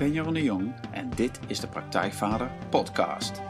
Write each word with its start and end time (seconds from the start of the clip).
Ben 0.00 0.12
Jeroen 0.12 0.34
de 0.34 0.42
Jong 0.42 0.74
en 0.92 1.10
dit 1.10 1.40
is 1.46 1.60
de 1.60 1.68
Praktijkvader 1.68 2.50
Podcast. 2.70 3.40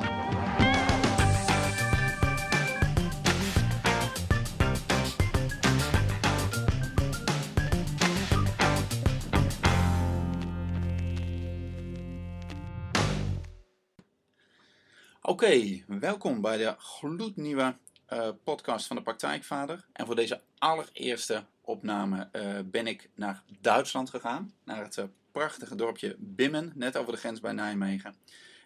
Oké, 15.23 15.85
welkom 15.87 16.41
bij 16.41 16.57
de 16.57 16.75
gloednieuwe 16.79 17.77
uh, 18.09 18.29
podcast 18.45 18.87
van 18.87 18.97
de 18.97 19.03
Praktijkvader. 19.03 19.87
En 19.93 20.07
voor 20.07 20.17
deze 20.17 20.41
allereerste 20.59 21.45
opname 21.71 22.29
uh, 22.33 22.59
ben 22.65 22.87
ik 22.87 23.11
naar 23.15 23.43
Duitsland 23.61 24.11
gegaan, 24.11 24.53
naar 24.65 24.83
het 24.83 24.97
uh, 24.97 25.05
prachtige 25.33 25.75
dorpje 25.75 26.17
Bimmen, 26.19 26.73
net 26.75 26.97
over 26.97 27.13
de 27.13 27.19
grens 27.19 27.41
bij 27.41 27.53
Nijmegen. 27.53 28.15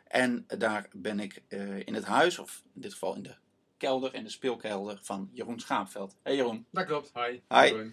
En 0.08 0.44
daar 0.46 0.88
ben 0.92 1.20
ik 1.20 1.42
in 1.84 1.94
het 1.94 2.04
huis, 2.04 2.38
of 2.38 2.62
in 2.74 2.80
dit 2.80 2.92
geval 2.92 3.14
in 3.14 3.22
de 3.22 3.34
kelder, 3.76 4.14
in 4.14 4.24
de 4.24 4.30
speelkelder 4.30 4.98
van 5.02 5.30
Jeroen 5.32 5.60
Schaapveld. 5.60 6.16
Hey 6.22 6.36
Jeroen. 6.36 6.66
Dat 6.70 6.86
klopt, 6.86 7.12
hi. 7.14 7.40
Hi. 7.48 7.90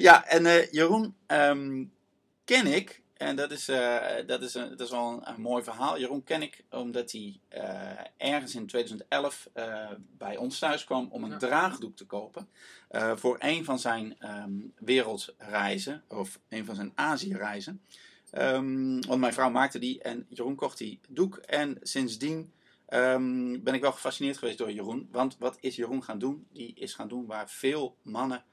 ja, 0.00 0.26
en 0.26 0.68
Jeroen 0.70 1.16
um, 1.26 1.92
ken 2.44 2.66
ik 2.66 3.02
en 3.16 3.36
dat 3.36 3.50
is, 3.50 3.68
uh, 3.68 3.98
dat 4.26 4.42
is, 4.42 4.54
een, 4.54 4.68
dat 4.68 4.80
is 4.80 4.90
wel 4.90 5.20
een, 5.24 5.40
mooi 5.40 5.62
verhaal. 5.62 5.98
Jeroen 5.98 6.24
ken 6.24 6.42
ik 6.42 6.64
omdat 6.70 7.12
hij 7.12 7.40
uh, 7.54 8.32
ergens 8.32 8.54
in 8.54 8.66
2011 8.66 9.48
uh, 9.54 9.90
bij 9.96 10.36
ons 10.36 10.58
thuis 10.58 10.84
kwam 10.84 11.08
om 11.10 11.24
een 11.24 11.30
ja. 11.30 11.36
draagdoek 11.36 11.96
te 11.96 12.06
kopen. 12.06 12.48
voor 13.14 13.36
een 13.38 13.64
van 13.64 13.78
zijn 13.78 14.16
um, 14.20 14.72
wereldreizen, 14.78 16.02
of 16.08 16.40
een 16.48 16.64
van 16.64 16.74
zijn 16.74 16.92
Azië-reizen. 16.94 17.80
Um, 18.32 19.00
want 19.06 19.20
mijn 19.20 19.32
vrouw 19.32 19.50
maakte 19.50 19.78
die 19.78 20.02
en 20.02 20.26
Jeroen 20.28 20.54
kocht 20.54 20.78
die 20.78 21.00
doek. 21.08 21.36
En 21.36 21.78
sindsdien 21.82 22.52
um, 22.88 23.62
ben 23.62 23.74
ik 23.74 23.80
wel 23.80 23.92
gefascineerd 23.92 24.38
geweest 24.38 24.58
door 24.58 24.72
Jeroen. 24.72 25.08
Want 25.10 25.36
wat 25.38 25.56
is 25.60 25.76
Jeroen 25.76 26.02
gaan 26.02 26.18
doen? 26.18 26.46
Die 26.52 26.74
is 26.74 26.94
gaan 26.94 27.08
doen 27.08 27.26
waar 27.26 27.50
veel 27.50 27.96
mannen, 28.02 28.44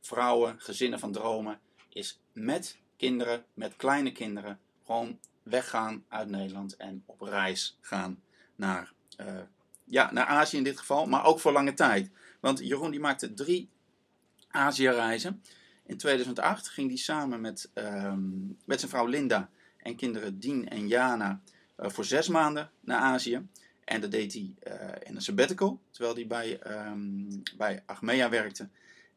vrouwen, 0.00 0.60
gezinnen 0.60 0.98
van 0.98 1.12
dromen, 1.12 1.60
is 1.88 2.20
met 2.32 2.78
kinderen 2.98 3.44
met 3.54 3.76
kleine 3.76 4.12
kinderen 4.12 4.58
gewoon 4.86 5.18
weggaan 5.42 6.04
uit 6.08 6.28
Nederland 6.28 6.76
en 6.76 7.02
op 7.06 7.20
reis 7.20 7.78
gaan 7.80 8.22
naar, 8.56 8.92
uh, 9.20 9.26
ja, 9.84 10.12
naar 10.12 10.26
Azië 10.26 10.56
in 10.56 10.64
dit 10.64 10.78
geval, 10.78 11.06
maar 11.06 11.24
ook 11.24 11.40
voor 11.40 11.52
lange 11.52 11.74
tijd. 11.74 12.10
Want 12.40 12.58
Jeroen 12.58 12.90
die 12.90 13.00
maakte 13.00 13.34
drie 13.34 13.68
Azië-reizen. 14.48 15.42
In 15.86 15.96
2008 15.96 16.68
ging 16.68 16.88
hij 16.88 16.98
samen 16.98 17.40
met, 17.40 17.70
um, 17.74 18.58
met 18.64 18.78
zijn 18.78 18.90
vrouw 18.90 19.06
Linda 19.06 19.50
en 19.76 19.96
kinderen 19.96 20.38
Dien 20.38 20.68
en 20.68 20.88
Jana 20.88 21.40
uh, 21.80 21.88
voor 21.88 22.04
zes 22.04 22.28
maanden 22.28 22.70
naar 22.80 23.00
Azië. 23.00 23.46
En 23.84 24.00
dat 24.00 24.10
deed 24.10 24.32
hij 24.32 24.54
uh, 24.66 24.88
in 25.02 25.14
een 25.14 25.22
sabbatical, 25.22 25.80
terwijl 25.90 26.14
hij 26.14 26.26
bij, 26.26 26.60
um, 26.86 27.42
bij 27.56 27.82
Achmea 27.86 28.28
werkte. 28.28 28.68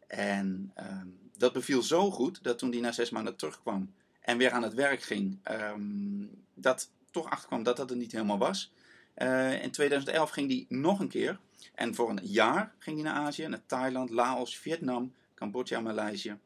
En 0.07 0.73
um, 0.79 1.30
dat 1.41 1.53
beviel 1.53 1.81
zo 1.81 2.11
goed 2.11 2.43
dat 2.43 2.57
toen 2.57 2.71
hij 2.71 2.79
na 2.79 2.91
zes 2.91 3.09
maanden 3.09 3.35
terugkwam 3.35 3.93
en 4.21 4.37
weer 4.37 4.51
aan 4.51 4.63
het 4.63 4.73
werk 4.73 5.01
ging, 5.01 5.39
um, 5.51 6.43
dat 6.53 6.89
toch 7.11 7.29
achterkwam 7.29 7.63
dat 7.63 7.77
dat 7.77 7.89
het 7.89 7.97
niet 7.97 8.11
helemaal 8.11 8.37
was. 8.37 8.73
Uh, 9.17 9.63
in 9.63 9.71
2011 9.71 10.29
ging 10.29 10.49
hij 10.49 10.65
nog 10.69 10.99
een 10.99 11.07
keer. 11.07 11.39
En 11.75 11.95
voor 11.95 12.09
een 12.09 12.19
jaar 12.23 12.73
ging 12.79 13.01
hij 13.01 13.11
naar 13.11 13.21
Azië, 13.21 13.47
naar 13.47 13.65
Thailand, 13.65 14.09
Laos, 14.09 14.57
Vietnam, 14.57 15.13
Cambodja, 15.35 15.79
Maleisië. 15.79 16.37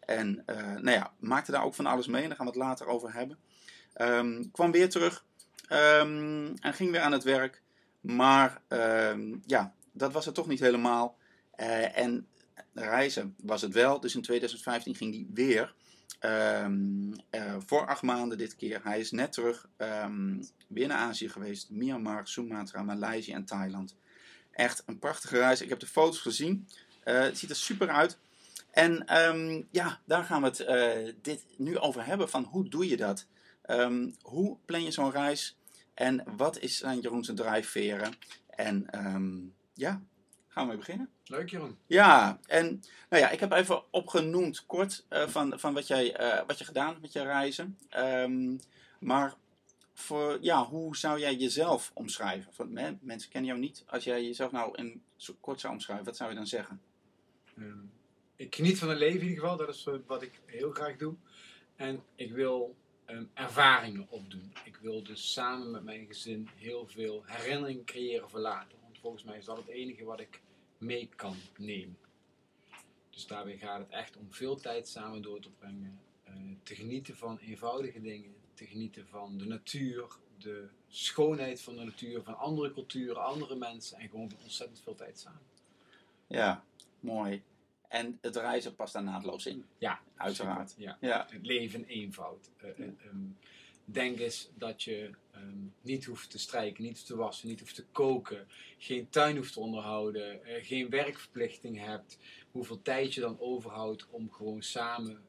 En 0.00 0.42
uh, 0.46 0.56
nou 0.56 0.90
ja, 0.90 1.12
maakte 1.18 1.52
daar 1.52 1.64
ook 1.64 1.74
van 1.74 1.86
alles 1.86 2.06
mee. 2.06 2.26
Daar 2.26 2.36
gaan 2.36 2.46
we 2.46 2.52
het 2.52 2.60
later 2.60 2.86
over 2.86 3.12
hebben. 3.12 3.38
Um, 3.96 4.50
kwam 4.50 4.72
weer 4.72 4.90
terug 4.90 5.24
um, 5.70 6.54
en 6.60 6.74
ging 6.74 6.90
weer 6.90 7.00
aan 7.00 7.12
het 7.12 7.22
werk. 7.22 7.62
Maar 8.00 8.60
ja, 9.46 9.74
dat 9.92 10.12
was 10.12 10.24
het 10.24 10.34
toch 10.34 10.46
niet 10.46 10.60
helemaal. 10.60 11.16
Uh, 11.56 11.98
en 11.98 12.26
reizen 12.74 13.34
was 13.42 13.62
het 13.62 13.72
wel. 13.72 14.00
Dus 14.00 14.14
in 14.14 14.22
2015 14.22 14.94
ging 14.94 15.14
hij 15.14 15.26
weer. 15.34 15.74
Um, 16.20 17.12
uh, 17.30 17.56
voor 17.66 17.86
acht 17.86 18.02
maanden 18.02 18.38
dit 18.38 18.56
keer. 18.56 18.80
Hij 18.82 19.00
is 19.00 19.10
net 19.10 19.32
terug 19.32 19.68
um, 19.78 20.48
weer 20.66 20.88
naar 20.88 20.98
Azië 20.98 21.28
geweest. 21.28 21.70
Myanmar, 21.70 22.28
Sumatra, 22.28 22.82
Maleisië 22.82 23.32
en 23.32 23.44
Thailand. 23.44 23.96
Echt 24.50 24.82
een 24.86 24.98
prachtige 24.98 25.38
reis. 25.38 25.60
Ik 25.60 25.68
heb 25.68 25.78
de 25.80 25.86
foto's 25.86 26.20
gezien. 26.20 26.68
Uh, 27.04 27.20
het 27.20 27.38
ziet 27.38 27.50
er 27.50 27.56
super 27.56 27.88
uit. 27.88 28.18
En 28.70 29.22
um, 29.22 29.68
ja, 29.70 30.00
daar 30.04 30.24
gaan 30.24 30.42
we 30.42 30.46
het 30.46 30.60
uh, 30.60 31.12
dit 31.22 31.44
nu 31.56 31.78
over 31.78 32.06
hebben. 32.06 32.28
Van 32.30 32.44
hoe 32.44 32.68
doe 32.68 32.88
je 32.88 32.96
dat? 32.96 33.26
hoe 34.22 34.56
plan 34.64 34.82
je 34.82 34.90
zo'n 34.90 35.10
reis? 35.10 35.56
En 35.94 36.24
wat 36.36 36.58
is 36.58 36.78
zijn 36.78 37.00
Jeroen's 37.00 37.30
drijfveren? 37.34 38.12
En 38.48 38.86
ja, 39.74 40.02
gaan 40.54 40.62
we 40.62 40.68
mee 40.68 40.78
beginnen. 40.78 41.10
Leuk, 41.24 41.50
Jeroen. 41.50 41.78
Ja, 41.86 42.38
en 42.46 42.82
nou 43.08 43.22
ja, 43.22 43.30
ik 43.30 43.40
heb 43.40 43.52
even 43.52 43.92
opgenoemd 43.92 44.66
kort 44.66 45.04
uh, 45.10 45.28
van, 45.28 45.58
van 45.58 45.74
wat, 45.74 45.86
jij, 45.86 46.20
uh, 46.20 46.46
wat 46.46 46.58
je 46.58 46.64
gedaan 46.64 46.98
met 47.00 47.12
je 47.12 47.22
reizen. 47.22 47.78
Um, 47.96 48.60
maar 49.00 49.34
voor, 49.92 50.38
ja, 50.40 50.64
hoe 50.64 50.96
zou 50.96 51.18
jij 51.18 51.34
jezelf 51.34 51.90
omschrijven? 51.94 52.54
Van, 52.54 52.72
mensen 53.00 53.30
kennen 53.30 53.50
jou 53.50 53.58
niet. 53.60 53.84
Als 53.86 54.04
jij 54.04 54.24
jezelf 54.24 54.52
nou 54.52 54.76
in 54.76 55.02
zo 55.16 55.36
kort 55.40 55.60
zou 55.60 55.72
omschrijven, 55.72 56.04
wat 56.04 56.16
zou 56.16 56.30
je 56.30 56.36
dan 56.36 56.46
zeggen? 56.46 56.80
Um, 57.58 57.92
ik 58.36 58.54
geniet 58.54 58.78
van 58.78 58.88
het 58.88 58.98
leven 58.98 59.20
in 59.20 59.28
ieder 59.28 59.40
geval. 59.40 59.56
Dat 59.56 59.68
is 59.68 59.88
wat 60.06 60.22
ik 60.22 60.40
heel 60.46 60.70
graag 60.70 60.96
doe. 60.96 61.14
En 61.76 62.02
ik 62.14 62.32
wil 62.32 62.76
um, 63.06 63.30
ervaringen 63.34 64.06
opdoen. 64.08 64.52
Ik 64.64 64.76
wil 64.76 65.02
dus 65.02 65.32
samen 65.32 65.70
met 65.70 65.84
mijn 65.84 66.06
gezin 66.06 66.48
heel 66.56 66.86
veel 66.86 67.22
herinneringen 67.26 67.84
creëren 67.84 68.30
voor 68.30 68.40
later. 68.40 68.82
Volgens 69.04 69.24
mij 69.24 69.38
is 69.38 69.44
dat 69.44 69.56
het 69.56 69.68
enige 69.68 70.04
wat 70.04 70.20
ik 70.20 70.40
mee 70.78 71.08
kan 71.16 71.36
nemen. 71.58 71.98
Dus 73.10 73.26
daarbij 73.26 73.56
gaat 73.56 73.78
het 73.78 73.90
echt 73.90 74.16
om 74.16 74.32
veel 74.32 74.56
tijd 74.56 74.88
samen 74.88 75.22
door 75.22 75.40
te 75.40 75.50
brengen. 75.50 76.00
Uh, 76.28 76.34
te 76.62 76.74
genieten 76.74 77.16
van 77.16 77.38
eenvoudige 77.38 78.00
dingen. 78.00 78.34
Te 78.54 78.66
genieten 78.66 79.06
van 79.06 79.38
de 79.38 79.46
natuur, 79.46 80.06
de 80.38 80.68
schoonheid 80.88 81.60
van 81.60 81.76
de 81.76 81.84
natuur, 81.84 82.22
van 82.22 82.38
andere 82.38 82.72
culturen, 82.72 83.24
andere 83.24 83.56
mensen. 83.56 83.98
En 83.98 84.08
gewoon 84.08 84.32
ontzettend 84.42 84.80
veel 84.80 84.94
tijd 84.94 85.18
samen. 85.18 85.46
Ja, 86.26 86.64
mooi. 87.00 87.42
En 87.88 88.18
het 88.20 88.36
reizen 88.36 88.74
past 88.74 88.92
daar 88.92 89.02
naadloos 89.02 89.46
in. 89.46 89.64
Ja, 89.78 90.00
uiteraard. 90.16 90.74
Ja. 90.76 90.98
ja. 91.00 91.26
Het 91.30 91.46
leven 91.46 91.84
eenvoud. 91.84 92.50
Uh, 92.62 92.78
ja. 92.78 92.84
um, 92.84 93.36
denk 93.84 94.18
eens 94.18 94.50
dat 94.54 94.82
je 94.82 95.10
um, 95.36 95.74
niet 95.80 96.04
hoeft 96.04 96.30
te 96.30 96.38
strijken, 96.38 96.82
niet 96.82 96.92
hoeft 96.92 97.06
te 97.06 97.16
wassen, 97.16 97.48
niet 97.48 97.60
hoeft 97.60 97.74
te 97.74 97.84
koken, 97.92 98.46
geen 98.78 99.08
tuin 99.08 99.36
hoeft 99.36 99.52
te 99.52 99.60
onderhouden, 99.60 100.40
uh, 100.44 100.64
geen 100.64 100.90
werkverplichting 100.90 101.78
hebt, 101.78 102.18
hoeveel 102.50 102.82
tijd 102.82 103.14
je 103.14 103.20
dan 103.20 103.40
overhoudt 103.40 104.06
om 104.10 104.32
gewoon 104.32 104.62
samen 104.62 105.22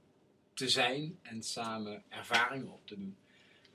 te 0.53 0.69
zijn 0.69 1.19
en 1.21 1.43
samen 1.43 2.03
ervaringen 2.09 2.71
op 2.71 2.87
te 2.87 2.95
doen. 2.95 3.15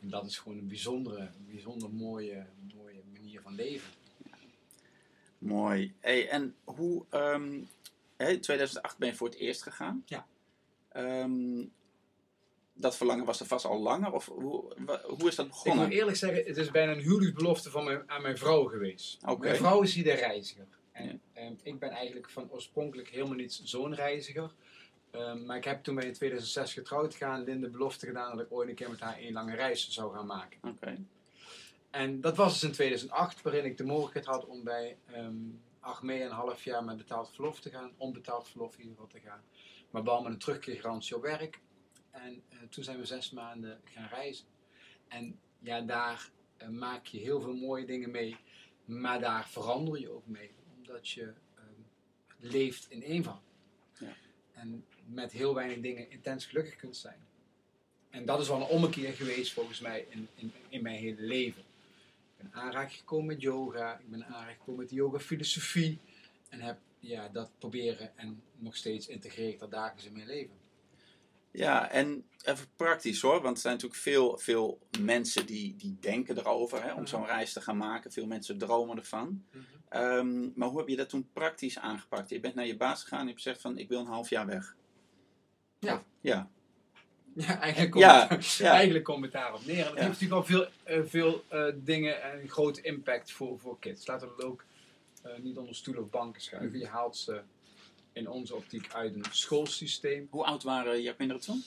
En 0.00 0.08
dat 0.08 0.26
is 0.26 0.38
gewoon 0.38 0.58
een 0.58 0.68
bijzondere, 0.68 1.30
bijzonder 1.46 1.90
mooie, 1.90 2.46
mooie 2.74 3.02
manier 3.12 3.40
van 3.40 3.54
leven. 3.54 3.92
Mooi. 5.38 5.94
Hey, 6.00 6.28
en 6.28 6.54
hoe, 6.64 7.04
um, 7.10 7.68
in 8.16 8.40
2008 8.40 8.98
ben 8.98 9.08
je 9.08 9.14
voor 9.14 9.28
het 9.28 9.38
eerst 9.38 9.62
gegaan. 9.62 10.02
Ja. 10.06 10.26
Um, 10.96 11.72
dat 12.80 12.96
verlangen 12.96 13.24
was 13.24 13.40
er 13.40 13.46
vast 13.46 13.64
al 13.64 13.80
langer? 13.80 14.12
Of 14.12 14.26
hoe, 14.26 14.72
hoe 15.02 15.28
is 15.28 15.34
dat 15.34 15.48
begonnen? 15.48 15.82
Ik 15.82 15.88
moet 15.88 15.98
eerlijk 15.98 16.16
zeggen, 16.16 16.44
het 16.44 16.56
is 16.56 16.70
bijna 16.70 16.92
een 16.92 17.00
huwelijksbelofte 17.00 17.70
van 17.70 17.84
mijn, 17.84 18.02
aan 18.06 18.22
mijn 18.22 18.38
vrouw 18.38 18.64
geweest. 18.64 19.22
Okay. 19.22 19.36
Mijn 19.38 19.56
vrouw 19.56 19.82
is 19.82 19.94
hier 19.94 20.04
de 20.04 20.12
reiziger. 20.12 20.66
En 20.92 21.20
ja. 21.34 21.46
um, 21.46 21.58
ik 21.62 21.78
ben 21.78 21.90
eigenlijk 21.90 22.30
van 22.30 22.50
oorspronkelijk 22.50 23.08
helemaal 23.08 23.36
niet 23.36 23.60
zo'n 23.64 23.94
reiziger. 23.94 24.50
Um, 25.12 25.46
maar 25.46 25.56
ik 25.56 25.64
heb 25.64 25.82
toen 25.82 25.94
wij 25.94 26.06
in 26.06 26.12
2006 26.12 26.72
getrouwd 26.72 27.14
gaan, 27.14 27.44
Linde 27.44 27.68
belofte 27.68 28.06
gedaan 28.06 28.36
dat 28.36 28.46
ik 28.46 28.52
ooit 28.52 28.68
een 28.68 28.74
keer 28.74 28.90
met 28.90 29.00
haar 29.00 29.18
een 29.18 29.32
lange 29.32 29.54
reis 29.54 29.88
zou 29.88 30.14
gaan 30.14 30.26
maken. 30.26 30.58
Okay. 30.62 30.98
En 31.90 32.20
dat 32.20 32.36
was 32.36 32.52
dus 32.52 32.62
in 32.62 32.72
2008, 32.72 33.42
waarin 33.42 33.64
ik 33.64 33.76
de 33.76 33.84
mogelijkheid 33.84 34.26
had 34.26 34.46
om 34.46 34.64
bij 34.64 34.96
um, 35.16 35.60
Achmea 35.80 36.24
een 36.24 36.30
half 36.30 36.64
jaar 36.64 36.84
met 36.84 36.96
betaald 36.96 37.30
verlof 37.34 37.60
te 37.60 37.70
gaan, 37.70 37.92
onbetaald 37.96 38.48
verlof 38.48 38.72
in 38.72 38.78
ieder 38.78 38.94
geval 38.94 39.10
te 39.10 39.28
gaan. 39.28 39.42
Maar 39.90 40.04
wel 40.04 40.22
met 40.22 40.32
een 40.32 40.38
terugkeergarantie 40.38 41.16
op 41.16 41.22
werk. 41.22 41.60
En 42.10 42.42
uh, 42.52 42.58
toen 42.68 42.84
zijn 42.84 42.98
we 42.98 43.04
zes 43.04 43.30
maanden 43.30 43.80
gaan 43.84 44.08
reizen. 44.08 44.46
En 45.08 45.38
ja, 45.58 45.80
daar 45.80 46.30
uh, 46.62 46.68
maak 46.68 47.06
je 47.06 47.18
heel 47.18 47.40
veel 47.40 47.54
mooie 47.54 47.84
dingen 47.86 48.10
mee. 48.10 48.36
Maar 48.84 49.20
daar 49.20 49.48
verander 49.48 50.00
je 50.00 50.10
ook 50.10 50.26
mee. 50.26 50.50
Omdat 50.76 51.08
je 51.08 51.22
uh, 51.22 51.32
leeft 52.38 52.90
in 52.90 53.00
eenvoud. 53.00 53.42
Ja. 53.98 54.16
En 54.52 54.84
met 55.06 55.32
heel 55.32 55.54
weinig 55.54 55.80
dingen 55.80 56.10
intens 56.10 56.46
gelukkig 56.46 56.76
kunt 56.76 56.96
zijn. 56.96 57.28
En 58.10 58.24
dat 58.24 58.40
is 58.40 58.48
wel 58.48 58.60
een 58.60 58.66
ommekeer 58.66 59.12
geweest 59.12 59.52
volgens 59.52 59.80
mij 59.80 60.06
in, 60.08 60.28
in, 60.34 60.52
in 60.68 60.82
mijn 60.82 60.98
hele 60.98 61.22
leven. 61.22 61.62
Ik 61.62 62.36
ben 62.36 62.52
aanraking 62.52 62.98
gekomen 62.98 63.26
met 63.26 63.40
yoga. 63.40 63.98
Ik 63.98 64.10
ben 64.10 64.24
aanraking 64.24 64.58
gekomen 64.58 64.80
met 64.80 64.88
de 64.88 64.94
yoga 64.94 65.18
filosofie. 65.18 65.98
En 66.48 66.60
heb 66.60 66.78
ja, 67.00 67.28
dat 67.28 67.50
proberen 67.58 68.18
en 68.18 68.42
nog 68.56 68.76
steeds 68.76 69.08
integreer 69.08 69.48
ik 69.48 69.58
dat 69.58 69.70
dagelijks 69.70 70.06
in 70.06 70.12
mijn 70.12 70.26
leven. 70.26 70.54
Ja, 71.52 71.90
en 71.90 72.28
even 72.44 72.66
praktisch 72.76 73.20
hoor, 73.20 73.40
want 73.42 73.54
er 73.56 73.62
zijn 73.62 73.74
natuurlijk 73.74 74.00
veel, 74.00 74.38
veel 74.38 74.78
mensen 75.00 75.46
die, 75.46 75.76
die 75.76 75.96
denken 76.00 76.38
erover 76.38 76.82
hè, 76.82 76.90
om 76.92 76.98
Mhm. 77.00 77.06
zo'n 77.06 77.26
reis 77.26 77.52
te 77.52 77.60
gaan 77.60 77.76
maken. 77.76 78.12
Veel 78.12 78.26
mensen 78.26 78.58
dromen 78.58 78.96
ervan. 78.96 79.44
Mhm. 79.52 79.62
Ehm, 79.88 80.48
maar 80.54 80.68
hoe 80.68 80.78
heb 80.78 80.88
je 80.88 80.96
dat 80.96 81.08
toen 81.08 81.28
praktisch 81.32 81.78
aangepakt? 81.78 82.28
Je 82.28 82.40
bent 82.40 82.54
naar 82.54 82.66
je 82.66 82.76
baas 82.76 83.02
gegaan 83.02 83.18
en 83.18 83.24
je 83.24 83.30
hebt 83.30 83.42
gezegd 83.42 83.60
van 83.62 83.78
ik 83.78 83.88
wil 83.88 84.00
een 84.00 84.06
half 84.06 84.28
jaar 84.30 84.46
weg. 84.46 84.76
Ja. 85.78 86.02
Ja, 86.20 86.50
Ja, 87.34 87.60
eigenlijk 87.60 87.90
komt, 87.90 88.04
Ja, 88.04 88.26
het, 88.28 88.46
ja. 88.54 88.70
eigenlijk 88.72 89.04
komt 89.04 89.22
het 89.22 89.32
daarop 89.32 89.66
neer. 89.66 89.78
En 89.78 89.84
dat 89.84 89.94
Ja. 89.98 90.06
heeft 90.06 90.20
natuurlijk 90.20 90.40
al 90.40 90.44
veel, 90.44 90.68
eh, 90.82 91.00
veel 91.06 91.44
eh, 91.48 91.64
dingen 91.76 92.22
en 92.22 92.48
grote 92.48 92.80
impact 92.80 93.32
voor, 93.32 93.58
voor 93.58 93.78
kids. 93.78 94.06
Laten 94.06 94.28
we 94.28 94.34
dat 94.36 94.44
ook 94.46 94.64
eh, 95.22 95.30
niet 95.38 95.56
onder 95.56 95.74
stoelen 95.74 96.02
of 96.02 96.10
banken 96.10 96.42
schuiven. 96.42 96.78
Je 96.78 96.86
haalt 96.86 97.16
ze 97.16 97.40
in 98.12 98.28
onze 98.28 98.54
optiek 98.54 98.92
uit 98.92 99.14
een 99.14 99.24
schoolsysteem. 99.30 100.26
Hoe 100.30 100.44
oud 100.44 100.62
waren 100.62 101.02
jouw 101.02 101.14
kinderen 101.14 101.42
toen? 101.42 101.64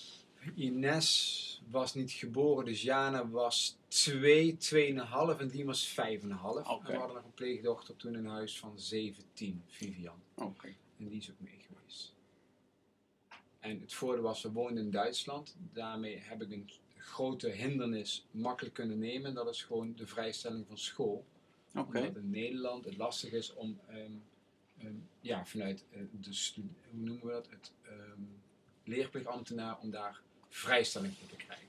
Ines 0.55 1.61
was 1.69 1.93
niet 1.93 2.11
geboren, 2.11 2.65
dus 2.65 2.81
Jana 2.81 3.29
was 3.29 3.77
2, 3.87 4.57
2,5 4.57 5.39
en 5.39 5.47
die 5.47 5.65
was 5.65 5.89
5,5. 5.89 5.95
Oké. 5.95 6.09
En 6.09 6.27
we 6.85 6.97
hadden 6.97 7.15
nog 7.15 7.23
een 7.23 7.33
pleegdochter 7.33 7.95
toen 7.95 8.15
in 8.15 8.25
huis 8.25 8.59
van 8.59 8.79
17, 8.79 9.63
Vivian. 9.67 10.21
Oké. 10.35 10.75
En 10.97 11.07
die 11.07 11.19
is 11.19 11.31
ook 11.31 11.39
mee 11.39 11.59
geweest. 11.67 12.13
En 13.59 13.81
het 13.81 13.93
voordeel 13.93 14.23
was, 14.23 14.41
we 14.41 14.51
woonden 14.51 14.83
in 14.83 14.91
Duitsland. 14.91 15.55
Daarmee 15.73 16.17
heb 16.17 16.41
ik 16.41 16.51
een 16.51 16.69
grote 16.97 17.49
hindernis 17.49 18.25
makkelijk 18.31 18.75
kunnen 18.75 18.99
nemen. 18.99 19.29
En 19.29 19.33
dat 19.33 19.49
is 19.49 19.63
gewoon 19.63 19.93
de 19.95 20.07
vrijstelling 20.07 20.65
van 20.67 20.77
school. 20.77 21.25
Oké. 21.75 21.97
Omdat 21.97 22.15
in 22.15 22.29
Nederland 22.29 22.85
het 22.85 22.97
lastig 22.97 23.31
is 23.31 23.53
om 23.53 23.79
ehm, 23.87 24.11
ja, 25.21 25.45
vanuit 25.45 25.85
eh, 25.91 25.99
de, 26.11 26.51
hoe 26.91 26.99
noemen 26.99 27.25
we 27.25 27.31
dat? 27.31 27.49
Het 27.49 27.71
ehm, 27.81 28.21
leerplichtambtenaar 28.83 29.79
om 29.79 29.91
daar 29.91 30.21
vrijstelling 30.49 31.13
voor 31.17 31.27
te 31.27 31.35
krijgen. 31.35 31.67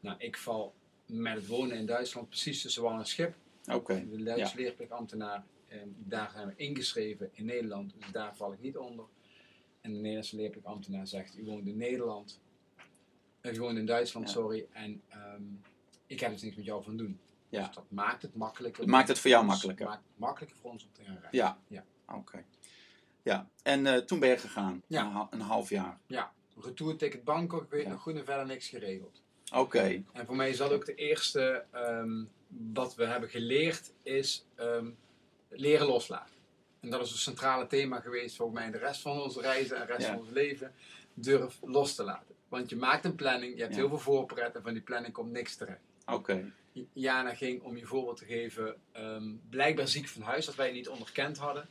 Nou, 0.00 0.16
ik 0.18 0.36
val 0.36 0.74
met 1.06 1.34
het 1.34 1.46
wonen 1.46 1.76
in 1.76 1.86
Duitsland 1.86 2.28
precies 2.28 2.62
tussen 2.62 2.82
wal 2.82 2.98
en 2.98 3.06
schip. 3.06 3.34
Oké. 3.72 4.08
De 4.10 4.22
Duitse 4.22 4.56
leerplichtambtenaar, 4.56 5.44
ehm, 5.68 5.88
daar 5.96 6.30
zijn 6.30 6.46
we 6.46 6.52
ingeschreven 6.56 7.28
in 7.32 7.44
Nederland, 7.44 7.92
dus 7.98 8.10
daar 8.12 8.36
val 8.36 8.52
ik 8.52 8.60
niet 8.60 8.76
onder. 8.76 9.04
En 9.80 9.90
de 9.92 9.98
Nederlandse 9.98 10.36
leerplichtambtenaar 10.36 11.06
zegt, 11.06 11.38
u 11.38 11.44
woont 11.44 11.66
in 11.66 11.76
Nederland, 11.76 12.40
eh, 13.40 13.54
u 13.54 13.60
woont 13.60 13.78
in 13.78 13.86
Duitsland, 13.86 14.26
Ja. 14.26 14.32
sorry, 14.32 14.66
en 14.72 15.02
ehm, 15.08 15.42
ik 16.06 16.20
heb 16.20 16.30
dus 16.32 16.42
niks 16.42 16.56
met 16.56 16.64
jou 16.64 16.82
van 16.82 16.96
doen. 16.96 17.18
Ja. 17.48 17.66
Dus 17.66 17.74
dat 17.74 17.90
maakt 17.90 18.22
het 18.22 18.34
makkelijker. 18.34 18.80
Het 18.82 18.90
maakt 18.90 19.08
het 19.08 19.18
voor 19.18 19.30
jou 19.30 19.44
makkelijker. 19.44 19.86
maakt 19.86 20.02
het 20.08 20.18
makkelijker 20.18 20.58
voor 20.58 20.70
ons 20.70 20.84
om 20.84 20.92
te 20.92 21.04
gaan 21.04 21.12
rijden. 21.20 21.38
Ja. 21.38 21.58
Ja. 21.68 21.84
Oké. 22.14 22.44
Ja, 23.22 23.48
en 23.62 23.86
eh, 23.86 23.96
toen 23.96 24.18
ben 24.18 24.28
je 24.28 24.36
gegaan. 24.38 24.82
Ja. 24.86 25.04
Een, 25.04 25.10
ha- 25.12 25.26
een 25.30 25.40
half 25.40 25.68
jaar. 25.68 25.98
Ja, 26.06 26.32
retourticket 26.60 27.24
Bangkok, 27.24 27.62
ik 27.62 27.70
weet 27.70 27.82
Ja. 27.84 27.90
nog 27.90 28.02
goed 28.02 28.16
en 28.16 28.24
verder 28.24 28.46
niks 28.46 28.68
geregeld. 28.68 29.22
Oké. 29.54 30.02
En 30.12 30.26
voor 30.26 30.36
mij 30.36 30.48
is 30.50 30.56
dat 30.56 30.72
ook 30.72 30.86
de 30.86 30.94
eerste, 30.94 31.64
ehm, 31.70 32.24
wat 32.72 32.94
we 32.94 33.04
hebben 33.04 33.28
geleerd, 33.28 33.92
is 34.02 34.46
ehm, 34.54 34.90
leren 35.48 35.86
loslaten. 35.86 36.34
En 36.80 36.90
dat 36.90 37.00
is 37.06 37.10
een 37.12 37.18
centrale 37.18 37.66
thema 37.66 38.00
geweest 38.00 38.36
voor 38.36 38.52
mij 38.52 38.64
in 38.66 38.72
de 38.72 38.78
rest 38.78 39.00
van 39.02 39.20
onze 39.20 39.40
reizen 39.40 39.76
en 39.80 39.86
de 39.86 39.92
rest 39.92 40.06
Ja. 40.06 40.12
van 40.12 40.20
ons 40.22 40.30
leven. 40.30 40.72
Durf 41.14 41.58
los 41.62 41.94
te 41.94 42.02
laten. 42.04 42.34
Want 42.48 42.70
je 42.70 42.76
maakt 42.76 43.04
een 43.04 43.14
planning, 43.14 43.54
je 43.54 43.60
hebt 43.60 43.74
Ja. 43.74 43.78
heel 43.80 43.88
veel 43.88 43.98
voorpret 43.98 44.54
en 44.54 44.62
van 44.62 44.72
die 44.72 44.82
planning 44.82 45.12
komt 45.14 45.30
niks 45.32 45.56
terecht. 45.56 45.80
Oké. 46.06 46.52
Jana 46.92 47.34
ging, 47.34 47.62
om 47.62 47.76
je 47.76 47.86
voorbeeld 47.86 48.16
te 48.16 48.24
geven, 48.24 48.76
ehm, 48.92 49.32
blijkbaar 49.50 49.88
ziek 49.88 50.08
van 50.08 50.22
huis, 50.22 50.46
dat 50.46 50.54
wij 50.54 50.72
niet 50.72 50.88
onderkend 50.88 51.38
hadden. 51.38 51.68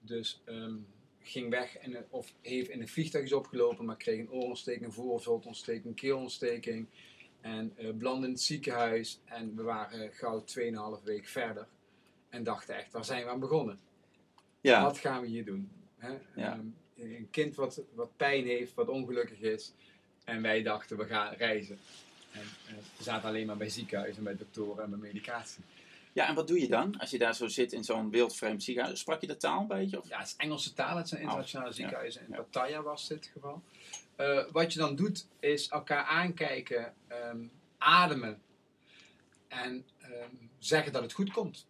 Dus 0.00 0.40
ehm, 0.44 0.74
ging 1.22 1.50
weg 1.50 1.76
en, 1.76 2.04
of 2.10 2.32
heeft 2.40 2.68
in 2.68 2.80
een 2.80 2.88
vliegtuig 2.88 3.24
is 3.24 3.32
opgelopen, 3.32 3.84
maar 3.84 3.96
kreeg 3.96 4.18
een 4.18 4.30
oorontsteking, 4.30 4.94
voorhoofdontsteking, 4.94 5.86
een 5.86 5.94
keelontsteking. 5.94 6.86
En 7.40 7.74
belandde 7.94 8.26
in 8.26 8.32
het 8.32 8.42
ziekenhuis. 8.42 9.20
En 9.24 9.56
we 9.56 9.62
waren 9.62 10.12
gauw 10.12 10.44
2,5 10.98 11.04
week 11.04 11.26
verder. 11.26 11.66
En 12.28 12.42
dachten 12.42 12.76
echt, 12.76 12.92
waar 12.92 13.04
zijn 13.04 13.24
we 13.24 13.30
aan 13.30 13.40
begonnen? 13.40 13.80
Ja. 14.60 14.82
Wat 14.82 14.98
gaan 14.98 15.20
we 15.20 15.26
hier 15.26 15.44
doen? 15.44 15.70
Hè? 15.96 16.10
Ja. 16.34 16.52
Ehm, 16.52 16.66
een 16.96 17.28
kind 17.30 17.54
wat, 17.54 17.82
wat 17.94 18.16
pijn 18.16 18.46
heeft, 18.46 18.74
wat 18.74 18.88
ongelukkig 18.88 19.40
is. 19.40 19.72
En 20.24 20.42
wij 20.42 20.62
dachten, 20.62 20.96
we 20.96 21.04
gaan 21.04 21.34
reizen. 21.34 21.78
En 22.32 22.40
eh, 22.40 22.74
we 22.96 23.02
zaten 23.02 23.28
alleen 23.28 23.46
maar 23.46 23.56
bij 23.56 23.68
ziekenhuizen, 23.68 24.22
bij 24.22 24.36
doktoren 24.36 24.84
en 24.84 24.90
bij 24.90 24.98
medicatie. 24.98 25.64
Ja, 26.12 26.28
en 26.28 26.34
wat 26.34 26.48
doe 26.48 26.60
je 26.60 26.68
dan 26.68 26.98
als 26.98 27.10
je 27.10 27.18
daar 27.18 27.34
zo 27.34 27.48
zit 27.48 27.72
in 27.72 27.84
zo'n 27.84 28.10
wildvreemd 28.10 28.62
ziekenhuis? 28.62 29.00
Sprak 29.00 29.20
je 29.20 29.26
de 29.26 29.36
taal 29.36 29.60
een 29.60 29.66
beetje? 29.66 29.98
Of? 29.98 30.08
Ja, 30.08 30.18
het 30.18 30.26
is 30.26 30.36
Engelse 30.36 30.72
taal, 30.72 30.96
het 30.96 31.08
zijn 31.08 31.20
internationale 31.20 31.72
ziekenhuizen. 31.72 32.22
In. 32.28 32.34
Pattaya 32.34 32.82
was 32.82 33.08
dit 33.08 33.30
geval. 33.32 33.62
Eh, 34.16 34.44
wat 34.52 34.72
je 34.72 34.78
dan 34.78 34.96
doet, 34.96 35.26
is 35.40 35.68
elkaar 35.68 36.04
aankijken, 36.04 36.94
ehm, 37.06 37.44
ademen 37.78 38.42
en 39.48 39.86
ehm, 39.98 40.34
zeggen 40.58 40.92
dat 40.92 41.02
het 41.02 41.12
goed 41.12 41.32
komt. 41.32 41.66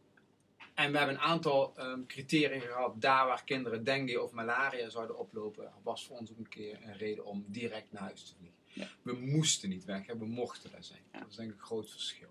En 0.75 0.93
we 0.93 0.99
hebben 0.99 1.17
een 1.17 1.23
aantal 1.23 1.73
ehm, 1.77 2.07
criteria 2.07 2.61
gehad. 2.61 3.01
Daar 3.01 3.27
waar 3.27 3.45
kinderen 3.45 3.85
dengue 3.85 4.23
of 4.23 4.33
malaria 4.33 4.89
zouden 4.89 5.19
oplopen, 5.19 5.73
was 5.83 6.07
voor 6.07 6.19
ons 6.19 6.31
ook 6.31 6.39
een 6.39 6.49
keer 6.49 6.79
een 6.85 6.97
reden 6.97 7.25
om 7.25 7.45
direct 7.47 7.93
naar 7.93 8.03
huis 8.03 8.25
te 8.25 8.35
vliegen. 8.39 8.59
Ja. 8.73 8.89
We 9.03 9.13
moesten 9.13 9.69
niet 9.69 9.85
weg, 9.85 10.07
hè, 10.07 10.17
we 10.19 10.27
mochten 10.27 10.71
daar 10.71 10.85
zijn. 10.85 11.03
Ja. 11.13 11.19
Dat 11.19 11.29
is 11.31 11.37
denk 11.37 11.51
ik 11.51 11.57
een 11.57 11.65
groot 11.65 11.91
verschil. 11.91 12.30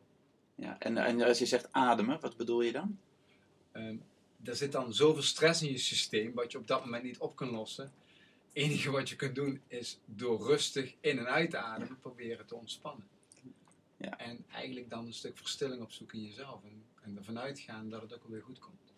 Ja. 0.59 0.79
En, 0.79 0.97
en 0.97 1.21
als 1.21 1.39
je 1.39 1.45
zegt 1.45 1.67
ademen, 1.71 2.19
wat 2.19 2.38
bedoel 2.38 2.61
je 2.61 2.71
dan? 2.71 3.00
Ehm, 3.71 3.97
er 4.44 4.56
zit 4.56 4.71
dan 4.71 4.94
zoveel 4.94 5.21
stress 5.21 5.61
in 5.61 5.71
je 5.71 5.77
systeem, 5.77 6.33
wat 6.33 6.51
je 6.51 6.57
op 6.57 6.67
dat 6.67 6.85
moment 6.85 7.03
niet 7.03 7.17
op 7.17 7.35
kan 7.35 7.50
lossen. 7.50 7.83
Het 7.83 8.53
enige 8.53 8.91
wat 8.91 9.09
je 9.09 9.15
kunt 9.15 9.35
doen 9.35 9.61
is 9.67 10.00
door 10.06 10.47
rustig 10.47 10.95
in 11.00 11.17
en 11.19 11.27
uit 11.27 11.50
te 11.50 11.57
ademen 11.57 12.00
proberen 12.00 12.45
te 12.45 12.56
ontspannen. 12.56 13.07
Ja. 13.97 14.17
En 14.17 14.45
eigenlijk 14.51 14.89
dan 14.89 15.06
een 15.06 15.13
stuk 15.13 15.38
verstilling 15.38 15.81
opzoeken 15.81 16.17
in 16.17 16.25
jezelf 16.25 16.63
en, 16.63 16.83
en 17.01 17.17
ervan 17.17 17.39
uitgaan 17.39 17.89
dat 17.89 18.01
het 18.01 18.13
ook 18.13 18.23
alweer 18.23 18.41
goed 18.41 18.59
komt. 18.59 18.94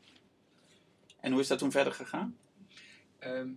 En 1.19 1.31
hoe 1.31 1.41
is 1.41 1.47
dat 1.47 1.59
toen 1.59 1.71
verder 1.71 1.93
gegaan? 1.93 2.37
Ehm, 3.19 3.49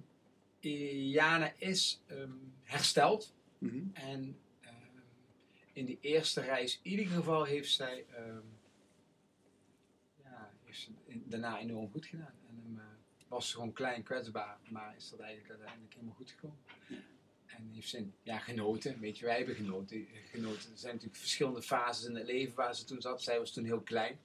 Jana 1.11 1.53
is 1.59 2.01
ehm, 2.07 2.31
hersteld 2.63 3.33
Mhm. 3.59 3.83
en 3.93 4.37
in 5.75 5.85
die 5.85 5.99
eerste 6.01 6.41
reis 6.41 6.81
in 6.83 6.91
ieder 6.91 7.07
geval 7.07 7.45
heeft 7.45 7.73
zij 7.73 8.05
ehm, 8.15 8.47
ja, 10.23 10.51
heeft 10.65 10.81
ze 10.81 10.91
daarna 11.07 11.59
enorm 11.59 11.91
goed 11.91 12.07
gedaan. 12.07 12.35
En 12.49 12.61
hem, 12.63 12.79
eh, 12.79 12.85
was 13.29 13.49
ze 13.49 13.55
gewoon 13.55 13.73
klein, 13.73 14.03
kwetsbaar, 14.03 14.59
maar 14.69 14.95
is 14.97 15.11
dat 15.11 15.21
eigenlijk 15.21 15.51
uiteindelijk 15.51 15.95
helemaal 15.95 16.15
goed 16.15 16.31
gekomen. 16.31 16.59
Ja. 16.89 16.97
En 17.47 17.71
heeft 17.73 17.89
ze 17.89 18.07
ja, 18.23 18.39
genoten, 18.39 19.01
weet 19.01 19.19
je, 19.19 19.25
wij 19.25 19.37
hebben 19.37 19.55
genoten, 19.55 20.07
genoten. 20.31 20.71
Er 20.73 20.79
zijn 20.79 20.93
natuurlijk 20.93 21.21
verschillende 21.21 21.63
fases 21.63 22.07
in 22.09 22.15
het 22.15 22.27
leven 22.27 22.55
waar 22.55 22.75
ze 22.75 22.85
toen 22.85 23.01
zat. 23.01 23.23
Zij 23.23 23.39
was 23.39 23.53
toen 23.53 23.65
heel 23.65 23.81
klein. 23.81 24.19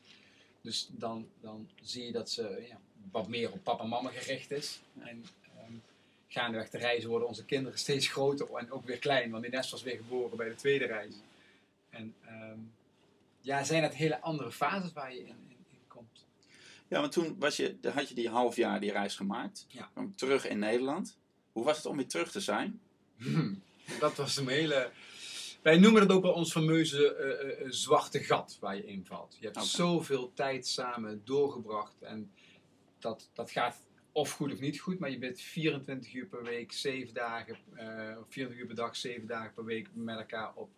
Dus 0.61 0.89
dan, 0.91 1.29
dan 1.41 1.69
zie 1.81 2.05
je 2.05 2.11
dat 2.11 2.29
ze 2.29 2.65
ja, 2.69 2.79
wat 3.11 3.27
meer 3.27 3.51
op 3.51 3.63
papa 3.63 3.83
en 3.83 3.89
mama 3.89 4.09
gericht 4.09 4.51
is. 4.51 4.79
En 4.99 5.25
ehm, 5.57 5.73
gaandeweg 6.27 6.69
de 6.69 6.77
reizen 6.77 7.09
worden 7.09 7.27
onze 7.27 7.45
kinderen 7.45 7.79
steeds 7.79 8.07
groter 8.07 8.55
en 8.55 8.71
ook 8.71 8.85
weer 8.85 8.99
klein. 8.99 9.31
Want 9.31 9.45
Ines 9.45 9.71
was 9.71 9.83
weer 9.83 9.97
geboren 9.97 10.37
bij 10.37 10.49
de 10.49 10.55
tweede 10.55 10.85
reis. 10.85 11.15
En 11.89 12.15
ehm, 12.25 12.59
ja, 13.41 13.63
zijn 13.63 13.83
het 13.83 13.95
hele 13.95 14.21
andere 14.21 14.51
fases 14.51 14.93
waar 14.93 15.13
je 15.13 15.19
in, 15.19 15.27
in, 15.47 15.65
in 15.67 15.87
komt. 15.87 16.27
Ja, 16.87 16.99
want 16.99 17.11
toen 17.11 17.35
was 17.39 17.55
je, 17.55 17.77
had 17.93 18.09
je 18.09 18.15
die 18.15 18.29
half 18.29 18.55
jaar 18.55 18.79
die 18.79 18.91
reis 18.91 19.15
gemaakt. 19.15 19.65
Ja. 19.67 19.89
Kwam 19.93 20.15
terug 20.15 20.47
in 20.47 20.59
Nederland. 20.59 21.17
Hoe 21.51 21.63
was 21.63 21.77
het 21.77 21.85
om 21.85 21.97
weer 21.97 22.07
terug 22.07 22.31
te 22.31 22.39
zijn? 22.39 22.81
Hmm, 23.17 23.63
dat 23.99 24.15
was 24.15 24.37
een 24.37 24.47
hele... 24.47 24.91
Wij 25.61 25.77
noemen 25.77 26.01
het 26.01 26.11
ook 26.11 26.23
wel 26.23 26.33
ons 26.33 26.51
fameuze 26.51 27.15
eh, 27.15 27.29
eh, 27.29 27.61
eh, 27.61 27.71
zwarte 27.71 28.19
gat 28.19 28.57
waar 28.59 28.75
je 28.75 28.85
invalt. 28.85 29.37
Je 29.39 29.45
hebt 29.45 29.57
Oké. 29.57 29.65
zoveel 29.65 30.33
tijd 30.33 30.67
samen 30.67 31.21
doorgebracht. 31.25 32.01
En 32.01 32.31
dat, 32.99 33.29
dat 33.33 33.51
gaat 33.51 33.83
of 34.11 34.31
goed 34.31 34.53
of 34.53 34.59
niet 34.59 34.79
goed. 34.79 34.99
Maar 34.99 35.09
je 35.09 35.17
bent 35.17 35.41
24 35.41 36.13
uur 36.13 36.25
per 36.25 36.43
week, 36.43 36.71
7 36.71 37.13
dagen, 37.13 37.57
of 38.19 38.25
24 38.29 38.57
uur 38.57 38.65
per 38.65 38.75
dag, 38.75 38.95
7 38.95 39.27
dagen 39.27 39.53
per 39.53 39.65
week 39.65 39.89
met 39.93 40.17
elkaar 40.17 40.53
op, 40.55 40.69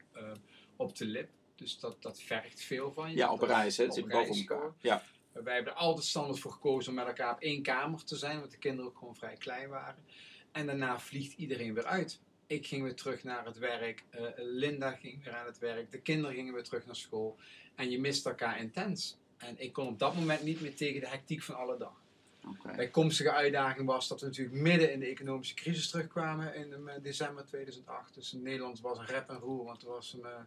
op 0.81 0.97
de 0.97 1.05
lip. 1.05 1.29
Dus 1.55 1.79
dat, 1.79 2.01
dat 2.01 2.21
vergt 2.21 2.61
veel 2.61 2.91
van 2.91 3.09
je. 3.09 3.17
Ja, 3.17 3.31
op 3.31 3.41
reis, 3.41 3.77
hè? 3.77 3.83
Het 3.83 3.93
zit 3.93 4.07
boven 4.07 4.35
elkaar. 4.35 4.73
Ja. 4.79 5.03
Wij 5.31 5.53
hebben 5.53 5.73
er 5.73 5.79
altijd 5.79 6.05
standaard 6.05 6.39
voor 6.39 6.51
gekozen 6.51 6.89
om 6.89 6.95
met 6.95 7.07
elkaar 7.07 7.33
op 7.33 7.41
één 7.41 7.61
kamer 7.61 8.03
te 8.03 8.15
zijn, 8.15 8.39
want 8.39 8.51
de 8.51 8.57
kinderen 8.57 8.91
ook 8.91 8.97
gewoon 8.97 9.15
vrij 9.15 9.35
klein 9.35 9.69
waren. 9.69 10.03
En 10.51 10.65
daarna 10.65 10.99
vliegt 10.99 11.37
iedereen 11.37 11.73
weer 11.73 11.85
uit. 11.85 12.19
Ik 12.47 12.67
ging 12.67 12.83
weer 12.83 12.95
terug 12.95 13.23
naar 13.23 13.45
het 13.45 13.57
werk, 13.57 14.03
eh, 14.09 14.23
Linda 14.35 14.91
ging 14.91 15.23
weer 15.23 15.33
aan 15.33 15.45
het 15.45 15.59
werk, 15.59 15.91
de 15.91 16.01
kinderen 16.01 16.35
gingen 16.35 16.53
weer 16.53 16.63
terug 16.63 16.85
naar 16.85 16.95
school. 16.95 17.37
En 17.75 17.89
je 17.89 17.99
mist 17.99 18.25
elkaar 18.25 18.59
intens. 18.59 19.17
En 19.37 19.55
ik 19.59 19.73
kon 19.73 19.87
op 19.87 19.99
dat 19.99 20.15
moment 20.15 20.43
niet 20.43 20.61
meer 20.61 20.75
tegen 20.75 21.01
de 21.01 21.07
hectiek 21.07 21.43
van 21.43 21.55
alle 21.55 21.77
dag. 21.77 22.01
Oké. 22.47 22.75
Bijkomstige 22.75 23.31
uitdaging 23.31 23.87
was 23.87 24.07
dat 24.07 24.21
we 24.21 24.25
natuurlijk 24.25 24.61
midden 24.61 24.93
in 24.93 24.99
de 24.99 25.05
economische 25.05 25.53
crisis 25.53 25.89
terugkwamen 25.89 26.55
in 26.55 26.87
eh, 26.87 26.95
december 27.01 27.45
2008. 27.45 28.13
Dus 28.13 28.33
in 28.33 28.41
Nederland 28.41 28.81
was 28.81 28.97
een 28.97 29.05
rep 29.05 29.29
en 29.29 29.37
roer, 29.37 29.63
want 29.63 29.81
er 29.81 29.89
was 29.89 30.13
een, 30.13 30.25
eh, 30.25 30.41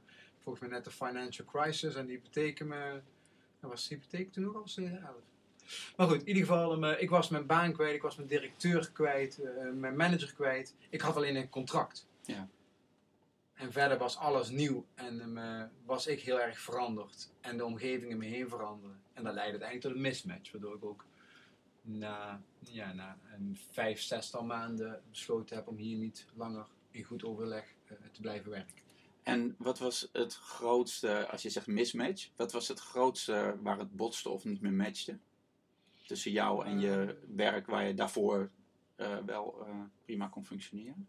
volgens 0.45 0.65
mij 0.65 0.75
net 0.75 0.85
de 0.85 0.91
financial 0.91 1.47
crisis 1.47 1.95
en 1.95 2.07
die 2.07 2.17
hypotheken, 2.17 2.67
me, 2.67 3.01
was 3.61 3.89
de 3.89 3.95
hypotheek 3.95 4.33
toen 4.33 4.47
ook 4.47 4.55
al 4.55 4.65
2011? 4.65 5.15
Maar 5.97 6.07
goed, 6.07 6.21
in 6.21 6.29
ieder 6.29 6.43
geval, 6.43 6.85
eh, 6.85 7.03
ik 7.03 7.11
was 7.11 7.29
mijn 7.29 7.47
baan 7.47 7.73
kwijt, 7.73 7.95
ik 7.95 8.03
was 8.03 8.17
mijn 8.17 8.29
directeur 8.29 8.93
kwijt, 8.93 9.39
eh, 9.39 9.71
mijn 9.73 9.97
manager 9.97 10.35
kwijt. 10.35 10.75
Ik 10.91 11.01
had 11.01 11.17
alleen 11.17 11.37
een 11.37 11.49
contract. 11.49 12.07
Ja. 12.23 12.49
En 13.55 13.73
verder 13.73 13.99
was 13.99 14.17
alles 14.17 14.49
nieuw 14.49 14.87
en 14.95 15.21
ehm, 15.21 15.39
eh, 15.39 15.65
was 15.85 16.07
ik 16.07 16.21
heel 16.21 16.41
erg 16.41 16.61
veranderd. 16.61 17.31
En 17.41 17.57
de 17.57 17.65
omgeving 17.65 18.13
om 18.13 18.19
me 18.19 18.27
heen 18.27 18.49
veranderde. 18.49 18.97
En 19.13 19.25
dat 19.25 19.35
leidde 19.35 19.51
uiteindelijk 19.51 19.81
tot 19.81 19.95
een 19.95 20.01
mismatch. 20.01 20.53
Waardoor 20.53 20.75
ik 20.75 20.85
ook 20.85 21.05
na, 21.81 22.43
ja, 22.59 22.93
na 22.93 23.19
een 23.33 23.59
vijf, 23.71 24.01
zestal 24.01 24.45
maanden 24.45 25.03
besloten 25.11 25.57
heb 25.57 25.69
om 25.69 25.77
hier 25.77 25.99
niet 25.99 26.27
langer 26.35 26.67
in 26.91 27.05
goed 27.05 27.25
overleg 27.25 27.75
eh, 27.87 27.97
te 28.13 28.21
blijven 28.21 28.51
werken. 28.51 28.84
En 29.25 29.55
wat 29.59 29.79
was 29.79 30.09
het 30.13 30.35
grootste, 30.35 31.29
als 31.29 31.43
je 31.43 31.51
zegt 31.51 31.67
mismatch, 31.67 32.31
wat 32.37 32.53
was 32.53 32.69
het 32.69 32.81
grootste 32.81 33.59
waar 33.63 33.79
het 33.79 33.97
botste 33.97 34.29
of 34.29 34.45
niet 34.45 34.61
meer 34.61 34.73
matchte? 34.73 35.19
Tussen 36.07 36.33
jou 36.33 36.65
en 36.67 36.81
je 36.81 37.19
werk 37.35 37.67
waar 37.67 37.87
je 37.87 37.95
daarvoor 37.95 38.51
eh, 38.97 39.19
wel 39.27 39.67
eh, 39.67 39.81
prima 40.05 40.27
kon 40.27 40.47
functioneren? 40.47 41.09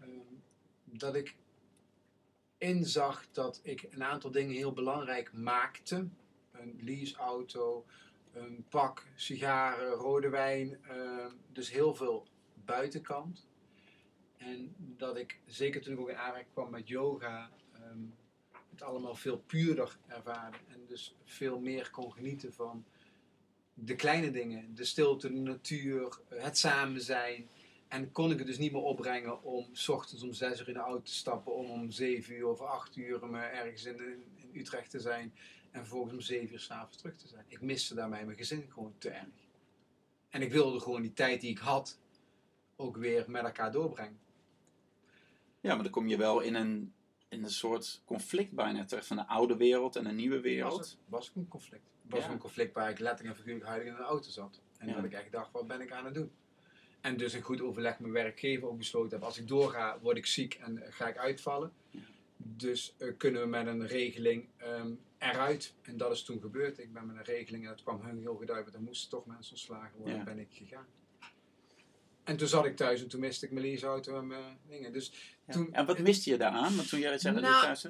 Ehm, 0.00 0.10
dat 0.84 1.14
ik 1.14 1.36
inzag 2.58 3.30
dat 3.30 3.60
ik 3.62 3.86
een 3.90 4.04
aantal 4.04 4.30
dingen 4.30 4.54
heel 4.54 4.72
belangrijk 4.72 5.32
maakte. 5.32 6.08
Een 6.52 6.78
leaseauto, 6.80 7.86
een 8.32 8.64
pak, 8.68 9.06
sigaren, 9.14 9.90
rode 9.90 10.28
wijn. 10.28 10.78
ehm, 10.84 11.32
dus 11.52 11.70
heel 11.70 11.94
veel 11.94 12.26
buitenkant. 12.64 13.47
En 14.38 14.74
dat 14.78 15.16
ik, 15.16 15.38
zeker 15.46 15.80
toen 15.80 15.92
ik 15.92 16.00
ook 16.00 16.08
in 16.08 16.16
aanraking 16.16 16.52
kwam 16.52 16.70
met 16.70 16.88
yoga, 16.88 17.50
ehm, 17.72 17.98
het 18.70 18.82
allemaal 18.82 19.14
veel 19.14 19.38
puurder 19.38 19.98
ervaarde. 20.06 20.56
En 20.68 20.84
dus 20.86 21.14
veel 21.24 21.60
meer 21.60 21.90
kon 21.90 22.12
genieten 22.12 22.52
van 22.52 22.84
de 23.74 23.94
kleine 23.94 24.30
dingen. 24.30 24.74
De 24.74 24.84
stilte, 24.84 25.32
de 25.32 25.40
natuur, 25.40 26.18
het 26.28 26.58
samen 26.58 27.00
zijn. 27.00 27.48
En 27.88 28.12
kon 28.12 28.30
ik 28.30 28.38
het 28.38 28.46
dus 28.46 28.58
niet 28.58 28.72
meer 28.72 28.82
opbrengen 28.82 29.42
om 29.42 29.68
s 29.72 29.88
ochtends 29.88 30.22
om 30.22 30.32
zes 30.32 30.60
uur 30.60 30.68
in 30.68 30.74
de 30.74 30.80
auto 30.80 31.02
te 31.02 31.14
stappen, 31.14 31.54
om 31.54 31.70
om 31.70 31.90
zeven 31.90 32.34
uur 32.34 32.46
of 32.46 32.60
acht 32.60 32.96
uur 32.96 33.26
me 33.26 33.40
ergens 33.40 33.84
in, 33.84 33.98
in 34.34 34.50
Utrecht 34.52 34.90
te 34.90 35.00
zijn 35.00 35.34
en 35.70 35.80
vervolgens 35.80 36.12
om 36.12 36.20
zeven 36.20 36.52
uur 36.52 36.60
s'avonds 36.60 36.96
terug 36.96 37.16
te 37.16 37.28
zijn. 37.28 37.44
Ik 37.48 37.60
miste 37.60 37.94
daarbij 37.94 38.24
mijn 38.24 38.36
gezin 38.36 38.70
gewoon 38.72 38.94
te 38.98 39.10
erg. 39.10 39.26
En 40.28 40.42
ik 40.42 40.52
wilde 40.52 40.80
gewoon 40.80 41.02
die 41.02 41.12
tijd 41.12 41.40
die 41.40 41.50
ik 41.50 41.58
had 41.58 41.98
ook 42.76 42.96
weer 42.96 43.30
met 43.30 43.44
elkaar 43.44 43.72
doorbrengen. 43.72 44.18
Ja, 45.60 45.74
maar 45.74 45.82
dan 45.82 45.92
kom 45.92 46.08
je 46.08 46.16
wel 46.16 46.40
in 46.40 46.54
een, 46.54 46.92
in 47.28 47.44
een 47.44 47.50
soort 47.50 48.02
conflict 48.04 48.52
bijna 48.52 48.84
terecht 48.84 49.06
van 49.06 49.16
de 49.16 49.26
oude 49.26 49.56
wereld 49.56 49.96
en 49.96 50.06
een 50.06 50.16
nieuwe 50.16 50.34
Was, 50.34 50.44
wereld. 50.44 50.78
het, 50.78 50.96
was 51.08 51.28
ook 51.30 51.36
een 51.36 51.48
conflict. 51.48 51.82
Was 52.02 52.24
Ja. 52.24 52.30
een 52.30 52.38
conflict 52.38 52.74
waar 52.74 52.90
ik 52.90 52.98
letterlijk 52.98 53.36
en 53.36 53.42
figuurlijk 53.42 53.66
huidig 53.70 53.88
in 53.88 53.94
een 53.94 54.04
auto 54.06 54.30
zat. 54.30 54.60
En 54.78 54.88
Ja. 54.88 54.94
dat 54.94 55.04
ik 55.04 55.12
echt 55.12 55.32
dacht, 55.32 55.52
wat 55.52 55.66
ben 55.66 55.80
ik 55.80 55.92
aan 55.92 56.04
het 56.04 56.14
doen? 56.14 56.30
En 57.00 57.16
dus 57.16 57.34
in 57.34 57.42
goed 57.42 57.60
overleg 57.60 57.90
met 57.92 58.00
mijn 58.00 58.24
werkgever 58.24 58.68
ook 58.68 58.78
besloten 58.78 59.10
heb, 59.18 59.22
als 59.26 59.38
ik 59.38 59.48
doorga, 59.48 59.98
word 60.00 60.16
ik 60.16 60.26
ziek 60.26 60.54
en 60.54 60.82
eh, 60.82 60.92
ga 60.92 61.08
ik 61.08 61.16
uitvallen. 61.16 61.72
Ja. 61.90 62.00
Dus 62.36 62.94
eh, 62.98 63.16
kunnen 63.16 63.40
we 63.42 63.48
met 63.48 63.66
een 63.66 63.86
regeling 63.86 64.48
ehm, 64.56 64.90
eruit. 65.18 65.74
En 65.82 65.96
dat 65.96 66.12
is 66.12 66.22
toen 66.22 66.40
gebeurd. 66.40 66.78
Ik 66.78 66.92
ben 66.92 67.06
met 67.06 67.16
een 67.16 67.24
regeling 67.24 67.62
en 67.64 67.70
dat 67.70 67.82
kwam 67.82 68.00
hun 68.00 68.18
heel 68.18 68.38
uit, 68.40 68.48
want 68.64 68.74
er 68.74 68.80
moesten 68.82 69.10
toch 69.10 69.26
mensen 69.26 69.52
ontslagen 69.52 69.98
worden. 69.98 70.24
Ben 70.24 70.38
ik 70.38 70.48
gegaan. 70.50 70.86
En 72.28 72.36
toen 72.36 72.48
zat 72.48 72.64
ik 72.64 72.76
thuis 72.76 73.02
en 73.02 73.08
toen 73.08 73.20
miste 73.20 73.46
ik 73.46 73.52
mijn 73.52 73.66
leaseauto 73.66 74.18
en 74.18 74.26
mijn 74.26 74.58
dingen. 74.68 74.92
Dus 74.92 75.12
Ja. 75.46 75.52
toen, 75.52 75.72
En 75.72 75.86
wat 75.86 75.98
miste 75.98 76.30
je 76.30 76.36
daaraan? 76.36 76.76
Want 76.76 76.88
toen 76.88 77.00
jij 77.00 77.18
zei 77.18 77.34
dat 77.34 77.42
Nou, 77.42 77.62
thuis? 77.62 77.86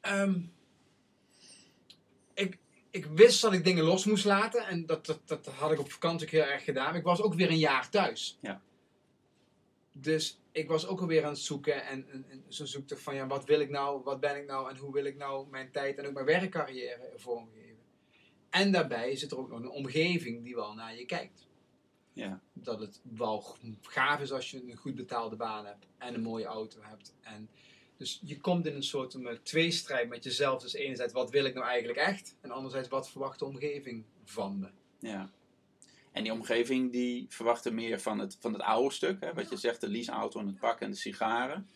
Ehm, 0.00 0.40
ik, 2.34 2.58
ik 2.90 3.06
wist 3.06 3.40
dat 3.42 3.52
ik 3.52 3.64
dingen 3.64 3.84
los 3.84 4.04
moest 4.04 4.24
laten. 4.24 4.66
En 4.66 4.86
dat, 4.86 5.06
dat, 5.06 5.20
dat 5.24 5.46
had 5.46 5.72
ik 5.72 5.78
op 5.78 5.90
vakantie 5.92 6.26
ook 6.26 6.32
heel 6.32 6.42
erg 6.42 6.64
gedaan. 6.64 6.84
Maar 6.84 6.96
ik 6.96 7.04
was 7.04 7.22
ook 7.22 7.34
weer 7.34 7.50
een 7.50 7.58
jaar 7.58 7.90
thuis. 7.90 8.38
Ja. 8.40 8.62
Dus 9.92 10.40
ik 10.52 10.68
was 10.68 10.86
ook 10.86 11.00
alweer 11.00 11.24
aan 11.24 11.32
het 11.32 11.38
zoeken. 11.38 11.86
En, 11.86 12.08
en, 12.10 12.24
en 12.28 12.44
zo'n 12.48 12.66
zoektocht 12.66 13.02
van 13.02 13.14
ja, 13.14 13.26
wat 13.26 13.44
wil 13.44 13.60
ik 13.60 13.70
nou? 13.70 14.02
Wat 14.02 14.20
ben 14.20 14.36
ik 14.36 14.46
nou? 14.46 14.70
En 14.70 14.76
hoe 14.76 14.92
wil 14.92 15.04
ik 15.04 15.16
nou 15.16 15.48
mijn 15.50 15.70
tijd 15.70 15.98
en 15.98 16.06
ook 16.06 16.12
mijn 16.12 16.26
werkcarrière 16.26 17.12
vormgeven? 17.16 17.82
En 18.50 18.72
daarbij 18.72 19.16
zit 19.16 19.30
er 19.30 19.38
ook 19.38 19.48
nog 19.48 19.58
een 19.58 19.68
omgeving 19.68 20.44
die 20.44 20.54
wel 20.54 20.74
naar 20.74 20.96
je 20.96 21.06
kijkt. 21.06 21.50
Ja. 22.12 22.40
Dat 22.52 22.80
het 22.80 23.00
wel 23.02 23.56
gaaf 23.82 24.20
is 24.20 24.32
als 24.32 24.50
je 24.50 24.70
een 24.70 24.76
goed 24.76 24.94
betaalde 24.94 25.36
baan 25.36 25.66
hebt 25.66 25.86
en 25.98 26.14
een 26.14 26.22
mooie 26.22 26.44
auto 26.44 26.78
hebt. 26.82 27.14
En 27.20 27.48
dus 27.96 28.20
je 28.24 28.40
komt 28.40 28.66
in 28.66 28.74
een 28.74 28.82
soort 28.82 29.14
um, 29.14 29.38
tweestrijd 29.42 30.08
met 30.08 30.24
jezelf. 30.24 30.62
Dus 30.62 30.72
enerzijds, 30.72 31.12
wat 31.12 31.30
wil 31.30 31.44
ik 31.44 31.54
nou 31.54 31.66
eigenlijk 31.66 31.98
echt? 31.98 32.36
En 32.40 32.50
anderzijds, 32.50 32.88
wat 32.88 33.10
verwacht 33.10 33.38
de 33.38 33.44
omgeving 33.44 34.04
van 34.24 34.58
me? 34.58 34.68
Ja. 34.98 35.30
En 36.12 36.22
die 36.22 36.32
omgeving 36.32 36.92
die 36.92 37.26
verwachtte 37.28 37.70
meer 37.70 38.00
van 38.00 38.18
het, 38.18 38.36
van 38.40 38.52
het 38.52 38.62
oude 38.62 38.94
stuk. 38.94 39.20
Hè? 39.20 39.34
Wat 39.34 39.50
je 39.50 39.56
zegt, 39.56 39.80
de 39.80 39.88
leaseauto 39.88 40.40
en 40.40 40.46
het 40.46 40.58
pak 40.58 40.80
en 40.80 40.90
de 40.90 40.96
sigaren. 40.96 41.68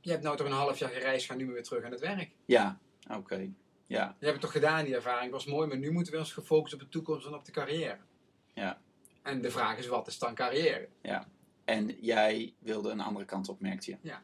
Je 0.00 0.10
hebt 0.10 0.22
nou 0.22 0.36
toch 0.36 0.46
een 0.46 0.52
half 0.52 0.78
jaar 0.78 0.90
gereisd, 0.90 1.26
ga 1.26 1.34
nu 1.34 1.44
maar 1.44 1.54
weer 1.54 1.62
terug 1.62 1.84
aan 1.84 1.90
het 1.90 2.00
werk. 2.00 2.30
Ja, 2.44 2.78
oké. 3.10 3.50
Ja, 3.86 4.16
Je 4.18 4.24
hebt 4.26 4.32
het 4.32 4.40
toch 4.40 4.52
gedaan, 4.52 4.84
die 4.84 4.94
ervaring 4.94 5.32
was 5.32 5.46
mooi. 5.46 5.68
Maar 5.68 5.78
nu 5.78 5.90
moeten 5.90 6.12
we 6.12 6.18
ons 6.18 6.32
gefocust 6.32 6.74
op 6.74 6.80
de 6.80 6.88
toekomst 6.88 7.26
en 7.26 7.34
op 7.34 7.44
de 7.44 7.52
carrière. 7.52 7.98
Ja. 8.54 8.80
En 9.22 9.40
de 9.40 9.50
vraag 9.50 9.78
is, 9.78 9.86
wat 9.86 10.06
is 10.06 10.18
dan 10.18 10.34
carrière? 10.34 10.88
en 11.64 11.96
jij 12.00 12.54
wilde 12.58 12.90
een 12.90 13.00
andere 13.00 13.24
kant 13.24 13.48
op, 13.48 13.60
merkte 13.60 13.90
je. 13.90 13.96
Ja. 14.02 14.22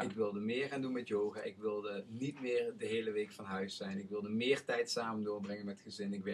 Ik 0.00 0.12
wilde 0.12 0.40
meer 0.40 0.68
gaan 0.68 0.80
doen 0.80 0.92
met 0.92 1.08
yoga. 1.08 1.42
Ik 1.42 1.56
wilde 1.56 2.04
niet 2.08 2.40
meer 2.40 2.74
de 2.78 2.86
hele 2.86 3.10
week 3.10 3.32
van 3.32 3.44
huis 3.44 3.76
zijn. 3.76 3.98
Ik 3.98 4.08
wilde 4.08 4.28
meer 4.28 4.64
tijd 4.64 4.90
samen 4.90 5.24
doorbrengen 5.24 5.64
met 5.64 5.80
gezin. 5.80 6.12
Ik, 6.12 6.26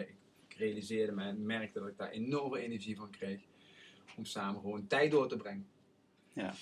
ik 0.47 0.53
realiseerde 0.57 1.11
me 1.11 1.23
en 1.23 1.45
merkte 1.45 1.79
dat 1.79 1.87
ik 1.87 1.97
daar 1.97 2.09
enorme 2.09 2.59
energie 2.59 2.95
van 2.95 3.09
kreeg. 3.09 3.41
Om 4.17 4.25
samen 4.25 4.61
gewoon 4.61 4.87
tijd 4.87 5.11
door 5.11 5.27
te 5.27 5.37
brengen. 5.37 5.67
Ja. 6.33 6.53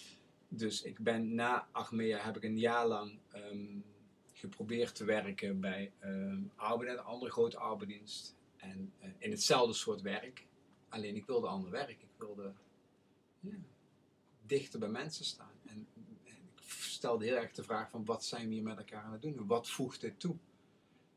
Dus 0.47 0.81
ik 0.81 0.99
ben 0.99 1.35
na 1.35 1.67
Achmea 1.71 2.17
heb 2.17 2.35
ik 2.35 2.43
een 2.43 2.59
jaar 2.59 2.87
lang 2.87 3.19
ehm, 3.31 3.79
geprobeerd 4.33 4.95
te 4.95 5.05
werken 5.05 5.59
bij 5.59 5.91
ehm 5.99 6.41
Arbeid, 6.55 6.97
een 6.97 7.03
andere 7.03 7.31
grote 7.31 7.57
arbeidsdienst. 7.57 8.35
En 8.57 8.93
eh, 8.99 9.09
in 9.17 9.31
hetzelfde 9.31 9.73
soort 9.73 10.01
werk. 10.01 10.46
Alleen 10.89 11.15
ik 11.15 11.25
wilde 11.25 11.47
ander 11.47 11.71
werk. 11.71 11.89
Ik 11.89 12.17
wilde 12.17 12.53
ja, 13.39 13.55
dichter 14.45 14.79
bij 14.79 14.89
mensen 14.89 15.25
staan. 15.25 15.53
En, 15.65 15.87
en 15.93 16.07
ik 16.23 16.61
stelde 16.67 17.25
heel 17.25 17.35
erg 17.35 17.51
de 17.51 17.63
vraag 17.63 17.89
van 17.89 18.05
wat 18.05 18.25
zijn 18.25 18.47
we 18.47 18.53
hier 18.53 18.63
met 18.63 18.77
elkaar 18.77 19.03
aan 19.03 19.11
het 19.11 19.21
doen? 19.21 19.47
Wat 19.47 19.69
voegt 19.69 20.01
dit 20.01 20.19
toe? 20.19 20.35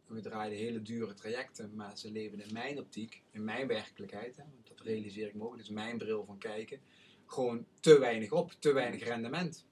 En 0.08 0.14
we 0.14 0.20
draaiden 0.20 0.58
hele 0.58 0.82
dure 0.82 1.14
trajecten, 1.14 1.74
maar 1.74 1.98
ze 1.98 2.10
leven 2.10 2.40
in 2.40 2.52
mijn 2.52 2.78
optiek, 2.78 3.22
in 3.30 3.44
mijn 3.44 3.66
werkelijkheid, 3.66 4.36
hè, 4.36 4.42
want 4.54 4.68
dat 4.68 4.80
realiseer 4.80 5.26
ik 5.26 5.34
me 5.34 5.44
ook, 5.44 5.56
dit 5.56 5.64
is 5.64 5.70
mijn 5.70 5.98
bril 5.98 6.24
van 6.24 6.38
kijken, 6.38 6.80
gewoon 7.26 7.66
te 7.80 7.98
weinig 7.98 8.32
op, 8.32 8.52
te 8.58 8.72
weinig 8.72 9.04
rendement. 9.04 9.66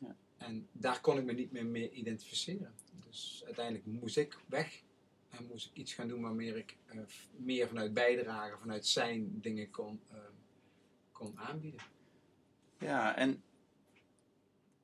Ja. 0.00 0.16
En 0.36 0.68
daar 0.72 1.00
kon 1.00 1.18
ik 1.18 1.24
me 1.24 1.32
niet 1.32 1.52
meer 1.52 1.66
mee 1.66 1.90
identificeren. 1.90 2.74
Dus 3.06 3.42
uiteindelijk 3.44 3.86
moest 3.86 4.16
ik 4.16 4.38
weg 4.46 4.82
en 5.38 5.46
moest 5.46 5.66
ik 5.66 5.76
iets 5.76 5.94
gaan 5.94 6.08
doen 6.08 6.20
waarmee 6.22 6.56
ik 6.56 6.76
eh, 6.86 6.98
meer 7.36 7.68
vanuit 7.68 7.94
bijdrage, 7.94 8.58
vanuit 8.58 8.86
zijn 8.86 9.40
dingen 9.40 9.70
kon, 9.70 10.00
eh, 10.10 10.18
kon 11.12 11.38
aanbieden. 11.38 11.80
Ja, 12.78 13.16
en 13.16 13.42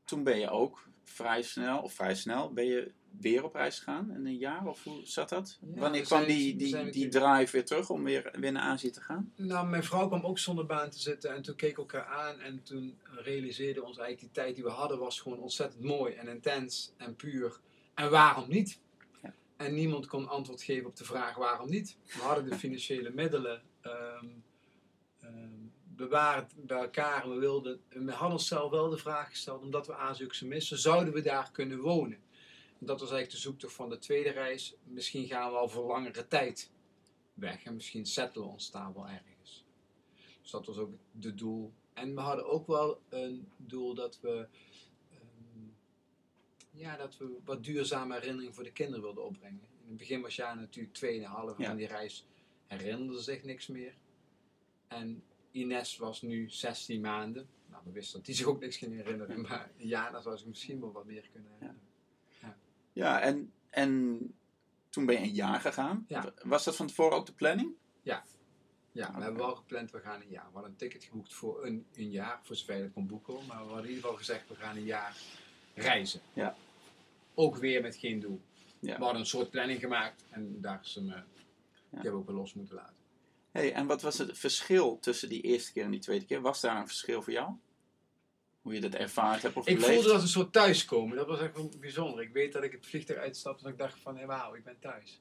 toen 0.05 0.23
ben 0.25 0.39
je 0.39 0.51
ook 0.51 0.89
vrij 1.05 1.43
snel, 1.43 1.83
of 1.83 1.93
vrij 1.93 2.15
snel, 2.15 2.53
ben 2.53 2.65
je 2.67 2.93
weer 3.21 3.45
op 3.45 3.55
reis 3.55 3.79
gegaan 3.79 4.11
in 4.15 4.27
een 4.27 4.37
jaar? 4.37 4.67
Of 4.67 4.85
hoe 4.85 5.07
zat 5.07 5.29
dat? 5.29 5.59
Ja, 5.75 5.81
Wanneer 5.81 6.03
kwam 6.03 6.25
zijn- 6.25 6.33
die, 6.39 6.57
die, 6.57 6.91
die 6.91 7.09
drive 7.09 7.53
weer 7.53 7.65
terug 7.65 7.91
om 7.91 8.05
weer, 8.05 8.31
weer 8.41 8.53
naar 8.53 8.63
Azië 8.63 8.91
te 8.91 9.01
gaan? 9.01 9.33
Nou, 9.37 9.67
mijn 9.69 9.85
vrouw 9.85 10.07
kwam 10.07 10.25
ook 10.25 10.39
zonder 10.39 10.67
baan 10.67 10.91
te 10.91 10.99
zitten 10.99 11.35
en 11.35 11.43
toen 11.43 11.55
keek 11.57 11.71
ik 11.71 11.79
elkaar 11.79 12.05
aan 12.07 12.41
en 12.41 12.63
toen 12.63 12.99
realiseerden 13.05 13.83
we 13.83 13.89
ons 13.89 13.99
eigenlijk 13.99 14.35
die 14.35 14.43
tijd 14.43 14.55
die 14.55 14.65
we 14.65 14.71
hadden 14.71 14.99
was 14.99 15.21
gewoon 15.21 15.39
ontzettend 15.39 15.83
mooi 15.85 16.15
en 16.15 16.29
intens 16.29 16.93
en 16.97 17.17
puur. 17.17 17.61
En 17.95 18.11
waarom 18.11 18.49
niet? 18.49 18.81
En 19.57 19.75
niemand 19.75 20.07
kon 20.07 20.29
antwoord 20.29 20.63
geven 20.63 20.87
op 20.87 20.97
de 20.97 21.05
vraag 21.05 21.37
waarom 21.37 21.71
niet. 21.71 21.99
We 22.07 22.21
hadden 22.21 22.51
de 22.51 22.57
financiële 22.57 23.11
middelen, 23.11 23.63
ehm, 23.81 24.27
ehm, 25.21 25.53
we 25.97 26.09
waren 26.09 26.49
bij 26.57 26.79
elkaar 26.79 27.29
we, 27.29 27.35
wilden, 27.35 27.81
en 27.89 28.05
we 28.05 28.13
hadden 28.13 28.33
onszelf 28.33 28.71
wel 28.71 28.89
de 28.89 28.97
vraag 28.97 29.29
gesteld, 29.29 29.63
omdat 29.63 29.87
we 29.87 30.29
zo 30.31 30.47
missen, 30.47 30.79
zouden 30.79 31.15
we 31.15 31.21
daar 31.21 31.51
kunnen 31.51 31.81
wonen? 31.81 32.23
En 32.81 32.87
dat 32.87 33.01
was 33.01 33.11
eigenlijk 33.11 33.31
de 33.31 33.49
zoektocht 33.49 33.75
van 33.75 33.89
de 33.89 33.99
tweede 33.99 34.31
reis. 34.31 34.75
Misschien 34.85 35.27
gaan 35.27 35.51
we 35.51 35.57
al 35.57 35.69
voor 35.69 35.87
langere 35.87 36.29
tijd 36.29 36.71
weg 37.35 37.65
en 37.65 37.75
misschien 37.75 38.07
settelen 38.07 38.47
we 38.47 38.53
ons 38.53 38.71
daar 38.71 38.95
wel 38.95 39.09
ergens. 39.09 39.65
Dus 40.43 40.51
dat 40.51 40.67
was 40.67 40.77
ook 40.77 40.93
het 41.21 41.39
doel. 41.39 41.73
En 41.93 42.15
we 42.15 42.21
hadden 42.21 42.47
ook 42.47 42.67
wel 42.67 43.01
een 43.09 43.49
doel 43.57 43.95
dat 43.95 44.19
we, 44.21 44.31
ehm, 44.31 44.49
ja, 46.75 46.97
dat 46.97 47.17
we 47.17 47.39
wat 47.45 47.65
duurzame 47.65 48.15
herinneringen 48.15 48.55
voor 48.55 48.65
de 48.65 48.73
kinderen 48.73 49.03
wilden 49.03 49.25
opbrengen. 49.25 49.61
In 49.83 49.89
het 49.89 49.97
begin 49.97 50.21
was 50.21 50.37
Jana 50.37 50.61
natuurlijk 50.61 50.95
2,5 50.95 51.09
en 51.09 51.21
Ja. 51.21 51.69
van 51.69 51.77
die 51.77 51.87
reis 51.87 52.27
herinnerde 52.67 53.21
zich 53.23 53.43
niks 53.43 53.67
meer. 53.67 53.95
En 54.89 55.23
Ines 55.51 55.97
was 55.97 56.23
nu 56.23 56.49
16 56.51 57.01
maanden. 57.01 57.49
Nou, 57.71 57.83
we 57.85 57.93
wisten 57.93 58.17
dat 58.17 58.27
die 58.27 58.35
zich 58.35 58.47
ook 58.47 58.61
niks 58.61 58.77
ging 58.77 58.95
herinneren, 58.95 59.41
maar 59.41 59.71
Jana 59.77 60.21
zou 60.21 60.37
zich 60.37 60.47
misschien 60.47 60.81
wel 60.81 60.93
wat 60.93 61.05
meer 61.05 61.29
kunnen 61.33 61.51
herinneren. 61.53 61.83
Ja, 62.93 63.21
en, 63.21 63.53
en 63.71 64.19
toen 64.89 65.07
ben 65.07 65.15
je 65.15 65.21
een 65.21 65.35
jaar 65.35 65.61
gegaan. 65.61 66.05
Ja. 66.09 66.33
Was 66.45 66.65
dat 66.65 66.77
van 66.77 66.87
tevoren 66.87 67.17
ook 67.17 67.27
de 67.27 67.33
planning? 67.33 67.75
Ja, 68.93 69.15
we 69.17 69.23
hebben 69.23 69.41
wel 69.41 69.55
gepland, 69.55 69.91
we 69.91 70.01
gaan 70.01 70.21
een 70.21 70.29
jaar. 70.29 70.47
We 70.47 70.53
hadden 70.53 70.71
een 70.71 70.77
ticket 70.77 71.05
geboekt 71.05 71.35
voor 71.35 71.65
een, 71.67 71.87
een 71.95 72.11
jaar, 72.11 72.41
voor 72.43 72.57
zover 72.57 72.77
je 72.77 72.83
dat 72.83 72.93
kon 72.93 73.07
boeken. 73.07 73.35
Maar 73.35 73.57
we 73.59 73.65
hadden 73.73 73.79
in 73.83 73.89
ieder 73.89 74.03
geval 74.03 74.17
gezegd, 74.17 74.49
we 74.49 74.55
gaan 74.55 74.77
een 74.77 74.85
jaar 74.85 75.17
reizen. 75.75 76.21
Ja. 76.33 76.57
Ook 77.35 77.57
weer 77.57 77.83
met 77.83 77.97
geen 77.97 78.21
doel. 78.21 78.41
Ja. 78.81 78.97
We 78.97 79.03
hadden 79.03 79.21
een 79.21 79.27
soort 79.27 79.51
planning 79.51 79.81
gemaakt 79.81 80.25
en 80.31 80.61
daar 80.61 80.81
is 80.83 80.95
hem, 80.95 81.09
eh, 81.11 81.15
die 81.15 81.23
hebben 81.91 82.13
we 82.13 82.19
ook 82.19 82.27
wel 82.27 82.37
los 82.37 82.55
moeten 82.55 82.75
laten. 82.75 82.95
Hey, 83.51 83.73
en 83.73 83.87
wat 83.87 84.03
was 84.03 84.19
het 84.19 84.39
verschil 84.39 84.99
tussen 85.01 85.29
die 85.29 85.43
eerste 85.43 85.73
keer 85.73 85.85
en 85.85 85.91
die 85.91 86.01
tweede 86.01 86.25
keer? 86.25 86.41
Was 86.41 86.61
daar 86.61 86.77
een 86.81 86.87
verschil 86.87 87.23
voor 87.23 87.33
jou? 87.33 87.53
Hoe 88.63 88.75
je 88.75 88.81
dat 88.81 88.95
ervaard 88.95 89.43
hebt 89.43 89.57
of 89.57 89.67
Ik 89.67 89.75
beleefd? 89.75 89.93
voelde 89.95 90.09
dat 90.09 90.23
een 90.23 90.29
soort 90.29 90.53
thuiskomen. 90.53 91.17
Dat 91.17 91.27
was 91.27 91.41
echt 91.41 91.57
wel 91.57 91.71
bijzonder. 91.81 92.23
Ik 92.23 92.33
weet 92.33 92.53
dat 92.53 92.63
ik 92.63 92.73
het 92.73 92.87
vliegtuig 92.87 93.19
uitstapte 93.19 93.65
en 93.65 93.71
ik 93.71 93.79
dacht 93.79 93.99
van, 93.99 94.17
hé, 94.17 94.27
wauw, 94.27 94.55
ik 94.55 94.65
ben 94.65 94.79
thuis. 94.81 95.21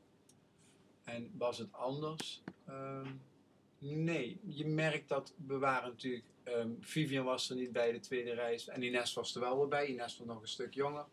En 1.03 1.31
was 1.37 1.57
het 1.57 1.73
anders? 1.73 2.41
Ehm, 2.67 3.07
nee. 3.91 4.39
Je 4.45 4.65
merkt 4.65 5.09
dat 5.09 5.33
we 5.47 5.57
waren 5.57 5.89
natuurlijk... 5.89 6.25
ehm, 6.43 6.69
Vivian 6.79 7.25
was 7.25 7.49
er 7.49 7.55
niet 7.55 7.71
bij 7.71 7.91
de 7.91 7.99
tweede 7.99 8.33
reis. 8.33 8.67
En 8.67 8.81
Ines 8.83 9.13
was 9.13 9.35
er 9.35 9.41
wel 9.41 9.57
weer 9.57 9.67
bij. 9.67 9.87
Ines 9.87 10.17
was 10.17 10.27
nog 10.27 10.41
een 10.41 10.47
stuk 10.47 10.73
jonger. 10.73 11.05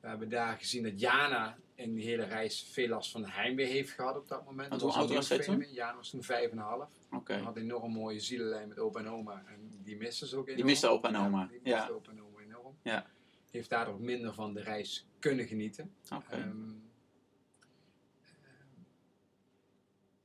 We 0.00 0.08
hebben 0.10 0.28
daar 0.28 0.56
gezien 0.58 0.82
dat 0.82 1.00
Jana 1.00 1.58
in 1.74 1.94
de 1.94 2.02
hele 2.02 2.24
reis 2.24 2.62
veel 2.72 2.88
last 2.88 3.10
van 3.10 3.24
heimwee 3.24 3.66
heeft 3.66 3.90
gehad 3.90 4.16
op 4.16 4.28
dat 4.28 4.44
moment. 4.44 4.68
Want 4.68 4.80
Dat 4.80 4.90
hoe 4.90 5.00
oud 5.00 5.12
was 5.12 5.26
zij. 5.26 5.68
Jana 5.70 5.96
was 5.96 6.10
toen 6.10 6.22
vijf 6.22 6.50
en 6.50 6.58
een 6.58 6.64
half. 6.64 6.90
Oké. 7.10 7.36
Had 7.36 7.56
een 7.56 7.62
enorm 7.62 7.92
mooie 7.92 8.20
zielenlijn 8.20 8.68
met 8.68 8.78
opa 8.78 9.00
en 9.00 9.08
oma. 9.08 9.44
En 9.46 9.70
die 9.82 9.96
miste 9.96 10.26
ze 10.26 10.36
ook 10.36 10.48
enorm. 10.48 10.66
miste 10.66 10.88
opa 10.88 11.08
en 11.08 11.16
oma, 11.16 11.40
Ja, 11.40 11.46
die 11.46 11.60
miste 11.62 11.78
ja. 11.78 11.88
opa 11.88 12.10
en 12.10 12.22
oma 12.22 12.40
enorm. 12.40 12.76
Ja. 12.82 13.06
Heeft 13.50 13.70
daardoor 13.70 14.00
minder 14.00 14.34
van 14.34 14.54
de 14.54 14.60
reis 14.62 15.06
kunnen 15.18 15.46
genieten. 15.46 15.94
Oké. 16.14 16.34
Ehm, 16.34 16.72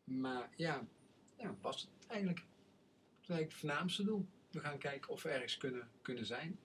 maar 0.04 0.50
ja, 0.56 0.88
ja, 1.40 1.56
was 1.62 1.82
het 1.82 1.90
eigenlijk, 2.08 2.40
het 2.40 3.30
eigenlijk 3.30 3.52
het 3.52 3.60
voornaamste 3.60 4.04
doel. 4.04 4.26
We 4.52 4.60
gaan 4.60 4.78
kijken 4.78 5.10
of 5.12 5.24
we 5.24 5.30
ergens 5.30 5.58
kunnen, 5.58 5.90
kunnen 6.02 6.26
zijn. 6.26 6.60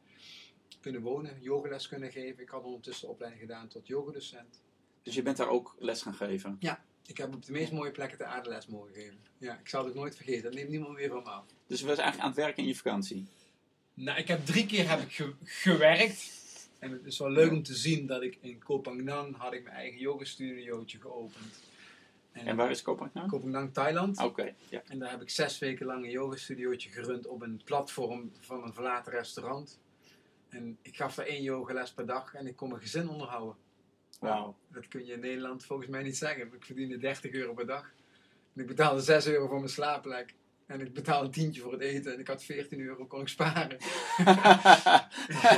Kunnen 0.81 1.01
wonen, 1.03 1.39
yogales 1.43 1.89
kunnen 1.89 2.13
geven. 2.13 2.43
Ik 2.43 2.49
had 2.49 2.65
ondertussen 2.65 3.09
opleiding 3.09 3.43
gedaan 3.43 3.69
tot 3.69 3.87
yogadocent. 3.87 4.63
Dus 5.03 5.15
je 5.15 5.23
bent 5.23 5.37
daar 5.37 5.49
ook 5.49 5.77
les 5.79 6.03
gaan 6.03 6.15
geven? 6.15 6.57
Ik 7.07 7.17
heb 7.17 7.35
op 7.35 7.45
de 7.45 7.53
meest 7.53 7.73
mooie 7.73 7.91
plekken 7.91 8.19
de 8.19 8.25
aardeles 8.25 8.67
mogen 8.67 8.93
geven. 8.95 9.19
Ja, 9.39 9.59
ik 9.59 9.69
zal 9.69 9.85
het 9.85 9.95
nooit 9.95 10.17
vergeten. 10.17 10.43
Dat 10.43 10.53
neemt 10.55 10.69
niemand 10.69 10.95
meer 10.95 11.09
van 11.09 11.23
me 11.23 11.29
af. 11.29 11.45
Dus 11.67 11.81
je 11.81 11.87
was 11.87 11.99
eigenlijk 11.99 12.21
aan 12.29 12.35
het 12.35 12.45
werken 12.45 12.63
in 12.63 12.69
je 12.69 12.77
vakantie? 12.77 13.27
Nou, 13.95 14.19
ik 14.19 14.29
heb 14.29 14.47
drie 14.47 14.67
keer 14.67 14.89
heb 14.91 15.01
ik 15.01 15.13
ge- 15.13 15.35
gewerkt. 15.45 16.43
En 16.79 16.91
het 16.91 17.05
is 17.05 17.19
wel 17.19 17.31
leuk 17.31 17.51
om 17.51 17.63
te 17.63 17.75
zien 17.75 18.07
dat 18.07 18.23
ik 18.23 18.39
in 18.41 18.59
Koh 18.63 18.83
Phangan 18.83 19.35
had 19.35 19.53
ik 19.53 19.63
mijn 19.63 19.77
eigen 19.77 20.01
yogastudiootje 20.01 21.01
geopend. 21.01 21.61
En 22.35 22.57
waar 22.57 22.71
is 22.71 22.83
Kopenhagen 22.83 23.31
nou? 23.31 23.43
Phangan, 23.43 23.73
Thailand. 23.73 24.19
Oké, 24.19 24.55
ja. 24.69 24.83
En 24.87 24.99
daar 24.99 25.11
heb 25.11 25.23
ik 25.23 25.31
zes 25.31 25.59
weken 25.59 25.87
lang 25.87 26.05
een 26.05 26.11
yogastudiootje 26.11 26.91
gerund 26.91 27.27
op 27.27 27.43
een 27.43 27.61
platform 27.65 28.33
van 28.41 28.63
een 28.63 28.73
verlaten 28.73 29.13
restaurant. 29.13 29.81
En 30.49 30.79
ik 30.83 30.97
gaf 30.97 31.15
daar 31.15 31.27
één 31.27 31.43
yogales 31.43 31.93
per 31.93 32.07
dag 32.07 32.35
en 32.35 32.47
ik 32.47 32.57
kon 32.57 32.69
mijn 32.69 32.81
gezin 32.81 33.09
onderhouden. 33.09 33.57
Wauw. 34.21 34.57
Dat 34.69 34.89
kun 34.89 35.07
je 35.07 35.13
in 35.13 35.21
Nederland 35.21 35.65
volgens 35.65 35.89
mij 35.89 36.03
niet 36.03 36.17
zeggen. 36.17 36.53
Ik 36.53 36.65
verdiende 36.65 36.99
30 36.99 37.33
euro 37.33 37.55
per 37.55 37.67
dag. 37.67 37.93
En 38.55 38.61
ik 38.61 38.67
betaalde 38.67 39.01
6 39.01 39.27
euro 39.27 39.47
voor 39.47 39.59
mijn 39.59 39.69
slaapplek. 39.69 40.35
En 40.67 40.81
ik 40.81 40.93
betaalde 40.93 41.27
een 41.27 41.33
tientje 41.33 41.61
voor 41.61 41.73
het 41.73 41.81
eten. 41.81 42.13
En 42.13 42.21
ik 42.21 42.27
had 42.27 42.45
14 42.45 42.81
euro 42.81 43.07
kon 43.07 43.21
ik 43.21 43.29
sparen. 43.29 43.79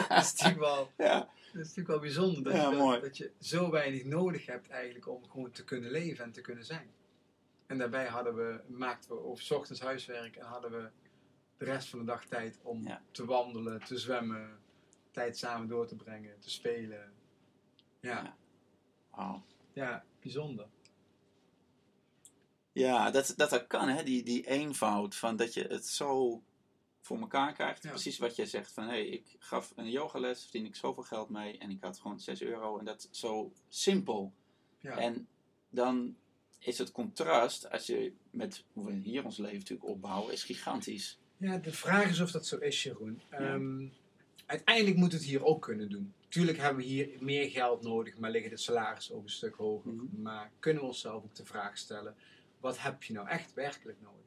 dat, 0.08 0.18
is 0.18 0.32
natuurlijk 0.32 0.58
wel, 0.58 0.90
ja. 0.96 1.28
Dat 1.56 1.66
is 1.66 1.74
natuurlijk 1.74 1.88
wel 1.88 1.98
bijzonder. 2.12 2.42
Dat, 2.52 2.62
Ja, 2.62 2.70
je, 2.70 2.76
mooi. 2.76 2.92
dat, 2.94 3.02
dat 3.02 3.16
je 3.16 3.32
zo 3.40 3.70
weinig 3.70 4.04
nodig 4.04 4.46
hebt 4.46 4.68
eigenlijk 4.68 5.08
om 5.08 5.24
gewoon 5.30 5.50
te 5.50 5.64
kunnen 5.64 5.90
leven 5.90 6.24
en 6.24 6.32
te 6.32 6.40
kunnen 6.40 6.64
zijn. 6.64 6.90
En 7.66 7.78
daarbij 7.78 8.06
hadden 8.06 8.34
we, 8.34 8.60
maakten 8.68 9.10
we 9.30 9.36
's 9.36 9.50
ochtends 9.50 9.80
huiswerk 9.80 10.36
en 10.36 10.44
hadden 10.46 10.70
we 10.70 10.90
de 11.56 11.64
rest 11.64 11.88
van 11.88 11.98
de 11.98 12.04
dag 12.04 12.24
tijd 12.26 12.58
om 12.62 12.82
Ja. 12.82 13.02
te 13.10 13.24
wandelen, 13.24 13.84
te 13.84 13.98
zwemmen, 13.98 14.58
tijd 15.10 15.38
samen 15.38 15.68
door 15.68 15.86
te 15.86 15.96
brengen, 15.96 16.38
te 16.40 16.50
spelen. 16.50 17.12
Ja, 18.00 18.22
Ja. 18.22 18.36
Wauw. 19.10 19.44
ja 19.72 20.04
bijzonder. 20.20 20.66
Ja, 22.72 23.10
dat, 23.10 23.32
dat 23.36 23.50
dat 23.50 23.66
kan, 23.66 23.88
hè? 23.88 24.02
Die, 24.02 24.22
die 24.22 24.46
eenvoud 24.46 25.14
van 25.14 25.36
dat 25.36 25.54
je 25.54 25.62
het 25.62 25.86
zo 25.86 26.42
voor 27.06 27.20
elkaar 27.20 27.52
krijgt. 27.52 27.82
Ja. 27.82 27.90
Precies 27.90 28.18
wat 28.18 28.36
jij 28.36 28.46
zegt 28.46 28.72
van 28.72 28.84
hé, 28.84 28.90
hey, 28.90 29.06
ik 29.06 29.36
gaf 29.38 29.72
een 29.76 29.90
yogales, 29.90 30.42
verdiende 30.42 30.68
ik 30.68 30.76
zoveel 30.76 31.02
geld 31.02 31.28
mee 31.28 31.58
en 31.58 31.70
ik 31.70 31.80
had 31.80 31.98
gewoon 31.98 32.20
6 32.20 32.42
euro 32.42 32.78
en 32.78 32.84
dat 32.84 33.08
is 33.10 33.18
zo 33.20 33.52
simpel. 33.68 34.32
Ja. 34.80 34.98
En 34.98 35.28
dan 35.70 36.16
is 36.58 36.78
het 36.78 36.92
contrast, 36.92 37.70
als 37.70 37.86
je 37.86 38.12
met 38.30 38.64
hoe 38.72 38.86
we 38.86 38.92
hier 38.92 39.24
ons 39.24 39.36
leven 39.36 39.58
natuurlijk 39.58 39.88
opbouwen, 39.88 40.32
is 40.32 40.44
gigantisch. 40.44 41.18
Ja, 41.36 41.58
de 41.58 41.72
vraag 41.72 42.10
is 42.10 42.20
of 42.20 42.30
dat 42.30 42.46
zo 42.46 42.56
is, 42.56 42.82
Jeroen. 42.82 43.20
Ehm, 43.30 43.86
uiteindelijk 44.46 44.96
moet 44.96 45.12
het 45.12 45.24
hier 45.24 45.44
ook 45.44 45.62
kunnen 45.62 45.88
doen. 45.88 46.14
Tuurlijk 46.28 46.58
hebben 46.58 46.82
we 46.82 46.88
hier 46.88 47.10
meer 47.20 47.50
geld 47.50 47.82
nodig, 47.82 48.18
maar 48.18 48.30
liggen 48.30 48.50
de 48.50 48.56
salarissen 48.56 49.14
ook 49.14 49.22
een 49.22 49.30
stuk 49.30 49.54
hoger. 49.54 49.92
Mhm. 49.92 50.22
Maar 50.22 50.50
kunnen 50.58 50.82
we 50.82 50.88
onszelf 50.88 51.24
ook 51.24 51.34
de 51.34 51.44
vraag 51.44 51.78
stellen: 51.78 52.14
wat 52.60 52.78
heb 52.78 53.02
je 53.02 53.12
nou 53.12 53.28
echt 53.28 53.54
werkelijk 53.54 54.00
nodig? 54.00 54.25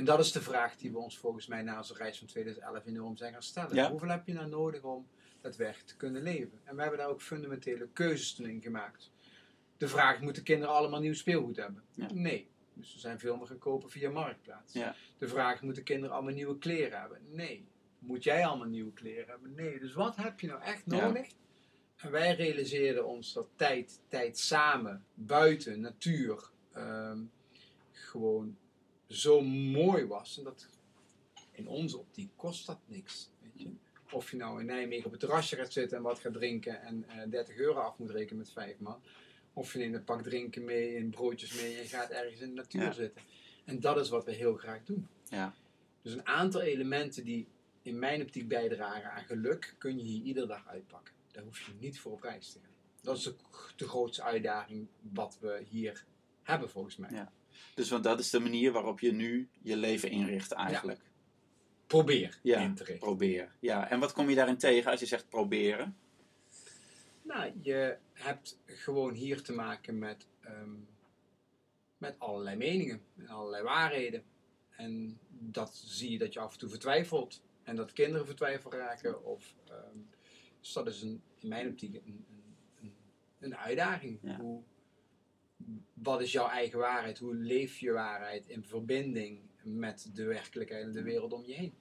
En 0.00 0.06
dat 0.06 0.18
is 0.20 0.32
de 0.32 0.42
vraag 0.42 0.76
die 0.76 0.90
we 0.90 0.98
ons 0.98 1.18
volgens 1.18 1.46
mij 1.46 1.62
na 1.62 1.76
onze 1.76 1.94
reis 1.94 2.18
van 2.18 2.26
2011 2.26 2.86
enorm 2.86 3.16
zijn 3.16 3.32
gaan 3.32 3.42
stellen. 3.42 3.74
Ja. 3.74 3.90
Hoeveel 3.90 4.08
heb 4.08 4.26
je 4.26 4.32
nou 4.32 4.48
nodig 4.48 4.82
om 4.82 5.06
daadwerkelijk 5.40 5.88
te 5.88 5.96
kunnen 5.96 6.22
leven? 6.22 6.60
En 6.64 6.74
we 6.74 6.80
hebben 6.80 6.98
daar 6.98 7.08
ook 7.08 7.22
fundamentele 7.22 7.88
keuzes 7.92 8.34
toen 8.34 8.46
in 8.46 8.62
gemaakt. 8.62 9.10
De 9.76 9.88
vraag: 9.88 10.20
moeten 10.20 10.42
kinderen 10.42 10.74
allemaal 10.74 11.00
nieuw 11.00 11.14
speelgoed 11.14 11.56
hebben? 11.56 11.82
Ja. 11.94 12.06
Nee. 12.12 12.48
Dus 12.74 12.94
we 12.94 13.00
zijn 13.00 13.18
veel 13.18 13.36
meer 13.36 13.46
gaan 13.46 13.58
kopen 13.58 13.90
via 13.90 14.10
Marktplaats. 14.10 14.72
Ja. 14.72 14.94
De 15.18 15.28
vraag: 15.28 15.62
moeten 15.62 15.82
kinderen 15.82 16.14
allemaal 16.14 16.34
nieuwe 16.34 16.58
kleren 16.58 17.00
hebben? 17.00 17.18
Nee. 17.28 17.68
Moet 17.98 18.24
jij 18.24 18.46
allemaal 18.46 18.68
nieuwe 18.68 18.92
kleren 18.92 19.28
hebben? 19.28 19.54
Nee. 19.54 19.78
Dus 19.78 19.92
wat 19.92 20.16
heb 20.16 20.40
je 20.40 20.46
nou 20.46 20.62
echt 20.62 20.86
nodig? 20.86 21.28
En 21.96 22.10
wij 22.10 22.34
realiseerden 22.34 23.06
ons 23.06 23.32
dat 23.32 23.48
tijd, 23.56 24.00
tijd 24.08 24.38
samen, 24.38 25.04
buiten, 25.14 25.80
natuur, 25.80 26.50
ehm, 26.72 27.18
gewoon 27.92 28.58
zo 29.10 29.40
mooi 29.42 30.06
was. 30.06 30.38
En 30.38 30.44
dat 30.44 30.68
in 31.52 31.68
onze 31.68 31.98
optiek 31.98 32.30
kost 32.36 32.66
dat 32.66 32.78
niks. 32.86 33.30
Weet 33.42 33.60
je? 33.62 33.70
Of 34.10 34.30
je 34.30 34.36
nou 34.36 34.60
in 34.60 34.66
Nijmegen 34.66 35.04
op 35.04 35.10
het 35.10 35.20
terrasje 35.20 35.56
gaat 35.56 35.72
zitten 35.72 35.96
en 35.96 36.02
wat 36.02 36.18
gaat 36.18 36.32
drinken 36.32 36.82
en 36.82 37.04
eh 37.08 37.30
30 37.30 37.56
euro 37.56 37.80
af 37.80 37.98
moet 37.98 38.10
rekenen 38.10 38.38
met 38.38 38.52
vijf 38.52 38.78
man. 38.78 39.00
Of 39.52 39.72
je 39.72 39.78
neemt 39.78 39.94
een 39.94 40.04
pak 40.04 40.22
drinken 40.22 40.64
mee 40.64 40.96
en 40.96 41.10
broodjes 41.10 41.54
mee 41.62 41.76
en 41.76 41.82
je 41.82 41.88
gaat 41.88 42.10
ergens 42.10 42.40
in 42.40 42.48
de 42.48 42.54
natuur 42.54 42.82
Ja. 42.82 42.92
zitten. 42.92 43.22
En 43.64 43.80
dat 43.80 43.96
is 43.96 44.08
wat 44.08 44.24
we 44.24 44.32
heel 44.32 44.54
graag 44.54 44.84
doen. 44.84 45.08
Ja. 45.28 45.54
Dus 46.02 46.12
een 46.12 46.26
aantal 46.26 46.60
elementen 46.60 47.24
die 47.24 47.48
in 47.82 47.98
mijn 47.98 48.22
optiek 48.22 48.48
bijdragen 48.48 49.10
aan 49.12 49.24
geluk, 49.24 49.74
kun 49.78 49.96
je 49.98 50.04
hier 50.04 50.22
iedere 50.22 50.46
dag 50.46 50.66
uitpakken. 50.66 51.14
Daar 51.32 51.44
hoef 51.44 51.60
je 51.60 51.72
niet 51.78 52.00
voor 52.00 52.12
op 52.12 52.22
reis 52.22 52.52
te 52.52 52.58
gaan. 52.58 52.68
Dat 53.02 53.16
is 53.16 53.22
de, 53.22 53.34
de 53.76 53.88
grootste 53.88 54.22
uitdaging 54.22 54.86
wat 55.00 55.38
we 55.40 55.62
hier 55.68 56.04
hebben 56.42 56.70
volgens 56.70 56.96
mij. 56.96 57.10
Ja. 57.10 57.32
Dus 57.74 57.90
want 57.90 58.04
dat 58.04 58.18
is 58.18 58.30
de 58.30 58.40
manier 58.40 58.72
waarop 58.72 59.00
je 59.00 59.12
nu 59.12 59.48
je 59.62 59.76
leven 59.76 60.10
inricht 60.10 60.52
eigenlijk. 60.52 61.00
Probeer 61.86 62.38
Ja. 62.42 62.60
in 62.60 62.74
te 62.74 62.84
richten. 62.84 63.06
Probeer. 63.06 63.52
Ja, 63.60 63.90
en 63.90 64.00
wat 64.00 64.12
kom 64.12 64.28
je 64.28 64.34
daarin 64.34 64.58
tegen 64.58 64.90
als 64.90 65.00
je 65.00 65.06
zegt 65.06 65.28
proberen? 65.28 65.96
Nou, 67.22 67.52
je 67.62 67.96
hebt 68.12 68.58
gewoon 68.66 69.14
hier 69.14 69.42
te 69.42 69.52
maken 69.52 69.98
met, 69.98 70.26
ehm, 70.40 70.74
met 71.98 72.14
allerlei 72.18 72.56
meningen 72.56 73.02
en 73.16 73.28
allerlei 73.28 73.62
waarheden. 73.62 74.24
En 74.70 75.18
dat 75.28 75.74
zie 75.84 76.10
je 76.10 76.18
dat 76.18 76.32
je 76.32 76.40
af 76.40 76.52
en 76.52 76.58
toe 76.58 76.68
vertwijfelt. 76.68 77.42
En 77.62 77.76
dat 77.76 77.92
kinderen 77.92 78.26
vertwijfeld 78.26 78.74
raken. 78.74 79.24
Of, 79.24 79.54
ehm, 79.68 79.98
dus 80.60 80.72
dat 80.72 80.86
is 80.86 81.02
een, 81.02 81.22
in 81.38 81.48
mijn 81.48 81.68
optiek 81.68 81.94
een, 81.94 82.24
een, 82.28 82.56
een, 82.80 82.94
een 83.38 83.56
uitdaging. 83.56 84.18
Ja. 84.22 84.36
Hoe, 84.40 84.62
wat 85.94 86.20
is 86.20 86.32
jouw 86.32 86.48
eigen 86.48 86.78
waarheid? 86.78 87.18
Hoe 87.18 87.34
leef 87.34 87.78
je 87.78 87.92
waarheid 87.92 88.48
in 88.48 88.64
verbinding 88.64 89.40
met 89.62 90.10
de 90.14 90.24
werkelijkheid 90.24 90.84
en 90.84 90.92
de 90.92 91.02
wereld 91.02 91.32
om 91.32 91.42
je 91.46 91.54
heen? 91.54 91.72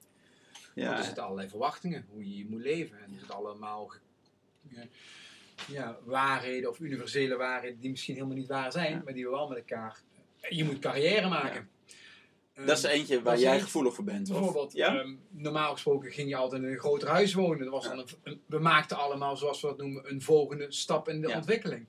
Want 0.75 0.97
er 0.97 1.03
zitten 1.03 1.23
allerlei 1.23 1.49
verwachtingen, 1.49 2.05
hoe 2.09 2.37
je 2.37 2.45
moet 2.49 2.61
leven. 2.61 2.97
En 2.97 3.03
er 3.13 3.17
zitten 3.19 3.35
allemaal 3.35 3.91
ja, 4.69 4.83
ja, 5.67 5.97
waarheden 6.03 6.69
of 6.69 6.79
universele 6.79 7.35
waarheden 7.35 7.79
die 7.79 7.89
misschien 7.89 8.15
helemaal 8.15 8.35
niet 8.35 8.47
waar 8.47 8.71
zijn, 8.71 8.91
Ja. 8.91 9.01
maar 9.03 9.13
die 9.13 9.23
we 9.23 9.29
wel 9.31 9.47
met 9.47 9.57
elkaar. 9.57 10.01
Je 10.49 10.63
moet 10.63 10.79
carrière 10.79 11.27
maken. 11.29 11.69
Ehm, 12.53 12.65
dat 12.67 12.77
is 12.77 12.83
eentje 12.83 13.21
waar 13.21 13.33
dat 13.33 13.43
jij 13.43 13.59
gevoelig 13.61 13.93
voor 13.95 14.03
bent. 14.03 14.27
Bijvoorbeeld, 14.29 14.73
ja? 14.73 14.99
ehm, 14.99 15.15
normaal 15.29 15.71
gesproken 15.73 16.11
ging 16.11 16.29
je 16.29 16.35
altijd 16.35 16.61
in 16.63 16.67
een 16.69 16.77
groter 16.79 17.07
huis 17.07 17.33
wonen. 17.33 17.65
Er 17.65 17.71
was 17.71 17.85
Ja. 17.85 17.95
dan 17.95 18.07
een, 18.23 18.41
we 18.45 18.59
maakten 18.59 18.97
allemaal, 18.97 19.37
zoals 19.37 19.61
we 19.61 19.67
dat 19.67 19.77
noemen, 19.77 20.09
een 20.11 20.21
volgende 20.21 20.71
stap 20.71 21.09
in 21.09 21.21
de 21.21 21.27
Ja. 21.27 21.35
ontwikkeling. 21.35 21.85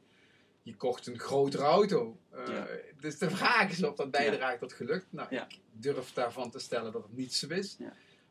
Je 0.63 0.77
kocht 0.77 1.07
een 1.07 1.19
grotere 1.19 1.63
auto. 1.63 2.19
Eh, 2.31 2.47
Ja. 2.47 2.67
Dus 3.01 3.19
de 3.19 3.31
vraag 3.31 3.71
is 3.71 3.83
of 3.83 3.95
dat 3.97 4.11
bijdraagt 4.11 4.59
tot 4.61 4.73
geluk. 4.73 5.07
Nou, 5.11 5.35
ik 5.49 5.59
durf 5.73 6.13
daarvan 6.13 6.51
te 6.51 6.59
stellen 6.59 6.93
dat 6.93 7.03
het 7.03 7.17
niet 7.17 7.35
zo 7.35 7.49
is. 7.49 7.77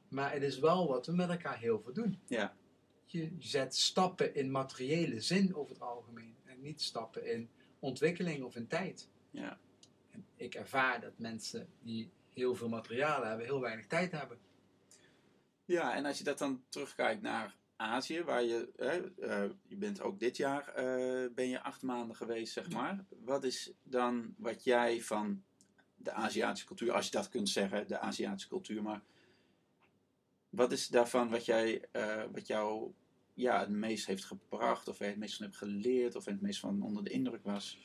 Maar 0.07 0.31
het 0.31 0.43
is 0.43 0.59
wel 0.59 0.87
wat 0.87 1.05
we 1.05 1.11
met 1.11 1.29
elkaar 1.29 1.57
heel 1.59 1.79
veel 1.83 1.93
doen. 1.93 2.19
Ja. 2.27 2.55
Je 3.05 3.31
zet 3.39 3.75
stappen 3.75 4.35
in 4.35 4.51
materiële 4.51 5.21
zin 5.21 5.55
over 5.55 5.73
het 5.73 5.81
algemeen. 5.81 6.35
En 6.45 6.61
niet 6.61 6.81
stappen 6.81 7.31
in 7.31 7.49
ontwikkeling 7.79 8.43
of 8.43 8.55
in 8.55 8.67
tijd. 8.67 9.07
En 10.11 10.25
ik 10.35 10.55
ervaar 10.55 11.01
dat 11.01 11.13
mensen 11.17 11.67
die 11.81 12.09
heel 12.33 12.55
veel 12.55 12.69
materiaal 12.69 13.23
hebben, 13.23 13.45
heel 13.45 13.59
weinig 13.61 13.87
tijd 13.87 14.11
hebben. 14.11 14.37
Ja, 15.65 15.95
en 15.95 16.05
als 16.05 16.17
je 16.17 16.23
dat 16.23 16.37
dan 16.37 16.63
terugkijkt 16.69 17.21
naar 17.21 17.55
Azië, 17.79 18.23
waar 18.23 18.43
je, 18.43 18.69
eh, 18.75 19.43
je 19.67 19.75
bent 19.75 20.01
ook 20.01 20.19
dit 20.19 20.37
jaar 20.37 20.67
eh, 20.67 21.29
ben 21.33 21.47
je 21.47 21.63
acht 21.63 21.81
maanden 21.81 22.15
geweest, 22.15 22.53
zeg 22.53 22.69
maar. 22.69 23.05
Wat 23.23 23.43
is 23.43 23.71
dan 23.83 24.33
wat 24.37 24.63
jij 24.63 25.01
van 25.01 25.43
de 25.95 26.11
Aziatische 26.11 26.67
cultuur, 26.67 26.91
als 26.91 27.05
je 27.05 27.11
dat 27.11 27.29
kunt 27.29 27.49
zeggen, 27.49 27.87
de 27.87 27.99
Aziatische 27.99 28.49
cultuur, 28.49 28.81
maar 28.81 29.01
wat 30.49 30.71
is 30.71 30.87
daarvan 30.87 31.29
wat, 31.29 31.45
jij, 31.45 31.83
uh, 31.93 32.23
wat 32.31 32.47
jou 32.47 32.91
ja, 33.33 33.59
het 33.59 33.69
meest 33.69 34.05
heeft 34.05 34.25
gebracht, 34.25 34.87
of 34.87 34.97
waar 34.97 35.07
je 35.07 35.13
het 35.13 35.23
meest 35.23 35.35
van 35.35 35.45
hebt 35.45 35.57
geleerd, 35.57 36.15
of 36.15 36.25
het 36.25 36.41
meest 36.41 36.59
van 36.59 36.81
onder 36.81 37.03
de 37.03 37.09
indruk 37.09 37.43
was? 37.43 37.77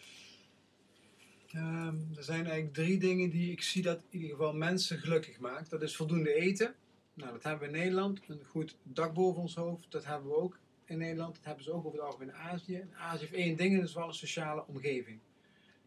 Um, 1.56 2.10
er 2.16 2.24
zijn 2.24 2.44
eigenlijk 2.44 2.74
drie 2.74 2.98
dingen 2.98 3.30
die 3.30 3.50
ik 3.50 3.62
zie 3.62 3.82
dat 3.82 3.98
in 3.98 4.20
ieder 4.20 4.30
geval 4.30 4.54
mensen 4.54 4.98
gelukkig 4.98 5.38
maakt. 5.38 5.70
Dat 5.70 5.82
is 5.82 5.96
voldoende 5.96 6.34
eten. 6.34 6.74
Nou, 7.14 7.32
dat 7.32 7.42
hebben 7.42 7.68
we 7.68 7.74
in 7.74 7.80
Nederland. 7.80 8.20
Een 8.28 8.44
goed 8.44 8.76
dak 8.82 9.14
boven 9.14 9.40
ons 9.40 9.54
hoofd, 9.54 9.90
dat 9.90 10.04
hebben 10.04 10.28
we 10.28 10.36
ook 10.36 10.58
in 10.84 10.98
Nederland. 10.98 11.34
Dat 11.34 11.44
hebben 11.44 11.64
ze 11.64 11.72
ook 11.72 11.86
over 11.86 11.98
het 11.98 12.06
algemeen 12.06 12.28
in 12.28 12.34
Azië. 12.34 12.74
In 12.74 12.94
Azië 12.94 13.20
heeft 13.20 13.32
één 13.32 13.56
ding, 13.56 13.76
dat 13.76 13.88
is 13.88 13.94
wel 13.94 14.06
een 14.06 14.14
sociale 14.14 14.66
omgeving. 14.66 15.20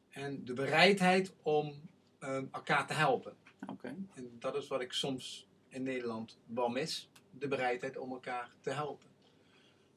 En 0.09 0.45
de 0.45 0.53
bereidheid 0.53 1.33
om 1.41 1.73
um, 2.19 2.49
elkaar 2.51 2.87
te 2.87 2.93
helpen. 2.93 3.35
Oké. 3.67 3.95
En 4.13 4.35
dat 4.39 4.55
is 4.55 4.67
wat 4.67 4.81
ik 4.81 4.93
soms 4.93 5.47
in 5.69 5.83
Nederland 5.83 6.39
wel 6.45 6.69
mis. 6.69 7.09
De 7.31 7.47
bereidheid 7.47 7.97
om 7.97 8.11
elkaar 8.11 8.51
te 8.61 8.69
helpen. 8.69 9.07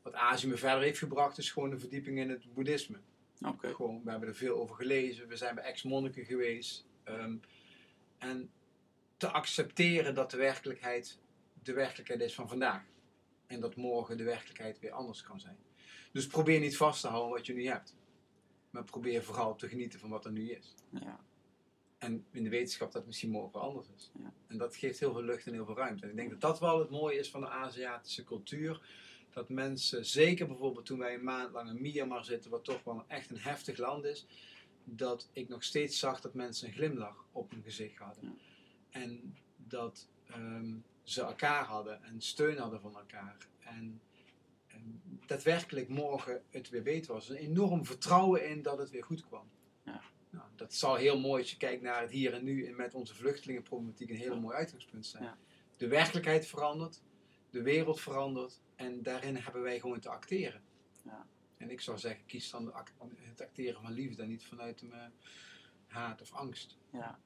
Wat 0.03 0.15
Azië 0.15 0.47
me 0.47 0.57
verder 0.57 0.83
heeft 0.83 0.99
gebracht 0.99 1.39
is 1.39 1.51
gewoon 1.51 1.71
een 1.71 1.81
verdieping 1.81 2.19
in 2.19 2.31
het 2.31 2.55
boeddhisme. 2.55 2.99
Oké. 3.47 3.75
Gewoon, 3.75 4.03
we 4.05 4.11
hebben 4.11 4.29
er 4.29 4.35
veel 4.35 4.61
over 4.61 4.75
gelezen. 4.75 5.29
We 5.29 5.37
zijn 5.37 5.55
bij 5.55 5.65
ex-monniken 5.65 6.25
geweest. 6.25 6.87
Ehm, 7.05 7.37
en 8.19 8.51
te 9.21 9.31
accepteren 9.31 10.15
dat 10.15 10.31
de 10.31 10.37
werkelijkheid 10.37 11.19
de 11.63 11.73
werkelijkheid 11.73 12.21
is 12.21 12.35
van 12.35 12.49
vandaag. 12.49 12.83
En 13.47 13.61
dat 13.61 13.77
morgen 13.77 14.17
de 14.17 14.25
werkelijkheid 14.25 14.79
weer 14.79 14.91
anders 14.91 15.23
kan 15.23 15.41
zijn. 15.41 15.59
Dus 16.13 16.27
probeer 16.27 16.61
niet 16.61 16.77
vast 16.77 17.01
te 17.01 17.09
houden 17.09 17.31
wat 17.31 17.47
je 17.47 17.53
nu 17.53 17.67
hebt. 17.67 17.97
Maar 18.71 18.85
probeer 18.85 19.25
vooral 19.25 19.57
te 19.57 19.69
genieten 19.69 20.01
van 20.01 20.11
wat 20.11 20.25
er 20.25 20.33
nu 20.33 20.51
is. 20.51 20.75
Ja. 20.91 21.21
En 21.99 22.27
in 22.31 22.43
de 22.43 22.49
wetenschap 22.49 22.87
dat 22.87 22.97
het 22.97 23.07
misschien 23.07 23.31
morgen 23.31 23.61
anders 23.61 23.89
is. 23.97 24.11
Ja. 24.19 24.33
En 24.47 24.59
dat 24.59 24.77
geeft 24.77 25.01
heel 25.01 25.13
veel 25.13 25.23
lucht 25.23 25.47
en 25.47 25.53
heel 25.53 25.65
veel 25.65 25.77
ruimte. 25.77 26.05
En 26.05 26.11
ik 26.11 26.17
denk 26.17 26.31
dat 26.31 26.41
dat 26.41 26.61
wel 26.61 26.79
het 26.79 26.91
mooie 26.91 27.19
is 27.19 27.31
van 27.31 27.41
de 27.41 27.49
Aziatische 27.49 28.25
cultuur. 28.25 28.81
Dat 29.31 29.49
mensen, 29.49 30.07
zeker 30.07 30.47
bijvoorbeeld 30.47 30.87
toen 30.87 30.99
wij 30.99 31.15
een 31.15 31.25
maand 31.25 31.53
lang 31.53 31.69
in 31.69 31.81
Myanmar 31.81 32.25
zitten, 32.25 32.51
wat 32.51 32.65
toch 32.65 32.85
wel 32.85 33.05
echt 33.07 33.31
een 33.31 33.39
heftig 33.39 33.79
land 33.79 34.05
is, 34.05 34.27
dat 34.85 35.29
ik 35.33 35.49
nog 35.49 35.65
steeds 35.65 35.99
zag 35.99 36.21
dat 36.21 36.35
mensen 36.35 36.69
een 36.69 36.75
glimlach 36.75 37.25
op 37.33 37.51
hun 37.51 37.63
gezicht 37.63 37.99
hadden. 37.99 38.25
Ja. 38.25 38.50
En 38.91 39.37
dat 39.57 40.09
ehm, 40.27 40.77
ze 41.03 41.23
elkaar 41.23 41.65
hadden 41.65 42.03
en 42.03 42.21
steun 42.21 42.59
hadden 42.59 42.81
van 42.81 42.97
elkaar. 42.97 43.49
En, 43.59 44.01
en 44.67 45.03
daadwerkelijk 45.27 45.89
morgen 45.89 46.43
het 46.51 46.69
weer 46.69 46.83
beter 46.83 47.13
was. 47.13 47.29
Een 47.29 47.37
enorm 47.37 47.85
vertrouwen 47.85 48.49
in 48.49 48.63
dat 48.63 48.79
het 48.79 48.91
weer 48.91 49.05
goed 49.05 49.27
kwam. 49.27 49.51
Ja. 49.85 50.01
Nou, 50.31 50.45
dat 50.57 50.75
zal 50.75 50.95
heel 50.95 51.21
mooi 51.21 51.43
als 51.43 51.51
je 51.51 51.57
kijkt 51.57 51.83
naar 51.83 52.01
het 52.01 52.11
hier 52.11 52.35
en 52.35 52.45
nu 52.45 52.67
en 52.67 52.77
met 52.77 52.95
onze 52.95 53.15
vluchtelingenproblematiek 53.15 54.11
een 54.11 54.17
heel 54.17 54.41
mooi 54.41 54.57
uitgangspunt 54.57 55.07
zijn. 55.07 55.23
Ja. 55.23 55.39
De 55.77 55.89
werkelijkheid 55.89 56.47
verandert, 56.47 57.03
de 57.51 57.63
wereld 57.63 58.01
verandert 58.01 58.61
en 58.77 59.03
daarin 59.03 59.37
hebben 59.37 59.63
wij 59.63 59.81
gewoon 59.81 60.01
te 60.01 60.09
acteren. 60.09 60.63
Ja. 61.05 61.27
En 61.57 61.71
ik 61.71 61.81
zou 61.81 61.99
zeggen, 61.99 62.27
kies 62.27 62.51
dan 62.51 62.65
de 62.65 62.73
het 63.17 63.41
acteren 63.41 63.83
van 63.83 63.93
liefde 63.93 64.23
en 64.23 64.29
niet 64.29 64.45
vanuit 64.45 64.83
een 64.83 64.95
haat 65.87 66.21
of 66.21 66.33
angst. 66.33 66.79
Ja. 66.93 67.21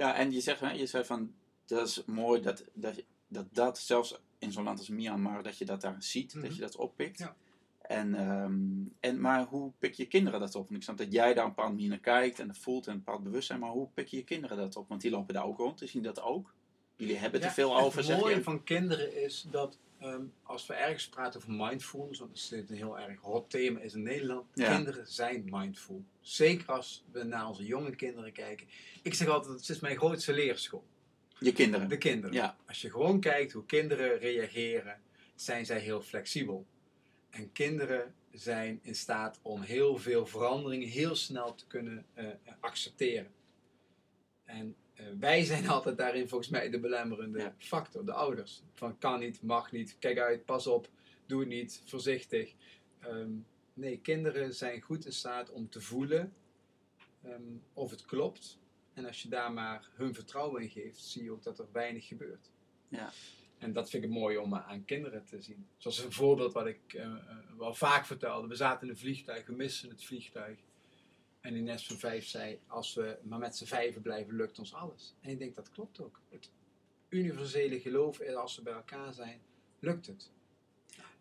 Ja, 0.00 0.14
en 0.14 0.32
je 0.32 0.40
zegt, 0.40 0.60
hè, 0.60 0.70
je 0.70 0.86
zei 0.86 1.04
van, 1.04 1.32
dat 1.66 1.86
is 1.88 2.04
mooi 2.04 2.40
dat 2.40 2.64
dat, 2.72 3.02
dat, 3.28 3.46
dat 3.54 3.78
zelfs 3.78 4.20
in 4.38 4.52
zo'n 4.52 4.64
land 4.64 4.78
als 4.78 4.88
Myanmar, 4.88 5.42
dat 5.42 5.58
je 5.58 5.64
dat 5.64 5.80
daar 5.80 5.96
ziet, 6.02 6.34
Mhm. 6.34 6.44
dat 6.44 6.54
je 6.54 6.60
dat 6.60 6.76
oppikt. 6.76 7.18
Ja. 7.18 7.36
En, 7.80 8.14
ehm, 8.14 8.54
en, 9.00 9.20
maar 9.20 9.44
hoe 9.46 9.72
pik 9.78 9.94
je 9.94 10.06
kinderen 10.06 10.40
dat 10.40 10.54
op? 10.54 10.62
Want 10.62 10.76
ik 10.76 10.82
snap 10.82 10.96
dat 10.98 11.12
jij 11.12 11.34
daar 11.34 11.44
een 11.44 11.50
bepaalde 11.50 11.74
manier 11.74 11.88
naar 11.88 11.98
kijkt 11.98 12.38
en 12.38 12.46
dat 12.46 12.58
voelt 12.58 12.86
en 12.86 12.92
een 12.92 12.98
bepaald 12.98 13.22
bewustzijn, 13.22 13.60
maar 13.60 13.70
hoe 13.70 13.88
pik 13.94 14.08
je 14.08 14.16
je 14.16 14.24
kinderen 14.24 14.56
dat 14.56 14.76
op? 14.76 14.88
Want 14.88 15.00
die 15.00 15.10
lopen 15.10 15.34
daar 15.34 15.44
ook 15.44 15.58
rond, 15.58 15.78
die 15.78 15.88
zien 15.88 16.02
dat 16.02 16.22
ook. 16.22 16.54
Jullie 16.96 17.16
hebben 17.16 17.40
het 17.40 17.48
er 17.48 17.54
veel 17.54 17.78
over, 17.80 18.08
Het 18.08 18.20
mooie 18.20 18.42
van 18.42 18.64
kinderen 18.64 19.22
is 19.22 19.46
dat 19.50 19.78
ehm, 20.00 20.24
als 20.42 20.66
we 20.66 20.74
ergens 20.74 21.08
praten 21.08 21.40
over 21.40 21.52
mindfulness, 21.52 22.18
want 22.18 22.30
dat 22.30 22.58
is 22.60 22.68
een 22.70 22.76
heel 22.76 22.98
erg 22.98 23.20
hot 23.20 23.50
thema 23.50 23.80
is 23.80 23.94
in 23.94 24.02
Nederland, 24.02 24.46
Ja. 24.54 24.74
kinderen 24.76 25.06
zijn 25.06 25.44
mindful. 25.50 26.04
Zeker 26.20 26.66
als 26.66 27.04
we 27.12 27.22
naar 27.22 27.46
onze 27.48 27.64
jonge 27.64 27.96
kinderen 27.96 28.32
kijken. 28.32 28.66
Ik 29.02 29.14
zeg 29.14 29.28
altijd, 29.28 29.58
het 29.58 29.68
is 29.68 29.80
mijn 29.80 29.96
grootste 29.96 30.32
leerschool. 30.32 30.84
Je 31.38 31.52
kinderen. 31.52 31.88
De 31.88 31.98
kinderen. 31.98 32.34
Ja. 32.36 32.56
Als 32.66 32.80
je 32.80 32.90
gewoon 32.90 33.20
kijkt 33.20 33.52
hoe 33.52 33.66
kinderen 33.66 34.18
reageren, 34.18 35.00
zijn 35.34 35.66
zij 35.66 35.78
heel 35.78 36.00
flexibel. 36.02 36.66
En 37.30 37.52
kinderen 37.52 38.14
zijn 38.32 38.78
in 38.82 38.94
staat 38.94 39.38
om 39.42 39.60
heel 39.60 39.96
veel 39.96 40.26
veranderingen 40.26 40.88
heel 40.88 41.14
snel 41.16 41.54
te 41.54 41.66
kunnen 41.66 42.06
eh, 42.14 42.26
accepteren. 42.60 43.32
En 44.44 44.76
wij 45.18 45.44
zijn 45.44 45.68
altijd 45.74 45.96
daarin 45.98 46.28
volgens 46.28 46.50
mij 46.50 46.70
de 46.70 46.80
belemmerende 46.80 47.38
Ja. 47.38 47.54
factor, 47.58 48.04
de 48.04 48.12
ouders. 48.12 48.62
Van 48.74 48.98
kan 48.98 49.20
niet, 49.20 49.42
mag 49.42 49.72
niet, 49.72 49.96
kijk 49.98 50.18
uit, 50.18 50.44
pas 50.44 50.66
op, 50.66 50.88
doe 51.26 51.40
het 51.40 51.48
niet, 51.48 51.82
voorzichtig. 51.86 52.54
Ehm, 53.00 53.30
nee, 53.74 53.98
kinderen 53.98 54.54
zijn 54.54 54.80
goed 54.80 55.04
in 55.06 55.12
staat 55.12 55.50
om 55.50 55.68
te 55.68 55.80
voelen 55.80 56.32
ehm, 57.22 57.42
of 57.72 57.90
het 57.90 58.04
klopt. 58.04 58.58
En 58.92 59.06
als 59.06 59.22
je 59.22 59.28
daar 59.28 59.52
maar 59.52 59.88
hun 59.94 60.14
vertrouwen 60.14 60.62
in 60.62 60.68
geeft, 60.70 61.00
zie 61.00 61.22
je 61.22 61.30
ook 61.30 61.42
dat 61.42 61.58
er 61.58 61.66
weinig 61.72 62.06
gebeurt. 62.06 62.50
Ja. 62.88 63.10
En 63.58 63.72
dat 63.72 63.90
vind 63.90 64.04
ik 64.04 64.10
mooi 64.10 64.36
om 64.36 64.52
eh, 64.54 64.68
aan 64.68 64.84
kinderen 64.84 65.24
te 65.24 65.40
zien. 65.42 65.66
Zoals 65.76 66.04
een 66.04 66.12
voorbeeld 66.12 66.52
wat 66.52 66.66
ik 66.66 66.80
eh, 66.94 67.04
eh, 67.04 67.16
wel 67.58 67.74
vaak 67.74 68.06
vertelde. 68.06 68.48
We 68.48 68.54
zaten 68.54 68.82
in 68.82 68.92
een 68.92 68.98
vliegtuig, 68.98 69.46
we 69.46 69.52
missen 69.52 69.88
het 69.88 70.04
vliegtuig. 70.04 70.58
En 71.40 71.56
Ines 71.56 71.86
van 71.86 71.96
vijf 71.96 72.26
zei, 72.26 72.60
als 72.66 72.94
we 72.94 73.18
maar 73.22 73.38
met 73.38 73.56
z'n 73.56 73.64
vijven 73.64 74.02
blijven, 74.02 74.34
lukt 74.34 74.58
ons 74.58 74.74
alles. 74.74 75.14
En 75.20 75.30
ik 75.30 75.38
denk, 75.38 75.56
dat 75.56 75.70
klopt 75.70 76.00
ook. 76.00 76.20
Het 76.28 76.50
universele 77.08 77.80
geloof 77.80 78.20
is, 78.20 78.34
als 78.34 78.56
we 78.56 78.62
bij 78.62 78.72
elkaar 78.72 79.12
zijn, 79.12 79.40
lukt 79.78 80.06
het. 80.06 80.30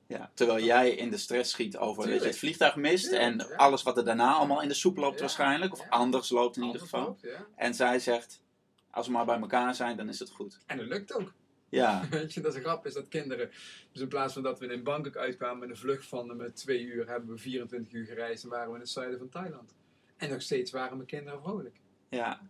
Ja, 0.08 0.32
terwijl 0.34 0.65
jij 0.65 0.91
in 0.91 1.10
de 1.10 1.17
stress 1.17 1.51
schiet 1.51 1.77
over 1.77 2.08
dat 2.10 2.21
je 2.21 2.27
het 2.27 2.38
vliegtuig 2.38 2.75
mist 2.75 3.10
Tuurlijk, 3.10 3.41
en 3.41 3.47
ja. 3.49 3.55
alles 3.55 3.84
wat 3.84 3.97
er 3.97 4.05
daarna 4.05 4.34
allemaal 4.34 4.62
in 4.62 4.67
de 4.67 4.73
soep 4.73 4.97
loopt 4.97 5.15
Ja, 5.15 5.19
waarschijnlijk, 5.19 5.73
of 5.73 5.79
ja. 5.79 5.88
anders 5.89 6.29
loopt 6.29 6.58
in 6.58 6.63
ieder 6.63 6.82
geval. 6.82 7.05
loopt. 7.05 7.27
En 7.55 7.73
zij 7.73 7.99
zegt, 7.99 8.41
als 8.89 9.08
we 9.08 9.12
maar 9.13 9.25
bij 9.25 9.39
elkaar 9.39 9.75
zijn, 9.75 9.97
dan 9.97 10.10
is 10.10 10.19
het 10.19 10.29
goed. 10.29 10.60
En 10.65 10.77
het 10.77 10.88
lukt 10.88 11.13
ook. 11.13 11.34
Ja, 11.69 12.03
Weet 12.10 12.34
je, 12.34 12.41
dat 12.41 12.51
is 12.51 12.58
een 12.58 12.63
grap, 12.63 12.86
is 12.86 12.93
dat 12.93 13.08
kinderen, 13.08 13.49
dus 13.91 14.01
in 14.01 14.08
plaats 14.08 14.34
van 14.34 14.43
dat 14.43 14.60
we 14.60 14.67
in 14.67 14.84
Bangkok 14.84 15.17
uitkwamen 15.17 15.60
met 15.60 15.69
een 15.69 15.77
vlucht 15.77 16.05
van 16.05 16.29
eh, 16.29 16.36
met 16.36 16.55
twee 16.55 16.82
uur, 16.82 17.08
hebben 17.08 17.29
we 17.29 17.38
24 17.38 17.93
uur 17.93 18.05
gereisd 18.05 18.43
en 18.43 18.49
waren 18.49 18.67
we 18.67 18.73
in 18.73 18.82
het 18.82 18.89
zuiden 18.89 19.19
van 19.19 19.29
Thailand. 19.29 19.73
En 20.19 20.29
nog 20.29 20.41
steeds 20.41 20.71
waren 20.71 20.95
mijn 20.95 21.08
kinderen 21.10 21.41
vrolijk. 21.41 21.79
ja. 22.10 22.41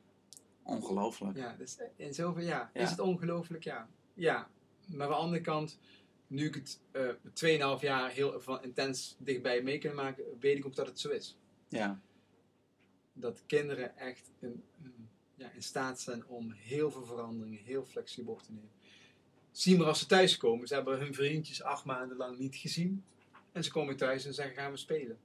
Ongelooflijk. 0.64 1.38
Ja, 1.38 1.56
dus 1.58 1.78
in 1.96 2.14
zoveel 2.14 2.44
ja. 2.44 2.70
Ja. 2.74 2.82
Is 2.82 2.90
het 2.90 3.00
ongelooflijk? 3.00 3.64
Ja. 3.64 3.90
Ja. 4.14 4.50
Maar 4.88 5.06
aan 5.08 5.12
de 5.14 5.18
andere 5.18 5.42
kant, 5.42 5.80
nu 6.28 6.46
ik 6.46 6.56
het 6.56 6.80
eh 6.92 7.76
2,5 7.78 7.82
jaar 7.82 8.10
heel 8.12 8.42
van 8.42 8.64
intens 8.64 9.16
dichtbij 9.20 9.62
mee 9.62 9.78
kan 9.78 9.96
maken, 9.96 10.24
weet 10.40 10.58
ik 10.58 10.66
ook 10.66 10.76
dat 10.76 10.88
het 10.88 11.00
zo 11.00 11.10
is. 11.10 11.38
Ja, 11.68 12.00
Dat 13.14 13.44
kinderen 13.46 13.98
echt 13.98 14.32
in, 14.40 14.64
in- 14.84 15.10
ja, 15.36 15.52
in 15.52 15.64
staat 15.64 16.00
zijn 16.02 16.26
om 16.28 16.52
heel 16.52 16.92
veel 16.92 17.06
veranderingen 17.06 17.64
heel 17.64 17.86
flexibel 17.86 18.34
op 18.34 18.42
te 18.42 18.52
nemen. 18.52 18.70
Zie 19.52 19.78
maar 19.78 19.88
als 19.88 20.00
ze 20.00 20.06
thuiskomen. 20.06 20.68
Ze 20.68 20.74
hebben 20.74 21.00
hun 21.00 21.14
vriendjes 21.14 21.64
acht 21.64 21.86
maanden 21.86 22.18
lang 22.18 22.38
niet 22.38 22.56
gezien. 22.56 23.04
En 23.52 23.64
ze 23.64 23.72
komen 23.72 23.98
thuis 23.98 24.26
en 24.26 24.34
zeggen 24.34 24.56
gaan 24.56 24.72
we 24.72 24.78
spelen. 24.78 25.18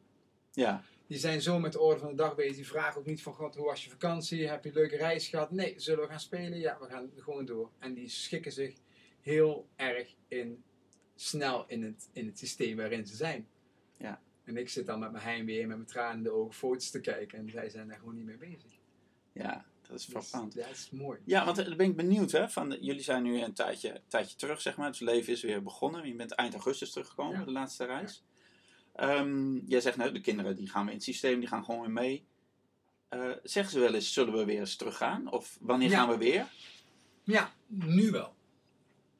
ja, 0.52 0.82
Die 1.06 1.18
zijn 1.18 1.42
zo 1.42 1.58
met 1.58 1.72
de 1.72 1.80
orde 1.80 2.00
van 2.00 2.08
de 2.10 2.14
dag 2.16 2.34
bezig. 2.34 2.54
Die 2.56 2.66
vragen 2.66 3.00
ook 3.00 3.06
niet 3.06 3.22
van 3.22 3.32
God, 3.34 3.54
hoe 3.54 3.66
was 3.66 3.84
je 3.84 3.90
vakantie? 3.90 4.48
Heb 4.48 4.62
je 4.64 4.68
een 4.68 4.74
leuke 4.74 4.96
reis 4.96 5.28
gehad? 5.28 5.50
Nee, 5.50 5.74
zullen 5.76 6.02
we 6.04 6.08
gaan 6.10 6.20
spelen? 6.20 6.58
Ja, 6.58 6.78
we 6.80 6.86
gaan 6.86 7.10
gewoon 7.18 7.44
door. 7.44 7.70
En 7.78 7.94
die 7.94 8.08
schikken 8.08 8.52
zich 8.52 8.74
heel 9.20 9.68
erg 9.76 10.14
in, 10.28 10.62
snel 11.14 11.64
in 11.68 11.82
het, 11.82 12.08
in 12.12 12.26
het 12.26 12.38
systeem 12.38 12.76
waarin 12.76 13.06
ze 13.06 13.16
zijn. 13.16 13.48
Ja. 13.98 14.20
En 14.44 14.56
ik 14.56 14.68
zit 14.68 14.86
dan 14.86 14.98
met 14.98 15.12
mijn 15.12 15.24
heimwee, 15.24 15.66
met 15.66 15.76
mijn 15.76 15.88
tranen 15.88 16.16
in 16.16 16.22
de 16.22 16.30
ogen, 16.32 16.54
foto's 16.54 16.90
te 16.90 17.00
kijken. 17.00 17.38
En 17.38 17.50
zij 17.50 17.68
zijn 17.70 17.88
daar 17.88 17.98
gewoon 17.98 18.14
niet 18.14 18.24
mee 18.24 18.36
bezig. 18.36 18.72
ja, 19.32 19.64
dat 19.88 19.98
is 19.98 20.06
Dus, 20.06 20.14
frappant. 20.28 20.54
ja, 20.54 20.66
dat 20.66 20.70
is 20.76 20.90
mooi. 20.90 21.18
Ja, 21.24 21.44
want 21.44 21.58
eh, 21.58 21.64
dan 21.64 21.76
ben 21.76 21.86
ik 21.86 21.96
benieuwd, 21.96 22.30
hè. 22.30 22.48
Van, 22.48 22.76
jullie 22.80 23.02
zijn 23.02 23.22
nu 23.22 23.40
een 23.42 23.52
tijdje, 23.54 24.00
tijdje 24.08 24.36
terug, 24.36 24.60
zeg 24.60 24.76
maar. 24.76 24.86
Het 24.86 25.00
leven 25.00 25.32
is 25.32 25.42
weer 25.42 25.62
begonnen. 25.62 26.06
Je 26.08 26.14
bent 26.14 26.32
eind 26.32 26.52
augustus 26.54 26.90
teruggekomen, 26.92 27.38
Ja. 27.38 27.44
de 27.44 27.50
laatste 27.50 27.84
reis. 27.84 28.24
Ehm, 28.94 29.56
jij 29.66 29.80
zegt, 29.80 29.96
nou, 29.96 30.12
de 30.12 30.20
kinderen 30.20 30.56
die 30.56 30.68
gaan 30.70 30.80
weer 30.82 30.90
in 30.90 30.96
het 30.96 31.04
systeem, 31.06 31.38
die 31.40 31.48
gaan 31.48 31.64
gewoon 31.64 31.80
weer 31.80 31.90
mee. 31.90 32.24
Eh, 33.08 33.30
zeggen 33.42 33.72
ze 33.72 33.80
wel 33.80 33.94
eens, 33.94 34.12
zullen 34.12 34.34
we 34.34 34.44
weer 34.44 34.58
eens 34.58 34.76
teruggaan? 34.76 35.30
Of 35.32 35.58
wanneer 35.60 35.90
Ja. 35.90 35.96
gaan 35.96 36.08
we 36.08 36.16
weer? 36.16 36.46
Ja, 37.24 37.54
nu 37.66 38.10
wel. 38.10 38.34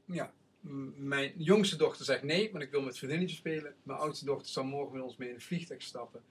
Ja. 0.04 0.32
M- 0.60 1.06
Mijn 1.08 1.32
jongste 1.36 1.76
dochter 1.76 2.04
zegt 2.04 2.22
nee, 2.22 2.50
want 2.52 2.64
ik 2.64 2.70
wil 2.70 2.82
met 2.82 2.98
vriendinnetjes 2.98 3.38
spelen. 3.38 3.74
Mijn 3.82 3.98
oudste 3.98 4.24
dochter 4.24 4.48
zal 4.48 4.64
morgen 4.64 4.94
met 4.94 5.02
ons 5.04 5.16
mee 5.16 5.28
in 5.28 5.34
een 5.34 5.40
vliegtuig 5.40 5.82
stappen. 5.82 6.22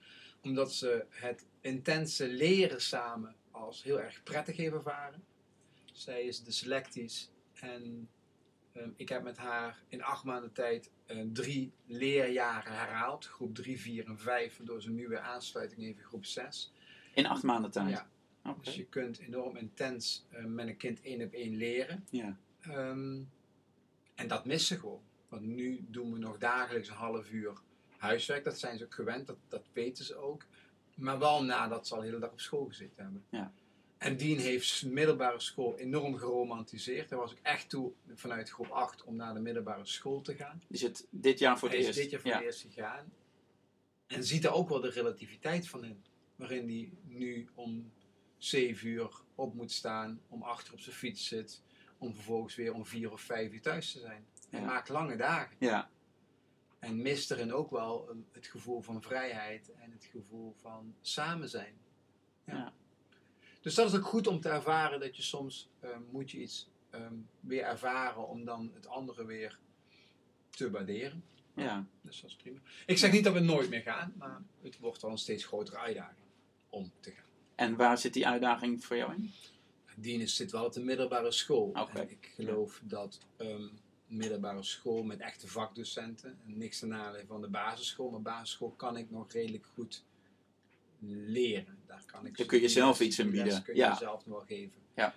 Omdat 0.42 0.72
ze 0.74 1.04
het 1.10 1.46
intense 1.60 2.28
leren 2.28 2.82
samen 2.82 3.34
als 3.50 3.82
heel 3.82 4.00
erg 4.00 4.22
prettig 4.22 4.56
heeft 4.56 4.72
ervaren. 4.74 5.24
Zij 5.92 6.22
is 6.22 6.42
dyslectisch 6.42 7.30
en 7.52 8.08
ik 8.96 9.08
heb 9.08 9.22
met 9.22 9.36
haar 9.36 9.82
in 9.88 10.02
acht 10.02 10.24
maanden 10.24 10.52
tijd 10.52 10.90
eh, 11.06 11.18
drie 11.32 11.72
leerjaren 11.86 12.76
herhaald. 12.76 13.26
Groep 13.26 13.54
3, 13.54 13.80
4 13.80 14.06
en 14.06 14.18
5. 14.18 14.56
Waardoor 14.56 14.82
ze 14.82 14.90
nu 14.90 15.08
weer 15.08 15.20
aansluiting 15.20 15.80
heeft 15.80 15.98
in 15.98 16.04
groep 16.04 16.24
6. 16.24 16.72
In 17.14 17.26
acht 17.26 17.42
maanden 17.42 17.70
tijd? 17.70 17.90
Ja. 17.90 18.08
Oké. 18.44 18.60
Dus 18.62 18.74
je 18.74 18.86
kunt 18.86 19.18
enorm 19.18 19.56
intens 19.56 20.26
eh, 20.30 20.44
met 20.44 20.68
een 20.68 20.76
kind 20.76 21.00
één 21.02 21.22
op 21.22 21.32
één 21.32 21.56
leren. 21.56 22.06
Ja. 22.10 22.36
Ehm, 22.60 23.22
en 24.14 24.28
dat 24.28 24.44
missen 24.44 24.76
ze 24.76 24.80
gewoon. 24.80 25.02
Want 25.28 25.42
nu 25.42 25.84
doen 25.88 26.12
we 26.12 26.18
nog 26.18 26.38
dagelijks 26.38 26.88
een 26.88 26.94
half 26.94 27.30
uur 27.30 27.52
huiswerk. 27.96 28.44
Dat 28.44 28.58
zijn 28.58 28.78
ze 28.78 28.84
ook 28.84 28.94
gewend, 28.94 29.26
dat, 29.26 29.36
dat 29.48 29.66
weten 29.72 30.04
ze 30.04 30.16
ook. 30.16 30.46
Maar 30.94 31.18
wel 31.18 31.44
nadat 31.44 31.86
ze 31.86 31.94
al 31.94 32.00
de 32.00 32.06
hele 32.06 32.18
dag 32.18 32.30
op 32.30 32.40
school 32.40 32.66
gezeten 32.66 33.02
hebben. 33.02 33.24
Ja. 33.28 33.52
En 34.04 34.16
Dien 34.16 34.38
heeft 34.38 34.80
de 34.80 34.88
middelbare 34.88 35.40
school 35.40 35.76
enorm 35.78 36.16
geromantiseerd. 36.16 37.08
Daar 37.08 37.18
was 37.18 37.32
ik 37.32 37.38
echt 37.42 37.68
toe 37.70 37.92
vanuit 38.14 38.50
groep 38.50 38.68
8 38.70 39.04
om 39.04 39.16
naar 39.16 39.34
de 39.34 39.40
middelbare 39.40 39.86
school 39.86 40.20
te 40.20 40.34
gaan. 40.34 40.62
Die 40.68 40.78
zit 40.78 41.06
dit 41.10 41.38
jaar 41.38 41.58
voor 41.58 41.68
het 41.68 41.76
Hij 41.76 41.86
eerst. 41.86 41.98
is 41.98 42.02
dit 42.04 42.12
jaar 42.12 42.20
voor 42.20 42.30
ja. 42.30 42.36
het 42.36 42.44
eerst 42.46 42.60
gegaan. 42.60 43.12
En 44.06 44.24
ziet 44.24 44.42
daar 44.42 44.52
ook 44.54 44.68
wel 44.68 44.80
de 44.80 44.90
relativiteit 44.90 45.68
van 45.68 45.84
in. 45.84 46.04
Waarin 46.36 46.68
hij 46.68 46.92
nu 47.04 47.48
om 47.54 47.92
7 48.38 48.88
uur 48.88 49.10
op 49.34 49.54
moet 49.54 49.72
staan, 49.72 50.20
om 50.28 50.42
8 50.42 50.66
uur 50.66 50.72
op 50.72 50.80
zijn 50.80 50.96
fiets 50.96 51.26
zit, 51.26 51.62
om 51.98 52.14
vervolgens 52.14 52.54
weer 52.54 52.72
om 52.74 52.86
4 52.86 53.12
of 53.12 53.20
5 53.20 53.52
uur 53.52 53.60
thuis 53.62 53.92
te 53.92 53.98
zijn. 53.98 54.26
Hij 54.50 54.60
Ja. 54.60 54.66
maakt 54.66 54.88
lange 54.88 55.16
dagen. 55.16 55.56
Ja. 55.58 55.90
En 56.78 57.02
mist 57.02 57.30
erin 57.30 57.52
ook 57.52 57.70
wel 57.70 58.10
een- 58.10 58.26
het 58.32 58.46
gevoel 58.46 58.80
van 58.80 59.02
vrijheid 59.02 59.72
en 59.72 59.90
het 59.92 60.04
gevoel 60.04 60.54
van 60.60 60.94
samen 61.00 61.48
zijn. 61.48 61.74
Ja. 62.44 62.54
Ja. 62.54 62.72
Dus 63.64 63.74
dat 63.74 63.88
is 63.88 63.98
ook 63.98 64.06
goed 64.06 64.26
om 64.26 64.40
te 64.40 64.48
ervaren 64.48 65.00
dat 65.00 65.16
je 65.16 65.22
soms 65.22 65.68
ehm, 65.80 66.00
moet 66.10 66.30
je 66.30 66.40
iets 66.40 66.68
ehm, 66.90 67.14
weer 67.40 67.62
ervaren 67.62 68.28
om 68.28 68.44
dan 68.44 68.70
het 68.74 68.86
andere 68.86 69.24
weer 69.24 69.58
te 70.50 70.70
waarderen. 70.70 71.24
ja. 71.54 71.86
Dus 72.02 72.20
dat 72.20 72.30
is 72.30 72.36
prima. 72.36 72.58
Ik 72.86 72.98
zeg 72.98 73.12
niet 73.12 73.24
dat 73.24 73.32
we 73.32 73.40
nooit 73.40 73.70
meer 73.70 73.80
gaan, 73.80 74.12
maar 74.16 74.42
het 74.62 74.78
wordt 74.78 75.02
wel 75.02 75.10
een 75.10 75.18
steeds 75.18 75.44
grotere 75.44 75.78
uitdaging 75.78 76.26
om 76.68 76.92
te 77.00 77.10
gaan. 77.10 77.24
En 77.54 77.76
waar 77.76 77.98
zit 77.98 78.12
die 78.12 78.26
uitdaging 78.26 78.84
voor 78.84 78.96
jou 78.96 79.14
in? 79.14 79.32
Dienst 79.96 80.36
zit 80.36 80.50
wel 80.50 80.64
op 80.64 80.72
de 80.72 80.82
middelbare 80.82 81.32
school. 81.32 81.74
En 81.94 82.10
ik 82.10 82.32
geloof 82.34 82.80
dat 82.84 83.18
um, 83.38 83.70
middelbare 84.06 84.62
school 84.62 85.02
met 85.02 85.20
echte 85.20 85.48
vakdocenten, 85.48 86.38
en 86.46 86.58
niks 86.58 86.78
ten 86.78 86.88
nadele 86.88 87.26
van 87.26 87.40
de 87.40 87.48
basisschool, 87.48 88.10
maar 88.10 88.22
basisschool 88.22 88.70
kan 88.70 88.96
ik 88.96 89.10
nog 89.10 89.32
redelijk 89.32 89.66
goed 89.74 90.04
leren. 91.08 91.78
Daar 91.94 92.04
kan 92.06 92.26
ik 92.26 92.36
Daar 92.36 92.46
kun 92.46 92.60
je 92.60 92.68
zelf 92.68 93.00
iets 93.00 93.18
in 93.18 93.30
bieden. 93.30 93.62
kun 93.62 93.74
je 93.74 93.80
Ja. 93.80 93.94
zelf 93.96 94.26
nog 94.26 94.36
wel 94.36 94.46
geven. 94.58 94.78
Ja. 94.94 95.08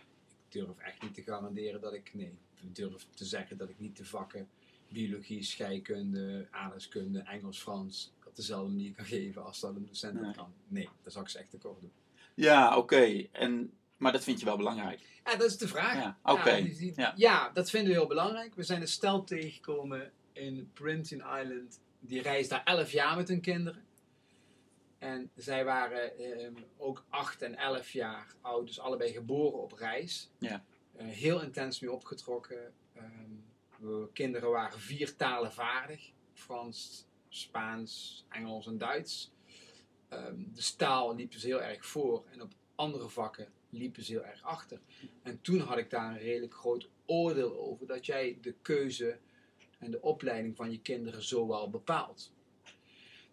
Ik 0.48 0.52
durf 0.54 0.78
echt 0.78 1.02
niet 1.02 1.14
te 1.14 1.22
garanderen 1.24 1.82
dat 1.82 1.94
ik, 1.94 2.12
nee, 2.14 2.38
ik 2.62 2.76
durf 2.76 3.06
te 3.14 3.26
zeggen 3.26 3.58
dat 3.58 3.70
ik 3.70 3.80
niet 3.80 3.98
de 3.98 4.06
vakken 4.06 4.50
biologie, 4.90 5.44
scheikunde, 5.44 6.48
aardrijkskunde, 6.52 7.20
Engels, 7.20 7.60
Frans 7.60 8.14
op 8.26 8.36
dezelfde 8.36 8.70
manier 8.74 8.92
kan 8.94 9.06
geven 9.06 9.46
als 9.46 9.60
dat 9.60 9.76
een 9.76 9.86
docent 9.86 10.22
Nee. 10.22 10.34
kan. 10.36 10.54
Nee, 10.68 10.90
dat 11.04 11.14
zou 11.14 11.26
ik 11.26 11.32
ze 11.32 11.40
echt 11.40 11.50
tekort 11.50 11.80
doen. 11.82 11.92
Ja, 12.34 12.78
oké. 12.78 13.28
En 13.32 13.72
Maar 13.98 14.12
dat 14.12 14.24
vind 14.24 14.40
je 14.40 14.46
wel 14.46 14.58
belangrijk. 14.58 15.00
Ja, 15.26 15.36
dat 15.36 15.50
is 15.50 15.58
de 15.58 15.68
vraag. 15.68 15.94
Ja, 15.96 16.18
oké. 16.24 16.56
die- 16.62 16.76
die- 16.78 16.94
Ja. 16.96 17.14
ja, 17.16 17.50
dat 17.50 17.70
vinden 17.70 17.92
we 17.92 17.98
heel 17.98 18.08
belangrijk. 18.08 18.56
We 18.56 18.64
zijn 18.64 18.82
een 18.82 18.88
stel 18.88 19.24
tegengekomen 19.24 20.12
in 20.34 20.70
Princeton 20.74 21.40
Island. 21.40 21.80
Die 22.00 22.22
reist 22.22 22.50
daar 22.50 22.64
11 22.64 22.92
jaar 22.92 23.16
met 23.16 23.28
hun 23.28 23.42
kinderen. 23.42 23.84
En 24.98 25.32
zij 25.36 25.66
waren 25.66 26.18
ehm, 26.18 26.54
ook 26.78 27.06
8 27.10 27.42
en 27.42 27.56
11 27.56 27.92
jaar 27.92 28.36
oud, 28.42 28.68
dus 28.68 28.80
allebei 28.80 29.12
geboren 29.12 29.62
op 29.62 29.72
reis. 29.72 30.30
Ja. 30.40 30.64
Eh, 30.96 31.08
heel 31.08 31.42
intens 31.42 31.80
mee 31.80 31.92
opgetrokken. 31.92 32.74
Ehm, 32.94 33.32
we 33.80 34.10
kinderen 34.14 34.50
waren 34.50 34.80
vier 34.80 35.16
talen 35.16 35.52
vaardig: 35.52 36.12
Frans, 36.34 37.08
Spaans, 37.30 38.26
Engels 38.30 38.68
en 38.68 38.78
Duits. 38.78 39.32
Ehm, 40.10 40.44
de 40.54 40.76
taal 40.78 41.16
liepen 41.16 41.40
ze 41.40 41.48
heel 41.48 41.62
erg 41.62 41.86
voor 41.86 42.26
en 42.32 42.42
op 42.42 42.54
andere 42.76 43.10
vakken 43.10 43.52
liepen 43.70 44.04
ze 44.04 44.12
heel 44.12 44.26
erg 44.26 44.44
achter. 44.44 44.80
En 45.24 45.42
toen 45.42 45.60
had 45.60 45.78
ik 45.78 45.90
daar 45.90 46.12
een 46.12 46.18
redelijk 46.18 46.54
groot 46.54 46.90
oordeel 47.06 47.60
over 47.60 47.88
dat 47.88 48.06
jij 48.06 48.38
de 48.42 48.56
keuze 48.62 49.20
en 49.80 49.92
de 49.92 50.02
opleiding 50.02 50.56
van 50.56 50.72
je 50.72 50.82
kinderen 50.82 51.24
zo 51.24 51.48
wel 51.48 51.70
bepaalt. 51.70 52.32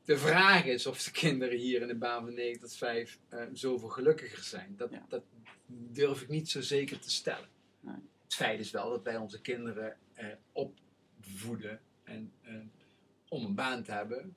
De 0.04 0.18
vraag 0.18 0.64
is 0.64 0.86
of 0.86 1.02
de 1.02 1.10
kinderen 1.10 1.58
hier 1.58 1.80
in 1.80 1.88
de 1.88 1.94
baan 1.94 2.24
van 2.24 2.34
9 2.34 2.60
tot 2.60 2.74
5 2.76 3.18
eh, 3.28 3.44
zoveel 3.52 3.88
gelukkiger 3.88 4.42
zijn. 4.42 4.74
Dat, 4.76 4.90
Ja. 4.90 5.04
dat 5.08 5.22
durf 5.66 6.22
ik 6.22 6.28
niet 6.28 6.48
zo 6.48 6.60
zeker 6.60 6.98
te 6.98 7.10
stellen. 7.10 7.48
Nee. 7.80 7.94
Het 8.24 8.34
feit 8.34 8.60
is 8.60 8.70
wel 8.70 8.90
dat 8.90 9.02
wij 9.02 9.16
onze 9.16 9.40
kinderen 9.40 9.96
eh, 10.14 10.26
opvoeden 10.52 11.80
en, 12.04 12.32
eh, 12.42 12.54
om 13.28 13.44
een 13.44 13.54
baan 13.54 13.82
te 13.82 13.92
hebben 13.92 14.34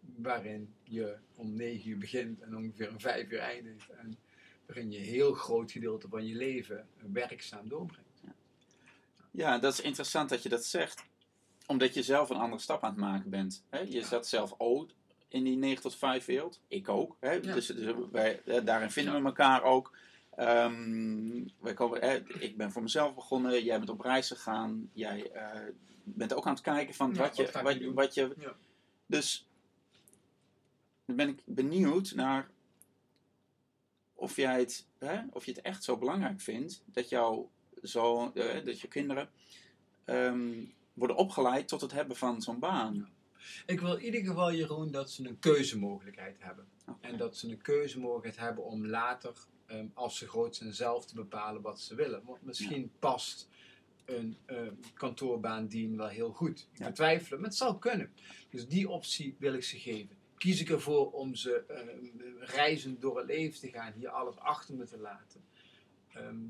waarin 0.00 0.74
je 0.82 1.16
om 1.34 1.54
9 1.54 1.90
uur 1.90 1.98
begint 1.98 2.40
en 2.40 2.56
ongeveer 2.56 2.90
om 2.90 3.00
5 3.00 3.30
uur 3.30 3.38
eindigt. 3.38 3.90
En 3.90 4.18
waarin 4.66 4.90
je 4.90 4.98
een 4.98 5.04
heel 5.04 5.32
groot 5.32 5.72
gedeelte 5.72 6.08
van 6.08 6.26
je 6.26 6.34
leven 6.34 6.88
werkzaam 7.12 7.68
doorbrengt. 7.68 8.06
Ja, 9.30 9.58
dat 9.58 9.72
is 9.72 9.80
interessant 9.80 10.28
dat 10.28 10.42
je 10.42 10.48
dat 10.48 10.64
zegt. 10.64 11.04
Omdat 11.66 11.94
je 11.94 12.02
zelf 12.02 12.30
een 12.30 12.36
andere 12.36 12.62
stap 12.62 12.82
aan 12.82 12.90
het 12.90 12.98
maken 12.98 13.30
bent. 13.30 13.64
Hè? 13.70 13.78
Je 13.78 14.02
zat 14.04 14.26
zelf 14.26 14.54
in 15.28 15.44
die 15.44 15.56
9 15.56 15.82
tot 15.82 15.96
5 15.96 16.24
wereld. 16.24 16.60
Ik 16.68 16.88
ook. 16.88 17.16
Hè? 17.20 17.32
Ja. 17.32 17.54
Dus, 17.54 17.66
dus 17.66 17.94
wij, 18.10 18.42
daarin 18.64 18.90
vinden 18.90 19.20
we 19.20 19.26
elkaar 19.26 19.62
ook. 19.62 19.96
Ehm, 20.36 21.44
wij 21.60 21.74
komen, 21.74 22.00
hè, 22.00 22.16
ik 22.38 22.56
ben 22.56 22.72
voor 22.72 22.82
mezelf 22.82 23.14
begonnen. 23.14 23.64
Jij 23.64 23.78
bent 23.78 23.90
op 23.90 24.00
reis 24.00 24.28
gegaan. 24.28 24.90
Jij 24.92 25.30
eh, 25.30 25.60
bent 26.04 26.34
ook 26.34 26.46
aan 26.46 26.52
het 26.52 26.62
kijken 26.62 26.94
van 26.94 27.14
Ja, 27.14 27.20
wat, 27.20 27.36
je, 27.36 27.50
wat 27.62 27.94
wat, 27.94 28.14
je... 28.14 28.34
Ja. 28.38 28.56
Dus 29.06 29.48
dan 31.04 31.16
ben 31.16 31.28
ik 31.28 31.42
benieuwd 31.44 32.12
naar 32.14 32.50
of, 34.14 34.36
jij 34.36 34.58
het, 34.58 34.86
hè, 34.98 35.20
of 35.30 35.44
je 35.44 35.52
het 35.52 35.60
echt 35.60 35.84
zo 35.84 35.96
belangrijk 35.96 36.40
vindt 36.40 36.82
dat, 36.86 37.08
jouw 37.08 37.50
zo, 37.82 38.32
eh, 38.34 38.64
dat 38.64 38.80
je 38.80 38.88
kinderen 38.88 39.30
ehm, 40.04 40.64
worden 40.92 41.16
opgeleid 41.16 41.68
tot 41.68 41.80
het 41.80 41.92
hebben 41.92 42.16
van 42.16 42.42
zo'n 42.42 42.58
baan. 42.58 43.08
Ik 43.66 43.80
wil 43.80 43.96
in 43.96 44.04
ieder 44.04 44.24
geval, 44.24 44.52
Jeroen, 44.52 44.90
dat 44.90 45.10
ze 45.10 45.26
een 45.28 45.38
keuzemogelijkheid 45.38 46.36
hebben. 46.40 46.66
En 47.00 47.16
dat 47.16 47.36
ze 47.36 47.48
een 47.48 47.62
keuzemogelijkheid 47.62 48.36
hebben 48.46 48.64
om 48.64 48.86
later, 48.86 49.34
ehm, 49.66 49.86
als 49.94 50.18
ze 50.18 50.28
groot 50.28 50.56
zijn, 50.56 50.74
zelf 50.74 51.06
te 51.06 51.14
bepalen 51.14 51.62
wat 51.62 51.80
ze 51.80 51.94
willen. 51.94 52.22
Want 52.24 52.42
misschien 52.42 52.90
past 52.98 53.48
een 54.04 54.36
ehm, 54.46 54.72
kantoorbaan 54.94 55.66
dien 55.66 55.96
wel 55.96 56.08
heel 56.08 56.32
goed. 56.32 56.68
Ik 56.72 56.78
Ja. 56.78 56.86
betwijfel 56.86 57.30
het, 57.30 57.38
maar 57.40 57.48
het 57.48 57.58
zal 57.58 57.78
kunnen. 57.78 58.12
Dus 58.50 58.66
die 58.66 58.88
optie 58.88 59.36
wil 59.38 59.54
ik 59.54 59.64
ze 59.64 59.78
geven. 59.78 60.16
Kies 60.36 60.60
ik 60.60 60.68
ervoor 60.70 61.10
om 61.10 61.34
ze 61.34 61.64
ehm, 61.68 62.44
reizend 62.44 63.00
door 63.00 63.16
het 63.18 63.26
leven 63.26 63.60
te 63.60 63.68
gaan, 63.68 63.92
hier 63.92 64.08
alles 64.08 64.36
achter 64.36 64.74
me 64.74 64.84
te 64.86 64.98
laten. 64.98 65.40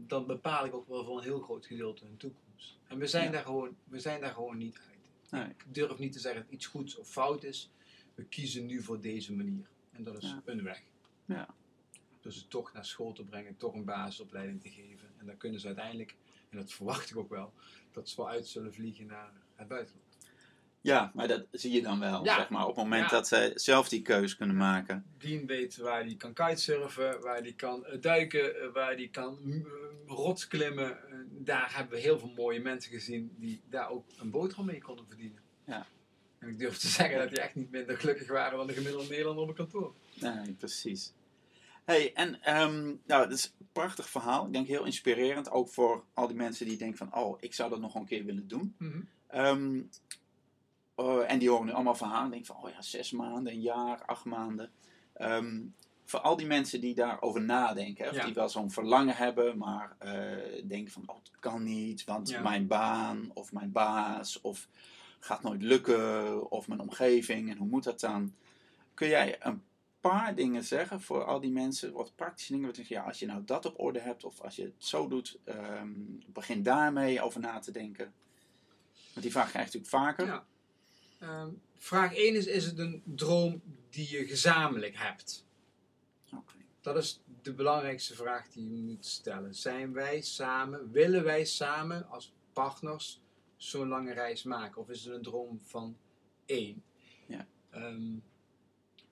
dan 0.07 0.27
bepaal 0.27 0.64
ik 0.66 0.74
ook 0.74 0.88
wel 0.88 1.05
voor 1.05 1.16
een 1.16 1.22
heel 1.22 1.40
groot 1.40 1.66
gedeelte 1.66 2.05
hun 2.05 2.16
toekomst. 2.16 2.79
En 2.87 2.98
we 2.98 3.07
zijn, 3.07 3.24
Ja. 3.24 3.31
daar, 3.31 3.44
gewoon, 3.44 3.77
we 3.85 3.98
zijn 4.01 4.20
daar 4.20 4.33
gewoon 4.33 4.59
niet 4.59 4.79
uit. 4.79 4.88
Nee. 5.30 5.44
Ik 5.44 5.64
durf 5.74 5.98
niet 5.98 6.12
te 6.12 6.18
zeggen 6.18 6.42
dat 6.42 6.50
iets 6.52 6.66
goeds 6.66 6.96
of 6.96 7.08
fout 7.08 7.44
is. 7.44 7.70
We 8.14 8.24
kiezen 8.24 8.66
nu 8.66 8.82
voor 8.82 9.00
deze 9.00 9.34
manier. 9.34 9.68
En 9.90 10.02
dat 10.02 10.22
is 10.22 10.28
Ja. 10.28 10.42
een 10.44 10.62
weg. 10.62 10.82
Ja. 11.24 11.48
Dus 12.20 12.38
ze 12.38 12.48
toch 12.48 12.72
naar 12.72 12.84
school 12.84 13.12
te 13.12 13.24
brengen, 13.24 13.56
toch 13.56 13.74
een 13.74 13.84
basisopleiding 13.84 14.60
te 14.60 14.68
geven. 14.68 15.08
En 15.16 15.26
dan 15.26 15.36
kunnen 15.36 15.60
ze 15.60 15.66
uiteindelijk, 15.66 16.16
en 16.50 16.56
dat 16.56 16.72
verwacht 16.72 17.10
ik 17.10 17.16
ook 17.16 17.28
wel, 17.30 17.52
dat 17.92 18.08
ze 18.08 18.16
wel 18.16 18.28
uit 18.28 18.46
zullen 18.46 18.74
vliegen 18.74 19.06
naar 19.06 19.32
het 19.54 19.68
buitenland. 19.68 20.07
Ja, 20.80 21.10
maar 21.14 21.28
dat 21.28 21.46
zie 21.50 21.72
je 21.72 21.82
dan 21.82 22.00
wel, 22.00 22.24
Ja. 22.24 22.34
zeg 22.36 22.48
maar, 22.48 22.62
op 22.62 22.68
het 22.68 22.84
moment 22.84 23.10
Ja. 23.10 23.16
dat 23.16 23.28
zij 23.28 23.50
zelf 23.54 23.88
die 23.88 24.02
keus 24.02 24.36
kunnen 24.36 24.56
maken. 24.56 25.04
Dien 25.18 25.46
weet 25.46 25.76
waar 25.76 26.04
hij 26.04 26.14
kan 26.14 26.32
kitesurfen, 26.32 27.20
waar 27.20 27.38
hij 27.40 27.52
kan 27.52 27.86
eh, 27.86 28.00
duiken, 28.00 28.60
eh, 28.60 28.68
waar 28.72 28.92
hij 28.94 29.08
kan 29.08 29.38
mm, 29.42 29.52
eh, 29.52 29.70
rots 30.06 30.46
klimmen. 30.48 30.90
Eh, 31.10 31.16
Daar 31.40 31.76
hebben 31.76 31.94
we 31.96 32.00
heel 32.02 32.18
veel 32.18 32.32
mooie 32.36 32.60
mensen 32.60 32.90
gezien 32.90 33.32
die 33.36 33.60
daar 33.70 33.90
ook 33.90 34.04
een 34.18 34.30
boterham 34.30 34.66
mee 34.66 34.80
konden 34.82 35.06
verdienen. 35.08 35.38
Ja. 35.66 35.86
En 36.38 36.48
ik 36.48 36.58
durf 36.58 36.78
te 36.78 36.88
zeggen 36.88 37.18
dat 37.18 37.28
die 37.28 37.40
echt 37.40 37.54
niet 37.54 37.70
minder 37.70 37.96
gelukkig 37.98 38.28
waren 38.28 38.58
dan 38.58 38.66
de 38.66 38.72
gemiddelde 38.72 39.08
Nederlander 39.08 39.42
op 39.42 39.48
een 39.48 39.54
kantoor. 39.54 39.94
Nee, 40.14 40.52
precies. 40.52 41.12
hey, 41.84 42.12
en 42.14 42.42
ehm, 42.42 42.84
nou, 42.84 43.28
dat 43.28 43.32
is 43.32 43.44
een 43.58 43.68
prachtig 43.72 44.08
verhaal. 44.08 44.46
Ik 44.46 44.52
denk 44.52 44.66
heel 44.66 44.84
inspirerend, 44.84 45.50
ook 45.50 45.68
voor 45.68 46.04
al 46.14 46.26
die 46.26 46.36
mensen 46.36 46.66
die 46.66 46.76
denken 46.76 46.98
van, 46.98 47.14
oh, 47.14 47.36
ik 47.40 47.54
zou 47.54 47.70
dat 47.70 47.80
nog 47.80 47.94
een 47.94 48.06
keer 48.06 48.24
willen 48.24 48.48
doen. 48.48 48.76
Ehm, 49.28 49.80
eh, 50.98 51.30
en 51.32 51.38
die 51.38 51.50
horen 51.50 51.66
nu 51.66 51.72
allemaal 51.72 51.94
verhalen. 51.94 52.24
en 52.24 52.30
Denken 52.30 52.54
van, 52.54 52.64
oh 52.64 52.70
ja, 52.70 52.82
zes 52.82 53.11
maanden, 53.12 53.52
een 53.52 53.61
jaar, 53.61 54.02
acht 54.06 54.24
maanden. 54.24 54.70
Ehm, 55.14 55.61
voor 56.04 56.20
al 56.20 56.37
die 56.37 56.46
mensen 56.46 56.80
die 56.80 56.94
daarover 56.94 57.40
nadenken. 57.40 58.04
Hè, 58.04 58.11
of 58.11 58.16
Ja. 58.16 58.24
die 58.24 58.34
wel 58.34 58.48
zo'n 58.48 58.70
verlangen 58.70 59.16
hebben, 59.16 59.58
maar 59.58 59.96
eh, 59.98 60.62
denken 60.68 60.92
van, 60.92 61.02
oh, 61.06 61.16
het 61.16 61.30
kan 61.40 61.62
niet. 61.62 62.04
Want 62.04 62.28
Ja. 62.28 62.40
mijn 62.42 62.66
baan, 62.66 63.30
of 63.34 63.52
mijn 63.52 63.72
baas, 63.72 64.40
of 64.40 64.68
gaat 65.20 65.42
nooit 65.42 65.62
lukken. 65.62 66.50
Of 66.50 66.68
mijn 66.68 66.80
omgeving, 66.80 67.50
en 67.50 67.56
hoe 67.56 67.68
moet 67.68 67.84
dat 67.84 68.00
dan? 68.00 68.34
Kun 68.94 69.08
jij 69.08 69.37
een 69.46 69.62
paar 70.00 70.34
dingen 70.34 70.64
zeggen 70.64 71.00
voor 71.00 71.24
al 71.24 71.40
die 71.40 71.50
mensen? 71.50 71.92
Wat 71.92 72.12
praktische 72.14 72.52
dingen. 72.52 72.66
Wat 72.66 72.76
je, 72.76 72.84
ja, 72.94 73.02
als 73.02 73.18
je 73.18 73.26
nou 73.26 73.44
dat 73.44 73.66
op 73.66 73.80
orde 73.80 74.00
hebt, 74.00 74.24
of 74.24 74.40
als 74.40 74.56
je 74.56 74.62
het 74.62 74.74
zo 74.78 75.08
doet, 75.08 75.38
ehm, 75.44 75.90
begin 76.26 76.62
daarmee 76.62 77.22
over 77.22 77.40
na 77.40 77.58
te 77.58 77.70
denken. 77.70 78.12
Want 79.12 79.22
die 79.22 79.30
vraag 79.32 79.50
krijg 79.50 79.72
je 79.72 79.78
natuurlijk 79.78 80.04
vaker. 80.04 80.26
Ja. 80.26 80.44
Ehm, 81.18 81.50
vraag 81.76 82.14
1 82.14 82.35
is: 82.35 82.46
is 82.46 82.64
het 82.64 82.78
een 82.78 83.02
droom 83.04 83.62
die 83.90 84.11
je 84.11 84.26
gezamenlijk 84.26 84.96
hebt? 84.96 85.46
Dat 86.81 86.96
is 86.96 87.20
de 87.42 87.54
belangrijkste 87.54 88.14
vraag 88.14 88.48
die 88.48 88.70
je 88.70 88.83
moet 88.83 89.07
stellen. 89.07 89.54
Zijn 89.54 89.92
wij 89.92 90.20
samen, 90.20 90.90
willen 90.90 91.24
wij 91.24 91.44
samen 91.44 92.09
als 92.09 92.33
partners 92.52 93.20
zo'n 93.57 93.88
lange 93.88 94.12
reis 94.12 94.42
maken? 94.42 94.81
Of 94.81 94.88
is 94.88 95.04
het 95.04 95.14
een 95.14 95.22
droom 95.22 95.61
van 95.61 95.96
één? 96.46 96.85
Ja. 97.26 97.46
Ehm, 97.70 98.16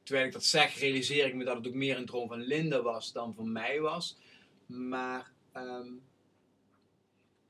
terwijl 0.02 0.26
ik 0.26 0.32
dat 0.32 0.44
zeg, 0.44 0.78
realiseer 0.78 1.26
ik 1.26 1.34
me 1.34 1.44
dat 1.44 1.56
het 1.56 1.66
ook 1.66 1.74
meer 1.74 1.96
een 1.96 2.06
droom 2.06 2.28
van 2.28 2.40
Linda 2.40 2.82
was 2.82 3.12
dan 3.12 3.34
van 3.34 3.52
mij 3.52 3.80
was. 3.80 4.18
Maar 4.66 5.32
ehm, 5.52 5.92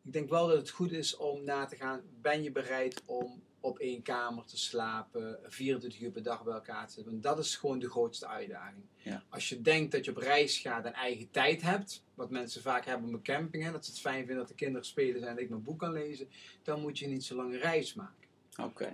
ik 0.02 0.12
denk 0.12 0.28
wel 0.28 0.46
dat 0.46 0.56
het 0.56 0.70
goed 0.70 0.92
is 0.92 1.16
om 1.16 1.44
na 1.44 1.66
te 1.66 1.76
gaan, 1.76 2.02
ben 2.20 2.42
je 2.42 2.52
bereid 2.52 3.02
om 3.04 3.42
op 3.60 3.78
één 3.78 4.02
kamer 4.02 4.44
te 4.44 4.58
slapen, 4.58 5.38
24 5.46 6.00
uur 6.00 6.10
per 6.10 6.22
dag 6.22 6.44
bij 6.44 6.54
elkaar 6.54 6.86
te 6.86 6.92
zitten? 6.92 7.12
Want 7.12 7.24
dat 7.24 7.38
is 7.38 7.56
gewoon 7.56 7.78
de 7.78 7.90
grootste 7.90 8.26
uitdaging. 8.26 8.84
Ja. 8.96 9.24
Als 9.28 9.48
je 9.48 9.62
denkt 9.62 9.92
dat 9.92 10.04
je 10.04 10.10
op 10.10 10.16
reis 10.16 10.58
gaat 10.58 10.84
en 10.84 10.92
eigen 10.92 11.30
tijd 11.30 11.62
hebt, 11.62 12.04
wat 12.14 12.30
mensen 12.30 12.62
vaak 12.62 12.84
hebben 12.84 13.08
op 13.08 13.14
een 13.14 13.22
camping, 13.22 13.64
hè, 13.64 13.72
dat 13.72 13.84
ze 13.84 13.90
het 13.90 14.00
fijn 14.00 14.18
vinden 14.18 14.36
dat 14.36 14.48
de 14.48 14.54
kinderen 14.54 14.86
spelen 14.86 15.20
zijn 15.20 15.36
en 15.36 15.42
ik 15.42 15.48
mijn 15.48 15.62
boek 15.62 15.78
kan 15.78 15.92
lezen, 15.92 16.28
dan 16.62 16.80
moet 16.80 16.98
je 16.98 17.06
niet 17.06 17.24
zo 17.24 17.36
lange 17.36 17.58
reis 17.58 17.94
maken. 17.94 18.24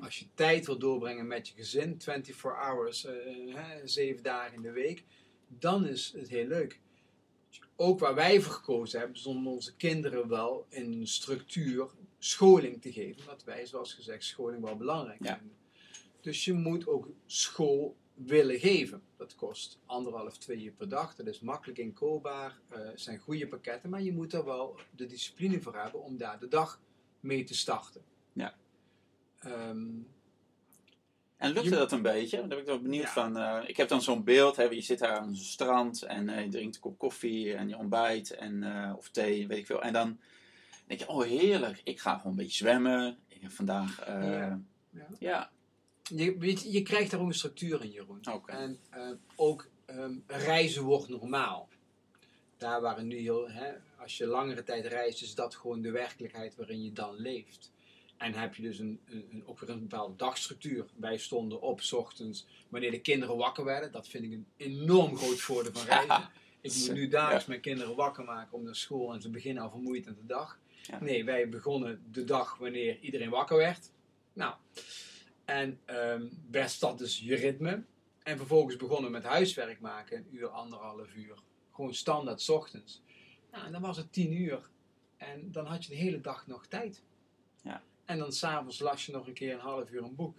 Als 0.02 0.18
je 0.18 0.26
tijd 0.34 0.66
wil 0.66 0.78
doorbrengen 0.78 1.26
met 1.26 1.48
je 1.48 1.54
gezin, 1.54 2.00
24 2.00 2.42
hours, 2.42 3.04
eh, 3.04 3.14
hè, 3.54 3.86
7 3.86 4.22
dagen 4.22 4.54
in 4.54 4.62
de 4.62 4.70
week, 4.70 5.04
dan 5.48 5.86
is 5.86 6.12
het 6.16 6.28
heel 6.28 6.46
leuk. 6.46 6.80
Ook 7.76 7.98
waar 7.98 8.14
wij 8.14 8.40
voor 8.40 8.52
gekozen 8.52 8.98
hebben, 8.98 9.24
om 9.24 9.48
onze 9.48 9.76
kinderen 9.76 10.28
wel 10.28 10.66
in 10.68 10.92
een 10.92 11.06
structuur 11.06 11.90
scholing 12.24 12.82
te 12.82 12.92
geven. 12.92 13.20
Omdat 13.20 13.44
wij, 13.44 13.66
zoals 13.66 13.94
gezegd, 13.94 14.24
scholing 14.24 14.62
wel 14.64 14.76
belangrijk 14.76 15.24
Ja. 15.24 15.36
vinden. 15.38 15.56
Dus 16.20 16.44
je 16.44 16.52
moet 16.52 16.86
ook 16.86 17.08
school 17.26 17.96
willen 18.14 18.58
geven. 18.58 19.02
Dat 19.16 19.34
kost 19.34 19.78
anderhalf, 19.86 20.38
twee 20.38 20.62
uur 20.64 20.72
per 20.72 20.88
dag. 20.88 21.14
Dat 21.14 21.26
is 21.26 21.40
makkelijk 21.40 21.78
inkoopbaar. 21.78 22.58
eh 22.68 22.80
zijn 22.94 23.18
goede 23.18 23.46
pakketten. 23.48 23.90
Maar 23.90 24.02
je 24.02 24.12
moet 24.12 24.32
er 24.32 24.44
wel 24.44 24.76
de 24.96 25.06
discipline 25.06 25.60
voor 25.60 25.76
hebben 25.76 26.02
om 26.02 26.16
daar 26.16 26.38
de 26.38 26.48
dag 26.48 26.80
mee 27.20 27.44
te 27.44 27.54
starten. 27.54 28.02
Ja. 28.32 28.54
Ehm, 29.38 29.88
En 31.36 31.52
lukte 31.52 31.70
Je- 31.70 31.76
dat 31.76 31.92
een 31.92 32.02
beetje? 32.02 32.36
Daar 32.38 32.48
ben 32.48 32.58
ik 32.58 32.64
wel 32.66 32.80
benieuwd 32.82 33.02
Ja. 33.04 33.12
van. 33.12 33.36
eh, 33.36 33.62
ik 33.66 33.76
heb 33.76 33.88
dan 33.88 34.02
zo'n 34.02 34.24
beeld, 34.24 34.56
hè, 34.56 34.62
je 34.64 34.80
zit 34.80 34.98
daar 34.98 35.18
aan 35.18 35.34
zo'n 35.36 35.44
strand 35.44 36.02
en 36.02 36.28
eh, 36.28 36.44
je 36.44 36.50
drinkt 36.50 36.74
een 36.74 36.80
kop 36.80 36.98
koffie 36.98 37.54
en 37.54 37.68
je 37.68 37.76
ontbijt 37.76 38.30
en, 38.30 38.64
of 38.96 39.08
thee, 39.08 39.46
weet 39.46 39.58
ik 39.58 39.66
veel. 39.66 39.82
En 39.82 39.92
dan 39.92 40.20
denk 40.86 41.00
je, 41.00 41.08
oh 41.08 41.22
heerlijk, 41.24 41.80
ik 41.84 42.00
ga 42.00 42.16
gewoon 42.16 42.32
een 42.32 42.38
beetje 42.38 42.56
zwemmen. 42.56 43.18
Ik 43.28 43.40
heb 43.42 43.50
vandaag, 43.50 44.00
eh, 44.00 44.22
Ja. 44.22 44.60
ja. 44.90 45.06
Ja. 45.18 45.50
je, 46.02 46.36
je, 46.40 46.72
je 46.72 46.82
krijgt 46.82 47.10
daar 47.10 47.20
ook 47.20 47.26
een 47.28 47.34
structuur 47.34 47.82
in, 47.82 47.90
Jeroen. 47.90 48.20
Oké. 48.32 48.52
En 48.52 48.78
eh, 48.90 49.10
ook 49.36 49.68
ehm, 49.86 50.14
reizen 50.26 50.82
wordt 50.82 51.08
normaal. 51.08 51.68
Daar 52.56 52.80
waar 52.80 53.04
nu 53.04 53.16
heel, 53.18 53.50
hè, 53.50 53.72
als 53.98 54.16
je 54.16 54.26
langere 54.26 54.62
tijd 54.62 54.86
reist, 54.86 55.22
is 55.22 55.34
dat 55.34 55.54
gewoon 55.54 55.82
de 55.82 55.90
werkelijkheid 55.90 56.54
waarin 56.56 56.84
je 56.84 56.92
dan 56.92 57.14
leeft. 57.16 57.70
En 58.16 58.34
heb 58.34 58.54
je 58.54 58.62
dus 58.62 58.78
een, 58.78 59.00
een, 59.06 59.26
een- 59.30 59.46
ook 59.46 59.60
weer 59.60 59.70
een 59.70 59.80
bepaalde 59.80 60.16
dagstructuur. 60.16 60.84
Wij 60.96 61.18
stonden 61.18 61.60
op 61.60 61.80
's 61.80 61.92
ochtends 61.92 62.46
wanneer 62.68 62.90
de 62.90 63.00
kinderen 63.00 63.36
wakker 63.36 63.64
werden. 63.64 63.92
Dat 63.92 64.08
vind 64.08 64.24
ik 64.24 64.32
een 64.32 64.46
enorm 64.56 65.16
groot 65.16 65.40
voordeel 65.40 65.72
van 65.72 65.86
reizen. 65.94 66.28
Ik 66.62 66.74
moet 66.74 66.92
nu 66.92 67.08
dagelijks 67.08 67.46
mijn 67.46 67.60
kinderen 67.60 67.96
wakker 67.96 68.24
maken 68.24 68.52
om 68.52 68.62
naar 68.62 68.76
school 68.76 69.12
en 69.12 69.22
ze 69.22 69.30
beginnen 69.30 69.62
al 69.62 69.70
vermoeid 69.70 70.06
aan 70.06 70.16
de 70.20 70.26
dag. 70.26 70.58
Ja. 70.82 71.00
Nee, 71.00 71.24
wij 71.24 71.48
begonnen 71.48 72.02
de 72.10 72.24
dag 72.24 72.56
wanneer 72.56 72.98
iedereen 73.00 73.30
wakker 73.30 73.56
werd. 73.56 73.90
Nou, 74.32 74.54
en 75.44 75.80
ehm 75.84 76.26
best 76.50 76.80
dat 76.80 76.98
dus 76.98 77.18
je 77.18 77.34
ritme. 77.34 77.82
En 78.22 78.36
vervolgens 78.36 78.76
begonnen 78.76 79.04
we 79.04 79.10
met 79.10 79.24
huiswerk 79.24 79.80
maken, 79.80 80.16
een 80.16 80.28
uur, 80.30 80.48
anderhalf 80.48 81.14
uur. 81.14 81.38
Gewoon 81.72 81.94
standaard 81.94 82.40
's 82.40 82.48
ochtends. 82.48 83.02
Nou, 83.50 83.66
en 83.66 83.72
dan 83.72 83.80
was 83.80 83.96
het 83.96 84.12
tien 84.12 84.32
uur. 84.32 84.70
En 85.16 85.52
dan 85.52 85.66
had 85.66 85.84
je 85.84 85.90
de 85.90 85.96
hele 85.96 86.20
dag 86.20 86.46
nog 86.46 86.66
tijd. 86.66 87.02
Ja. 87.62 87.82
En 88.04 88.18
dan 88.18 88.32
s'avonds 88.32 88.78
las 88.78 89.06
je 89.06 89.12
nog 89.12 89.26
een 89.26 89.32
keer 89.32 89.52
een 89.52 89.60
half 89.60 89.90
uur 89.90 90.02
een 90.02 90.14
boek. 90.14 90.38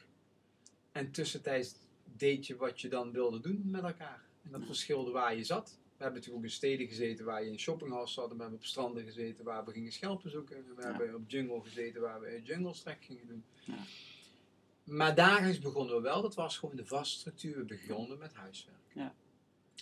En 0.91 1.11
tussentijds 1.11 1.75
deed 2.03 2.47
je 2.47 2.55
wat 2.55 2.81
je 2.81 2.87
dan 2.87 3.11
wilde 3.11 3.39
doen 3.39 3.61
met 3.65 3.83
elkaar. 3.83 4.23
En 4.43 4.51
dat 4.51 4.65
verschilde 4.65 5.11
waar 5.11 5.35
je 5.35 5.43
zat. 5.43 5.79
We 6.03 6.09
hebben 6.09 6.27
natuurlijk 6.29 6.45
ook 6.45 6.61
in 6.61 6.69
steden 6.69 6.87
gezeten 6.87 7.25
waar 7.25 7.43
je 7.43 7.49
in 7.51 7.59
shoppinghals 7.59 8.13
zat. 8.13 8.29
En 8.29 8.35
we 8.35 8.41
hebben 8.41 8.59
op 8.59 8.65
stranden 8.65 9.03
gezeten 9.03 9.43
waar 9.43 9.65
we 9.65 9.71
gingen 9.71 9.91
schelpen 9.91 10.31
zoeken. 10.31 10.55
En 10.55 10.75
we 10.75 10.81
Ja. 10.81 10.87
hebben 10.87 11.15
op 11.15 11.29
jungle 11.29 11.61
gezeten 11.61 12.01
waar 12.01 12.19
we 12.21 12.41
jungle 12.43 12.73
trek 12.73 12.97
gingen 13.03 13.27
doen. 13.27 13.43
Ja. 13.65 13.77
Maar 14.83 15.15
dagelijks 15.15 15.59
begonnen 15.59 15.95
we 15.95 16.01
wel. 16.01 16.21
Dat 16.21 16.35
was 16.35 16.57
gewoon 16.57 16.75
de 16.75 16.85
vaste 16.85 17.19
structuur. 17.19 17.57
We 17.57 17.63
begonnen 17.65 18.17
met 18.17 18.33
huiswerk. 18.33 18.77
Ja. 18.93 19.15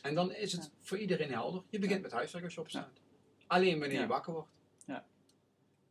En 0.01 0.15
dan 0.15 0.33
is 0.33 0.51
het 0.51 0.63
Ja. 0.63 0.69
voor 0.79 0.97
iedereen 0.97 1.31
helder. 1.31 1.63
Je 1.69 1.79
begint 1.79 1.97
Ja. 1.97 2.01
met 2.03 2.11
huiswerk 2.11 2.43
als 2.43 2.53
je 2.53 2.59
opstaat. 2.59 2.99
Alleen 3.47 3.79
wanneer 3.79 3.97
Ja. 3.97 4.01
je 4.03 4.07
wakker 4.07 4.33
wordt. 4.33 4.49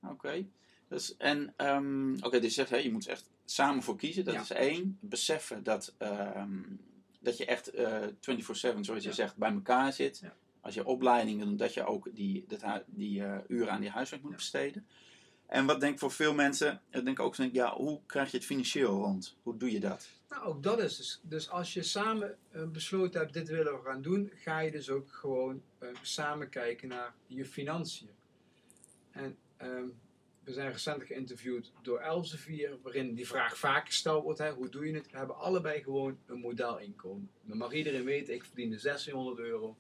Oké. 0.03 0.47
Dus, 0.89 1.17
en, 1.17 1.55
ehm, 1.57 2.15
oké, 2.15 2.31
dus 2.41 2.43
je 2.49 2.51
zegt, 2.51 2.71
hè, 2.71 2.77
je 2.77 2.93
moet 2.93 3.07
echt 3.07 3.31
samen 3.45 3.83
voor 3.83 3.97
kiezen. 3.97 4.25
Dat 4.25 4.35
Ja. 4.35 4.41
is 4.41 4.51
één. 4.51 4.99
Beseffen 5.01 5.63
dat, 5.63 5.95
ehm, 5.99 6.63
dat 7.21 7.37
je 7.37 7.45
echt 7.45 7.71
eh 7.71 8.03
24-7, 8.03 8.81
zoals 8.81 9.05
je 9.05 9.13
zegt, 9.13 9.37
bij 9.37 9.53
elkaar 9.53 9.93
zit. 9.93 10.23
Als 10.61 10.75
je 10.75 10.87
opleidingen 10.87 11.49
doet, 11.49 11.59
dat 11.59 11.75
je 11.75 11.85
ook 11.85 12.09
die, 12.15 12.45
dat, 12.49 12.83
die 12.87 13.25
eh, 13.25 13.39
uren 13.49 13.73
aan 13.73 13.81
die 13.81 13.91
huiswerk 13.91 14.23
moet 14.23 14.37
besteden. 14.37 14.87
En 15.47 15.67
wat 15.67 15.81
denk 15.81 15.93
ik 15.93 15.99
voor 15.99 16.11
veel 16.11 16.35
mensen, 16.35 16.81
ik 16.91 17.05
denk 17.05 17.21
ook, 17.21 17.35
zo, 17.35 17.49
ja, 17.53 17.75
hoe 17.75 18.01
krijg 18.07 18.31
je 18.31 18.37
het 18.37 18.47
financieel 18.47 19.03
rond? 19.03 19.37
Hoe 19.43 19.57
doe 19.57 19.73
je 19.73 19.81
dat? 19.81 20.09
Nou, 20.29 20.45
ook 20.45 20.63
dat 20.63 20.79
is 20.79 20.97
dus. 20.97 21.21
Dus 21.23 21.51
als 21.51 21.73
je 21.73 21.83
samen 21.83 22.37
eh, 22.51 22.65
besloten 22.65 23.21
hebt, 23.21 23.33
dit 23.33 23.49
willen 23.49 23.73
we 23.73 23.85
gaan 23.85 24.03
doen, 24.03 24.33
ga 24.35 24.59
je 24.59 24.71
dus 24.71 24.91
ook 24.91 25.13
gewoon 25.13 25.63
samen 26.03 26.49
kijken 26.49 26.89
naar 26.89 27.15
je 27.27 27.45
financiën. 27.45 28.11
En 29.11 29.37
ehm, 29.57 29.89
we 30.51 30.57
zijn 30.57 30.73
recent 30.73 31.03
geïnterviewd 31.03 31.73
door 31.83 31.99
Elsevier, 31.99 32.79
waarin 32.83 33.15
die 33.15 33.27
vraag 33.27 33.59
vaak 33.59 33.87
gesteld 33.87 34.23
wordt: 34.23 34.39
hè, 34.39 34.53
hoe 34.53 34.69
doe 34.69 34.87
je 34.87 34.95
het? 34.95 35.11
We 35.11 35.17
hebben 35.19 35.37
allebei 35.39 35.83
gewoon 35.83 36.19
een 36.27 36.39
modelinkomen. 36.39 37.31
Dan 37.43 37.57
mag 37.57 37.73
iedereen 37.73 38.05
weten, 38.05 38.35
ik 38.35 38.45
verdiende 38.45 38.81
1600 38.83 39.39
euro. 39.39 39.77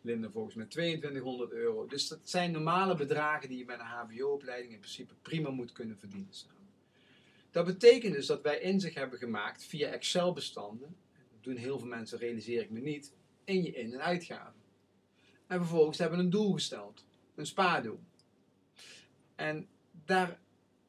Linda 0.00 0.30
volgens 0.30 0.54
mij 0.54 0.66
2200 0.66 1.52
euro. 1.52 1.86
Dus 1.86 2.08
dat 2.08 2.18
zijn 2.22 2.50
normale 2.50 2.94
bedragen 2.94 3.48
die 3.48 3.58
je 3.58 3.64
bij 3.64 3.74
een 3.78 3.80
HBO-opleiding 3.80 4.72
in 4.72 4.78
principe 4.78 5.14
prima 5.22 5.50
moet 5.50 5.72
kunnen 5.72 5.98
verdienen 5.98 6.32
samen. 6.34 6.56
Dat 7.50 7.64
betekent 7.64 8.14
dus 8.14 8.26
dat 8.26 8.42
wij 8.42 8.60
inzicht 8.60 8.94
hebben 8.94 9.18
gemaakt 9.18 9.64
via 9.64 9.88
Excel-bestanden. 9.88 10.96
Dat 11.32 11.42
doen 11.42 11.56
heel 11.56 11.78
veel 11.78 11.88
mensen, 11.88 12.18
realiseer 12.18 12.62
ik 12.62 12.70
me 12.70 12.80
niet, 12.80 13.12
in 13.44 13.62
je 13.62 13.72
in- 13.72 13.92
en 13.92 14.00
uitgaven. 14.00 14.60
En 15.46 15.58
vervolgens 15.58 15.98
hebben 15.98 16.18
we 16.18 16.24
een 16.24 16.30
doel 16.30 16.52
gesteld, 16.52 17.04
een 17.34 17.46
spaardoel. 17.46 18.00
En 19.34 19.68
daar, 20.08 20.38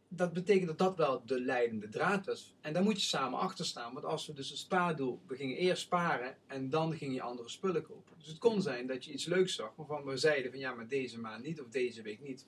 dat 0.08 0.34
betekent 0.34 0.68
dat 0.68 0.78
dat 0.78 0.98
wel 0.98 1.26
de 1.26 1.40
leidende 1.40 1.90
draad 1.90 2.26
was. 2.26 2.56
En 2.62 2.74
daar 2.74 2.84
moet 2.84 3.02
je 3.02 3.08
samen 3.08 3.40
achter 3.40 3.66
staan. 3.66 3.94
Want 3.94 4.06
als 4.06 4.28
we 4.28 4.34
dus 4.34 4.52
een 4.52 4.58
spaardoel, 4.58 5.22
we 5.28 5.36
gingen 5.36 5.58
eerst 5.58 5.82
sparen 5.82 6.38
en 6.48 6.70
dan 6.70 6.94
ging 6.96 7.14
je 7.14 7.22
andere 7.22 7.50
spullen 7.50 7.84
kopen. 7.84 8.16
Dus 8.18 8.28
het 8.28 8.38
kon 8.38 8.62
zijn 8.62 8.88
dat 8.88 9.06
je 9.06 9.12
iets 9.12 9.26
leuks 9.26 9.56
zag 9.56 9.76
waarvan 9.76 10.04
we 10.04 10.18
zeiden 10.18 10.52
van 10.52 10.60
ja, 10.60 10.74
maar 10.74 10.88
deze 10.88 11.20
maand 11.20 11.44
niet 11.44 11.62
of 11.62 11.70
deze 11.70 12.02
week 12.02 12.22
niet. 12.22 12.46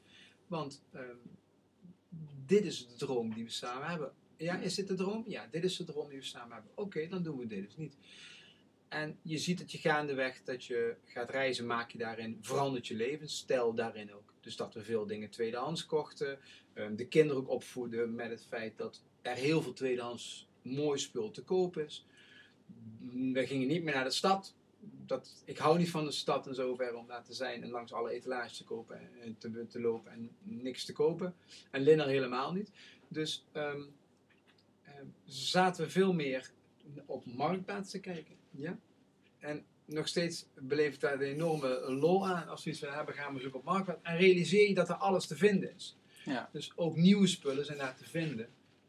Want 0.47 0.83
ehm, 0.91 1.15
dit 2.45 2.65
is 2.65 2.87
de 2.87 2.95
droom 2.95 3.33
die 3.33 3.43
we 3.43 3.49
samen 3.49 3.87
hebben. 3.87 4.11
Ja, 4.37 4.57
is 4.57 4.75
dit 4.75 4.87
de 4.87 4.95
droom? 4.95 5.23
Ja, 5.27 5.47
dit 5.51 5.63
is 5.63 5.77
de 5.77 5.83
droom 5.83 6.09
die 6.09 6.17
we 6.17 6.25
samen 6.25 6.53
hebben. 6.53 6.71
Oké, 6.75 7.07
dan 7.07 7.23
doen 7.23 7.37
we 7.37 7.47
dit 7.47 7.63
dus 7.65 7.75
niet. 7.77 7.97
En 8.87 9.17
je 9.21 9.37
ziet 9.37 9.57
dat 9.57 9.71
je 9.71 9.77
gaandeweg 9.77 10.43
dat 10.43 10.65
je 10.65 10.95
gaat 11.05 11.29
reizen, 11.29 11.65
maak 11.65 11.91
je 11.91 11.97
daarin, 11.97 12.37
verandert 12.41 12.87
je 12.87 12.95
levensstijl 12.95 13.73
daarin 13.73 14.13
ook. 14.13 14.30
Dus 14.41 14.55
dat 14.55 14.73
we 14.73 14.83
veel 14.83 15.05
dingen 15.05 15.29
tweedehands 15.29 15.85
kochten. 15.85 16.39
ehm, 16.73 16.95
de 16.95 17.07
kinderen 17.07 17.41
ook 17.41 17.49
opvoeden 17.49 18.15
met 18.15 18.29
het 18.29 18.45
feit 18.45 18.77
dat 18.77 19.01
er 19.21 19.35
heel 19.35 19.61
veel 19.61 19.73
tweedehands 19.73 20.47
mooi 20.61 20.99
spul 20.99 21.31
te 21.31 21.43
koop 21.43 21.77
is. 21.77 22.05
We 23.33 23.47
gingen 23.47 23.67
niet 23.67 23.83
meer 23.83 23.93
naar 23.93 24.03
de 24.03 24.09
stad. 24.09 24.55
Dat, 25.05 25.43
ik 25.45 25.57
hou 25.57 25.77
niet 25.77 25.89
van 25.89 26.05
de 26.05 26.11
stad 26.11 26.47
en 26.47 26.55
zover 26.55 26.95
om 26.95 27.07
daar 27.07 27.23
te 27.23 27.33
zijn 27.33 27.63
en 27.63 27.69
langs 27.69 27.93
alle 27.93 28.11
etalages 28.11 28.57
te 28.57 28.63
kopen 28.63 29.21
en 29.21 29.37
te, 29.37 29.67
te 29.67 29.81
lopen 29.81 30.11
en 30.11 30.29
niks 30.43 30.85
te 30.85 30.93
kopen. 30.93 31.35
En 31.71 31.81
Linner 31.81 32.07
helemaal 32.07 32.53
niet. 32.53 32.71
Dus 33.07 33.45
ehm, 33.51 33.81
ehm, 34.83 35.05
zaten 35.25 35.83
we 35.83 35.89
veel 35.89 36.13
meer 36.13 36.51
op 37.05 37.25
marktplaats 37.25 37.91
te 37.91 37.99
kijken. 37.99 38.35
Ja? 38.51 38.79
En 39.39 39.65
nog 39.93 40.07
steeds 40.07 40.45
beleef 40.59 40.93
ik 40.93 40.99
daar 40.99 41.13
een 41.13 41.21
enorme 41.21 41.91
lol 41.91 42.27
aan. 42.27 42.47
Als 42.47 42.63
we 42.63 42.69
iets 42.69 42.79
willen 42.79 42.95
hebben, 42.95 43.15
gaan 43.15 43.33
we 43.33 43.39
zoeken 43.39 43.59
op 43.59 43.65
marktplaats. 43.65 43.99
En 44.03 44.17
realiseer 44.17 44.67
je 44.67 44.73
dat 44.75 44.89
er 44.89 44.95
alles 44.95 45.25
te 45.27 45.35
vinden 45.35 45.75
is. 45.75 45.95
Ja. 46.25 46.49
Dus 46.51 46.71
ook 46.75 46.95
nieuwe 46.95 47.27
spullen 47.27 47.65
zijn 47.65 47.77
daar 47.77 47.95
te 47.95 48.09
vinden. 48.09 48.47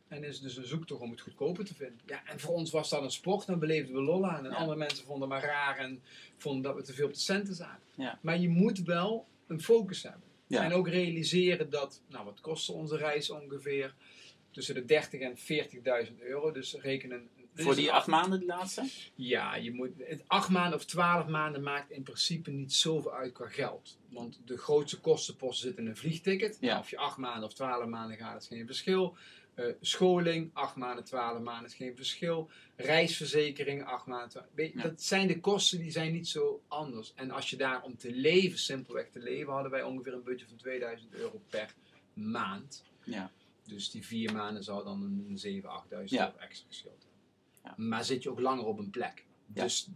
En 0.09 0.25
is 0.25 0.41
dus 0.41 0.57
een 0.57 0.67
zoektocht 0.67 1.01
om 1.01 1.11
het 1.11 1.21
goedkoper 1.21 1.65
te 1.65 1.75
vinden. 1.75 2.01
Ja, 2.07 2.23
en 2.27 2.41
voor 2.41 2.55
ons 2.55 2.71
was 2.71 2.89
dat 2.91 3.03
een 3.03 3.11
sport 3.11 3.49
en 3.49 3.59
beleefden 3.59 3.95
we 3.95 4.01
lol 4.01 4.27
aan. 4.27 4.45
En 4.45 4.51
Ja. 4.51 4.57
andere 4.57 4.79
mensen 4.79 5.05
vonden 5.07 5.31
het 5.31 5.41
maar 5.41 5.51
raar 5.51 5.79
en 5.79 6.03
vonden 6.37 6.63
dat 6.63 6.75
we 6.75 6.83
te 6.83 6.93
veel 6.95 7.07
op 7.07 7.13
de 7.13 7.19
centen 7.21 7.55
zaten. 7.55 7.83
Ja. 7.95 8.19
Maar 8.23 8.39
je 8.39 8.49
moet 8.49 8.79
wel 8.83 9.27
een 9.47 9.61
focus 9.63 10.03
hebben. 10.03 10.23
Ja. 10.47 10.65
En 10.65 10.73
ook 10.73 10.89
realiseren 10.89 11.71
dat, 11.71 12.01
nou 12.09 12.25
wat 12.25 12.41
kostte 12.41 12.73
onze 12.73 12.97
reis 12.97 13.31
ongeveer? 13.31 13.95
tussen 14.51 14.75
de 14.75 14.85
30 14.85 15.21
en 15.21 15.37
40.000 16.07 16.21
euro. 16.21 16.51
Dus 16.53 16.75
rekenen. 16.75 17.29
Voor 17.55 17.75
die 17.75 17.93
acht 17.93 18.07
maanden, 18.07 18.39
die 18.39 18.49
laatste? 18.49 18.89
ja, 19.15 19.55
je 19.57 19.73
moet, 19.73 19.91
het 19.99 20.23
acht 20.27 20.49
maanden 20.49 20.79
of 20.79 20.85
twaalf 20.85 21.27
maanden 21.29 21.63
maakt 21.63 21.91
in 21.91 22.03
principe 22.03 22.51
niet 22.51 22.73
zoveel 22.73 23.13
uit 23.15 23.33
qua 23.33 23.49
geld. 23.49 23.99
Want 24.09 24.41
de 24.45 24.57
grootste 24.59 25.01
kostenpost 25.01 25.61
zit 25.61 25.77
in 25.77 25.87
een 25.87 25.97
vliegticket. 25.97 26.57
Ja. 26.61 26.67
Nou, 26.69 26.81
of 26.81 26.91
je 26.91 26.97
acht 26.99 27.17
maanden 27.17 27.45
of 27.45 27.55
twaalf 27.55 27.87
maanden 27.87 28.17
gaat, 28.17 28.43
is 28.43 28.49
geen 28.49 28.67
verschil. 28.67 29.17
Eh, 29.55 29.67
scholing, 29.81 30.51
acht 30.53 30.77
maanden, 30.77 31.05
twaalf 31.05 31.41
maanden 31.43 31.67
is 31.71 31.75
geen 31.75 31.97
verschil. 31.97 32.51
Reisverzekering, 32.77 33.85
acht 33.85 34.07
maanden. 34.07 34.29
12 34.31 34.47
Weet 34.55 34.73
je, 34.73 34.79
Ja. 34.79 34.83
Dat 34.85 35.03
zijn 35.03 35.27
de 35.27 35.41
kosten 35.41 35.79
die 35.79 35.91
zijn 35.91 36.13
niet 36.13 36.29
zo 36.29 36.63
anders. 36.69 37.13
En 37.15 37.31
als 37.31 37.51
je 37.51 37.57
daar 37.57 37.83
om 37.83 37.97
te 37.97 38.13
leven, 38.13 38.59
simpelweg 38.59 39.09
te 39.11 39.19
leven, 39.19 39.53
hadden 39.53 39.71
wij 39.71 39.83
ongeveer 39.83 40.13
een 40.13 40.23
budget 40.23 40.49
van 40.49 40.57
2000 40.57 41.13
euro 41.15 41.41
per 41.51 41.75
maand. 42.13 42.85
Ja. 43.05 43.31
Dus 43.67 43.91
die 43.91 44.07
vier 44.07 44.33
maanden 44.33 44.65
zou 44.65 44.85
dan 44.85 45.03
een 45.03 45.39
7.000, 45.39 45.69
8.000 45.69 46.11
Ja. 46.19 46.27
euro 46.27 46.39
extra 46.39 46.67
hebben. 46.83 47.02
Ja. 47.65 47.75
Maar 47.77 48.05
zit 48.05 48.23
je 48.23 48.31
ook 48.31 48.41
langer 48.41 48.65
op 48.65 48.79
een 48.79 48.91
plek. 48.91 49.25
Ja. 49.55 49.63
Dus 49.63 49.89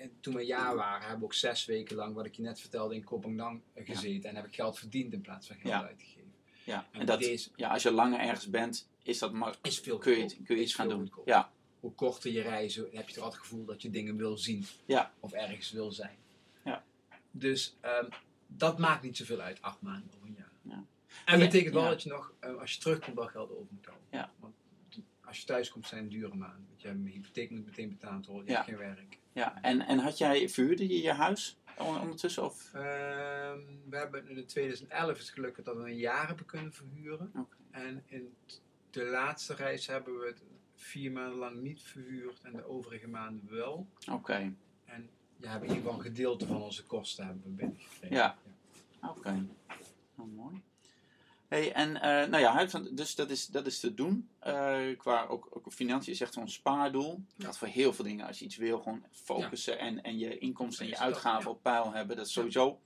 en 0.00 0.10
toen 0.20 0.34
we 0.34 0.40
een 0.40 0.46
jaar 0.46 0.76
waren, 0.76 1.00
hebben 1.00 1.18
we 1.18 1.24
ook 1.24 1.34
zes 1.34 1.64
weken 1.64 1.96
lang, 1.96 2.14
wat 2.14 2.26
ik 2.26 2.34
je 2.34 2.42
net 2.42 2.60
vertelde, 2.60 2.94
in 2.94 3.04
Kopenhagen 3.04 3.62
gezeten. 3.74 4.30
En 4.30 4.36
heb 4.36 4.46
ik 4.46 4.54
geld 4.54 4.78
verdiend 4.78 5.12
in 5.12 5.20
plaats 5.20 5.46
van 5.46 5.56
geld 5.56 5.84
uitgegeven. 5.84 6.32
Ja. 6.64 6.86
En 6.90 7.00
En 7.00 7.06
dat, 7.06 7.20
deze- 7.20 7.50
ja, 7.56 7.68
als 7.70 7.82
je 7.82 7.90
langer 7.90 8.20
ergens 8.20 8.50
bent, 8.50 8.88
is 9.02 9.18
dat 9.18 9.32
maar, 9.32 9.56
Is 9.62 9.78
veel 9.80 9.98
kun, 9.98 10.18
je, 10.18 10.42
kun 10.44 10.56
je 10.56 10.62
iets 10.62 10.74
gaan 10.74 10.88
doen. 10.88 11.12
Ja. 11.24 11.52
Hoe 11.80 11.92
korter 11.94 12.30
je 12.32 12.40
reizen, 12.42 12.88
heb 12.92 13.08
je 13.08 13.14
toch 13.14 13.24
altijd 13.24 13.42
het 13.42 13.50
gevoel 13.50 13.64
dat 13.64 13.82
je 13.82 13.90
dingen 13.90 14.16
wil 14.16 14.36
zien. 14.38 14.64
Ja. 14.86 15.12
Of 15.20 15.32
ergens 15.32 15.70
wil 15.70 15.92
zijn. 15.92 16.16
Ja. 16.64 16.84
Dus 17.30 17.76
ehm, 17.80 18.08
dat 18.46 18.78
maakt 18.78 19.02
niet 19.02 19.16
zoveel 19.16 19.40
uit, 19.40 19.62
acht 19.62 19.80
maanden 19.80 20.10
of 20.16 20.22
een 20.28 20.34
jaar. 20.38 20.52
Ja. 20.62 20.84
En 21.24 21.38
Ja, 21.38 21.44
betekent 21.44 21.74
wel 21.74 21.82
ja. 21.82 21.88
dat 21.88 22.02
je 22.02 22.08
nog, 22.08 22.32
eh, 22.40 22.56
als 22.58 22.72
je 22.72 22.80
terugkomt, 22.80 23.16
wel 23.16 23.26
geld 23.26 23.50
over 23.50 23.66
moet 23.70 23.86
houden. 23.86 24.06
Ja. 24.10 24.32
Want 24.38 24.54
als 25.30 25.38
je 25.40 25.46
thuis 25.46 25.70
komt, 25.70 25.86
zijn 25.86 26.02
het 26.02 26.10
dure 26.10 26.34
maanden. 26.34 26.64
Want 26.68 26.80
je 26.80 26.86
hebt 26.88 27.00
een 27.00 27.06
hypotheek 27.06 27.50
moet 27.50 27.66
meteen 27.66 27.88
betaald 27.88 28.26
worden, 28.26 28.44
je 28.46 28.50
Ja. 28.50 28.56
hebt 28.56 28.68
geen 28.68 28.78
werk. 28.78 29.18
ja. 29.32 29.62
En, 29.62 29.80
en 29.80 29.98
had 29.98 30.18
jij, 30.18 30.48
verhuurde 30.48 30.88
je 30.88 31.02
je 31.02 31.12
huis 31.12 31.58
on- 31.78 32.00
ondertussen? 32.00 32.44
Of? 32.44 32.70
Ehm, 32.74 33.58
we 33.88 33.96
hebben 33.96 34.28
in 34.28 34.46
2011 34.46 35.18
is 35.18 35.30
gelukkig 35.30 35.64
dat 35.64 35.76
we 35.76 35.82
een 35.82 35.96
jaar 35.96 36.26
hebben 36.26 36.46
kunnen 36.46 36.72
verhuren. 36.72 37.32
En 37.70 38.02
in 38.06 38.34
de 38.90 39.04
laatste 39.04 39.54
reis 39.54 39.86
hebben 39.86 40.18
we 40.18 40.26
het 40.26 40.42
vier 40.74 41.12
maanden 41.12 41.38
lang 41.38 41.60
niet 41.60 41.82
verhuurd 41.82 42.40
en 42.42 42.52
de 42.52 42.64
overige 42.68 43.08
maanden 43.08 43.50
wel. 43.50 43.86
Oké. 44.10 44.54
En 44.84 45.10
ja, 45.36 45.50
hebben 45.50 45.68
in 45.68 45.74
ieder 45.74 45.76
geval 45.90 45.94
een 46.04 46.10
gedeelte 46.10 46.46
van 46.46 46.62
onze 46.62 46.84
kosten 46.84 47.24
hebben 47.24 47.42
we 47.44 47.48
binnengekregen. 47.50 48.16
Ja. 48.16 48.36
Oké. 49.02 49.46
Nou, 50.14 50.28
mooi. 50.28 50.62
Hey, 51.50 51.72
en 51.72 52.00
eh, 52.00 52.28
nou 52.28 52.38
ja, 52.38 52.64
dus 52.92 53.14
dat 53.14 53.30
is, 53.30 53.46
dat 53.46 53.66
is 53.66 53.80
te 53.80 53.94
doen. 53.94 54.30
Eh, 54.38 54.78
qua 54.96 55.26
ook, 55.26 55.48
ook 55.52 55.72
financiën 55.72 56.12
is 56.12 56.20
echt 56.20 56.32
zo'n 56.32 56.48
spaardoel. 56.48 57.24
Dat 57.36 57.58
voor 57.58 57.68
heel 57.68 57.92
veel 57.92 58.04
dingen. 58.04 58.26
Als 58.26 58.38
je 58.38 58.44
iets 58.44 58.56
wil, 58.56 58.78
gewoon 58.78 59.04
focussen 59.10 59.78
en, 59.78 60.02
en 60.02 60.18
je 60.18 60.38
inkomsten 60.38 60.84
en 60.84 60.90
je 60.90 60.98
uitgaven 60.98 61.44
ja. 61.44 61.50
op 61.50 61.62
peil 61.62 61.92
hebben. 61.92 62.16
Dat 62.16 62.28
sowieso, 62.28 62.80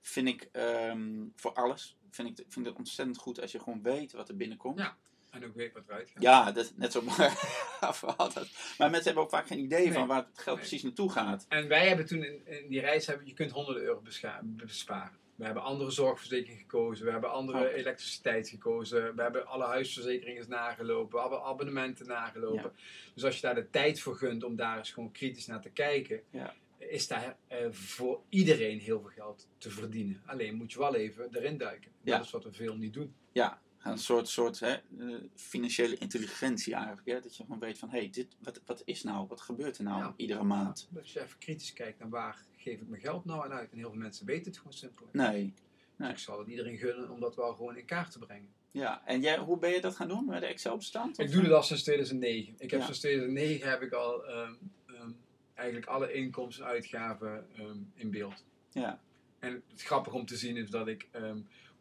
vind 0.00 0.28
ik, 0.28 0.48
ehm, 0.52 1.24
voor 1.36 1.52
alles. 1.52 1.96
Vind 2.10 2.28
ik, 2.28 2.36
vind 2.36 2.66
ik 2.66 2.72
het 2.72 2.76
ontzettend 2.76 3.18
goed 3.18 3.40
als 3.40 3.52
je 3.52 3.60
gewoon 3.60 3.82
weet 3.82 4.12
wat 4.12 4.28
er 4.28 4.36
binnenkomt. 4.36 4.78
Ja. 4.78 4.96
En 5.30 5.44
ook 5.44 5.54
weet 5.54 5.72
wat 5.72 5.82
eruit 5.88 6.10
gaat. 6.10 6.22
Ja, 6.22 6.52
dat 6.52 6.72
net 6.76 6.92
zo 6.92 7.00
verhaal 7.00 8.32
dat. 8.34 8.48
Maar 8.78 8.90
mensen 8.90 9.04
hebben 9.04 9.22
ook 9.22 9.30
vaak 9.30 9.46
geen 9.46 9.58
idee 9.58 9.92
van 9.92 10.06
waar 10.06 10.26
het 10.26 10.38
geld 10.38 10.46
Nee. 10.46 10.56
precies 10.56 10.82
naartoe 10.82 11.10
gaat. 11.10 11.46
En 11.48 11.68
wij 11.68 11.88
hebben 11.88 12.06
toen 12.06 12.24
in, 12.24 12.46
in 12.46 12.68
die 12.68 12.80
reis, 12.80 13.06
hebben, 13.06 13.26
je 13.26 13.34
kunt 13.34 13.50
honderden 13.50 13.82
euro 13.82 14.00
besparen. 14.00 15.22
We 15.36 15.44
hebben 15.44 15.62
andere 15.62 15.90
zorgverzekering 15.90 16.60
gekozen, 16.60 17.04
we 17.06 17.10
hebben 17.12 17.30
andere 17.30 17.74
elektriciteit 17.74 18.48
gekozen, 18.48 19.14
we 19.16 19.22
hebben 19.22 19.46
alle 19.46 19.64
huisverzekeringen 19.64 20.48
nagelopen, 20.48 21.22
alle 21.22 21.42
abonnementen 21.42 22.06
nagelopen. 22.06 22.72
Dus 23.14 23.24
als 23.24 23.34
je 23.34 23.40
daar 23.42 23.54
de 23.54 23.70
tijd 23.70 24.00
voor 24.00 24.16
gunt 24.16 24.44
om 24.44 24.56
daar 24.56 24.78
eens 24.78 24.90
gewoon 24.92 25.12
kritisch 25.12 25.46
naar 25.46 25.60
te 25.60 25.70
kijken, 25.70 26.22
Ja. 26.30 26.54
is 26.78 27.06
daar 27.06 27.36
eh, 27.46 27.58
voor 27.70 28.20
iedereen 28.28 28.78
heel 28.78 29.00
veel 29.00 29.10
geld 29.10 29.48
te 29.58 29.70
verdienen. 29.70 30.22
Alleen 30.26 30.54
moet 30.54 30.72
je 30.72 30.78
wel 30.78 30.94
even 30.94 31.28
erin 31.36 31.58
duiken. 31.58 31.90
Ja. 32.02 32.16
Dat 32.16 32.26
is 32.26 32.30
wat 32.32 32.44
we 32.44 32.52
veel 32.52 32.76
niet 32.76 32.92
doen. 32.94 33.14
Ja, 33.32 33.60
een 33.92 33.98
soort, 33.98 34.28
soort 34.28 34.60
hè, 34.60 34.72
eh, 34.72 35.14
financiële 35.34 35.96
intelligentie 35.96 36.74
eigenlijk. 36.74 37.06
Hè? 37.08 37.20
Dat 37.20 37.36
je 37.36 37.42
gewoon 37.42 37.58
weet 37.58 37.78
van, 37.78 37.90
hé, 37.90 37.98
hey, 37.98 38.10
dit, 38.10 38.36
wat, 38.42 38.60
wat 38.66 38.82
is 38.84 39.02
nou? 39.02 39.26
Wat 39.26 39.40
gebeurt 39.40 39.78
er 39.78 39.84
nou 39.84 39.98
Ja. 40.02 40.14
iedere 40.16 40.42
maand? 40.42 40.88
Dat 40.90 41.10
je 41.10 41.20
even 41.20 41.38
kritisch 41.38 41.72
kijkt 41.72 41.98
naar 41.98 42.08
waar 42.08 42.44
geef 42.56 42.80
ik 42.80 42.88
mijn 42.88 43.02
geld 43.02 43.24
nou 43.24 43.44
aan 43.44 43.52
uit. 43.52 43.70
En 43.72 43.78
heel 43.78 43.90
veel 43.90 43.98
mensen 43.98 44.26
weten 44.26 44.46
het 44.46 44.56
gewoon 44.56 44.72
simpel. 44.72 45.08
Nee. 45.12 45.54
Dus 45.96 46.08
ik 46.08 46.18
zal 46.18 46.38
het 46.38 46.48
iedereen 46.48 46.76
gunnen 46.78 47.10
om 47.10 47.20
dat 47.20 47.36
wel 47.36 47.54
gewoon 47.54 47.76
in 47.76 47.84
kaart 47.84 48.10
te 48.12 48.18
brengen. 48.18 48.48
Ja, 48.70 49.02
en 49.06 49.20
jij, 49.20 49.38
hoe 49.38 49.58
ben 49.58 49.70
je 49.70 49.80
dat 49.80 49.96
gaan 49.96 50.08
doen? 50.08 50.26
Met 50.26 50.40
de 50.40 50.46
Excel-bestand? 50.46 51.18
Ik 51.18 51.30
doe 51.30 51.42
dit 51.42 51.52
al 51.52 51.62
sinds 51.62 51.82
2009. 51.82 52.54
Ik 52.58 52.70
heb 52.70 52.80
Ja. 52.80 52.84
sinds 52.84 53.00
2009 53.00 53.68
heb 53.70 53.82
ik 53.82 53.92
al 53.92 54.26
ehm, 54.26 54.52
ehm, 54.86 55.10
eigenlijk 55.54 55.86
alle 55.88 56.12
inkomsten 56.12 56.64
en 56.64 56.70
uitgaven 56.70 57.46
ehm, 57.56 57.78
in 57.94 58.10
beeld. 58.10 58.44
Ja, 58.72 59.00
En 59.38 59.62
het 59.70 59.82
grappige 59.82 60.16
om 60.16 60.26
te 60.26 60.36
zien 60.36 60.56
is 60.56 60.70
dat 60.70 60.86
ik, 60.88 61.08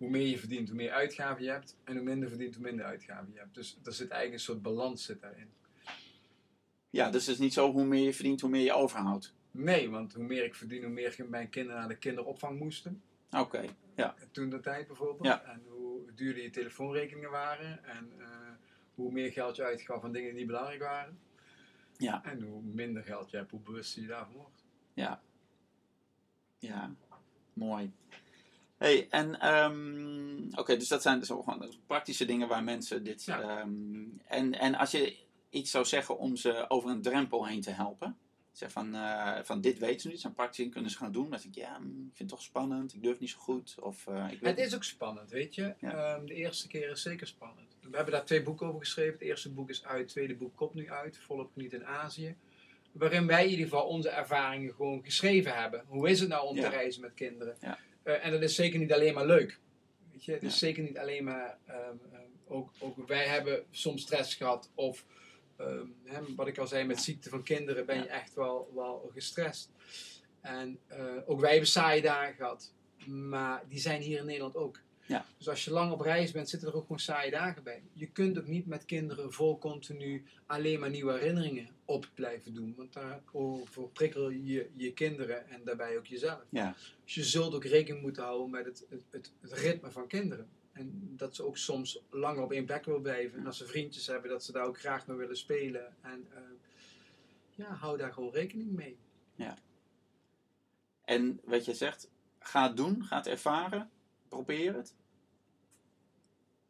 hoe 0.04 0.12
meer 0.12 0.28
je 0.28 0.40
verdient, 0.40 0.68
hoe 0.68 0.78
meer 0.78 0.92
uitgaven 0.92 1.44
je 1.44 1.50
hebt. 1.50 1.78
En 1.84 1.96
hoe 1.96 2.04
minder 2.04 2.30
verdient, 2.30 2.56
hoe 2.56 2.64
minder 2.64 2.86
uitgaven 2.86 3.34
je 3.34 3.40
hebt. 3.40 3.54
Dus 3.54 3.78
er 3.84 3.94
zit 3.94 4.10
eigenlijk 4.10 4.34
een 4.34 4.46
soort 4.46 4.62
balans 4.62 5.06
zit 5.06 5.22
daarin. 5.22 5.50
ja, 6.90 7.10
dus 7.10 7.26
het 7.26 7.36
is 7.36 7.42
niet 7.42 7.54
zo 7.54 7.72
hoe 7.72 7.86
meer 7.86 8.04
je 8.04 8.14
verdient, 8.14 8.42
hoe 8.42 8.50
meer 8.50 8.64
je 8.64 8.74
overhoudt. 8.74 9.34
Nee, 9.52 9.90
want 9.90 10.14
hoe 10.14 10.24
meer 10.24 10.44
ik 10.44 10.56
verdien, 10.56 10.84
hoe 10.84 10.92
meer 10.92 11.26
mijn 11.30 11.50
kinderen 11.50 11.80
naar 11.80 11.90
de 11.90 11.98
kinderopvang 11.98 12.60
moesten. 12.60 13.02
Oké, 13.32 13.66
ja. 13.96 14.16
Toen 14.32 14.50
de 14.50 14.60
tijd 14.60 14.88
bijvoorbeeld. 14.88 15.26
Ja. 15.26 15.44
En 15.44 15.64
hoe 15.68 16.12
duurder 16.16 16.44
je 16.44 16.50
telefoonrekeningen 16.50 17.32
waren. 17.32 17.86
En 17.86 18.12
eh, 18.20 18.28
hoe 18.96 19.12
meer 19.12 19.32
geld 19.32 19.56
je 19.56 19.64
uitgaf 19.64 20.04
aan 20.04 20.12
dingen 20.12 20.30
die 20.30 20.38
niet 20.38 20.48
belangrijk 20.48 20.82
waren. 20.82 21.20
Ja. 21.98 22.24
En 22.24 22.42
hoe 22.42 22.62
minder 22.62 23.04
geld 23.04 23.30
je 23.30 23.38
hebt, 23.38 23.52
hoe 23.52 23.60
bewust 23.60 23.96
je 23.96 24.06
daarvan 24.06 24.36
wordt. 24.36 24.64
Ja. 24.94 25.22
Ja, 26.60 26.96
mooi. 27.54 27.92
Hey, 28.84 29.08
en 29.10 29.40
ehm, 29.40 30.60
oké, 30.60 30.78
dus 30.78 30.88
dat 30.88 31.02
zijn 31.02 31.20
dus 31.20 31.28
gewoon 31.28 31.76
praktische 31.88 32.26
dingen 32.26 32.48
waar 32.48 32.64
mensen 32.64 33.04
dit. 33.04 33.24
Ja. 33.24 33.42
ehm, 33.42 34.04
en, 34.28 34.60
en 34.60 34.76
als 34.76 34.92
je 34.92 35.16
iets 35.50 35.72
zou 35.72 35.86
zeggen 35.86 36.18
om 36.18 36.36
ze 36.36 36.66
over 36.70 36.90
een 36.90 37.02
drempel 37.02 37.48
heen 37.48 37.62
te 37.62 37.72
helpen. 37.72 38.18
Zeg 38.52 38.72
van, 38.72 38.96
eh, 38.96 39.38
van 39.44 39.62
dit 39.62 39.80
weten 39.80 40.00
ze 40.00 40.08
niet, 40.08 40.22
zijn 40.22 40.34
praktische 40.34 40.62
dingen 40.62 40.74
kunnen 40.76 40.92
ze 40.92 40.98
gaan 40.98 41.12
doen. 41.12 41.30
Dan 41.30 41.40
denk 41.42 41.56
ik, 41.56 41.56
ja, 41.56 41.78
mm, 41.80 41.86
ik 41.88 42.16
vind 42.16 42.18
het 42.18 42.28
toch 42.30 42.42
spannend, 42.42 42.94
ik 42.94 43.04
durf 43.04 43.20
niet 43.20 43.30
zo 43.30 43.40
goed. 43.40 43.76
Of, 43.80 44.08
eh, 44.08 44.26
ik 44.32 44.40
weet 44.40 44.58
Het 44.58 44.66
is 44.66 44.76
ook 44.76 44.84
spannend, 44.84 45.30
weet 45.32 45.56
je. 45.56 45.74
Ja. 45.80 46.16
Ehm, 46.16 46.26
de 46.26 46.34
eerste 46.34 46.68
keer 46.68 46.90
is 46.90 47.02
zeker 47.02 47.28
spannend. 47.28 47.78
We 47.82 47.96
hebben 47.96 48.14
daar 48.14 48.26
twee 48.26 48.44
boeken 48.44 48.68
over 48.68 48.80
geschreven. 48.80 49.14
Het 49.14 49.22
eerste 49.22 49.50
boek 49.54 49.70
is 49.70 49.86
uit, 49.86 50.00
het 50.00 50.08
tweede 50.08 50.36
boek 50.36 50.56
komt 50.56 50.74
nu 50.74 50.90
uit. 50.92 51.18
Volop 51.18 51.52
geniet 51.54 51.74
in 51.74 51.86
Azië. 51.86 52.36
Waarin 52.92 53.28
wij 53.28 53.44
in 53.44 53.50
ieder 53.50 53.66
geval 53.66 53.88
onze 53.88 54.10
ervaringen 54.10 54.74
gewoon 54.74 55.04
geschreven 55.04 55.56
hebben. 55.56 55.84
Hoe 55.88 56.10
is 56.10 56.20
het 56.20 56.30
nou 56.30 56.48
om 56.48 56.56
Ja. 56.56 56.62
te 56.62 56.70
reizen 56.70 57.02
met 57.02 57.14
kinderen? 57.14 57.56
Ja. 57.62 57.78
Eh, 58.04 58.26
en 58.26 58.32
dat 58.32 58.42
is 58.42 58.56
zeker 58.56 58.80
niet 58.80 58.94
alleen 58.94 59.14
maar 59.14 59.26
leuk. 59.26 59.60
Weet 60.12 60.26
je, 60.26 60.32
het 60.32 60.44
is 60.44 60.58
zeker 60.58 60.84
niet 60.84 60.98
alleen 60.98 61.24
maar. 61.24 61.58
ehm, 61.66 61.78
ehm, 62.12 62.22
ook, 62.48 62.72
ook 62.80 63.08
wij 63.08 63.26
hebben 63.26 63.64
soms 63.72 64.02
stress 64.02 64.36
gehad. 64.36 64.70
Of 64.76 65.06
ehm, 65.58 65.88
hè, 66.04 66.20
wat 66.36 66.48
ik 66.48 66.58
al 66.58 66.68
zei, 66.68 66.86
met 66.86 67.02
ziekte 67.02 67.30
van 67.30 67.44
kinderen 67.44 67.86
ben 67.86 67.98
je 67.98 68.08
echt 68.08 68.34
wel, 68.34 68.72
wel 68.76 69.12
gestrest. 69.14 69.70
En 70.42 70.80
eh, 70.88 71.16
ook 71.26 71.40
wij 71.40 71.52
hebben 71.52 71.70
saaie 71.70 72.02
dagen 72.02 72.36
gehad. 72.36 72.74
Maar 73.06 73.64
die 73.68 73.80
zijn 73.80 74.02
hier 74.02 74.18
in 74.20 74.26
Nederland 74.26 74.56
ook. 74.56 74.80
Ja. 75.06 75.26
Dus 75.38 75.50
als 75.50 75.66
je 75.66 75.72
lang 75.72 75.92
op 75.92 76.02
reis 76.02 76.32
bent, 76.32 76.50
zitten 76.50 76.68
er 76.68 76.76
ook 76.76 76.82
gewoon 76.82 77.00
saaie 77.00 77.32
dagen 77.32 77.64
bij. 77.64 77.84
Je 77.94 78.08
kunt 78.08 78.38
ook 78.38 78.48
niet 78.48 78.66
met 78.66 78.86
kinderen 78.86 79.34
vol 79.34 79.58
continu 79.58 80.24
alleen 80.46 80.80
maar 80.80 80.90
nieuwe 80.90 81.14
herinneringen 81.14 81.70
op 81.86 82.10
blijven 82.14 82.54
doen. 82.54 82.74
Want 82.78 82.94
daarover 82.94 83.90
prikkel 83.90 84.30
je 84.30 84.70
je 84.76 84.94
kinderen 84.94 85.50
en 85.50 85.64
daarbij 85.64 85.98
ook 85.98 86.06
jezelf. 86.06 86.44
Ja. 86.50 86.76
Dus 87.04 87.14
je 87.14 87.24
zult 87.24 87.54
ook 87.54 87.66
rekening 87.66 88.04
moeten 88.04 88.24
houden 88.24 88.50
met 88.50 88.66
het, 88.66 88.86
het, 88.90 89.04
het, 89.10 89.32
het 89.42 89.54
ritme 89.54 89.92
van 89.92 90.08
kinderen. 90.08 90.48
En 90.72 91.14
dat 91.18 91.36
ze 91.36 91.44
ook 91.46 91.58
soms 91.58 92.02
langer 92.10 92.44
op 92.44 92.52
één 92.52 92.66
plek 92.66 92.86
willen 92.86 93.02
blijven. 93.02 93.40
En 93.40 93.46
als 93.46 93.58
ze 93.58 93.66
vriendjes 93.66 94.08
hebben, 94.08 94.30
dat 94.30 94.44
ze 94.44 94.52
daar 94.52 94.66
ook 94.66 94.80
graag 94.80 95.08
mee 95.08 95.18
willen 95.18 95.38
spelen. 95.38 95.96
En 96.02 96.28
eh, 96.34 96.42
ja, 97.50 97.74
hou 97.74 97.98
daar 97.98 98.14
gewoon 98.14 98.34
rekening 98.34 98.72
mee. 98.72 98.98
En 101.06 101.40
wat 101.44 101.66
je 101.66 101.74
zegt, 101.74 102.10
ga 102.40 102.68
het 102.68 102.78
doen, 102.78 103.04
ga 103.04 103.18
het 103.18 103.28
ervaren, 103.28 103.90
probeer 104.34 104.74
het. 104.76 104.96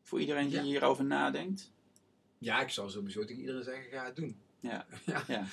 Voor 0.02 0.20
iedereen 0.20 0.48
die 0.48 0.56
Ja. 0.58 0.64
hierover 0.64 1.06
nadenkt. 1.06 1.72
Ja, 2.38 2.62
ik 2.62 2.70
zal 2.70 2.90
sowieso 2.90 3.26
tegen 3.26 3.42
iedereen 3.42 3.64
zeggen, 3.64 3.92
ga 3.92 4.06
het 4.06 4.16
doen. 4.16 4.38
Ja. 4.60 4.86
Ja. 5.06 5.24
Ja. 5.28 5.46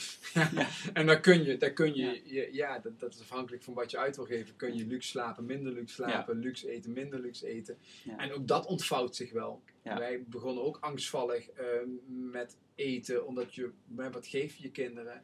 Ja. 0.52 0.68
En 0.92 1.06
dan 1.06 1.20
kun 1.20 1.44
je, 1.44 1.56
dan 1.56 1.72
kun 1.74 1.94
je, 1.94 2.22
Ja. 2.24 2.46
ja, 2.52 2.78
dat, 2.78 3.00
dat 3.00 3.14
is 3.14 3.20
afhankelijk 3.20 3.62
van 3.62 3.74
wat 3.74 3.90
je 3.90 3.98
uit 3.98 4.16
wil 4.16 4.24
geven. 4.24 4.56
Kun 4.56 4.76
je 4.76 4.86
luxe 4.86 5.08
slapen, 5.08 5.44
minder 5.44 5.72
luxe 5.72 5.94
slapen, 5.94 6.38
luxe 6.38 6.70
eten, 6.70 6.92
minder 6.92 7.20
luxe 7.20 7.46
eten. 7.46 7.78
En 8.16 8.32
ook 8.32 8.46
dat 8.48 8.66
ontvouwt 8.66 9.16
zich 9.16 9.32
wel. 9.32 9.62
Wij 9.82 10.24
begonnen 10.26 10.62
ook 10.64 10.78
angstvallig 10.80 11.48
eh, 11.50 11.66
met 12.06 12.56
eten, 12.74 13.26
omdat 13.26 13.54
je, 13.54 13.70
wat 13.86 14.26
geef 14.26 14.56
je 14.56 14.70
kinderen? 14.70 15.22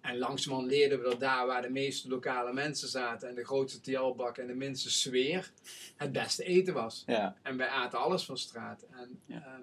En 0.00 0.18
langzamerhand 0.18 0.70
leerden 0.70 0.98
we 0.98 1.04
dat 1.04 1.20
daar 1.20 1.46
waar 1.46 1.62
de 1.62 1.70
meeste 1.70 2.08
lokale 2.08 2.52
mensen 2.52 2.88
zaten 2.88 3.28
en 3.28 3.34
de 3.34 3.44
grootste 3.44 3.80
TL-bak 3.80 4.36
en 4.38 4.46
de 4.46 4.54
minste 4.54 4.90
sfeer, 4.90 5.50
het 5.96 6.12
beste 6.12 6.44
eten 6.44 6.74
was. 6.74 7.02
Ja. 7.06 7.36
En 7.42 7.56
wij 7.56 7.68
aten 7.68 7.98
alles 7.98 8.24
van 8.24 8.38
straat. 8.38 8.82
En 8.90 9.20
Ja. 9.26 9.42
ehm, 9.44 9.60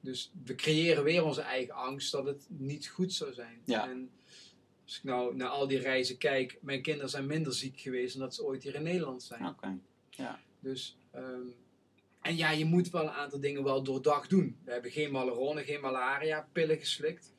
Dus 0.00 0.30
we 0.44 0.54
creëren 0.54 1.04
weer 1.04 1.24
onze 1.24 1.40
eigen 1.40 1.74
angst 1.74 2.12
dat 2.12 2.26
het 2.26 2.44
niet 2.48 2.86
goed 2.88 3.12
zou 3.12 3.32
zijn. 3.32 3.60
Ja. 3.64 3.88
En 3.88 4.10
als 4.84 4.96
ik 4.96 5.04
nou 5.04 5.36
naar 5.36 5.48
al 5.48 5.66
die 5.66 5.78
reizen 5.78 6.18
kijk, 6.18 6.58
mijn 6.60 6.82
kinderen 6.82 7.10
zijn 7.10 7.26
minder 7.26 7.52
ziek 7.52 7.80
geweest 7.80 8.12
dan 8.12 8.22
dat 8.22 8.34
ze 8.34 8.44
ooit 8.44 8.62
hier 8.62 8.74
in 8.74 8.82
Nederland 8.82 9.22
zijn. 9.22 9.46
Oké. 9.46 9.78
Dus, 10.60 10.96
ehm, 11.10 11.40
en 12.20 12.36
ja, 12.36 12.50
je 12.50 12.64
moet 12.64 12.90
wel 12.90 13.02
een 13.02 13.10
aantal 13.10 13.40
dingen 13.40 13.64
wel 13.64 13.82
doordacht 13.82 14.30
doen. 14.30 14.56
We 14.64 14.72
hebben 14.72 14.90
geen 14.90 15.10
malarone, 15.10 15.64
geen 15.64 15.80
malaria 15.80 16.48
pillen 16.52 16.78
geslikt. 16.78 17.31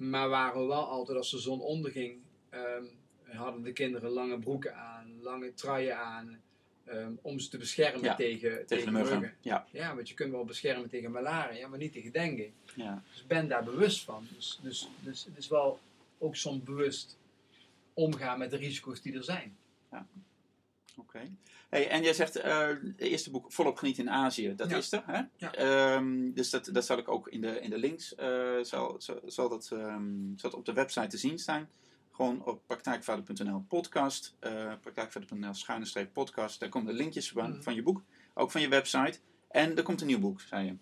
Maar 0.00 0.28
waren 0.28 0.60
we 0.60 0.66
wel 0.66 0.88
altijd, 0.88 1.18
als 1.18 1.30
de 1.30 1.38
zon 1.38 1.60
onderging, 1.60 2.18
ehm, 2.48 2.84
hadden 3.24 3.62
de 3.62 3.72
kinderen 3.72 4.10
lange 4.10 4.38
broeken 4.38 4.76
aan, 4.76 5.22
lange 5.22 5.54
truien 5.54 5.98
aan. 5.98 6.40
ehm, 6.84 7.12
om 7.22 7.38
ze 7.38 7.48
te 7.48 7.58
beschermen 7.58 8.02
Ja, 8.02 8.14
tegen, 8.14 8.66
Tegen 8.66 8.84
de 8.84 8.90
muggen. 8.90 9.34
Ja. 9.40 9.66
Ja, 9.70 9.94
want 9.94 10.08
je 10.08 10.14
kunt 10.14 10.30
wel 10.30 10.44
beschermen 10.44 10.88
tegen 10.88 11.10
malaria, 11.10 11.68
maar 11.68 11.78
niet 11.78 11.92
tegen 11.92 12.12
dengue. 12.12 12.50
ja. 12.74 13.02
Dus 13.12 13.26
ben 13.26 13.48
daar 13.48 13.64
bewust 13.64 14.04
van. 14.04 14.26
Dus, 14.34 14.58
dus, 14.62 14.88
dus 15.02 15.24
het 15.24 15.36
is 15.36 15.48
wel 15.48 15.80
ook 16.18 16.36
soms 16.36 16.62
bewust 16.62 17.18
omgaan 17.94 18.38
met 18.38 18.50
de 18.50 18.56
risico's 18.56 19.02
die 19.02 19.14
er 19.14 19.24
zijn. 19.24 19.56
Oké. 21.00 21.30
Hey, 21.68 21.88
en 21.88 22.02
jij 22.02 22.12
zegt, 22.12 22.36
eh 22.36 22.68
het 22.68 22.98
eerste 23.00 23.30
boek 23.30 23.52
Volop 23.52 23.76
Genieten 23.76 24.04
in 24.04 24.10
Azië, 24.10 24.54
dat 24.54 24.70
Ja. 24.70 24.76
is 24.76 24.92
er, 24.92 25.02
hè? 25.06 25.22
Ja. 25.36 25.54
Ehm, 25.54 26.32
dus 26.32 26.50
dat, 26.50 26.68
dat 26.72 26.84
zal 26.86 26.98
ik 26.98 27.08
ook 27.08 27.28
in 27.28 27.40
de, 27.40 27.60
in 27.60 27.70
de 27.70 27.78
links, 27.78 28.14
eh, 28.14 28.58
zal, 28.62 28.94
zal, 28.98 29.20
zal, 29.24 29.48
dat, 29.48 29.70
ehm, 29.72 30.36
zal 30.36 30.50
dat 30.50 30.54
op 30.54 30.64
de 30.64 30.72
website 30.72 31.06
te 31.06 31.16
zien 31.18 31.38
staan. 31.38 31.68
Gewoon 32.12 32.44
op 32.44 32.62
praktijkvader.nl 32.66 33.64
podcast, 33.68 34.36
eh 34.38 34.72
praktijkvader.nl 34.80 35.54
schuine 35.54 35.84
streep 35.86 36.12
podcast. 36.12 36.60
Daar 36.60 36.68
komen 36.68 36.92
de 36.92 36.98
linkjes 37.02 37.30
van, 37.30 37.50
Mhm. 37.50 37.62
van 37.62 37.74
je 37.74 37.82
boek, 37.82 38.02
ook 38.34 38.50
van 38.50 38.60
je 38.60 38.68
website. 38.68 39.18
En 39.50 39.76
er 39.76 39.82
komt 39.82 40.00
een 40.00 40.06
nieuw 40.06 40.18
boek, 40.18 40.40
zei 40.40 40.66
je. 40.66 40.74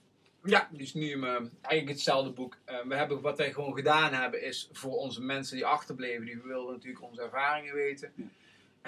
Ja, 0.44 0.68
dus 0.72 0.94
nu 0.94 1.12
eh, 1.12 1.22
eigenlijk 1.60 1.88
hetzelfde 1.88 2.30
boek. 2.32 2.58
Eh, 2.64 2.76
we 2.86 2.94
hebben, 2.94 3.20
wat 3.20 3.38
wij 3.38 3.52
gewoon 3.52 3.74
gedaan 3.74 4.12
hebben, 4.12 4.42
is 4.42 4.68
voor 4.72 4.96
onze 4.96 5.22
mensen 5.22 5.56
die 5.56 5.66
achterbleven, 5.66 6.26
die 6.26 6.40
wilden 6.42 6.74
natuurlijk 6.74 7.02
onze 7.02 7.22
ervaringen 7.22 7.74
weten. 7.74 8.12
Ja. 8.14 8.24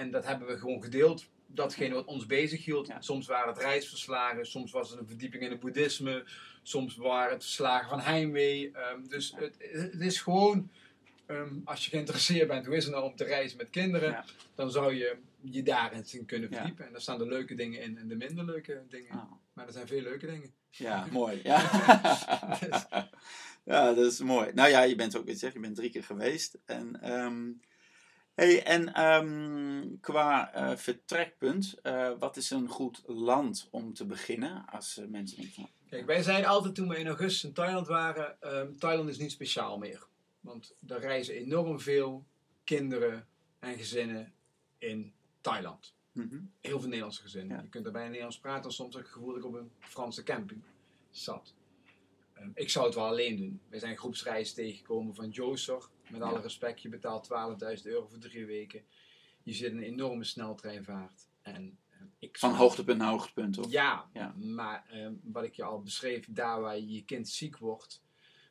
En 0.00 0.10
dat 0.10 0.26
hebben 0.26 0.48
we 0.48 0.58
gewoon 0.58 0.82
gedeeld. 0.82 1.28
Datgene 1.46 1.94
wat 1.94 2.06
ons 2.06 2.26
bezig 2.26 2.64
hield. 2.64 2.86
Ja. 2.86 3.00
Soms 3.00 3.26
waren 3.26 3.48
het 3.52 3.62
reisverslagen, 3.62 4.46
soms 4.46 4.72
was 4.72 4.90
het 4.90 4.98
een 5.00 5.06
verdieping 5.06 5.42
in 5.42 5.50
het 5.50 5.60
boeddhisme, 5.60 6.24
soms 6.62 6.96
waren 6.96 7.32
het 7.32 7.42
verslagen 7.42 7.88
van 7.88 8.00
heimwee. 8.00 8.70
Ehm, 8.72 9.08
dus 9.08 9.34
het, 9.36 9.56
het 9.72 10.00
is 10.00 10.20
gewoon, 10.20 10.70
ehm, 11.26 11.54
als 11.64 11.84
je 11.84 11.90
geïnteresseerd 11.90 12.48
bent, 12.48 12.66
hoe 12.66 12.76
is 12.76 12.84
het 12.84 12.92
nou 12.92 13.04
om 13.04 13.16
te 13.16 13.24
reizen 13.24 13.56
met 13.56 13.70
kinderen, 13.70 14.10
Ja. 14.10 14.24
dan 14.54 14.70
zou 14.70 14.94
je 14.94 15.16
je 15.40 15.62
daarin 15.62 16.04
in 16.10 16.26
kunnen 16.26 16.52
verdiepen. 16.52 16.86
En 16.86 16.92
daar 16.92 17.00
staan 17.00 17.18
de 17.18 17.26
leuke 17.26 17.54
dingen 17.54 17.80
in 17.80 17.98
en 17.98 18.08
de 18.08 18.16
minder 18.16 18.44
leuke 18.44 18.82
dingen. 18.88 19.10
Ah. 19.10 19.32
Maar 19.52 19.66
er 19.66 19.72
zijn 19.72 19.86
veel 19.86 20.02
leuke 20.02 20.26
dingen. 20.26 20.52
Ja, 20.70 21.06
mooi. 21.12 21.40
Ja. 21.42 21.60
ja, 23.72 23.92
dat 23.92 24.12
is 24.12 24.20
mooi. 24.20 24.52
Nou 24.52 24.68
ja, 24.68 24.82
je 24.82 24.94
bent 24.94 25.16
ook, 25.16 25.24
weet 25.24 25.40
je, 25.40 25.50
je 25.52 25.60
bent 25.60 25.76
drie 25.76 25.90
keer 25.90 26.04
geweest. 26.04 26.58
En, 26.64 27.00
ehm, 27.02 27.50
hey, 28.34 28.62
en 28.62 28.94
ehm, 28.94 29.86
qua 30.00 30.52
eh, 30.52 30.76
vertrekpunt, 30.76 31.74
eh, 31.82 32.10
wat 32.18 32.36
is 32.36 32.50
een 32.50 32.68
goed 32.68 33.02
land 33.06 33.68
om 33.70 33.94
te 33.94 34.06
beginnen? 34.06 34.64
Als 34.68 34.98
eh, 34.98 35.06
mensen 35.06 35.36
denken 35.36 35.54
van, 35.54 35.68
Kijk, 35.88 36.06
wij 36.06 36.22
zeiden 36.22 36.50
altijd 36.50 36.74
toen 36.74 36.88
we 36.88 36.98
in 36.98 37.06
augustus 37.06 37.44
in 37.44 37.52
Thailand 37.52 37.86
waren, 37.86 38.40
ehm, 38.40 38.76
Thailand 38.78 39.08
is 39.08 39.18
niet 39.18 39.32
speciaal 39.32 39.78
meer. 39.78 40.06
Want 40.40 40.74
er 40.86 41.00
reizen 41.00 41.34
enorm 41.34 41.80
veel 41.80 42.24
kinderen 42.64 43.26
en 43.58 43.76
gezinnen 43.76 44.32
in 44.78 45.12
Thailand. 45.40 45.94
mhm, 46.12 46.40
Heel 46.60 46.78
veel 46.78 46.88
Nederlandse 46.88 47.22
gezinnen. 47.22 47.56
Ja. 47.56 47.62
Je 47.62 47.68
kunt 47.68 47.86
er 47.86 47.92
bijna 47.92 48.06
Nederlands 48.08 48.38
praten, 48.38 48.64
en 48.64 48.70
soms 48.72 48.94
heb 48.94 49.04
ik 49.04 49.10
gevoel 49.10 49.28
dat 49.28 49.36
ik 49.38 49.44
op 49.44 49.54
een 49.54 49.70
Franse 49.78 50.22
camping 50.22 50.62
zat. 51.10 51.54
Ehm, 52.54 52.62
ik 52.62 52.70
zou 52.70 52.86
het 52.86 52.94
wel 52.94 53.06
alleen 53.06 53.36
doen. 53.36 53.60
We 53.68 53.78
zijn 53.78 53.96
groepsreizen 53.96 54.54
tegengekomen 54.54 55.14
van 55.14 55.28
Joser. 55.30 55.88
Met 56.10 56.20
alle 56.20 56.40
respect, 56.40 56.82
je 56.82 56.88
betaalt 56.88 57.24
12.000 57.24 57.86
euro 57.86 58.06
voor 58.06 58.18
drie 58.18 58.46
weken. 58.46 58.82
Je 59.42 59.52
zit 59.52 59.70
in 59.70 59.76
een 59.76 59.82
enorme 59.82 60.24
sneltreinvaart. 60.24 61.26
En, 61.42 61.78
ehm, 61.90 62.04
ik 62.18 62.38
van 62.38 62.54
hoogtepunt 62.54 62.98
naar 62.98 63.10
hoogtepunt, 63.10 63.54
toch? 63.54 63.70
ja, 63.70 64.10
Ja. 64.12 64.34
maar 64.38 64.86
ehm, 64.90 65.14
wat 65.22 65.44
ik 65.44 65.54
je 65.54 65.64
al 65.64 65.82
beschreef, 65.82 66.26
daar 66.30 66.60
waar 66.60 66.78
je 66.78 67.04
kind 67.04 67.28
ziek 67.28 67.58
wordt, 67.58 68.02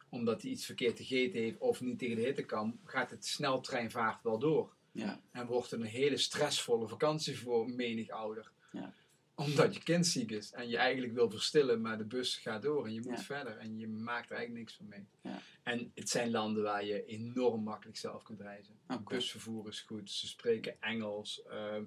omdat 0.09 0.41
hij 0.41 0.51
iets 0.51 0.65
verkeerd 0.65 0.97
gegeten 0.97 1.39
heeft 1.39 1.57
of 1.57 1.81
niet 1.81 1.99
tegen 1.99 2.15
de 2.15 2.21
hitte 2.21 2.43
kan, 2.45 2.79
gaat 2.83 3.09
het 3.09 3.25
sneltreinvaart 3.25 4.23
wel 4.23 4.39
door. 4.39 4.73
Ja, 4.91 5.21
En 5.31 5.45
wordt 5.47 5.71
het 5.71 5.79
een 5.79 5.85
hele 5.85 6.17
stressvolle 6.17 6.87
vakantie 6.87 7.39
voor 7.39 7.69
menig 7.69 8.09
ouder. 8.09 8.51
Ja. 8.71 8.93
Omdat 9.39 9.73
je 9.73 9.83
kind 9.83 10.07
ziek 10.07 10.31
is 10.31 10.51
en 10.51 10.69
je 10.69 10.77
eigenlijk 10.77 11.13
wil 11.13 11.29
verstillen, 11.29 11.81
maar 11.81 11.97
de 11.97 12.03
bus 12.05 12.35
gaat 12.37 12.61
door 12.61 12.85
en 12.85 12.93
je 12.93 13.01
moet 13.01 13.17
Ja. 13.17 13.23
verder 13.23 13.57
en 13.57 13.77
je 13.77 13.87
maakt 13.87 14.29
er 14.29 14.35
eigenlijk 14.35 14.65
niks 14.65 14.75
van 14.77 14.87
mee. 14.87 15.07
Ja. 15.21 15.39
En 15.63 15.91
het 15.95 16.09
zijn 16.09 16.31
landen 16.31 16.63
waar 16.63 16.85
je 16.85 17.05
enorm 17.05 17.63
makkelijk 17.63 17.97
zelf 17.97 18.23
kunt 18.23 18.39
reizen. 18.41 18.79
Oké. 18.87 19.15
Busvervoer 19.15 19.67
is 19.67 19.81
goed, 19.81 20.11
ze 20.11 20.27
spreken 20.27 20.75
Engels, 20.81 21.43
ehm, 21.49 21.83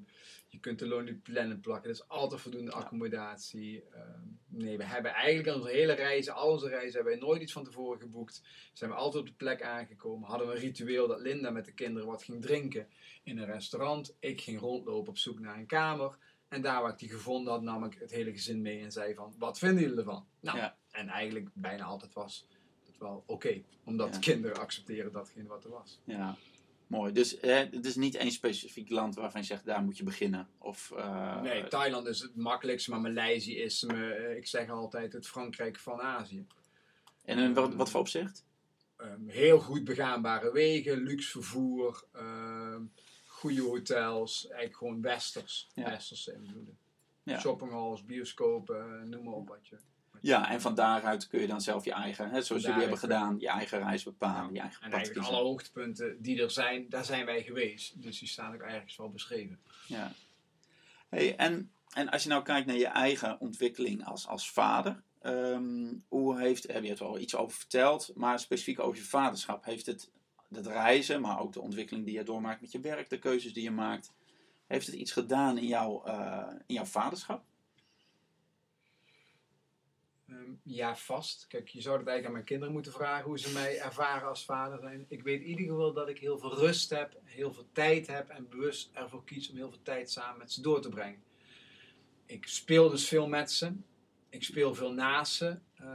je 0.49 0.59
kunt 0.59 0.79
de 0.79 0.87
Lonely 0.87 1.15
Planet 1.15 1.61
plakken, 1.61 1.85
er 1.91 1.97
is 1.97 2.09
altijd 2.09 2.41
voldoende 2.41 2.71
Ja. 2.71 2.77
accommodatie. 2.77 3.83
Ehm, 3.93 4.21
nee, 4.49 4.77
we 4.77 4.85
hebben 4.85 5.13
eigenlijk 5.13 5.49
aan 5.49 5.55
onze 5.61 5.71
hele 5.71 5.93
reizen, 5.93 6.35
al 6.35 6.51
onze 6.51 6.69
reizen, 6.69 6.95
hebben 6.95 7.13
wij 7.19 7.29
nooit 7.29 7.43
iets 7.43 7.53
van 7.53 7.65
tevoren 7.65 8.01
geboekt. 8.01 8.43
Zijn 8.73 8.91
we 8.91 8.97
altijd 8.97 9.23
op 9.23 9.29
de 9.29 9.35
plek 9.37 9.63
aangekomen. 9.63 10.29
Hadden 10.29 10.47
we 10.49 10.55
een 10.55 10.61
ritueel 10.61 11.07
dat 11.09 11.21
Linda 11.21 11.51
met 11.51 11.65
de 11.65 11.73
kinderen 11.75 12.09
wat 12.09 12.23
ging 12.23 12.43
drinken 12.43 12.89
in 13.23 13.39
een 13.39 13.47
restaurant. 13.47 14.17
Ik 14.21 14.41
ging 14.41 14.61
rondlopen 14.61 15.09
op 15.11 15.19
zoek 15.19 15.41
naar 15.41 15.59
een 15.59 15.67
kamer. 15.67 16.17
En 16.53 16.63
daar 16.63 16.83
waar 16.83 16.93
ik 16.93 16.99
die 16.99 17.09
gevonden 17.09 17.53
had, 17.53 17.63
nam 17.63 17.85
ik 17.85 17.97
het 17.99 18.11
hele 18.11 18.31
gezin 18.33 18.63
mee 18.63 18.81
en 18.83 18.93
zei 18.93 19.15
van, 19.15 19.35
wat 19.39 19.59
vinden 19.59 19.83
jullie 19.83 19.99
ervan? 19.99 20.27
Nou, 20.41 20.59
Ja. 20.59 20.77
en 20.91 21.09
eigenlijk 21.09 21.49
bijna 21.53 21.85
altijd 21.85 22.13
was 22.13 22.47
het 22.87 22.99
wel 22.99 23.23
oké. 23.27 23.63
omdat 23.85 24.15
Ja. 24.15 24.21
kinderen 24.21 24.57
accepteren 24.57 25.13
datgene 25.13 25.49
wat 25.49 25.65
er 25.65 25.71
was. 25.71 26.01
ja. 26.05 26.37
Mooi. 26.87 27.13
Dus 27.13 27.41
eh, 27.41 27.57
het 27.59 27.85
is 27.87 27.97
niet 27.97 28.15
één 28.15 28.31
specifiek 28.31 28.91
land 28.91 29.15
waarvan 29.15 29.41
je 29.41 29.47
zegt, 29.47 29.65
daar 29.65 29.83
moet 29.83 29.97
je 29.97 30.05
beginnen. 30.05 30.49
Of, 30.59 30.91
eh, 30.97 31.41
nee, 31.41 31.69
Thailand 31.69 32.07
is 32.07 32.21
het 32.21 32.37
makkelijkste, 32.37 32.91
maar 32.91 33.01
Maleisië 33.01 33.57
is, 33.57 33.83
me, 33.83 34.13
eh, 34.15 34.37
ik 34.37 34.47
zeg 34.47 34.69
altijd, 34.71 35.13
het 35.13 35.27
Frankrijk 35.29 35.79
van 35.79 36.01
Azië. 36.01 36.47
en 37.25 37.39
in 37.39 37.55
wat, 37.55 37.75
wat 37.75 37.91
voor 37.91 38.01
opzicht? 38.01 38.45
Ehm, 38.97 39.29
heel 39.29 39.59
goed 39.61 39.85
begaanbare 39.85 40.53
wegen, 40.53 40.99
luxe 41.03 41.31
vervoer, 41.31 42.05
ehm, 42.13 42.42
goede 43.43 43.63
hotels, 43.63 44.45
eigenlijk 44.45 44.77
gewoon 44.77 45.03
westers. 45.03 45.69
Ja. 45.75 45.85
Westerse 45.85 46.33
invloeden. 46.33 46.79
Ja. 47.23 47.41
Shoppinghalls, 47.41 48.05
bioscopen, 48.05 49.09
noem 49.09 49.25
maar 49.25 49.35
op 49.35 49.49
wat 49.49 49.69
je. 49.69 49.77
Ja, 50.21 50.51
en 50.51 50.61
van 50.61 50.75
daaruit 50.75 51.27
kun 51.27 51.41
je 51.41 51.47
dan 51.47 51.61
zelf 51.61 51.85
je 51.85 51.93
eigen, 51.93 52.31
hè, 52.31 52.43
zoals 52.43 52.63
jullie 52.63 52.81
hebben 52.81 52.99
gedaan, 52.99 53.39
je 53.39 53.49
eigen 53.49 53.79
reis 53.79 54.03
bepalen, 54.03 54.55
je 54.55 54.61
eigen 54.61 54.83
En 54.83 54.93
eigenlijk 54.93 55.27
alle 55.27 55.43
hoogtepunten 55.43 56.23
die 56.23 56.43
er 56.43 56.51
zijn, 56.51 56.89
daar 56.89 57.05
zijn 57.05 57.25
wij 57.25 57.43
geweest. 57.43 58.03
Dus 58.03 58.19
die 58.19 58.29
staan 58.29 58.55
ook 58.55 58.61
ergens 58.61 58.97
wel 58.97 59.11
beschreven. 59.11 59.61
Ja. 59.87 60.13
Hey, 61.09 61.37
en, 61.37 61.71
en 61.95 62.09
als 62.09 62.23
je 62.23 62.29
nou 62.29 62.43
kijkt 62.43 62.67
naar 62.67 62.77
je 62.77 62.87
eigen 62.87 63.41
ontwikkeling 63.41 64.05
als, 64.05 64.27
als 64.27 64.51
vader, 64.51 65.03
ehm, 65.21 65.95
hoe 66.09 66.39
heeft, 66.39 66.73
heb 66.73 66.83
je 66.83 66.91
het 66.91 67.01
al 67.01 67.19
iets 67.19 67.35
over 67.35 67.57
verteld, 67.57 68.11
maar 68.15 68.39
specifiek 68.39 68.81
over 68.81 68.97
je 68.97 69.05
vaderschap, 69.05 69.65
heeft 69.65 69.87
het, 69.87 70.11
het 70.57 70.67
reizen, 70.67 71.21
maar 71.21 71.41
ook 71.41 71.53
de 71.53 71.61
ontwikkeling 71.61 72.07
die 72.07 72.15
je 72.15 72.23
doormaakt 72.23 72.61
met 72.61 72.73
je 72.73 72.81
werk, 72.81 73.09
de 73.09 73.19
keuzes 73.19 73.53
die 73.53 73.63
je 73.63 73.71
maakt, 73.71 74.13
heeft 74.67 74.87
het 74.87 74.97
iets 74.97 75.13
gedaan 75.13 75.59
in, 75.59 75.67
jouw 75.67 76.05
eh, 76.05 76.53
in 76.67 76.75
jouw 76.75 76.85
vaderschap? 76.85 77.45
Ehm, 80.29 80.53
ja, 80.63 80.97
vast. 80.97 81.47
Kijk, 81.47 81.69
je 81.69 81.81
zou 81.81 81.99
het 81.99 82.07
eigenlijk 82.07 82.27
aan 82.27 82.33
mijn 82.33 82.45
kinderen 82.45 82.73
moeten 82.73 82.93
vragen 82.93 83.25
hoe 83.25 83.39
ze 83.39 83.53
mij 83.53 83.81
ervaren 83.81 84.29
als 84.29 84.45
vader 84.45 84.79
zijn. 84.79 85.05
Ik 85.09 85.23
weet 85.23 85.41
in 85.41 85.49
ieder 85.49 85.67
geval 85.67 85.93
dat 85.93 86.09
ik 86.09 86.19
heel 86.19 86.39
veel 86.39 86.55
rust 86.55 86.91
heb, 86.91 87.21
heel 87.25 87.53
veel 87.53 87.69
tijd 87.73 88.07
heb 88.07 88.29
en 88.29 88.49
bewust 88.49 88.91
ervoor 88.93 89.25
kies 89.25 89.51
om 89.51 89.57
heel 89.57 89.71
veel 89.71 89.83
tijd 89.83 90.11
samen 90.11 90.39
met 90.39 90.53
ze 90.53 90.61
door 90.61 90.81
te 90.81 90.89
brengen. 90.89 91.23
Ik 92.27 92.47
speel 92.47 92.91
dus 92.91 93.09
veel 93.09 93.29
met 93.29 93.53
ze. 93.53 93.73
Ik 94.29 94.43
speel 94.45 94.75
veel 94.75 94.93
naast 94.93 95.35
ze. 95.35 95.59
Eh, 95.75 95.87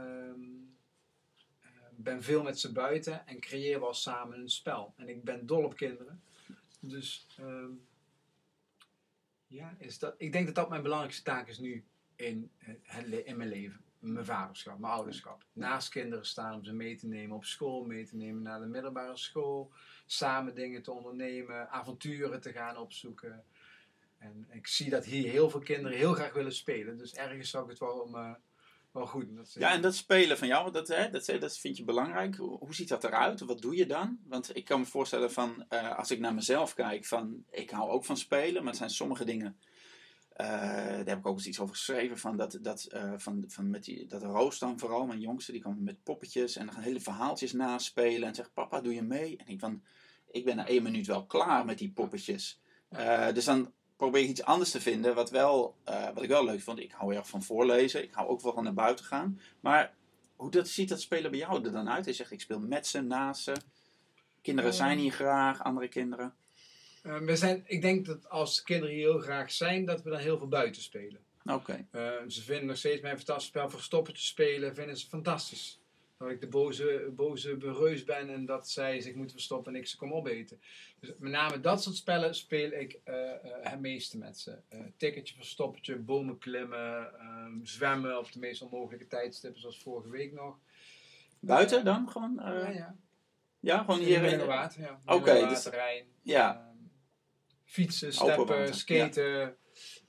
ben 2.00 2.22
veel 2.22 2.42
met 2.42 2.60
ze 2.60 2.72
buiten 2.72 3.26
en 3.26 3.40
creëer 3.40 3.80
wel 3.80 3.94
samen 3.94 4.38
een 4.38 4.50
spel. 4.50 4.94
En 4.96 5.08
ik 5.08 5.24
ben 5.24 5.46
dol 5.46 5.64
op 5.64 5.76
kinderen. 5.76 6.22
Dus 6.80 7.26
ehm, 7.36 7.70
ja, 9.46 9.74
is 9.78 9.98
dat, 9.98 10.14
ik 10.18 10.32
denk 10.32 10.46
dat 10.46 10.54
dat 10.54 10.68
mijn 10.68 10.82
belangrijkste 10.82 11.22
taak 11.22 11.48
is 11.48 11.58
nu 11.58 11.84
in, 12.16 12.50
eh, 12.58 13.26
in 13.26 13.36
mijn 13.36 13.48
leven. 13.48 13.80
Mijn 13.98 14.24
vaderschap, 14.24 14.78
mijn 14.78 14.92
ouderschap. 14.92 15.44
Naast 15.52 15.88
kinderen 15.88 16.26
staan 16.26 16.54
om 16.54 16.64
ze 16.64 16.72
mee 16.72 16.96
te 16.96 17.06
nemen 17.06 17.36
op 17.36 17.44
school, 17.44 17.84
mee 17.84 18.06
te 18.06 18.16
nemen 18.16 18.42
naar 18.42 18.60
de 18.60 18.66
middelbare 18.66 19.16
school. 19.16 19.72
Samen 20.06 20.54
dingen 20.54 20.82
te 20.82 20.92
ondernemen, 20.92 21.70
avonturen 21.70 22.40
te 22.40 22.52
gaan 22.52 22.76
opzoeken. 22.76 23.44
En 24.18 24.46
ik 24.50 24.66
zie 24.66 24.90
dat 24.90 25.04
hier 25.04 25.30
heel 25.30 25.50
veel 25.50 25.60
kinderen 25.60 25.98
heel 25.98 26.14
graag 26.14 26.32
willen 26.32 26.54
spelen. 26.54 26.98
Dus 26.98 27.14
ergens 27.14 27.50
zou 27.50 27.64
ik 27.64 27.70
het 27.70 27.78
wel, 27.78 28.16
eh, 28.16 28.34
wel 28.98 29.06
goed. 29.06 29.36
Dat 29.36 29.52
Ja, 29.52 29.72
en 29.72 29.82
dat 29.82 29.94
spelen 29.94 30.38
van 30.38 30.48
jou, 30.48 30.72
dat, 30.72 30.88
hè, 30.88 31.10
dat, 31.10 31.26
dat 31.40 31.58
vind 31.58 31.76
je 31.76 31.84
belangrijk. 31.84 32.36
Hoe, 32.36 32.74
ziet 32.74 32.88
dat 32.88 33.04
eruit? 33.04 33.40
Wat 33.40 33.60
doe 33.60 33.76
je 33.76 33.86
dan? 33.86 34.18
Want 34.26 34.56
ik 34.56 34.64
kan 34.64 34.80
me 34.80 34.86
voorstellen 34.86 35.32
van, 35.32 35.64
eh, 35.68 35.98
als 35.98 36.10
ik 36.10 36.18
naar 36.18 36.34
mezelf 36.34 36.74
kijk, 36.74 37.04
van, 37.04 37.44
ik 37.50 37.70
hou 37.70 37.90
ook 37.90 38.04
van 38.04 38.16
spelen, 38.16 38.62
maar 38.62 38.72
er 38.72 38.78
zijn 38.78 38.90
sommige 38.90 39.24
dingen 39.24 39.58
Eh, 40.38 40.46
daar 40.46 41.06
heb 41.06 41.18
ik 41.18 41.26
ook 41.26 41.36
eens 41.36 41.46
iets 41.46 41.60
over 41.60 41.74
geschreven. 41.74 42.18
Van 42.18 42.36
dat, 42.36 42.58
dat, 42.62 42.84
eh, 42.84 43.12
van, 43.16 43.44
van 43.46 43.70
met 43.70 43.84
die, 43.84 44.06
dat 44.06 44.22
Roos 44.22 44.58
dan 44.58 44.78
vooral, 44.78 45.06
mijn 45.06 45.20
jongste, 45.20 45.52
die 45.52 45.60
kwam 45.60 45.82
met 45.82 46.02
poppetjes 46.02 46.56
en 46.56 46.66
dan 46.66 46.74
gaan 46.74 46.82
hele 46.82 47.00
verhaaltjes 47.00 47.52
naspelen. 47.52 48.28
En 48.28 48.34
zegt, 48.34 48.54
papa, 48.54 48.80
doe 48.80 48.94
je 48.94 49.02
mee? 49.02 49.36
En 49.36 49.46
ik 49.46 49.60
van, 49.60 49.82
ik 50.30 50.44
ben 50.44 50.56
na 50.56 50.66
één 50.66 50.82
minuut 50.82 51.06
wel 51.06 51.26
klaar 51.26 51.64
met 51.64 51.78
die 51.78 51.92
poppetjes. 51.92 52.60
Dus 53.32 53.44
dan 53.44 53.72
probeer 53.98 54.22
ik 54.22 54.28
iets 54.28 54.42
anders 54.42 54.70
te 54.70 54.80
vinden, 54.80 55.14
wat, 55.14 55.30
wel, 55.30 55.74
eh, 55.84 56.08
wat 56.14 56.22
ik 56.22 56.28
wel 56.28 56.44
leuk 56.44 56.60
vond. 56.60 56.78
Ik 56.78 56.92
hou 56.92 57.14
erg 57.14 57.28
van 57.28 57.42
voorlezen. 57.42 58.02
Ik 58.02 58.12
hou 58.12 58.28
ook 58.28 58.40
wel 58.40 58.52
van 58.52 58.64
naar 58.64 58.74
buiten 58.74 59.04
gaan. 59.04 59.40
Maar 59.60 59.94
hoe 60.36 60.50
dat, 60.50 60.68
ziet 60.68 60.88
dat 60.88 61.00
spelen 61.00 61.30
bij 61.30 61.40
jou 61.40 61.64
er 61.64 61.72
dan 61.72 61.90
uit? 61.90 62.04
Hij 62.04 62.14
zegt, 62.14 62.30
ik 62.30 62.40
speel 62.40 62.60
met 62.60 62.86
ze, 62.86 63.00
naast 63.00 63.42
ze. 63.42 63.52
Kinderen 64.42 64.70
Eh. 64.70 64.76
zijn 64.76 64.98
hier 64.98 65.12
graag, 65.12 65.62
andere 65.62 65.88
kinderen. 65.88 66.34
Eh, 67.02 67.18
we 67.18 67.36
zijn, 67.36 67.62
ik 67.66 67.82
denk 67.82 68.06
dat 68.06 68.28
als 68.28 68.62
kinderen 68.62 68.94
hier 68.94 69.10
heel 69.10 69.20
graag 69.20 69.52
zijn, 69.52 69.84
dat 69.84 70.02
we 70.02 70.10
dan 70.10 70.18
heel 70.18 70.38
veel 70.38 70.48
buiten 70.48 70.82
spelen. 70.82 71.20
Oké, 71.44 71.86
ze 72.28 72.42
vinden 72.42 72.66
nog 72.66 72.76
steeds 72.76 73.02
mijn 73.02 73.16
fantastisch 73.16 73.46
spel 73.48 73.70
verstoppertje 73.70 74.26
spelen, 74.26 74.74
vinden 74.74 74.96
ze 74.96 75.06
fantastisch. 75.08 75.80
Dat 76.18 76.30
ik 76.30 76.40
de 76.40 76.46
boze, 76.46 77.12
boze 77.16 77.56
bereus 77.56 78.04
ben 78.04 78.30
en 78.30 78.46
dat 78.46 78.68
zij 78.68 79.00
zich 79.00 79.14
moeten 79.14 79.36
verstoppen 79.36 79.74
en 79.74 79.80
ik 79.80 79.86
ze 79.86 79.96
kom 79.96 80.12
opeten. 80.12 80.60
Dus 81.00 81.12
met 81.18 81.32
name 81.32 81.60
dat 81.60 81.82
soort 81.82 81.96
spellen 81.96 82.34
speel 82.34 82.72
ik 82.72 83.00
eh, 83.04 83.32
eh, 83.32 83.40
het 83.60 83.80
meeste 83.80 84.18
met 84.18 84.38
ze. 84.38 84.58
Eh 84.68 84.80
tikketje, 84.96 85.34
verstoppertje, 85.34 85.96
bomen 85.96 86.38
klimmen, 86.38 87.18
ehm, 87.18 87.64
zwemmen 87.64 88.18
op 88.18 88.32
de 88.32 88.38
meest 88.38 88.62
onmogelijke 88.62 89.06
tijdstippen 89.06 89.60
zoals 89.60 89.82
vorige 89.82 90.10
week 90.10 90.32
nog. 90.32 90.58
buiten 91.40 91.84
dan 91.84 92.08
gewoon? 92.08 92.34
ja, 92.42 92.68
ja. 92.68 92.96
ja, 93.60 93.78
gewoon 93.78 94.00
Hier 94.00 94.22
in 94.22 94.40
in 94.40 94.46
water, 94.46 94.80
ja. 94.80 94.98
Oké, 95.04 95.32
Middelwater, 95.32 95.70
dus-. 95.72 96.04
Ja, 96.22 96.54
Ehm, 96.54 96.76
fietsen, 97.64 98.12
steppen, 98.12 98.74
skaten. 98.74 99.56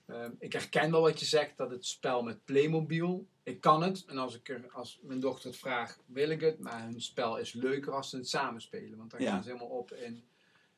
Ehm, 0.10 0.32
ik 0.40 0.54
herken 0.54 0.92
wel 0.92 1.02
wat 1.02 1.20
je 1.20 1.26
zegt, 1.26 1.58
dat 1.58 1.70
het 1.70 1.86
spel 1.86 2.24
met 2.24 2.46
Playmobil, 2.46 3.28
ik 3.44 3.62
kan 3.62 3.84
het. 3.84 4.06
En 4.06 4.18
als, 4.18 4.36
ik 4.36 4.50
er, 4.50 4.72
als 4.72 5.00
mijn 5.02 5.20
dochter 5.20 5.50
het 5.50 5.60
vraagt, 5.60 6.00
wil 6.06 6.30
ik 6.30 6.42
het. 6.42 6.60
Maar 6.60 6.84
hun 6.84 7.02
spel 7.02 7.38
is 7.38 7.54
leuker 7.54 7.94
als 7.94 8.10
ze 8.10 8.18
het 8.18 8.30
samen 8.30 8.62
spelen. 8.62 8.98
Want 8.98 9.12
dan 9.12 9.22
Ja. 9.22 9.32
gaan 9.32 9.44
ze 9.44 9.50
helemaal 9.50 9.78
op 9.78 9.92
in 9.92 10.24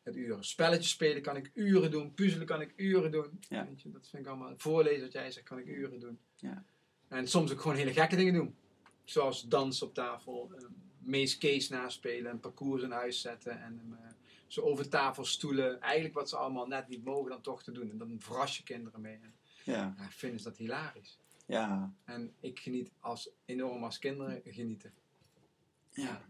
het 0.03 0.15
uren. 0.15 0.43
Spelletjes 0.43 0.89
spelen 0.89 1.21
kan 1.21 1.36
ik 1.36 1.51
uren 1.53 1.91
doen. 1.91 2.13
Puzzelen 2.13 2.47
kan 2.47 2.61
ik 2.61 2.73
uren 2.75 3.11
doen. 3.11 3.39
Ja. 3.49 3.65
Weet 3.65 3.82
je, 3.82 3.91
dat 3.91 4.07
vind 4.07 4.23
ik 4.23 4.29
allemaal. 4.29 4.53
Voorlezen 4.57 5.01
wat 5.01 5.11
jij 5.11 5.32
zegt, 5.32 5.45
kan 5.45 5.57
ik 5.59 5.65
uren 5.67 5.99
doen. 5.99 6.19
Ja. 6.36 6.63
En 7.07 7.27
soms 7.27 7.51
ook 7.51 7.61
gewoon 7.61 7.77
hele 7.77 7.93
gekke 7.93 8.15
dingen 8.15 8.34
doen. 8.34 8.55
Zoals 9.03 9.47
dansen 9.47 9.88
op 9.88 9.93
tafel, 9.93 10.51
um, 10.61 10.75
Maze 10.99 11.38
Case 11.38 11.73
naspelen, 11.73 12.32
een 12.32 12.39
parcours 12.39 12.84
in 12.84 12.91
huis 12.91 13.21
zetten 13.21 13.51
en 13.61 13.77
hem 13.77 13.93
eh, 13.93 14.11
zo 14.51 14.61
over 14.61 14.89
tafel 14.89 15.25
stoelen. 15.25 15.81
Eigenlijk 15.81 16.13
wat 16.13 16.29
ze 16.29 16.35
allemaal 16.35 16.67
net 16.67 16.87
niet 16.87 17.03
mogen 17.03 17.29
dan 17.29 17.41
toch 17.41 17.63
te 17.63 17.71
doen. 17.71 17.89
En 17.89 17.97
dan 17.97 18.15
verras 18.19 18.57
je 18.57 18.63
kinderen 18.63 19.01
mee. 19.01 19.19
En 19.21 19.33
ja, 19.63 19.93
ja, 19.97 20.09
vinden 20.09 20.39
ze 20.39 20.45
dat 20.45 20.57
hilarisch. 20.57 21.19
ja, 21.45 21.93
En 22.03 22.33
ik 22.39 22.59
geniet 22.59 22.91
als, 22.99 23.29
enorm 23.45 23.83
als 23.83 23.99
kinderen 23.99 24.41
genieten. 24.45 24.93
ja. 25.89 26.29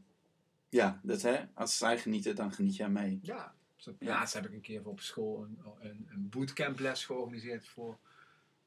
Ja, 0.69 0.99
dat 1.03 1.21
hè, 1.21 1.45
als 1.53 1.77
zij 1.77 1.97
genieten, 1.99 2.35
dan 2.35 2.51
geniet 2.51 2.75
jij 2.75 2.89
mee. 2.89 3.19
Ja. 3.21 3.55
Laatst 3.99 4.33
heb 4.33 4.45
ik 4.45 4.53
een 4.53 4.61
keer 4.61 4.87
op 4.87 4.99
school 4.99 5.43
een, 5.43 5.59
een, 5.79 6.07
een 6.09 6.29
bootcamples 6.29 7.05
georganiseerd 7.05 7.67
voor 7.67 7.99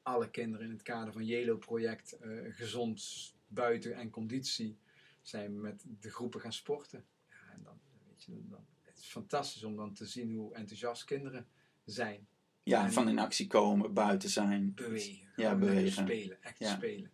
alle 0.01 0.29
kinderen 0.29 0.65
in 0.65 0.71
het 0.71 0.81
kader 0.81 1.13
van 1.13 1.25
JELO-project 1.25 2.11
eh, 2.11 2.29
Gezond 2.49 3.33
Buiten 3.47 3.95
en 3.95 4.09
Conditie. 4.09 4.77
Zijn 5.21 5.53
we 5.55 5.61
met 5.61 5.83
de 5.99 6.09
groepen 6.09 6.41
gaan 6.41 6.53
sporten. 6.53 7.05
Ja, 7.29 7.53
en 7.53 7.63
dan, 7.63 7.79
weet 8.07 8.23
je, 8.23 8.41
dan, 8.49 8.65
fantastisch 8.99 9.63
om 9.63 9.75
dan 9.75 9.93
te 9.93 10.05
zien 10.05 10.33
hoe 10.35 10.53
enthousiast 10.55 11.03
kinderen 11.03 11.47
zijn. 11.85 12.27
Ja, 12.63 12.83
En- 12.83 12.91
van 12.93 13.09
in 13.09 13.19
actie 13.19 13.47
komen, 13.47 13.93
buiten 13.93 14.29
zijn. 14.29 14.73
Bewegen. 14.75 15.27
Ja, 15.35 15.55
bewegen. 15.55 15.91
Spelen, 16.03 16.43
echt 16.43 16.59
Ja. 16.59 16.75
spelen. 16.75 17.11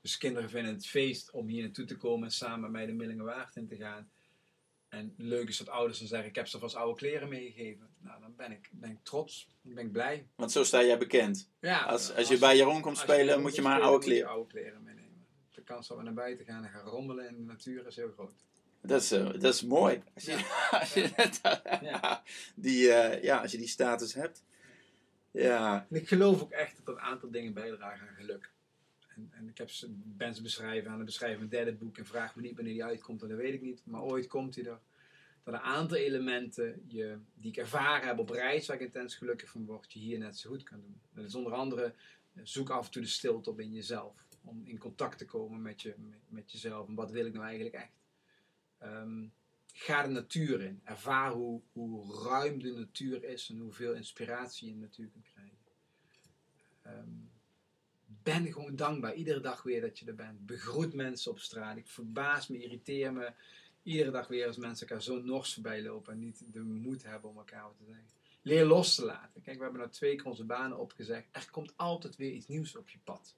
Dus 0.00 0.18
kinderen 0.18 0.50
vinden 0.50 0.72
het 0.74 0.86
feest 0.86 1.30
om 1.30 1.46
hier 1.48 1.62
naartoe 1.62 1.84
te 1.84 1.96
komen 1.96 2.24
en 2.24 2.32
samen 2.32 2.60
met 2.60 2.70
mij 2.70 2.86
de 2.86 2.92
Millingenwaard 2.92 3.56
in 3.56 3.66
te 3.66 3.76
gaan. 3.76 4.10
En 4.88 5.14
leuk 5.16 5.48
is 5.48 5.56
dat 5.58 5.68
ouders 5.68 5.98
dan 5.98 6.08
zeggen, 6.08 6.28
ik 6.28 6.34
heb 6.34 6.46
ze 6.46 6.58
vast 6.58 6.74
oude 6.74 6.98
kleren 6.98 7.28
meegegeven. 7.28 7.88
Nou, 7.98 8.20
dan 8.20 8.36
ben 8.36 8.52
ik, 8.52 8.68
ben 8.72 8.90
ik 8.90 8.98
trots, 9.02 9.48
dan 9.62 9.74
ben 9.74 9.84
ik 9.86 9.92
blij. 9.92 10.26
Want 10.34 10.52
zo 10.52 10.64
sta 10.64 10.82
jij 10.84 10.98
bekend. 10.98 11.50
Ja, 11.60 11.82
Als, 11.82 12.14
als 12.14 12.28
je 12.28 12.38
bij 12.38 12.56
Jeroen 12.56 12.80
komt 12.80 12.98
als 12.98 13.06
je 13.06 13.12
spelen, 13.12 13.40
moet 13.40 13.54
je 13.54 13.62
maar 13.62 13.80
oude 13.80 13.92
moet 13.96 14.04
je 14.04 14.10
kleren. 14.10 14.28
oude 14.30 14.46
kleren 14.48 14.82
meenemen. 14.82 15.26
De 15.50 15.62
kans 15.62 15.88
dat 15.88 15.96
we 15.96 16.02
naar 16.02 16.12
buiten 16.14 16.44
gaan 16.44 16.64
en 16.64 16.70
gaan 16.70 16.84
rommelen 16.86 17.28
in 17.28 17.34
de 17.36 17.42
natuur 17.42 17.86
is 17.86 17.96
heel 17.96 18.10
groot. 18.12 18.44
Dat 18.82 19.02
is, 19.02 19.12
eh, 19.12 19.24
dat 19.24 19.54
is 19.54 19.62
mooi. 19.62 20.02
Als 20.14 20.24
je, 20.24 20.32
als 20.80 20.94
je, 20.94 21.10
Ja. 21.82 22.22
die, 22.54 22.92
eh, 22.92 23.22
ja, 23.22 23.38
als 23.40 23.52
je 23.52 23.58
die 23.58 23.68
status 23.68 24.14
hebt. 24.14 24.44
Ja, 25.30 25.86
En 25.90 25.96
ik 25.96 26.08
geloof 26.08 26.42
ook 26.42 26.50
echt 26.50 26.80
dat 26.84 26.94
een 26.94 27.00
aantal 27.00 27.30
dingen 27.30 27.52
bijdragen 27.52 28.08
aan 28.08 28.14
geluk. 28.14 28.50
En, 29.08 29.28
en 29.32 29.48
ik 29.48 29.58
heb 29.58 29.70
ze, 29.70 29.86
ben 29.90 30.34
ze 30.34 30.42
beschrijven 30.42 30.90
aan 30.90 30.96
het 30.96 31.06
beschrijven 31.06 31.38
van 31.38 31.48
derde 31.48 31.72
boek 31.72 31.98
en 31.98 32.06
vraag 32.06 32.36
me 32.36 32.42
niet 32.42 32.54
wanneer 32.54 32.72
die 32.72 32.84
uitkomt, 32.84 33.22
en 33.22 33.28
dat 33.28 33.38
weet 33.38 33.54
ik 33.54 33.62
niet. 33.62 33.82
Maar 33.84 34.02
ooit 34.02 34.26
komt 34.26 34.54
hij 34.54 34.64
er. 34.64 34.78
Dat 35.44 35.54
een 35.54 35.60
aantal 35.60 35.96
elementen 35.96 36.82
je, 36.86 37.18
die 37.34 37.50
ik 37.50 37.56
ervaren 37.56 38.06
heb 38.06 38.18
op 38.18 38.30
reis, 38.30 38.66
waar 38.66 38.76
ik 38.76 38.82
intens 38.82 39.14
gelukkig 39.14 39.50
van 39.50 39.64
word, 39.64 39.92
je 39.92 39.98
hier 39.98 40.18
net 40.18 40.38
zo 40.38 40.50
goed 40.50 40.62
kan 40.62 40.80
doen. 40.80 41.00
Dat 41.14 41.24
is 41.24 41.34
onder 41.34 41.52
andere, 41.52 41.94
eh, 42.34 42.42
zoek 42.44 42.70
af 42.70 42.84
en 42.84 42.90
toe 42.90 43.02
de 43.02 43.08
stilte 43.08 43.50
op 43.50 43.60
in 43.60 43.72
jezelf. 43.72 44.26
Om 44.44 44.62
in 44.64 44.78
contact 44.78 45.18
te 45.18 45.24
komen 45.24 45.62
met, 45.62 45.82
je, 45.82 45.94
met, 45.98 46.18
met 46.28 46.52
jezelf. 46.52 46.88
En 46.88 46.94
wat 46.94 47.10
wil 47.10 47.26
ik 47.26 47.32
nou 47.32 47.44
eigenlijk 47.44 47.74
echt? 47.74 48.01
Ehm, 48.82 49.26
ga 49.72 50.02
de 50.02 50.08
natuur 50.08 50.60
in. 50.60 50.80
Ervaar 50.84 51.32
hoe, 51.32 51.60
hoe 51.72 52.22
ruim 52.22 52.62
de 52.62 52.72
natuur 52.72 53.24
is 53.24 53.48
en 53.48 53.58
hoeveel 53.58 53.94
inspiratie 53.94 54.66
je 54.66 54.72
in 54.72 54.80
de 54.80 54.86
natuur 54.86 55.08
kunt 55.08 55.24
krijgen. 55.24 55.58
Ehm, 56.82 57.10
ben 58.04 58.52
gewoon 58.52 58.76
dankbaar, 58.76 59.14
iedere 59.14 59.40
dag 59.40 59.62
weer 59.62 59.80
dat 59.80 59.98
je 59.98 60.06
er 60.06 60.14
bent. 60.14 60.46
Begroet 60.46 60.94
mensen 60.94 61.30
op 61.30 61.38
straat. 61.38 61.76
Ik 61.76 61.86
verbaas 61.86 62.48
me, 62.48 62.62
irriteer 62.62 63.12
me. 63.12 63.32
Iedere 63.82 64.10
dag 64.10 64.28
weer 64.28 64.46
als 64.46 64.56
mensen 64.56 64.88
elkaar 64.88 65.02
zo 65.02 65.22
nors 65.22 65.54
voorbij 65.54 65.82
lopen 65.82 66.12
en 66.12 66.18
niet 66.18 66.44
de 66.52 66.60
moed 66.60 67.02
hebben 67.02 67.30
om 67.30 67.36
elkaar 67.36 67.62
wat 67.62 67.76
te 67.76 67.84
zeggen. 67.84 68.10
Leer 68.42 68.64
los 68.64 68.94
te 68.94 69.04
laten. 69.04 69.42
Kijk, 69.42 69.56
we 69.56 69.62
hebben 69.62 69.80
nou 69.80 69.92
twee 69.92 70.16
keer 70.16 70.26
onze 70.26 70.44
banen 70.44 70.78
opgezegd. 70.78 71.28
Er 71.32 71.50
komt 71.50 71.76
altijd 71.76 72.16
weer 72.16 72.32
iets 72.32 72.46
nieuws 72.46 72.76
op 72.76 72.88
je 72.88 72.98
pad. 73.04 73.36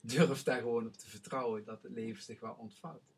Durf 0.00 0.42
daar 0.42 0.60
gewoon 0.60 0.86
op 0.86 0.96
te 0.96 1.10
vertrouwen 1.10 1.64
dat 1.64 1.82
het 1.82 1.92
leven 1.92 2.22
zich 2.22 2.40
wel 2.40 2.54
ontvouwt. 2.54 3.17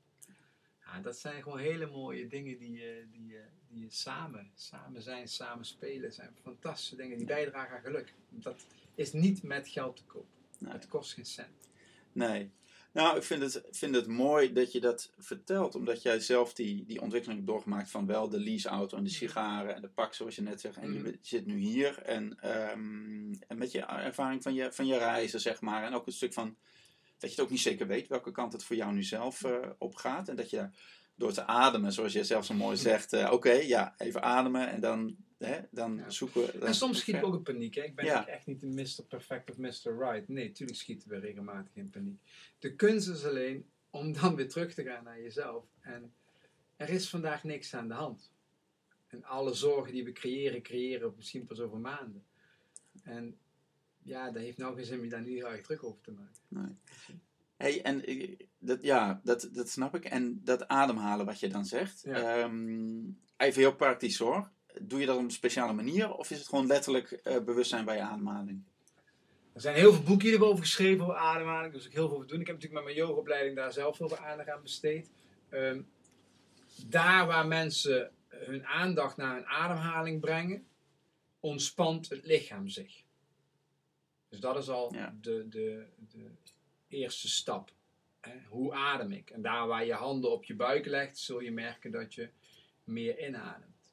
Ja, 0.93 1.01
dat 1.01 1.18
zijn 1.18 1.43
gewoon 1.43 1.59
hele 1.59 1.86
mooie 1.86 2.26
dingen 2.28 2.59
die 2.59 2.72
je, 2.72 3.05
die 3.11 3.26
je, 3.26 3.43
die 3.68 3.80
je 3.82 3.91
samen, 3.91 4.51
samen 4.55 5.03
zijn, 5.03 5.28
samen 5.28 5.64
spelen. 5.64 6.12
zijn 6.12 6.36
fantastische 6.43 6.97
dingen 6.97 7.16
die 7.18 7.26
bijdragen 7.26 7.76
aan 7.76 7.82
geluk. 7.82 8.14
Dat 8.28 8.66
is 8.95 9.12
niet 9.12 9.43
met 9.43 9.68
geld 9.68 9.97
te 9.97 10.05
kopen. 10.05 10.28
Nee. 10.59 10.72
Het 10.72 10.88
kost 10.88 11.12
geen 11.14 11.26
cent. 11.26 11.68
nee. 12.12 12.51
Nou, 12.93 13.16
ik 13.16 13.22
vind 13.22 13.43
het, 13.43 13.62
vind 13.70 13.95
het 13.95 14.07
mooi 14.07 14.53
dat 14.53 14.72
je 14.72 14.80
dat 14.80 15.12
vertelt. 15.18 15.74
Omdat 15.74 16.03
jij 16.03 16.20
zelf 16.20 16.55
die, 16.55 16.84
die 16.84 17.01
ontwikkeling 17.01 17.38
hebt 17.38 17.51
doorgemaakt 17.53 17.91
van 17.91 18.07
wel 18.07 18.28
de 18.28 18.41
leaseauto 18.41 18.97
en 18.97 19.05
de 19.05 19.11
sigaren 19.11 19.74
en 19.74 19.82
de 19.82 19.88
pak, 19.88 20.14
zoals 20.14 20.34
je 20.36 20.43
net 20.43 20.61
zegt. 20.61 20.76
En 20.76 20.93
je 20.93 21.01
bent- 21.01 21.18
zit 21.26 21.47
nu 21.47 21.59
hier. 21.59 21.99
En, 22.03 22.41
ehm, 22.41 23.32
en 23.49 23.59
met 23.59 23.72
je 23.72 23.80
ervaring 23.84 24.43
van 24.43 24.55
je, 24.55 24.72
van 24.72 24.86
je 24.86 24.99
reizen, 24.99 25.41
zeg 25.41 25.61
maar. 25.61 25.84
En 25.84 25.95
ook 25.95 26.07
een 26.07 26.12
stuk 26.12 26.32
van 26.32 26.57
dat 27.20 27.30
je 27.30 27.36
het 27.36 27.40
ook 27.44 27.50
niet 27.50 27.60
zeker 27.60 27.86
weet 27.86 28.08
welke 28.08 28.30
kant 28.30 28.52
het 28.52 28.64
voor 28.64 28.76
jou 28.76 28.92
nu 28.92 29.02
zelf 29.02 29.44
eh, 29.44 29.70
op 29.78 29.94
gaat. 29.96 30.28
En 30.28 30.36
dat 30.36 30.50
je 30.50 30.68
door 31.14 31.32
te 31.32 31.46
ademen, 31.46 31.92
zoals 31.92 32.12
je 32.12 32.24
zelf 32.24 32.44
zo 32.44 32.54
mooi 32.54 32.76
zegt. 32.76 33.12
eh, 33.12 33.32
Oké, 33.32 33.52
ja, 33.52 33.94
even 33.98 34.22
ademen 34.22 34.68
en 34.70 34.80
dan, 34.80 35.16
hè, 35.38 35.58
dan 35.70 35.96
Ja. 35.96 36.10
zoeken 36.10 36.40
we. 36.46 36.58
dan- 36.58 36.68
En 36.68 36.74
soms 36.74 36.98
schiet 36.98 37.14
ik 37.14 37.24
ook 37.24 37.34
in 37.34 37.42
paniek. 37.42 37.74
Hè? 37.74 37.82
Ik 37.82 37.94
ben 37.94 38.04
Ja. 38.04 38.26
echt 38.26 38.46
niet 38.46 38.62
een 38.62 38.74
Mr. 38.74 39.02
Perfect 39.08 39.50
of 39.50 39.56
Mr. 39.58 39.98
Right. 39.98 40.28
Nee, 40.28 40.46
natuurlijk 40.48 40.78
schieten 40.78 41.08
we 41.08 41.18
regelmatig 41.18 41.74
in 41.76 41.90
paniek. 41.90 42.20
De 42.58 42.74
kunst 42.74 43.08
is 43.08 43.24
alleen 43.24 43.70
om 43.90 44.12
dan 44.12 44.34
weer 44.36 44.48
terug 44.48 44.74
te 44.74 44.82
gaan 44.82 45.04
naar 45.04 45.20
jezelf. 45.20 45.64
En 45.80 46.12
er 46.76 46.88
is 46.88 47.08
vandaag 47.08 47.44
niks 47.44 47.74
aan 47.74 47.88
de 47.88 47.94
hand. 47.94 48.32
En 49.08 49.24
alle 49.24 49.54
zorgen 49.54 49.92
die 49.92 50.04
we 50.04 50.12
creëren, 50.12 50.62
creëren 50.62 51.08
we 51.08 51.14
misschien 51.16 51.44
pas 51.44 51.60
over 51.60 51.78
maanden. 51.78 52.24
En 53.02 53.38
ja, 54.11 54.30
dat 54.30 54.42
heeft 54.42 54.58
nou 54.58 54.74
geen 54.74 54.84
zin 54.84 54.98
om 54.98 55.04
je 55.04 55.11
daar 55.11 55.22
nu 55.22 55.34
heel 55.34 55.50
erg 55.50 55.61
druk 55.61 55.84
over 55.84 56.00
te 56.00 56.11
maken. 56.11 56.40
Nee. 56.48 56.76
Hey, 57.56 57.82
en 57.82 58.04
eh, 58.04 58.36
dat, 58.58 58.82
ja, 58.82 59.20
dat, 59.24 59.48
dat 59.52 59.68
snap 59.68 59.94
ik. 59.94 60.04
En 60.04 60.40
dat 60.44 60.68
ademhalen 60.68 61.26
wat 61.26 61.40
je 61.40 61.48
dan 61.48 61.64
zegt. 61.64 62.02
Ja. 62.04 62.12
ehm, 62.12 63.00
even 63.36 63.61
heel 63.61 63.74
praktisch 63.74 64.18
hoor. 64.18 64.50
Doe 64.80 65.00
je 65.00 65.06
dat 65.06 65.16
op 65.16 65.22
een 65.22 65.30
speciale 65.30 65.72
manier 65.72 66.14
of 66.14 66.30
is 66.30 66.38
het 66.38 66.48
gewoon 66.48 66.66
letterlijk 66.66 67.11
eh, 67.11 67.38
bewustzijn 67.44 67.84
bij 67.84 67.96
je 67.96 68.02
ademhaling? 68.02 68.62
Er 69.52 69.61
zijn 69.61 69.76
heel 69.76 69.92
veel 69.92 70.02
boeken 70.02 70.26
hierover 70.26 70.52
over 70.52 70.64
geschreven 70.64 71.04
over 71.04 71.16
ademhaling, 71.16 71.72
dus 71.72 71.86
ik 71.86 71.92
heel 71.92 72.08
veel 72.08 72.16
over 72.16 72.28
doen. 72.28 72.40
Ik 72.40 72.46
heb 72.46 72.56
natuurlijk 72.56 72.84
met 72.84 72.94
mijn 72.94 73.06
yogaopleiding 73.06 73.56
daar 73.56 73.72
zelf 73.72 73.98
heel 73.98 74.08
veel 74.08 74.18
aandacht 74.18 74.48
aan 74.48 74.62
besteed. 74.62 75.11
Ehm, 75.48 75.82
daar 76.86 77.26
waar 77.26 77.46
mensen 77.46 78.11
hun 78.28 78.66
aandacht 78.66 79.16
naar 79.16 79.34
hun 79.34 79.46
ademhaling 79.46 80.20
brengen, 80.20 80.66
ontspant 81.40 82.08
het 82.08 82.26
lichaam 82.26 82.68
zich. 82.68 83.04
Dus 84.31 84.41
dat 84.41 84.57
is 84.57 84.68
al 84.68 84.95
Ja. 84.95 85.14
de, 85.20 85.49
de, 85.49 85.87
de 86.12 86.31
eerste 86.89 87.28
stap. 87.28 87.72
Hè? 88.20 88.33
Hoe 88.49 88.72
adem 88.72 89.12
ik? 89.12 89.31
En 89.31 89.43
daar 89.43 89.66
waar 89.66 89.85
je 89.85 89.93
handen 89.93 90.31
op 90.33 90.45
je 90.45 90.55
buik 90.55 90.87
legt, 90.87 91.18
zul 91.18 91.41
je 91.41 91.53
merken 91.53 91.91
dat 91.91 92.14
je 92.14 92.28
meer 92.85 93.26
inademt. 93.26 93.93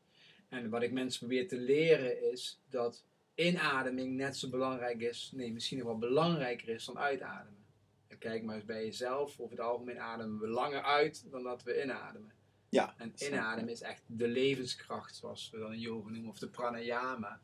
En 0.49 0.69
wat 0.69 0.81
ik 0.81 0.91
mensen 0.91 1.19
probeer 1.19 1.47
te 1.47 1.57
leren 1.59 2.31
is 2.31 2.59
dat 2.69 3.03
inademing 3.35 4.15
net 4.15 4.37
zo 4.37 4.49
belangrijk 4.49 5.01
is, 5.01 5.31
nee, 5.33 5.51
misschien 5.53 5.77
nog 5.77 5.87
wel 5.87 5.97
belangrijker 5.97 6.69
is 6.69 6.85
dan 6.85 6.97
uitademen. 6.99 7.65
En 8.07 8.17
kijk 8.17 8.43
maar 8.43 8.55
eens 8.55 8.65
bij 8.65 8.85
jezelf, 8.85 9.39
over 9.39 9.57
het 9.57 9.65
algemeen 9.65 9.99
ademen 9.99 10.39
we 10.39 10.47
langer 10.47 10.81
uit 10.83 11.25
dan 11.31 11.43
dat 11.43 11.63
we 11.63 11.83
inademen. 11.83 12.31
Ja. 12.69 12.95
En 12.97 13.13
inademen 13.17 13.69
is 13.71 13.81
echt 13.81 14.01
de 14.05 14.27
levenskracht, 14.27 15.15
zoals 15.15 15.49
we 15.49 15.57
dan 15.59 15.73
in 15.73 15.79
yoga 15.79 16.09
noemen, 16.09 16.29
of 16.29 16.39
de 16.39 16.47
pranayama. 16.47 17.39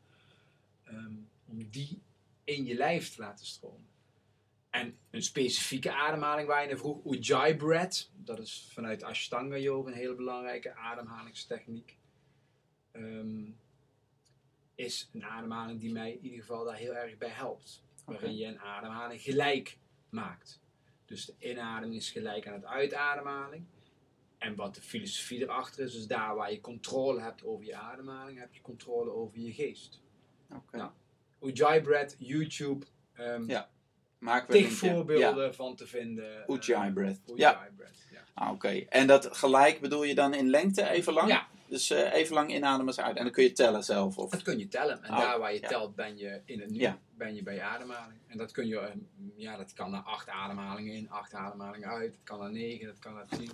ehm, 0.84 1.14
om 1.46 1.68
die 1.70 2.00
in 2.44 2.64
je 2.64 2.74
lijf 2.74 3.14
te 3.14 3.20
laten 3.20 3.46
stromen. 3.46 3.88
En 4.70 4.98
een 5.10 5.22
specifieke 5.22 5.92
ademhaling 5.92 6.48
waar 6.48 6.62
je 6.62 6.68
naar 6.68 6.78
vroeg, 6.78 7.04
Ujjayi 7.04 7.56
Breath, 7.56 8.10
dat 8.14 8.38
is 8.38 8.70
vanuit 8.72 9.02
Ashtanga 9.02 9.56
Yoga 9.56 9.90
een 9.90 9.96
hele 9.96 10.14
belangrijke 10.14 10.74
ademhalingstechniek. 10.74 11.96
Ehm, 12.90 13.50
is 14.74 15.10
een 15.12 15.24
ademhaling 15.24 15.80
die 15.80 15.92
mij 15.92 16.12
in 16.12 16.24
ieder 16.24 16.40
geval 16.40 16.64
daar 16.64 16.76
heel 16.76 16.94
erg 16.94 17.18
bij 17.18 17.28
helpt. 17.28 17.82
Waarin 18.04 18.36
je 18.36 18.46
een 18.46 18.60
ademhaling 18.60 19.20
gelijk 19.20 19.78
maakt. 20.08 20.60
Dus 21.04 21.24
de 21.24 21.34
inademing 21.38 21.94
is 21.94 22.10
gelijk 22.10 22.46
aan 22.46 22.54
het 22.54 22.64
uitademhaling. 22.64 23.64
En 24.38 24.54
wat 24.54 24.74
de 24.74 24.82
filosofie 24.82 25.40
erachter 25.40 25.84
is, 25.84 25.92
dus 25.92 26.06
daar 26.06 26.34
waar 26.34 26.52
je 26.52 26.60
controle 26.60 27.20
hebt 27.20 27.44
over 27.44 27.64
je 27.64 27.76
ademhaling, 27.76 28.38
heb 28.38 28.54
je 28.54 28.60
controle 28.60 29.10
over 29.10 29.38
je 29.38 29.52
geest. 29.52 30.00
Ja. 30.72 30.94
Ujjayi 31.44 31.80
Breath, 31.80 32.16
YouTube, 32.18 32.86
ehm 33.14 33.50
Ja, 33.50 33.68
we 34.18 34.44
tig 34.48 34.72
voorbeelden 34.72 35.54
van 35.54 35.76
te 35.76 35.86
vinden. 35.86 36.44
Ujjayi 36.46 36.88
eh, 36.88 36.94
Breath. 36.94 37.18
Ujjayi 37.26 37.70
Breath, 37.76 38.06
ja. 38.10 38.20
Ah, 38.34 38.52
Oké. 38.52 38.68
En 38.88 39.06
dat 39.06 39.36
gelijk 39.36 39.80
bedoel 39.80 40.02
je 40.04 40.14
dan 40.14 40.34
in 40.34 40.50
lengte 40.50 40.88
even 40.88 41.12
lang? 41.12 41.28
Ja, 41.28 41.46
Dus 41.66 41.90
eh, 41.90 42.12
even 42.12 42.34
lang 42.34 42.54
inademen 42.54 42.86
eens 42.86 43.00
uit. 43.00 43.16
En 43.16 43.22
dan 43.22 43.32
kun 43.32 43.42
je 43.42 43.52
tellen 43.52 43.84
zelf. 43.84 44.18
Of... 44.18 44.30
dat 44.30 44.42
kun 44.42 44.58
je 44.58 44.68
tellen. 44.68 45.02
En 45.02 45.10
Oh, 45.10 45.18
daar 45.18 45.38
waar 45.38 45.54
je 45.54 45.60
ja. 45.60 45.68
telt, 45.68 45.94
ben 45.94 46.16
je 46.16 46.40
in 46.44 46.60
het 46.60 46.70
nu. 46.70 46.78
Ja. 46.78 46.98
Ben 47.16 47.34
je 47.34 47.42
bij 47.42 47.54
je 47.54 47.62
ademhaling. 47.62 48.20
En 48.26 48.38
dat 48.38 48.52
kun 48.52 48.66
je, 48.66 48.78
eh, 48.78 48.90
ja, 49.36 49.56
dat 49.56 49.72
kan 49.72 49.90
naar 49.90 50.02
acht 50.02 50.28
ademhalingen 50.28 50.94
in, 50.94 51.10
acht 51.10 51.34
ademhalingen 51.34 51.88
uit. 51.88 52.12
Dat 52.12 52.22
kan 52.24 52.38
naar 52.38 52.52
negen, 52.52 52.86
dat 52.86 52.98
kan 52.98 53.14
naar 53.14 53.26
tien. 53.26 53.50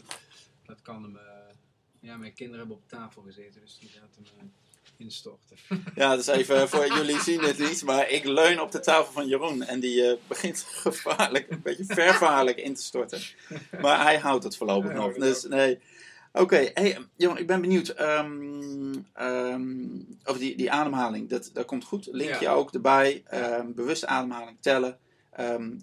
Dat 0.66 0.82
kan 0.82 1.02
hem, 1.02 1.16
eh, 1.16 1.54
ja, 2.00 2.16
mijn 2.16 2.32
kinderen 2.32 2.60
hebben 2.60 2.76
op 2.76 2.88
tafel 2.88 3.22
gezeten, 3.22 3.60
dus 3.60 3.78
die 3.78 3.90
hem 3.94 4.02
eh, 4.38 4.44
instorten. 5.00 5.56
Ja, 5.94 6.16
dus 6.16 6.26
even 6.26 6.68
voor 6.68 6.86
jullie 6.96 7.20
zien 7.20 7.40
het 7.40 7.58
niet. 7.58 7.84
Maar 7.84 8.10
ik 8.10 8.24
leun 8.24 8.60
op 8.60 8.72
de 8.72 8.80
tafel 8.80 9.12
van 9.12 9.28
Jeroen. 9.28 9.62
En 9.62 9.80
die 9.80 10.06
eh, 10.06 10.16
begint 10.26 10.64
gevaarlijk, 10.68 11.50
een 11.50 11.62
beetje 11.62 11.84
vervaarlijk 11.84 12.58
in 12.58 12.74
te 12.74 12.82
storten. 12.82 13.20
Maar 13.80 14.02
hij 14.02 14.18
houdt 14.18 14.44
het 14.44 14.56
voorlopig 14.56 14.92
nog. 14.92 15.14
Dus 15.14 15.44
nee. 15.44 15.78
Oké, 16.32 16.70
hey, 16.74 16.98
Jeroen, 17.16 17.38
ik 17.38 17.46
ben 17.46 17.60
benieuwd. 17.60 17.98
over 20.24 20.38
die, 20.38 20.56
die 20.56 20.70
ademhaling, 20.70 21.28
dat, 21.28 21.50
dat 21.52 21.64
komt 21.64 21.84
goed. 21.84 22.08
Linkje 22.10 22.44
Ja. 22.44 22.52
ook 22.52 22.72
erbij. 22.74 23.22
Ja. 23.30 23.56
Ehm, 23.56 23.72
bewuste 23.72 24.06
ademhaling 24.06 24.56
tellen. 24.60 24.98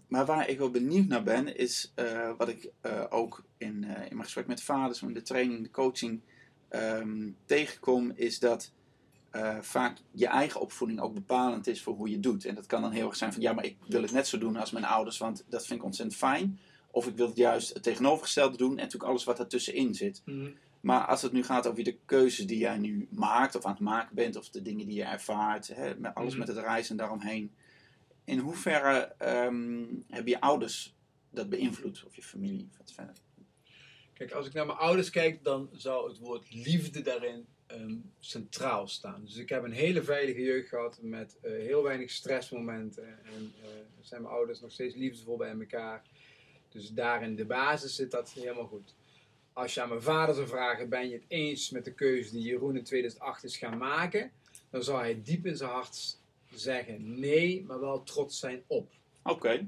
Maar 0.07 0.25
waar 0.25 0.49
ik 0.49 0.57
wel 0.57 0.71
benieuwd 0.71 1.07
naar 1.07 1.23
ben, 1.23 1.57
is 1.57 1.91
eh, 1.95 2.31
wat 2.37 2.47
ik 2.47 2.69
eh, 2.81 3.03
ook 3.09 3.43
in, 3.57 3.73
in 3.83 3.83
mijn 4.09 4.23
gesprek 4.23 4.47
met 4.47 4.63
vaders, 4.63 5.01
in 5.01 5.13
de 5.13 5.21
training, 5.21 5.63
de 5.63 5.71
coaching 5.71 6.21
tegenkom, 7.45 8.11
is 8.15 8.39
dat 8.39 8.71
eh, 9.37 9.57
vaak 9.61 9.97
je 10.11 10.27
eigen 10.27 10.61
opvoeding 10.61 10.99
ook 10.99 11.13
bepalend 11.13 11.67
is 11.67 11.81
voor 11.81 11.95
hoe 11.95 12.09
je 12.09 12.19
doet. 12.19 12.45
En 12.45 12.55
dat 12.55 12.65
kan 12.65 12.81
dan 12.81 12.91
heel 12.91 13.07
erg 13.07 13.15
zijn 13.15 13.33
van 13.33 13.41
ja, 13.41 13.53
maar 13.53 13.65
ik 13.65 13.77
wil 13.87 14.01
het 14.01 14.11
net 14.11 14.27
zo 14.27 14.37
doen 14.37 14.55
als 14.55 14.71
mijn 14.71 14.85
ouders, 14.85 15.17
want 15.17 15.45
dat 15.49 15.65
vind 15.65 15.79
ik 15.79 15.85
ontzettend 15.85 16.17
fijn. 16.19 16.59
Of 16.91 17.07
ik 17.07 17.15
wil 17.15 17.27
het 17.27 17.37
juist 17.37 17.73
het 17.73 17.83
tegenovergestelde 17.83 18.57
doen 18.57 18.69
en 18.69 18.75
natuurlijk 18.75 19.09
alles 19.09 19.23
wat 19.23 19.39
ertussenin 19.39 19.93
zit. 19.95 20.21
Maar 20.81 21.05
als 21.05 21.21
het 21.21 21.31
nu 21.31 21.43
gaat 21.43 21.67
over 21.67 21.83
de 21.83 21.97
keuzes 22.05 22.45
die 22.47 22.57
jij 22.57 22.77
nu 22.77 23.07
maakt 23.11 23.55
of 23.55 23.65
aan 23.65 23.71
het 23.71 23.79
maken 23.81 24.15
bent, 24.15 24.35
of 24.35 24.49
de 24.49 24.61
dingen 24.61 24.87
die 24.87 24.95
je 24.95 25.03
ervaart, 25.03 25.67
hè, 25.67 25.95
met 25.97 26.15
alles 26.15 26.29
Mhm. 26.29 26.39
met 26.39 26.47
het 26.47 26.57
reizen 26.57 26.97
daaromheen. 26.97 27.51
In 28.25 28.39
hoeverre 28.39 29.13
ehm, 29.17 29.83
hebben 30.07 30.31
je 30.31 30.41
ouders 30.41 30.95
dat 31.31 31.49
beïnvloed? 31.49 32.03
Of 32.07 32.15
je 32.15 32.23
familie? 32.23 32.69
Wat 32.77 32.91
verder? 32.91 33.15
Kijk, 34.17 34.31
als 34.31 34.47
ik 34.47 34.53
naar 34.53 34.65
mijn 34.65 34.77
ouders 34.77 35.09
kijk, 35.09 35.43
dan 35.43 35.69
zou 35.71 36.09
het 36.09 36.19
woord 36.19 36.53
liefde 36.53 37.01
daarin 37.01 37.45
ehm, 37.65 37.95
centraal 38.19 38.87
staan. 38.87 39.21
Dus 39.25 39.35
ik 39.35 39.49
heb 39.49 39.63
een 39.63 39.71
hele 39.71 40.03
veilige 40.03 40.41
jeugd 40.41 40.69
gehad 40.69 40.99
met 41.01 41.37
eh, 41.41 41.51
heel 41.51 41.83
weinig 41.83 42.11
stressmomenten. 42.11 43.25
En 43.25 43.53
eh, 43.61 43.69
zijn 43.99 44.21
mijn 44.21 44.33
ouders 44.33 44.59
nog 44.59 44.71
steeds 44.71 44.95
liefdevol 44.95 45.37
bij 45.37 45.51
elkaar. 45.59 46.03
Dus 46.69 46.89
daar 46.89 47.23
in 47.23 47.35
de 47.35 47.45
basis 47.45 47.95
zit 47.95 48.11
dat 48.11 48.31
helemaal 48.31 48.67
goed. 48.67 48.95
Als 49.53 49.73
je 49.73 49.81
aan 49.81 49.89
mijn 49.89 50.01
vader 50.01 50.35
zou 50.35 50.47
vragen, 50.47 50.89
ben 50.89 51.09
je 51.09 51.15
het 51.15 51.25
eens 51.27 51.69
met 51.69 51.85
de 51.85 51.93
keuze 51.93 52.31
die 52.31 52.41
Jeroen 52.41 52.77
in 52.77 52.83
2008 52.83 53.43
is 53.43 53.57
gaan 53.57 53.77
maken? 53.77 54.31
Dan 54.69 54.83
zou 54.83 54.99
hij 54.99 55.21
diep 55.23 55.45
in 55.45 55.57
zijn 55.57 55.69
hart 55.69 56.17
zeggen 56.51 57.19
nee, 57.19 57.63
maar 57.63 57.79
wel 57.79 58.03
trots 58.03 58.39
zijn 58.39 58.63
op. 58.67 58.91
Oké, 59.23 59.67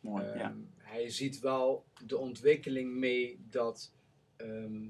mooi. 0.00 0.24
Ehm, 0.24 0.38
ja. 0.38 0.54
Hij 0.86 1.10
ziet 1.10 1.40
wel 1.40 1.84
de 2.06 2.16
ontwikkeling 2.18 2.94
mee 2.94 3.38
dat 3.50 3.92
ehm, 4.36 4.80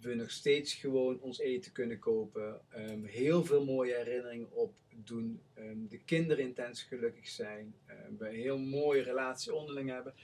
we 0.00 0.14
nog 0.14 0.30
steeds 0.30 0.74
gewoon 0.74 1.20
ons 1.20 1.38
eten 1.38 1.72
kunnen 1.72 1.98
kopen. 1.98 2.60
ehm, 2.70 3.04
heel 3.04 3.44
veel 3.44 3.64
mooie 3.64 3.94
herinneringen 3.94 4.52
opdoen. 4.52 5.40
ehm, 5.54 5.86
de 5.88 5.98
kinderen 5.98 6.44
intens 6.44 6.82
gelukkig 6.82 7.28
zijn. 7.28 7.74
we 8.18 8.28
een 8.28 8.34
heel 8.34 8.58
mooie 8.58 9.02
relatie 9.02 9.54
onderling 9.54 9.90
hebben. 9.90 10.14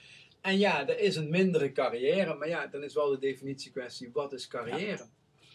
En 0.41 0.57
ja, 0.57 0.87
er 0.87 0.99
is 0.99 1.15
een 1.15 1.29
mindere 1.29 1.71
carrière. 1.71 2.33
Maar 2.35 2.47
ja, 2.47 2.67
dan 2.67 2.83
is 2.83 2.93
wel 2.93 3.09
de 3.09 3.19
definitiekwestie. 3.19 4.09
Wat 4.13 4.33
is 4.33 4.47
carrière? 4.47 5.05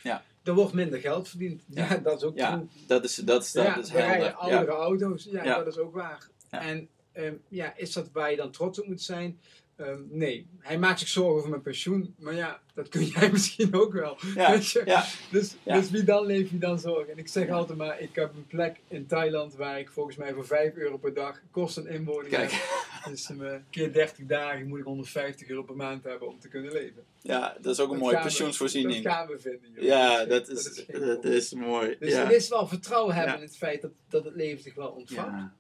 Ja. 0.02 0.24
Er 0.42 0.54
wordt 0.54 0.72
minder 0.72 1.00
geld 1.00 1.28
verdiend. 1.28 1.62
Ja, 1.68 1.96
dat 1.96 2.16
is 2.16 2.22
ook 2.22 2.36
Ja, 2.36 2.54
true. 2.56 2.68
dat 2.86 3.04
is, 3.04 3.14
dat 3.14 3.42
is, 3.44 3.52
dat 3.52 3.64
Ja, 3.64 3.78
is 3.78 3.90
rijden 3.92 4.26
helder. 4.26 4.34
oudere 4.50 4.72
auto's. 4.76 5.24
Ja, 5.30 5.56
dat 5.56 5.66
is 5.66 5.78
ook 5.78 5.94
waar. 5.94 6.28
En 6.50 6.88
ehm, 7.16 7.34
ja, 7.48 7.76
is 7.76 7.92
dat 7.92 8.10
waar 8.12 8.30
je 8.30 8.36
dan 8.36 8.50
trots 8.50 8.80
op 8.80 8.86
moet 8.86 9.02
zijn? 9.02 9.38
Ehm, 9.76 10.00
nee. 10.08 10.46
Hij 10.58 10.78
maakt 10.78 10.98
zich 10.98 11.08
zorgen 11.08 11.34
over 11.36 11.48
mijn 11.50 11.62
pensioen. 11.62 12.14
Maar 12.18 12.34
ja, 12.34 12.60
dat 12.74 12.88
kun 12.88 13.04
jij 13.16 13.30
misschien 13.30 13.74
ook 13.74 13.92
wel. 13.92 14.16
Ja, 14.34 14.50
Weet 14.50 14.70
je? 14.72 14.82
ja, 14.84 15.04
Dus, 15.30 15.56
Ja. 15.62 15.80
dus 15.80 15.90
wie 15.90 16.02
dan 16.04 16.26
leeft, 16.26 16.50
wie 16.50 16.58
dan 16.60 16.78
zorgen. 16.78 17.12
En 17.12 17.18
ik 17.18 17.28
zeg 17.28 17.48
altijd 17.50 17.78
maar, 17.78 18.00
ik 18.00 18.14
heb 18.14 18.34
een 18.34 18.46
plek 18.46 18.80
in 18.88 19.06
Thailand 19.06 19.54
waar 19.54 19.78
ik 19.78 19.90
volgens 19.90 20.16
mij 20.16 20.32
voor 20.32 20.46
5 20.46 20.74
euro 20.74 20.96
per 20.96 21.14
dag 21.14 21.40
kost 21.50 21.76
een 21.76 21.86
inwoning 21.86 22.32
Kijk. 22.32 22.50
heb. 22.52 23.10
Dus 23.12 23.28
een 23.28 23.64
keer 23.70 23.92
30 23.92 24.26
dagen 24.26 24.66
moet 24.68 24.78
ik 24.78 24.84
150 24.84 25.48
euro 25.48 25.62
per 25.62 25.76
maand 25.76 26.04
hebben 26.04 26.28
om 26.28 26.38
te 26.40 26.48
kunnen 26.48 26.72
leven. 26.72 27.02
ja, 27.20 27.56
dat 27.60 27.72
is 27.72 27.80
ook 27.80 27.86
een 27.88 27.92
Dat 27.94 28.02
mooie 28.02 28.16
we- 28.16 28.22
pensioensvoorziening. 28.22 29.04
Dat 29.04 29.12
gaan 29.12 29.26
we 29.26 29.38
vinden. 29.38 29.70
joh. 29.74 29.82
Ja, 29.84 30.24
dat 30.24 30.48
is, 30.48 30.84
dat 30.86 31.24
is 31.24 31.52
mooi. 31.52 31.96
Dus 31.98 32.12
er 32.12 32.30
is 32.30 32.48
wel 32.48 32.66
vertrouwen 32.66 33.14
hebben 33.14 33.34
in 33.36 33.40
het 33.42 33.56
feit 33.56 33.82
dat, 33.82 33.90
dat 34.08 34.24
het 34.24 34.34
leven 34.34 34.62
zich 34.62 34.74
wel 34.74 34.88
ontvangt. 34.88 35.52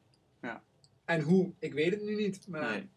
ja. 0.42 0.62
En 1.06 1.20
hoe, 1.20 1.52
ik 1.58 1.72
weet 1.72 1.92
het 1.92 2.02
nu 2.02 2.14
niet. 2.16 2.46
Maar 2.48 2.70
Nee. 2.70 2.88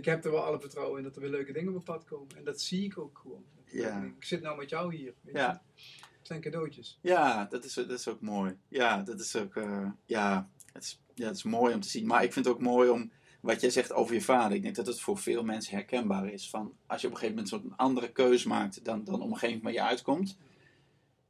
ik 0.00 0.04
heb 0.04 0.24
er 0.24 0.30
wel 0.30 0.44
alle 0.44 0.60
vertrouwen 0.60 0.98
in 0.98 1.04
dat 1.04 1.14
er 1.16 1.20
weer 1.20 1.30
leuke 1.30 1.52
dingen 1.52 1.68
op 1.68 1.74
het 1.74 1.84
pad 1.84 2.04
komen. 2.04 2.36
En 2.36 2.44
dat 2.44 2.60
zie 2.60 2.84
ik 2.84 2.98
ook 2.98 3.18
gewoon. 3.18 3.44
Ja. 3.64 4.02
Ik 4.02 4.24
zit 4.24 4.42
nou 4.42 4.58
met 4.58 4.70
jou 4.70 4.94
hier. 4.94 5.14
Weet 5.20 5.34
Ja. 5.34 5.62
je? 5.74 5.80
Het 6.18 6.26
zijn 6.26 6.40
cadeautjes. 6.40 6.98
Ja, 7.02 7.44
dat 7.44 7.64
is, 7.64 7.74
dat 7.74 7.90
is 7.90 8.08
ook 8.08 8.20
mooi. 8.20 8.56
Ja, 8.68 9.02
dat 9.02 9.20
is 9.20 9.36
ook 9.36 9.56
eh, 9.56 9.90
ja, 10.04 10.50
het 10.72 10.82
is, 10.82 11.00
ja, 11.14 11.26
het 11.26 11.36
is 11.36 11.42
mooi 11.42 11.74
om 11.74 11.80
te 11.80 11.88
zien. 11.88 12.06
Maar 12.06 12.24
ik 12.24 12.32
vind 12.32 12.44
het 12.44 12.54
ook 12.54 12.60
mooi 12.60 12.90
om 12.90 13.10
wat 13.40 13.60
jij 13.60 13.70
zegt 13.70 13.92
over 13.92 14.14
je 14.14 14.20
vader. 14.20 14.56
Ik 14.56 14.62
denk 14.62 14.74
dat 14.74 14.86
het 14.86 15.00
voor 15.00 15.18
veel 15.18 15.42
mensen 15.44 15.74
herkenbaar 15.76 16.28
is. 16.32 16.50
Van 16.50 16.76
als 16.86 17.00
je 17.00 17.06
op 17.06 17.12
een 17.12 17.18
gegeven 17.18 17.42
moment 17.42 17.62
zo'n 17.62 17.76
andere 17.76 18.12
keuze 18.12 18.48
maakt 18.48 18.84
dan, 18.84 19.04
dan 19.04 19.14
op 19.22 19.30
een 19.30 19.36
gegeven 19.38 19.56
moment 19.56 19.74
je 19.74 19.82
uitkomt. 19.82 20.38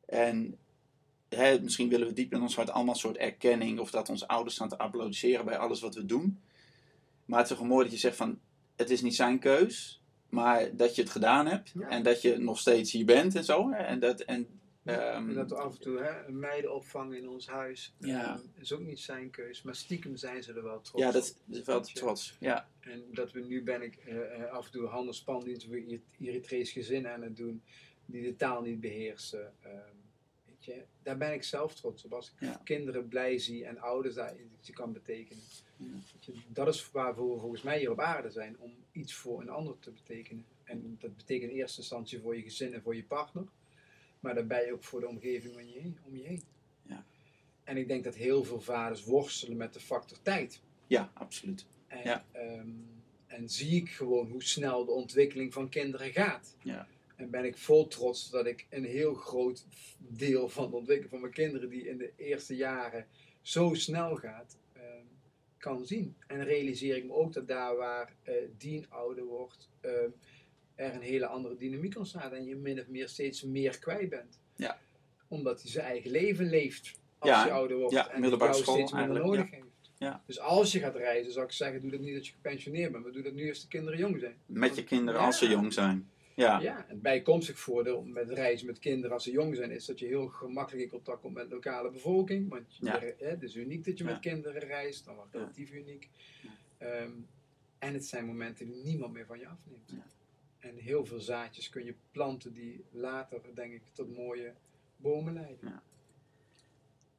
En 0.07 0.59
hè, 1.29 1.61
misschien 1.61 1.89
willen 1.89 2.07
we 2.07 2.12
diep 2.12 2.33
in 2.33 2.43
ons 2.43 2.57
hart 2.57 2.70
allemaal 2.70 2.95
een 2.95 3.01
soort 3.01 3.16
erkenning. 3.16 3.79
Of 3.79 3.91
dat 3.91 4.09
onze 4.09 4.29
ouders 4.29 4.55
staan 4.55 4.68
te 4.68 4.79
applaudisseren 4.79 5.45
bij 5.45 5.59
alles 5.59 5.81
wat 5.81 5.95
we 5.95 6.07
doen. 6.07 6.41
Maar 7.24 7.41
het 7.41 7.51
is 7.51 7.57
toch 7.57 7.66
mooi 7.66 7.83
dat 7.85 7.93
je 7.93 7.99
zegt 7.99 8.16
van 8.16 8.39
het 8.76 8.91
is 8.91 9.01
niet 9.01 9.14
zijn 9.14 9.39
keus. 9.39 10.03
Maar 10.29 10.76
dat 10.76 10.95
je 10.95 11.03
het 11.03 11.11
gedaan 11.11 11.47
hebt. 11.47 11.72
Ja. 11.79 11.89
En 11.89 12.03
dat 12.03 12.22
je 12.22 12.37
nog 12.39 12.59
steeds 12.59 12.93
hier 12.93 13.05
bent 13.05 13.35
en 13.35 13.45
zo. 13.45 13.70
En 13.70 14.01
dat, 14.01 14.20
en, 14.20 14.47
ehm, 14.85 15.29
en 15.29 15.35
dat 15.35 15.51
we 15.51 15.57
af 15.57 15.74
en 15.74 15.81
toe 15.81 15.99
hè, 15.99 16.33
meiden 16.33 16.74
opvangen 16.74 17.16
in 17.16 17.29
ons 17.29 17.47
huis. 17.47 17.95
Ja. 17.99 18.35
eh, 18.35 18.62
is 18.62 18.72
ook 18.72 18.81
niet 18.81 19.01
zijn 19.01 19.31
keus. 19.31 19.62
Maar 19.62 19.74
stiekem 19.74 20.16
zijn 20.16 20.43
ze 20.43 20.53
er 20.53 20.62
wel 20.62 20.81
trots 20.81 21.03
Ja, 21.05 21.11
dat 21.11 21.22
op. 21.22 21.29
is, 21.29 21.35
dat 21.45 21.57
is 21.59 21.64
wel 21.64 21.81
trots. 21.81 22.37
Ja, 22.41 22.68
En 22.81 23.05
dat 23.12 23.33
we 23.33 23.41
nu 23.41 23.62
ben 23.62 23.83
ik 23.83 23.97
eh, 23.97 24.43
eh, 24.43 24.51
af 24.53 24.66
en 24.66 24.72
toe 24.72 24.87
handelspandienst 24.87 25.66
voor 25.66 25.81
Eritrees 26.20 26.70
gezinnen 26.70 27.12
aan 27.12 27.22
het 27.22 27.37
doen. 27.37 27.62
Die 28.07 28.22
de 28.22 28.37
taal 28.37 28.62
niet 28.62 28.81
beheersen. 28.81 29.53
Ehm, 29.62 29.74
je, 30.75 30.83
daar 31.03 31.16
ben 31.16 31.33
ik 31.33 31.43
zelf 31.43 31.75
trots 31.75 32.05
op. 32.05 32.12
Als 32.12 32.29
ik 32.33 32.41
Ja. 32.41 32.61
kinderen 32.64 33.09
blij 33.09 33.39
zie 33.39 33.64
en 33.64 33.79
ouders 33.79 34.14
daar 34.14 34.35
iets 34.61 34.71
kan 34.71 34.93
betekenen. 34.93 35.43
Ja. 35.77 35.87
Weet 36.12 36.25
je, 36.25 36.33
dat 36.49 36.69
is 36.69 36.91
waarvoor 36.91 37.35
we 37.35 37.41
volgens 37.41 37.62
mij 37.62 37.79
hier 37.79 37.91
op 37.91 38.01
aarde 38.01 38.31
zijn. 38.31 38.59
Om 38.59 38.73
iets 38.93 39.14
voor 39.14 39.41
een 39.41 39.49
ander 39.49 39.79
te 39.79 39.91
betekenen. 39.91 40.45
En 40.64 40.97
dat 41.01 41.16
betekent 41.16 41.51
in 41.51 41.57
eerste 41.57 41.81
instantie 41.81 42.21
voor 42.21 42.37
je 42.37 42.43
gezin 42.43 42.75
en 42.75 42.83
voor 42.83 42.97
je 42.97 43.05
partner. 43.05 43.45
Maar 44.21 44.35
daarbij 44.35 44.73
ook 44.73 44.85
voor 44.85 45.01
de 45.01 45.09
omgeving 45.09 45.55
om 45.55 45.61
je 45.62 45.79
heen. 45.81 45.99
Om 46.05 46.16
je 46.16 46.23
heen. 46.23 46.43
Ja. 46.83 47.05
En 47.64 47.77
ik 47.77 47.89
denk 47.89 48.05
dat 48.05 48.14
heel 48.14 48.45
veel 48.45 48.61
vaders 48.61 49.05
worstelen 49.05 49.57
met 49.57 49.73
de 49.75 49.81
factor 49.81 50.19
tijd. 50.23 50.61
ja 50.87 51.11
absoluut. 51.14 51.66
En, 51.87 52.03
Ja. 52.05 52.25
ehm, 52.33 52.69
en 53.27 53.49
zie 53.49 53.77
ik 53.83 53.91
gewoon 53.91 54.31
hoe 54.31 54.43
snel 54.43 54.85
de 54.85 54.91
ontwikkeling 54.91 55.53
van 55.53 55.69
kinderen 55.69 56.12
gaat. 56.12 56.57
Ja. 56.62 56.89
En 57.19 57.31
ben 57.31 57.45
ik 57.45 57.57
vol 57.57 57.87
trots 57.87 58.31
dat 58.31 58.47
ik 58.47 58.66
een 58.71 58.85
heel 58.85 59.14
groot 59.14 59.64
deel 59.99 60.49
van 60.49 60.71
de 60.71 60.77
ontwikkeling 60.77 61.11
van 61.11 61.21
mijn 61.21 61.33
kinderen, 61.33 61.69
die 61.69 61.89
in 61.89 61.99
de 61.99 62.12
eerste 62.16 62.57
jaren 62.57 63.07
zo 63.43 63.75
snel 63.75 64.16
gaat, 64.16 64.57
ehm, 64.73 65.05
kan 65.57 65.87
zien. 65.87 66.16
En 66.27 66.45
realiseer 66.45 66.97
ik 66.97 67.05
me 67.05 67.12
ook 67.12 67.33
dat 67.33 67.49
daar 67.49 67.77
waar 67.77 68.12
Dien 68.59 68.87
ouder 68.89 69.25
wordt, 69.25 69.69
ehm, 69.81 70.11
er 70.75 70.95
een 70.95 71.01
hele 71.01 71.27
andere 71.27 71.57
dynamiek 71.57 71.97
ontstaat 71.97 72.33
en 72.33 72.45
je 72.45 72.57
min 72.57 72.81
of 72.81 72.89
meer 72.89 73.09
steeds 73.09 73.43
meer 73.43 73.79
kwijt 73.79 74.09
bent. 74.09 74.41
Ja. 74.57 74.79
Omdat 75.29 75.62
hij 75.62 75.71
zijn 75.71 75.87
eigen 75.87 76.11
leven 76.11 76.49
leeft 76.49 76.99
als 77.19 77.31
Ja, 77.31 77.45
je 77.45 77.53
ouder 77.53 77.77
wordt 77.77 77.95
ja, 77.95 78.11
en 78.11 78.23
het 78.23 78.39
jou 78.39 78.55
school 78.55 78.75
steeds 78.75 78.93
minder 78.93 79.11
eigenlijk, 79.11 79.25
nodig 79.25 79.51
heeft. 79.51 79.91
Ja. 79.99 80.23
Dus 80.27 80.41
als 80.41 80.73
je 80.73 80.79
gaat 80.79 80.97
reizen, 80.97 81.33
zou 81.33 81.45
ik 81.45 81.53
zeggen, 81.53 81.81
doe 81.81 81.91
dat 81.91 82.01
niet 82.01 82.16
als 82.16 82.27
je 82.27 82.33
gepensioneerd 82.33 82.93
bent, 82.93 83.05
maar 83.05 83.12
doe 83.12 83.23
dat 83.23 83.33
nu 83.33 83.49
als 83.49 83.61
de 83.61 83.69
kinderen 83.69 83.99
jong 83.99 84.21
zijn. 84.21 84.37
Met 84.47 84.77
je 84.77 84.85
kinderen 84.85 85.21
als 85.21 85.39
ze 85.39 85.49
jong 85.49 85.73
zijn. 85.73 86.11
Ja, 86.39 86.61
Ja, 86.61 86.89
en 86.89 87.01
bijkomstig 87.01 87.59
voordeel 87.59 88.03
met 88.03 88.30
reizen 88.30 88.66
met 88.66 88.78
kinderen 88.78 89.12
als 89.12 89.24
ze 89.24 89.30
jong 89.30 89.57
zijn, 89.57 89.70
is 89.70 89.84
dat 89.84 89.99
je 89.99 90.07
heel 90.07 90.28
gemakkelijk 90.28 90.82
in 90.84 90.91
contact 90.91 91.20
komt 91.20 91.34
met 91.34 91.49
de 91.49 91.55
lokale 91.55 91.91
bevolking. 91.91 92.49
Want 92.49 92.76
je- 92.76 93.14
hè, 93.18 93.26
het 93.28 93.43
is 93.43 93.55
uniek 93.57 93.84
dat 93.84 93.99
je 93.99 94.05
Ja. 94.05 94.11
met 94.11 94.20
kinderen 94.20 94.61
reist, 94.61 95.05
dan 95.05 95.14
wordt 95.14 95.34
relatief 95.34 95.72
uniek. 95.72 96.09
Ehm, 96.78 97.11
en 97.78 97.95
het 97.95 98.07
zijn 98.07 98.24
momenten 98.26 98.66
die 98.66 98.82
niemand 98.84 99.12
meer 99.12 99.26
van 99.26 99.39
je 99.39 99.47
afneemt. 99.49 99.93
En 100.59 100.76
heel 100.76 101.05
veel 101.07 101.20
zaadjes 101.20 101.68
kun 101.68 101.84
je 101.84 101.95
planten 102.11 102.53
die 102.53 102.84
later, 102.91 103.41
denk 103.55 103.72
ik, 103.72 103.82
tot 103.93 104.16
mooie 104.16 104.53
bomen 104.97 105.32
leiden. 105.34 105.82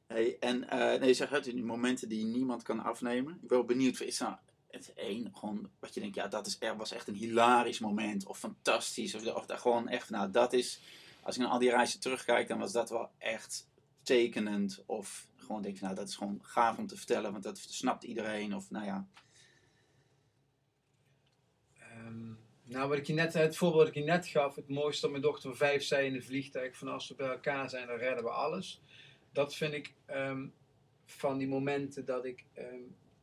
Hey, 0.06 0.36
en 0.40 0.68
eh, 0.68 1.00
nee, 1.00 1.14
zeg 1.14 1.30
het, 1.30 1.44
die 1.44 1.64
momenten 1.64 2.08
die 2.08 2.24
niemand 2.24 2.62
kan 2.62 2.80
afnemen. 2.80 3.34
Ik 3.34 3.40
ben 3.48 3.48
wel 3.58 3.64
benieuwd, 3.66 4.00
is 4.00 4.18
nou 4.18 4.34
het 4.70 4.92
één 4.94 5.30
gewoon 5.34 5.70
wat 5.78 5.94
je 5.94 6.00
denkt, 6.00 6.14
ja, 6.14 6.28
dat 6.28 6.46
is, 6.46 6.56
er 6.60 6.76
was 6.76 6.92
echt 6.92 7.08
een 7.08 7.14
hilarisch 7.14 7.78
moment 7.78 8.26
of 8.26 8.38
fantastisch. 8.38 9.14
Of, 9.14 9.26
of 9.26 9.46
dat 9.46 9.60
gewoon 9.60 9.88
echt, 9.88 10.10
nou, 10.10 10.30
dat 10.30 10.52
is, 10.52 10.80
als 11.22 11.36
ik 11.36 11.42
naar 11.42 11.50
al 11.50 11.58
die 11.58 11.70
reizen 11.70 12.00
terugkijk, 12.00 12.48
dan 12.48 12.58
was 12.58 12.72
dat 12.72 12.90
wel 12.90 13.10
echt 13.18 13.68
tekenend. 14.02 14.82
Of 14.86 15.28
gewoon 15.36 15.62
denk 15.62 15.76
je, 15.76 15.84
nou, 15.84 15.94
dat 15.94 16.08
is 16.08 16.16
gewoon 16.16 16.38
gaaf 16.42 16.78
om 16.78 16.86
te 16.86 16.96
vertellen, 16.96 17.32
want 17.32 17.44
dat 17.44 17.58
snapt 17.58 18.04
iedereen. 18.04 18.54
Of 18.54 18.70
nou 18.70 18.84
ja, 18.84 19.06
Ehm, 22.10 22.32
nou, 22.64 22.88
wat 22.88 22.98
ik 22.98 23.06
je 23.06 23.12
net, 23.12 23.32
het 23.32 23.56
voorbeeld 23.56 23.86
dat 23.86 23.96
ik 23.96 24.02
je 24.02 24.10
net 24.10 24.26
gaf, 24.26 24.54
het 24.54 24.68
mooiste 24.68 25.00
dat 25.00 25.10
mijn 25.10 25.22
dochter 25.22 25.48
van 25.48 25.58
vijf 25.58 25.82
zei 25.82 26.06
in 26.06 26.14
een 26.14 26.22
vliegtuig, 26.22 26.76
van 26.76 26.88
als 26.88 27.08
we 27.08 27.14
bij 27.14 27.28
elkaar 27.28 27.70
zijn, 27.70 27.86
dan 27.86 27.96
redden 27.96 28.24
we 28.24 28.30
alles. 28.30 28.80
Dat 29.32 29.54
vind 29.54 29.74
ik 29.74 29.94
ehm, 30.06 30.46
van 31.04 31.38
die 31.38 31.48
momenten 31.48 32.04
dat 32.04 32.24
ik 32.24 32.44
ehm, 32.52 32.82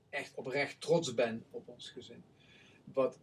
echt 0.09 0.35
oprecht 0.35 0.81
trots 0.81 1.13
ben 1.13 1.43
op 1.51 1.67
ons 1.67 1.89
gezin. 1.89 2.23
Wat 2.83 3.19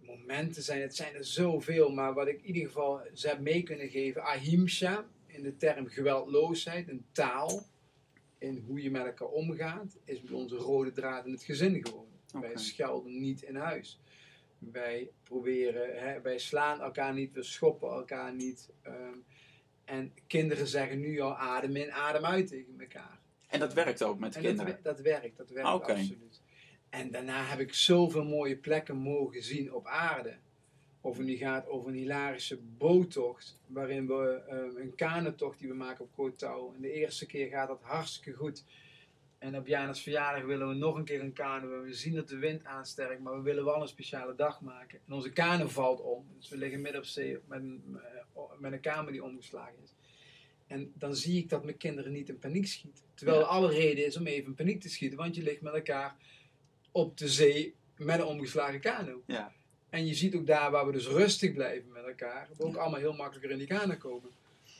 momenten 0.00 0.62
zijn, 0.62 0.80
het 0.80 0.96
zijn 0.96 1.14
er 1.14 1.24
zoveel, 1.24 1.90
maar 1.92 2.14
wat 2.14 2.28
ik 2.28 2.38
in 2.38 2.46
ieder 2.46 2.66
geval 2.66 3.00
ze 3.12 3.28
heb 3.28 3.40
mee 3.40 3.62
kunnen 3.62 3.88
geven, 3.88 4.22
ahimsa, 4.22 5.06
in 5.26 5.42
de 5.42 5.56
term 5.56 5.86
geweldloosheid, 5.86 6.88
een 6.88 7.04
taal, 7.12 7.66
in 8.38 8.64
hoe 8.66 8.82
je 8.82 8.90
met 8.90 9.06
elkaar 9.06 9.28
omgaat, 9.28 9.96
is 10.04 10.22
bij 10.22 10.34
onze 10.34 10.56
rode 10.56 10.92
draad 10.92 11.26
in 11.26 11.32
het 11.32 11.42
gezin 11.42 11.86
geworden. 11.86 12.12
Wij 12.40 12.56
schelden 12.56 13.20
niet 13.20 13.42
in 13.42 13.56
huis. 13.56 14.00
Wij 14.58 15.10
proberen, 15.22 15.98
hè, 15.98 16.20
wij 16.20 16.38
slaan 16.38 16.80
elkaar 16.80 17.14
niet, 17.14 17.32
we 17.32 17.42
schoppen 17.42 17.88
elkaar 17.88 18.34
niet. 18.34 18.70
ehm, 18.82 19.18
en 19.84 20.12
kinderen 20.26 20.66
zeggen 20.66 21.00
nu 21.00 21.20
al 21.20 21.36
adem 21.36 21.76
in, 21.76 21.92
adem 21.92 22.24
uit 22.24 22.46
tegen 22.46 22.80
elkaar. 22.80 23.20
En 23.48 23.60
dat 23.60 23.72
werkt 23.72 24.02
ook 24.02 24.18
met 24.18 24.32
de 24.32 24.38
En 24.38 24.44
kinderen. 24.44 24.78
dat 24.82 25.00
werkt, 25.00 25.36
dat 25.36 25.50
werkt 25.50 25.68
Oké. 25.72 25.92
absoluut. 25.92 26.40
En 26.90 27.10
daarna 27.10 27.44
heb 27.44 27.60
ik 27.60 27.74
zoveel 27.74 28.24
mooie 28.24 28.56
plekken 28.56 28.96
mogen 28.96 29.42
zien 29.42 29.72
op 29.72 29.86
aarde. 29.86 30.36
Of 31.00 31.16
het 31.16 31.26
nu 31.26 31.36
gaat 31.36 31.66
over 31.68 31.88
een 31.88 31.94
hilarische 31.94 32.58
boottocht, 32.78 33.60
waarin 33.66 34.06
we 34.06 34.42
ehm, 34.48 34.76
een 34.76 34.94
kanentocht 34.94 35.58
die 35.58 35.68
we 35.68 35.74
maken 35.74 36.04
op 36.04 36.10
Kootouw. 36.14 36.72
En 36.74 36.80
de 36.80 36.92
eerste 36.92 37.26
keer 37.26 37.48
gaat 37.48 37.68
dat 37.68 37.82
hartstikke 37.82 38.38
goed. 38.38 38.64
En 39.38 39.56
op 39.56 39.66
Janus 39.66 40.00
verjaardag 40.02 40.44
willen 40.44 40.68
we 40.68 40.74
nog 40.74 40.96
een 40.96 41.04
keer 41.04 41.20
een 41.20 41.32
kano. 41.32 41.82
We 41.82 41.94
zien 41.94 42.14
dat 42.14 42.28
de 42.28 42.36
wind 42.36 42.64
aansterkt, 42.64 43.20
maar 43.22 43.36
we 43.36 43.42
willen 43.42 43.64
wel 43.64 43.80
een 43.82 43.88
speciale 43.88 44.34
dag 44.34 44.60
maken. 44.60 44.98
En 45.06 45.12
onze 45.14 45.32
kano 45.32 45.68
valt 45.68 46.00
om. 46.00 46.26
Dus 46.36 46.48
we 46.48 46.56
liggen 46.56 46.80
midden 46.80 47.00
op 47.00 47.06
zee 47.06 47.38
met 47.46 47.60
een, 47.60 47.98
eh, 48.34 48.42
met 48.58 48.72
een 48.72 48.80
kamer 48.80 49.12
die 49.12 49.24
omgeslagen 49.24 49.74
is. 49.82 49.94
En 50.74 50.92
dan 50.94 51.14
zie 51.14 51.38
ik 51.38 51.48
dat 51.48 51.64
mijn 51.64 51.76
kinderen 51.76 52.12
niet 52.12 52.28
in 52.28 52.38
paniek 52.38 52.66
schieten. 52.66 53.04
Terwijl 53.14 53.40
er 53.40 53.46
alle 53.46 53.68
reden 53.68 54.06
is 54.06 54.16
om 54.16 54.26
even 54.26 54.46
in 54.46 54.54
paniek 54.54 54.80
te 54.80 54.88
schieten. 54.88 55.18
Want 55.18 55.34
je 55.34 55.42
ligt 55.42 55.60
met 55.60 55.74
elkaar 55.74 56.16
op 56.92 57.18
de 57.18 57.28
zee 57.28 57.74
met 57.96 58.18
een 58.18 58.24
omgeslagen 58.24 58.80
kano. 58.80 59.22
Ja. 59.26 59.52
En 59.90 60.06
je 60.06 60.14
ziet 60.14 60.34
ook 60.34 60.46
daar 60.46 60.70
waar 60.70 60.86
we 60.86 60.92
dus 60.92 61.06
rustig 61.06 61.52
blijven 61.52 61.92
met 61.92 62.04
elkaar. 62.04 62.48
We 62.56 62.64
ook 62.64 62.76
allemaal 62.76 63.00
heel 63.00 63.12
makkelijker 63.12 63.50
in 63.50 63.58
die 63.58 63.66
kano 63.66 63.94
komen. 63.94 64.30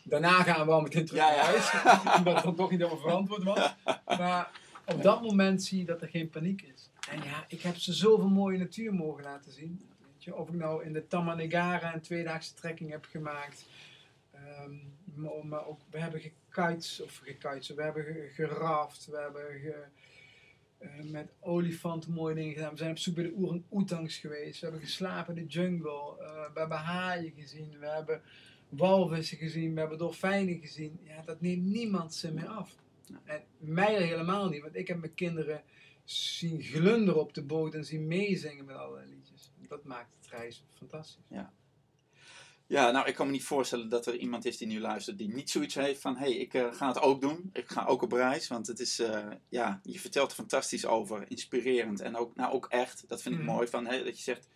Daarna 0.04 0.42
gaan 0.42 0.66
we 0.66 0.72
al 0.72 0.80
meteen 0.80 1.06
terug 1.06 1.22
Ja, 1.22 1.34
naar 1.34 1.44
huis. 1.44 1.72
omdat 2.18 2.34
het 2.34 2.44
dan 2.44 2.54
toch 2.54 2.70
niet 2.70 2.80
helemaal 2.80 3.00
verantwoord 3.00 3.42
was. 3.42 3.74
Maar 4.06 4.60
op 4.86 5.02
dat 5.02 5.22
moment 5.22 5.62
zie 5.62 5.78
je 5.78 5.84
dat 5.84 6.02
er 6.02 6.08
geen 6.08 6.30
paniek 6.30 6.62
is. 6.62 6.90
En 7.10 7.22
ja, 7.22 7.44
ik 7.48 7.62
heb 7.62 7.76
ze 7.76 7.92
zoveel 7.92 8.28
mooie 8.28 8.58
natuur 8.58 8.94
mogen 8.94 9.22
laten 9.22 9.52
zien. 9.52 9.88
Weet 10.12 10.24
je, 10.24 10.36
of 10.36 10.48
ik 10.48 10.54
nou 10.54 10.84
in 10.84 10.92
de 10.92 11.06
Tamanegara 11.06 11.94
een 11.94 12.00
tweedaagse 12.00 12.54
trekking 12.54 12.90
heb 12.90 13.04
gemaakt. 13.04 13.64
Ehm, 14.30 14.74
maar, 15.42 15.66
ook, 15.66 15.80
we 15.90 15.98
hebben 15.98 16.20
gekite's, 16.20 17.00
of 17.00 17.16
gekite's, 17.24 17.68
we 17.68 17.82
hebben 17.82 18.04
ge- 18.04 18.30
geraft, 18.34 19.06
we 19.06 19.16
hebben 19.16 19.60
ge- 19.60 19.84
eh, 20.78 20.90
met 21.02 21.32
olifanten 21.40 22.12
mooie 22.12 22.34
dingen 22.34 22.52
gedaan. 22.54 22.70
We 22.70 22.76
zijn 22.76 22.90
op 22.90 22.98
zoek 22.98 23.14
bij 23.14 23.24
de 23.24 23.34
orang-oetangs 23.34 24.16
geweest. 24.16 24.60
We 24.60 24.66
hebben 24.66 24.84
geslapen 24.84 25.36
in 25.36 25.44
de 25.46 25.50
jungle. 25.52 26.16
Eh, 26.20 26.52
we 26.52 26.58
hebben 26.58 26.78
haaien 26.78 27.32
gezien. 27.36 27.78
We 27.78 27.86
hebben 27.86 28.22
walvissen 28.68 29.38
gezien. 29.38 29.74
We 29.74 29.80
hebben 29.80 29.98
dolfijnen 29.98 30.58
gezien. 30.60 30.98
Ja, 31.02 31.22
dat 31.22 31.40
neemt 31.40 31.64
niemand 31.64 32.14
ze 32.14 32.32
meer 32.32 32.46
af. 32.48 32.76
En 33.24 33.42
mij 33.58 34.02
helemaal 34.06 34.48
niet. 34.48 34.62
Want 34.62 34.76
ik 34.76 34.88
heb 34.88 35.00
mijn 35.00 35.14
kinderen 35.14 35.62
zien 36.04 36.62
glunderen 36.62 37.20
op 37.20 37.34
de 37.34 37.42
boot 37.42 37.74
en 37.74 37.84
zien 37.84 38.06
meezingen 38.06 38.64
met 38.64 38.76
allerlei 38.76 39.10
liedjes. 39.10 39.50
Dat 39.68 39.84
maakt 39.84 40.10
het 40.20 40.30
reizen 40.30 40.64
fantastisch. 40.74 41.24
Ja, 41.28 41.52
nou, 42.68 43.06
ik 43.08 43.14
kan 43.14 43.26
me 43.26 43.32
niet 43.32 43.44
voorstellen 43.44 43.88
dat 43.88 44.06
er 44.06 44.16
iemand 44.16 44.44
is 44.44 44.56
die 44.56 44.66
nu 44.68 44.80
luistert 44.80 45.18
die 45.18 45.34
niet 45.34 45.50
zoiets 45.50 45.74
heeft 45.74 46.00
van: 46.00 46.16
hé, 46.16 46.24
hey, 46.24 46.36
ik 46.36 46.54
eh, 46.54 46.72
ga 46.72 46.88
het 46.88 47.00
ook 47.00 47.20
doen. 47.20 47.50
Ik 47.52 47.68
ga 47.68 47.84
ook 47.84 48.02
op 48.02 48.12
reis. 48.12 48.48
Want 48.48 48.66
het 48.66 48.80
is, 48.80 48.98
eh, 48.98 49.26
ja, 49.48 49.80
je 49.82 50.00
vertelt 50.00 50.30
er 50.30 50.36
fantastisch 50.36 50.86
over, 50.86 51.24
inspirerend 51.30 52.00
en 52.00 52.16
ook, 52.16 52.34
nou, 52.36 52.52
ook 52.52 52.66
echt. 52.68 53.04
Dat 53.08 53.22
vind 53.22 53.34
ik 53.34 53.40
Mhm. 53.40 53.50
mooi 53.50 53.68
van 53.68 53.86
hè, 53.86 54.04
dat 54.04 54.16
je 54.16 54.22
zegt: 54.22 54.48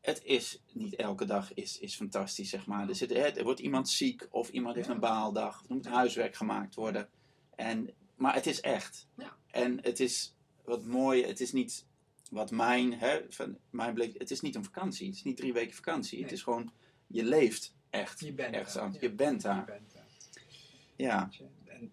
het 0.00 0.20
is 0.24 0.62
niet 0.72 0.96
elke 0.96 1.24
dag 1.24 1.54
is, 1.54 1.78
is 1.78 1.96
fantastisch, 1.96 2.50
zeg 2.50 2.66
maar. 2.66 2.88
Er, 2.88 2.94
zit, 2.94 3.10
hè, 3.10 3.16
er 3.26 3.44
wordt 3.44 3.60
iemand 3.60 3.88
ziek 3.88 4.26
of 4.30 4.48
iemand 4.48 4.74
heeft 4.74 4.86
Ja. 4.88 4.94
een 4.94 5.00
baaldag, 5.00 5.60
er 5.68 5.74
moet 5.74 5.86
huiswerk 5.86 6.36
gemaakt 6.36 6.74
worden. 6.74 7.08
En, 7.56 7.90
maar 8.16 8.34
het 8.34 8.46
is 8.46 8.60
echt. 8.60 9.08
Ja. 9.16 9.36
En 9.46 9.78
het 9.82 10.00
is 10.00 10.34
wat 10.64 10.84
mooi, 10.84 11.24
het 11.24 11.40
is 11.40 11.52
niet 11.52 11.86
wat 12.30 12.50
mijn, 12.50 12.92
hè, 12.92 13.20
van 13.28 13.58
mijn 13.70 13.94
blik, 13.94 14.18
het 14.18 14.30
is 14.30 14.40
niet 14.40 14.54
een 14.54 14.64
vakantie. 14.64 15.06
Het 15.06 15.16
is 15.16 15.22
niet 15.22 15.36
drie 15.36 15.52
weken 15.52 15.74
vakantie. 15.74 16.22
Het 16.22 16.32
is 16.32 16.42
gewoon, 16.42 16.72
je 17.12 17.24
leeft 17.24 17.74
echt 17.90 18.20
Je 18.20 18.32
bent 18.32 18.54
ergens 18.54 18.76
aan. 18.76 18.92
ja. 18.92 18.98
Je 19.00 19.10
bent 19.12 19.42
Je 19.42 19.48
daar. 19.48 19.64
bent 19.64 19.92
daar. 19.94 20.06
Ja. 20.96 21.30
En 21.66 21.92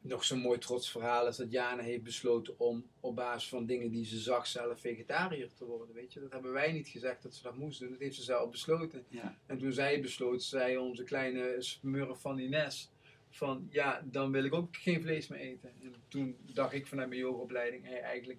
nog 0.00 0.24
zo'n 0.24 0.38
mooi 0.38 0.58
trots 0.58 0.90
verhaal 0.90 1.26
is 1.26 1.36
dat 1.36 1.50
Jana 1.50 1.82
heeft 1.82 2.02
besloten 2.02 2.58
om 2.58 2.86
op 3.00 3.16
basis 3.16 3.48
van 3.48 3.66
dingen 3.66 3.90
die 3.90 4.04
ze 4.04 4.18
zag 4.18 4.46
zelf 4.46 4.80
vegetariër 4.80 5.52
te 5.54 5.64
worden. 5.64 5.94
Weet 5.94 6.12
je? 6.12 6.20
Dat 6.20 6.32
hebben 6.32 6.52
wij 6.52 6.72
niet 6.72 6.88
gezegd 6.88 7.22
dat 7.22 7.34
ze 7.34 7.42
dat 7.42 7.56
moest 7.56 7.80
doen. 7.80 7.90
Dat 7.90 7.98
heeft 7.98 8.16
ze 8.16 8.22
zelf 8.22 8.50
besloten. 8.50 9.04
ja, 9.08 9.38
En 9.46 9.58
toen 9.58 9.72
zij 9.72 10.00
besloot, 10.00 10.42
zei 10.42 10.76
onze 10.78 11.04
kleine 11.04 11.56
smurf 11.58 12.20
van 12.20 12.38
Ines 12.38 12.90
van 13.30 13.66
ja, 13.70 14.02
dan 14.04 14.30
wil 14.30 14.44
ik 14.44 14.54
ook 14.54 14.76
geen 14.76 15.02
vlees 15.02 15.28
meer 15.28 15.38
eten. 15.40 15.72
En 15.82 15.94
toen 16.08 16.36
dacht 16.52 16.72
ik 16.72 16.86
vanuit 16.86 17.08
mijn 17.08 17.20
yogaopleiding, 17.20 17.84
hey, 17.84 18.00
eigenlijk 18.00 18.38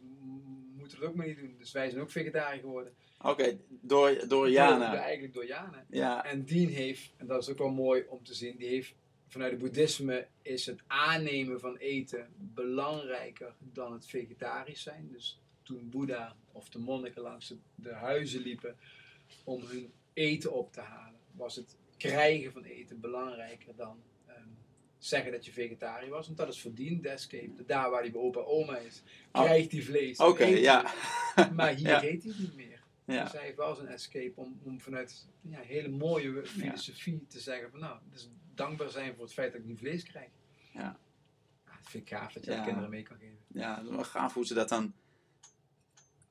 moeten 0.75 0.97
we 0.97 1.03
dat 1.03 1.09
ook 1.09 1.15
maar 1.15 1.27
niet 1.27 1.37
doen. 1.39 1.55
Dus 1.57 1.71
wij 1.71 1.89
zijn 1.89 2.01
ook 2.01 2.11
vegetariër 2.11 2.59
geworden. 2.61 2.93
Oké, 3.23 3.57
door, 3.81 4.09
door 4.13 4.27
Door- 4.27 4.49
Jana. 4.49 4.95
eigenlijk 4.95 5.33
door 5.33 5.45
Jana. 5.45 5.85
Ja, 5.89 6.25
En 6.25 6.43
Dien 6.43 6.69
heeft, 6.69 7.11
en 7.17 7.27
dat 7.27 7.41
is 7.41 7.49
ook 7.49 7.57
wel 7.57 7.71
mooi 7.71 8.03
om 8.09 8.23
te 8.23 8.33
zien, 8.33 8.57
die 8.57 8.67
heeft 8.67 8.93
vanuit 9.27 9.51
het 9.51 9.59
boeddhisme 9.61 10.27
is 10.41 10.65
het 10.65 10.79
aannemen 10.87 11.59
van 11.59 11.77
eten 11.77 12.27
belangrijker 12.37 13.53
dan 13.59 13.93
het 13.93 14.05
vegetarisch 14.07 14.81
zijn. 14.81 15.09
Dus 15.11 15.39
toen 15.63 15.89
Boeddha 15.89 16.35
of 16.51 16.69
de 16.69 16.79
monniken 16.79 17.21
langs 17.21 17.47
de, 17.47 17.57
de 17.75 17.93
huizen 17.93 18.41
liepen 18.41 18.75
om 19.43 19.61
hun 19.61 19.91
eten 20.13 20.53
op 20.53 20.73
te 20.73 20.81
halen, 20.81 21.19
was 21.35 21.55
het 21.55 21.75
krijgen 21.97 22.51
van 22.51 22.63
eten 22.63 22.99
belangrijker 22.99 23.75
dan 23.75 24.01
ehm, 24.27 24.47
zeggen 24.97 25.31
dat 25.31 25.45
je 25.45 25.51
vegetariër 25.51 26.09
was. 26.09 26.25
Want 26.25 26.37
dat 26.37 26.47
is 26.47 26.59
verdiend, 26.59 27.03
de. 27.03 27.65
Daar 27.65 27.89
waar 27.89 28.01
hij 28.01 28.11
bij 28.11 28.21
opa 28.21 28.39
en 28.39 28.45
oma 28.45 28.77
is, 28.77 29.03
Oh. 29.31 29.43
krijgt 29.43 29.71
hij 29.71 29.81
vlees. 29.81 30.17
oké, 30.17 30.45
ja. 30.45 30.93
Maar 31.53 31.73
hier 31.73 31.87
Ja. 31.95 32.03
eet 32.03 32.23
hij 32.23 32.33
niet 32.37 32.55
meer. 32.55 32.72
Ja. 33.05 33.23
Dus 33.23 33.41
heeft 33.41 33.57
wel 33.57 33.75
zijn 33.75 33.87
escape 33.87 34.33
om, 34.35 34.59
om 34.63 34.81
vanuit 34.81 35.27
ja, 35.41 35.59
hele 35.59 35.89
mooie 35.89 36.45
filosofie 36.45 37.25
te 37.27 37.39
zeggen 37.39 37.71
van 37.71 37.79
nou, 37.79 37.99
dus 38.11 38.29
dankbaar 38.53 38.89
zijn 38.89 39.13
voor 39.15 39.23
het 39.23 39.33
feit 39.33 39.51
dat 39.51 39.61
ik 39.61 39.67
niet 39.67 39.79
vlees 39.79 40.03
krijg. 40.03 40.29
Ja. 40.73 40.97
dat 41.65 41.91
vind 41.91 42.09
ik 42.09 42.17
gaaf 42.17 42.33
dat 42.33 42.45
je 42.45 42.51
Ja. 42.51 42.55
dat 42.57 42.65
kinderen 42.65 42.89
mee 42.89 43.03
kan 43.03 43.17
geven. 43.17 43.37
Ja, 43.47 43.75
het 43.77 43.83
is 43.85 43.89
wel 43.91 44.03
gaaf 44.03 44.33
hoe 44.33 44.45
ze 44.45 44.53
dat 44.53 44.69
dan 44.69 44.93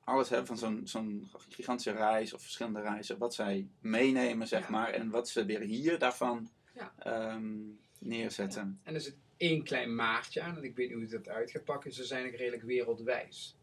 alles 0.03 0.29
hebben 0.29 0.47
van 0.47 0.57
zo'n 0.57 0.81
zo'n 0.87 1.27
gigantische 1.49 1.91
reis 1.91 2.33
of 2.33 2.41
verschillende 2.41 2.81
reizen, 2.81 3.17
wat 3.17 3.33
zij 3.33 3.67
meenemen, 3.79 4.47
zeg 4.47 4.61
Ja. 4.63 4.69
maar, 4.69 4.89
en 4.89 5.09
wat 5.09 5.29
ze 5.29 5.45
weer 5.45 5.59
hier 5.61 5.99
daarvan 5.99 6.49
Ja. 6.73 6.93
ehm, 6.99 7.51
neerzetten. 7.99 8.79
En 8.83 8.93
dus 8.93 9.05
het 9.05 9.15
één 9.37 9.63
klein 9.63 9.95
maatje 9.95 10.41
aan. 10.41 10.57
En 10.57 10.63
ik 10.63 10.75
weet 10.75 10.89
niet 10.89 10.97
hoe 10.97 11.19
dat 11.19 11.27
uit 11.33 11.51
gaat 11.51 11.63
pakken. 11.63 11.93
Ze 11.93 12.03
zijn 12.03 12.25
ook 12.27 12.33
redelijk 12.35 12.63
wereldwijs. 12.63 13.55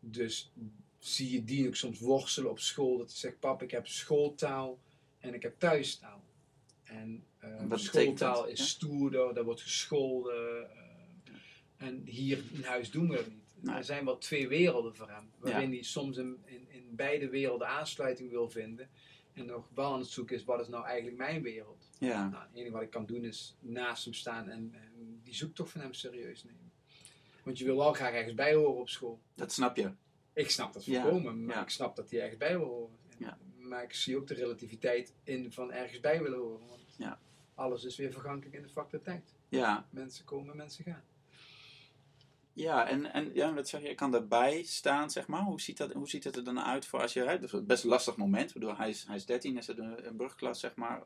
Dus 0.00 0.52
zie 1.06 1.30
je 1.32 1.44
die 1.44 1.66
ook 1.66 1.76
soms 1.76 1.98
worstelen 2.00 2.50
op 2.50 2.58
school. 2.58 2.98
Dat 2.98 3.10
ze 3.10 3.18
zegt, 3.18 3.38
pap, 3.38 3.62
ik 3.62 3.70
heb 3.70 3.86
schooltaal 3.86 4.78
en 5.18 5.34
ik 5.34 5.42
heb 5.42 5.58
thuistaal. 5.58 6.24
En 6.84 7.24
uh, 7.44 7.48
betekent 7.56 7.80
schooltaal 7.80 8.42
dat? 8.42 8.50
is 8.50 8.58
Ja? 8.58 8.64
stoerder, 8.64 9.34
daar 9.34 9.44
wordt 9.44 9.62
gescholden. 9.62 10.62
eh, 10.70 10.82
en 11.76 12.02
hier 12.06 12.42
in 12.52 12.62
huis 12.64 12.90
doen 12.90 13.08
we 13.08 13.16
dat 13.16 13.28
niet. 13.28 13.42
Nee. 13.60 13.74
Er 13.76 13.84
zijn 13.84 14.04
wel 14.04 14.18
twee 14.18 14.48
werelden 14.48 14.94
voor 14.96 15.08
hem. 15.10 15.30
Waarin 15.38 15.68
Ja. 15.70 15.74
hij 15.74 15.82
soms 15.84 16.16
in, 16.16 16.38
in, 16.44 16.66
in 16.68 16.84
beide 16.90 17.28
werelden 17.28 17.68
aansluiting 17.68 18.30
wil 18.30 18.50
vinden. 18.50 18.88
En 19.32 19.46
nog 19.46 19.68
wel 19.74 19.92
aan 19.92 19.98
het 19.98 20.08
zoeken 20.08 20.36
is, 20.36 20.44
wat 20.44 20.60
is 20.60 20.68
nou 20.68 20.84
eigenlijk 20.86 21.16
mijn 21.16 21.42
wereld? 21.42 21.90
Ja, 21.98 22.28
Nou, 22.28 22.42
het 22.42 22.54
enige 22.54 22.72
wat 22.72 22.82
ik 22.82 22.90
kan 22.90 23.06
doen 23.06 23.24
is 23.24 23.56
naast 23.60 24.04
hem 24.04 24.14
staan 24.14 24.48
en, 24.48 24.70
en 24.74 25.20
die 25.22 25.34
zoektocht 25.34 25.70
van 25.70 25.80
hem 25.80 25.94
serieus 25.94 26.44
nemen. 26.44 26.72
Want 27.42 27.58
je 27.58 27.64
wil 27.64 27.76
wel 27.76 27.92
graag 27.92 28.12
ergens 28.12 28.34
bij 28.34 28.54
horen 28.54 28.80
op 28.80 28.88
school. 28.88 29.20
dat 29.34 29.52
snap 29.52 29.76
je. 29.76 29.90
Ik 30.34 30.50
snap 30.50 30.72
dat 30.72 30.84
voorkomen, 30.84 31.44
maar 31.44 31.62
ik 31.62 31.68
snap 31.68 31.96
dat 31.96 32.10
hij 32.10 32.20
ergens 32.20 32.38
bij 32.38 32.58
wil 32.58 32.66
horen. 32.66 32.98
En-. 33.18 33.68
Maar 33.68 33.82
ik 33.82 33.92
zie 33.94 34.16
ook 34.16 34.26
de 34.26 34.34
relativiteit 34.34 35.12
in 35.24 35.52
van 35.52 35.72
ergens 35.72 36.00
bij 36.00 36.22
willen 36.22 36.38
horen. 36.38 36.66
Want 36.68 36.82
alles 37.54 37.84
is 37.84 37.96
weer 37.96 38.12
vergankelijk 38.12 38.56
in 38.56 38.62
de 38.62 38.68
factor 38.68 39.02
tijd. 39.02 39.34
Ja, 39.48 39.86
Mensen 39.90 40.24
komen, 40.24 40.56
mensen 40.56 40.84
gaan. 40.84 41.04
ja 42.52 42.88
en, 42.88 43.12
en 43.12 43.30
ja, 43.34 43.54
wat 43.54 43.68
zeg 43.68 43.80
je, 43.82 43.88
ik 43.88 43.96
kan 43.96 44.10
daarbij 44.10 44.62
staan, 44.62 45.10
zeg 45.10 45.26
maar. 45.26 45.42
Hoe 45.42 45.60
ziet, 45.60 45.76
dat, 45.76 45.92
hoe 45.92 46.08
ziet 46.08 46.24
het 46.24 46.36
er 46.36 46.44
dan 46.44 46.60
uit 46.60 46.86
voor 46.86 47.00
als 47.00 47.12
je, 47.12 47.20
hè, 47.24 47.38
dat 47.38 47.52
is 47.52 47.64
best 47.64 47.82
een 47.84 47.88
lastig 47.90 48.16
moment. 48.16 48.48
Ik 48.48 48.54
bedoel, 48.54 48.76
hij 48.76 48.88
is, 48.88 49.04
hij 49.06 49.16
is 49.16 49.26
13, 49.26 49.56
is 49.56 49.66
het 49.66 49.78
een, 49.78 50.06
een 50.06 50.16
brugklas, 50.16 50.60
zeg 50.60 50.74
maar. 50.74 51.02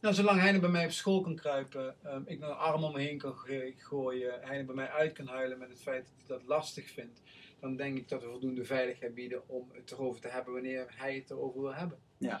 Nou, 0.00 0.14
zolang 0.14 0.40
hij 0.40 0.54
er 0.54 0.60
bij 0.60 0.70
mij 0.70 0.84
op 0.84 0.90
school 0.90 1.20
kan 1.20 1.36
kruipen, 1.36 1.96
ehm, 2.02 2.22
ik 2.26 2.40
een 2.40 2.48
arm 2.52 2.84
om 2.84 2.92
me 2.92 3.00
heen 3.00 3.18
kan 3.18 3.32
go- 3.34 3.70
gooien, 3.76 4.40
hij 4.42 4.58
er 4.58 4.64
bij 4.64 4.74
mij 4.74 4.88
uit 4.90 5.12
kan 5.12 5.26
huilen 5.26 5.58
met 5.58 5.68
het 5.68 5.82
feit 5.82 6.04
dat 6.04 6.14
hij 6.28 6.36
dat 6.38 6.46
lastig 6.46 6.90
vindt, 6.90 7.20
dan 7.60 7.76
denk 7.76 7.98
ik 7.98 8.08
dat 8.08 8.22
we 8.22 8.28
voldoende 8.28 8.64
veiligheid 8.64 9.14
bieden 9.14 9.48
om 9.48 9.70
het 9.72 9.90
erover 9.90 10.20
te 10.20 10.28
hebben 10.28 10.52
wanneer 10.52 10.86
hij 10.96 11.14
het 11.14 11.30
erover 11.30 11.60
wil 11.60 11.74
hebben. 11.74 11.98
Ja. 12.18 12.40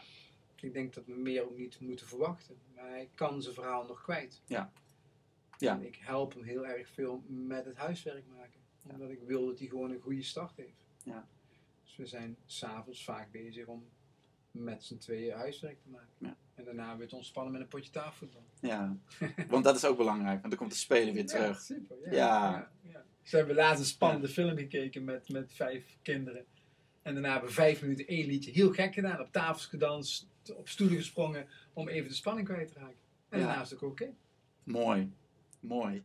Ik 0.60 0.72
denk 0.72 0.94
dat 0.94 1.04
we 1.06 1.12
meer 1.12 1.42
ook 1.44 1.56
niet 1.56 1.80
moeten 1.80 2.06
verwachten, 2.06 2.56
maar 2.74 2.88
hij 2.88 3.08
kan 3.14 3.42
zijn 3.42 3.54
verhaal 3.54 3.86
nog 3.86 4.02
kwijt. 4.02 4.42
Ja. 4.46 4.72
Ja. 5.58 5.74
En 5.74 5.86
ik 5.86 5.96
help 6.00 6.34
hem 6.34 6.42
heel 6.42 6.66
erg 6.66 6.88
veel 6.88 7.22
met 7.26 7.64
het 7.64 7.76
huiswerk 7.76 8.24
maken, 8.36 8.60
omdat 8.82 9.10
ik 9.10 9.20
wil 9.26 9.46
dat 9.46 9.58
hij 9.58 9.68
gewoon 9.68 9.90
een 9.90 10.00
goede 10.00 10.22
start 10.22 10.56
heeft. 10.56 10.84
Ja. 11.04 11.26
Dus 11.84 11.96
we 11.96 12.06
zijn 12.06 12.36
s'avonds 12.46 13.04
vaak 13.04 13.30
bezig 13.30 13.66
om 13.66 13.84
met 14.50 14.84
z'n 14.84 14.96
tweeën 14.98 15.36
huiswerk 15.36 15.80
te 15.82 15.88
maken. 15.88 16.08
Ja. 16.18 16.36
En 16.54 16.64
daarna 16.64 16.96
weer 16.96 17.08
te 17.08 17.16
ontspannen 17.16 17.52
met 17.52 17.60
een 17.60 17.68
potje 17.68 17.90
tafelvoetbal. 17.90 18.44
Ja, 18.60 18.96
want 19.48 19.64
dat 19.64 19.76
is 19.76 19.84
ook 19.84 19.96
belangrijk, 19.96 20.38
want 20.38 20.48
dan 20.48 20.58
komt 20.58 20.70
de 20.72 20.76
speler 20.78 21.14
weer 21.14 21.22
Ja, 21.22 21.28
terug. 21.28 21.60
super. 21.60 21.96
Ja. 22.14 22.70
Ja. 22.82 23.04
Ze 23.30 23.36
hebben 23.36 23.54
laatst 23.54 23.80
een 23.80 23.86
spannende 23.86 24.28
film 24.28 24.56
gekeken 24.56 25.04
met, 25.04 25.28
met 25.28 25.52
vijf 25.54 25.84
kinderen. 26.02 26.44
En 27.02 27.12
daarna 27.12 27.30
hebben 27.30 27.48
we 27.48 27.54
vijf 27.54 27.82
minuten 27.82 28.06
één 28.06 28.26
liedje 28.26 28.50
heel 28.50 28.72
gek 28.72 28.94
gedaan. 28.94 29.20
Op 29.20 29.32
tafels 29.32 29.66
gedanst, 29.66 30.26
op 30.56 30.68
stoelen 30.68 30.96
gesprongen. 30.96 31.48
Om 31.72 31.88
even 31.88 32.08
de 32.08 32.14
spanning 32.14 32.48
kwijt 32.48 32.72
te 32.72 32.78
raken. 32.78 32.96
En 33.28 33.38
daarna 33.38 33.60
is 33.60 33.70
het 33.70 33.82
ook 33.82 33.90
oké. 33.90 34.12
Mooi, 34.62 35.12
mooi. 35.60 36.04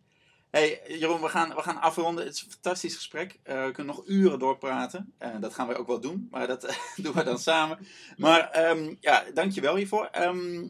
hey, 0.50 0.82
Jeroen, 0.88 1.22
we 1.22 1.30
gaan, 1.30 1.56
we 1.56 1.62
gaan 1.62 1.82
afronden. 1.82 2.26
Het 2.26 2.34
is 2.34 2.42
een 2.42 2.52
fantastisch 2.52 2.96
gesprek. 2.96 3.40
Eh, 3.44 3.66
we 3.66 3.72
kunnen 3.72 3.96
nog 3.96 4.08
uren 4.08 4.40
doorpraten. 4.40 5.14
Eh, 5.18 5.40
dat 5.40 5.54
gaan 5.54 5.68
we 5.68 5.76
ook 5.76 5.88
wel 5.88 6.00
doen, 6.00 6.28
maar 6.32 6.48
dat 6.48 6.78
doen 7.04 7.14
we 7.14 7.24
dan 7.24 7.40
samen. 7.40 7.88
Maar 8.18 8.50
ehm, 8.50 8.96
ja, 9.00 9.24
dankjewel 9.34 9.76
hiervoor. 9.76 10.06
Ehm, 10.06 10.68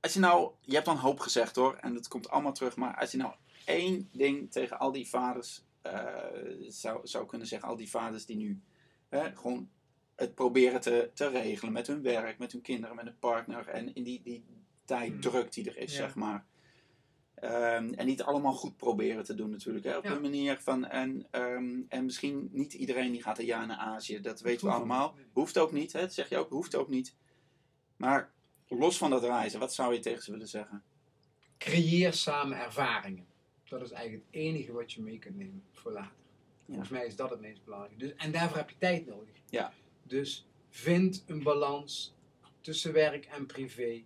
als 0.00 0.12
je 0.12 0.20
nou, 0.20 0.50
je 0.60 0.74
hebt 0.74 0.86
dan 0.86 0.96
hoop 0.96 1.20
gezegd 1.20 1.56
hoor, 1.56 1.74
en 1.74 1.94
dat 1.94 2.08
komt 2.08 2.28
allemaal 2.28 2.52
terug. 2.52 2.76
Maar 2.76 2.96
als 2.96 3.10
je 3.10 3.16
nou 3.16 3.32
één 3.72 4.08
ding 4.12 4.50
tegen 4.50 4.78
al 4.78 4.92
die 4.92 5.08
vaders 5.08 5.64
eh, 5.82 6.14
zou, 6.68 7.06
zou 7.06 7.26
kunnen 7.26 7.46
zeggen, 7.46 7.68
al 7.68 7.76
die 7.76 7.90
vaders 7.90 8.26
die 8.26 8.36
nu 8.36 8.60
gewoon 9.34 9.68
het 10.16 10.34
proberen 10.34 10.80
te, 10.80 11.10
te 11.14 11.28
regelen 11.28 11.72
met 11.72 11.86
hun 11.86 12.02
werk, 12.02 12.38
met 12.38 12.52
hun 12.52 12.60
kinderen, 12.60 12.96
met 12.96 13.04
hun 13.04 13.18
partner. 13.18 13.68
En 13.68 13.94
in 13.94 14.02
die, 14.02 14.20
die 14.22 14.44
tijddruk 14.84 15.52
die 15.52 15.68
er 15.70 15.76
is, 15.76 15.92
Ja. 15.92 15.98
zeg 15.98 16.14
maar. 16.14 16.44
Ehm, 17.34 17.92
en 17.92 18.06
niet 18.06 18.22
allemaal 18.22 18.52
goed 18.52 18.76
proberen 18.76 19.24
te 19.24 19.34
doen 19.34 19.50
natuurlijk. 19.50 19.84
Hè, 19.84 19.96
op 19.96 20.04
Ja. 20.04 20.10
een 20.10 20.20
manier 20.20 20.58
van, 20.60 20.84
en, 20.86 21.26
ehm, 21.30 21.80
en 21.88 22.04
misschien 22.04 22.48
niet 22.52 22.72
iedereen 22.72 23.12
die 23.12 23.22
gaat 23.22 23.38
een 23.38 23.44
jaar 23.44 23.66
naar 23.66 23.76
Azië. 23.76 24.20
Dat 24.20 24.40
weten 24.40 24.66
we 24.66 24.72
allemaal. 24.72 25.14
Hoeft 25.32 25.58
ook 25.58 25.72
niet, 25.72 25.92
hè, 25.92 26.00
dat 26.00 26.12
zeg 26.12 26.28
je 26.28 26.36
ook. 26.36 26.50
Hoeft 26.50 26.74
ook 26.74 26.88
niet. 26.88 27.14
Maar 27.96 28.32
los 28.68 28.98
van 28.98 29.10
dat 29.10 29.22
reizen, 29.24 29.60
wat 29.60 29.74
zou 29.74 29.94
je 29.94 30.00
tegen 30.00 30.22
ze 30.22 30.30
willen 30.30 30.48
zeggen? 30.48 30.82
Creëer 31.58 32.12
samen 32.12 32.58
ervaringen. 32.58 33.26
Dat 33.78 33.90
is 33.90 33.90
eigenlijk 33.90 34.24
het 34.26 34.40
enige 34.40 34.72
wat 34.72 34.92
je 34.92 35.02
mee 35.02 35.18
kunt 35.18 35.36
nemen 35.36 35.62
voor 35.72 35.92
later. 35.92 36.16
Volgens 36.66 36.88
mij 36.88 37.06
is 37.06 37.16
dat 37.16 37.30
het 37.30 37.40
meest 37.40 37.64
belangrijke. 37.64 37.98
Dus, 37.98 38.14
en 38.14 38.32
daarvoor 38.32 38.56
heb 38.56 38.70
je 38.70 38.78
tijd 38.78 39.06
nodig. 39.06 39.34
Ja. 39.50 39.72
Dus 40.02 40.46
vind 40.68 41.24
een 41.26 41.42
balans 41.42 42.14
tussen 42.60 42.92
werk 42.92 43.24
en 43.24 43.46
privé. 43.46 44.02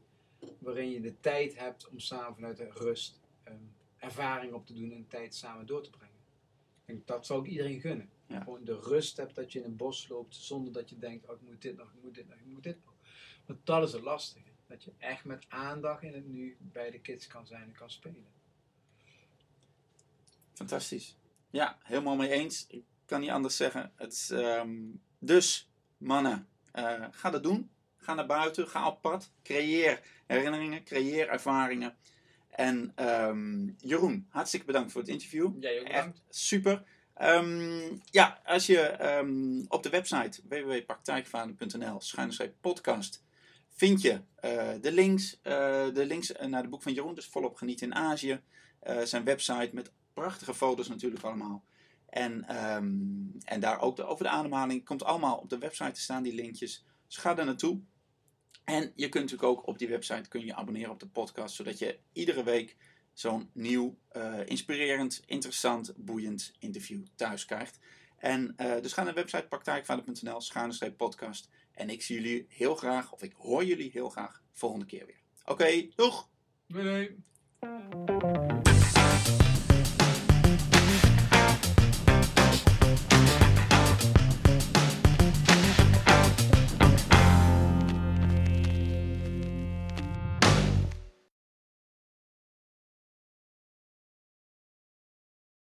Waarin 0.59 0.91
je 0.91 1.01
de 1.01 1.21
tijd 1.21 1.59
hebt 1.59 1.89
om 1.89 1.99
samen 1.99 2.35
vanuit 2.35 2.57
de 2.57 2.71
rust 2.71 3.21
ehm, 3.43 3.57
ervaring 3.99 4.53
op 4.53 4.67
te 4.67 4.75
doen 4.75 4.93
en 4.93 5.07
tijd 5.09 5.35
samen 5.35 5.67
door 5.67 5.83
te 5.83 5.91
brengen. 5.91 6.15
Denk, 6.85 7.07
dat 7.07 7.27
zou 7.27 7.45
ik 7.45 7.51
iedereen 7.51 7.81
gunnen. 7.81 8.11
Ja. 8.27 8.41
Gewoon 8.41 8.65
de 8.65 8.81
rust 8.81 9.17
hebt 9.17 9.35
dat 9.35 9.53
je 9.53 9.59
in 9.59 9.65
een 9.65 9.77
bos 9.77 10.09
loopt 10.09 10.35
zonder 10.35 10.73
dat 10.73 10.91
je 10.91 10.99
denkt, 10.99 11.29
oh, 11.29 11.35
ik 11.35 11.49
moet 11.49 11.63
dit 11.63 11.77
nog, 11.77 11.93
ik 11.93 12.03
moet 12.03 12.15
dit 12.15 12.29
nog, 12.29 12.39
ik 12.39 12.47
moet 12.47 12.63
dit 12.63 12.77
nog. 12.85 12.95
Want 13.47 13.67
dat 13.67 13.87
is 13.89 13.93
het 13.93 14.03
lastige. 14.03 14.51
Dat 14.67 14.85
je 14.85 14.93
echt 14.99 15.25
met 15.25 15.45
aandacht 15.49 16.03
in 16.03 16.15
het 16.15 16.27
nu 16.27 16.57
bij 16.59 16.91
de 16.91 17.01
kids 17.01 17.27
kan 17.27 17.47
zijn 17.47 17.63
en 17.63 17.73
kan 17.73 17.91
spelen. 17.91 18.36
Fantastisch. 20.57 21.17
Ja, 21.51 21.77
helemaal 21.83 22.17
mee 22.17 22.31
eens. 22.31 22.67
Ik 22.69 22.85
kan 23.05 23.21
niet 23.21 23.31
anders 23.31 23.57
zeggen. 23.57 23.93
Het 23.97 24.13
is, 24.13 24.31
ehm, 24.31 24.75
dus, 25.19 25.71
mannen, 25.97 26.49
eh, 26.73 27.05
ga 27.11 27.31
dat 27.31 27.43
doen. 27.43 27.71
Ga 27.97 28.15
naar 28.15 28.27
buiten, 28.27 28.69
ga 28.69 28.89
op 28.89 29.03
pad. 29.03 29.31
Creëer 29.43 30.01
herinneringen, 30.27 30.85
creëer 30.85 31.29
ervaringen. 31.29 31.97
En 32.51 32.93
ehm, 32.95 33.69
Jeroen, 33.79 34.27
hartstikke 34.31 34.67
bedankt 34.67 34.93
voor 34.93 35.01
het 35.01 35.11
interview. 35.11 35.53
Jij 35.61 35.81
ook 35.81 35.87
Echt 35.87 36.23
super. 36.29 36.85
Ehm, 37.15 37.97
ja, 38.11 38.41
als 38.45 38.67
je 38.67 38.81
ehm, 38.81 39.65
op 39.69 39.83
de 39.83 39.89
website 39.91 40.41
www.praktijkvader.nl 40.49 42.01
podcast 42.61 43.25
vind 43.77 44.01
je 44.03 44.21
eh, 44.35 44.73
de 44.81 44.93
links, 44.93 45.39
eh, 45.43 45.87
de 45.93 46.07
links 46.07 46.33
naar 46.47 46.63
de 46.63 46.69
boek 46.69 46.83
van 46.83 46.93
Jeroen, 46.93 47.15
dus 47.15 47.27
volop 47.27 47.57
genieten 47.57 47.87
in 47.87 47.95
Azië. 47.95 48.41
Eh, 48.81 49.03
zijn 49.03 49.25
website 49.25 49.71
met 49.73 49.93
prachtige 50.17 50.55
foto's 50.55 50.89
natuurlijk 50.89 51.25
allemaal. 51.25 51.65
En, 52.09 52.45
ehm, 52.49 52.89
en 53.45 53.61
daar 53.61 53.81
ook 53.81 53.97
de, 53.97 54.05
over 54.05 54.25
de 54.25 54.31
ademhaling 54.31 54.85
komt 54.85 55.05
allemaal 55.05 55.37
op 55.37 55.49
de 55.49 55.59
website 55.59 55.91
te 55.91 56.01
staan, 56.01 56.23
die 56.23 56.35
linkjes. 56.35 56.85
Dus 57.07 57.17
ga 57.17 57.35
daar 57.35 57.45
naartoe. 57.45 57.81
En 58.65 58.93
je 58.95 59.09
kunt 59.09 59.25
natuurlijk 59.25 59.59
ook 59.59 59.67
op 59.67 59.79
die 59.79 59.89
website 59.89 60.29
kun 60.29 60.45
je 60.45 60.55
abonneren 60.55 60.91
op 60.91 61.01
de 61.01 61.09
podcast, 61.09 61.55
zodat 61.55 61.79
je 61.79 61.99
iedere 62.13 62.43
week 62.43 62.77
zo'n 63.13 63.51
nieuw, 63.53 63.99
eh, 64.09 64.47
inspirerend, 64.47 65.23
interessant, 65.27 65.93
boeiend 65.97 66.53
interview 66.59 67.05
thuis 67.15 67.45
krijgt. 67.45 67.79
En 68.17 68.53
eh, 68.57 68.83
dus 68.83 68.93
ga 68.93 69.03
naar 69.03 69.15
de 69.15 69.21
website 69.21 69.47
praktijkvader.nl, 69.49 70.41
schuine 70.41 70.93
podcast. 70.93 71.49
En 71.73 71.91
ik 71.91 72.03
zie 72.03 72.21
jullie 72.21 72.47
heel 72.49 72.75
graag, 72.75 73.13
of 73.13 73.23
ik 73.23 73.33
hoor 73.37 73.65
jullie 73.65 73.91
heel 73.91 74.09
graag, 74.09 74.43
volgende 74.53 74.87
keer 74.87 75.07
weer. 75.07 75.23
Oké, 75.45 75.89
doeg! 75.95 76.29
Doei 76.67 76.85
doei. 76.85 78.56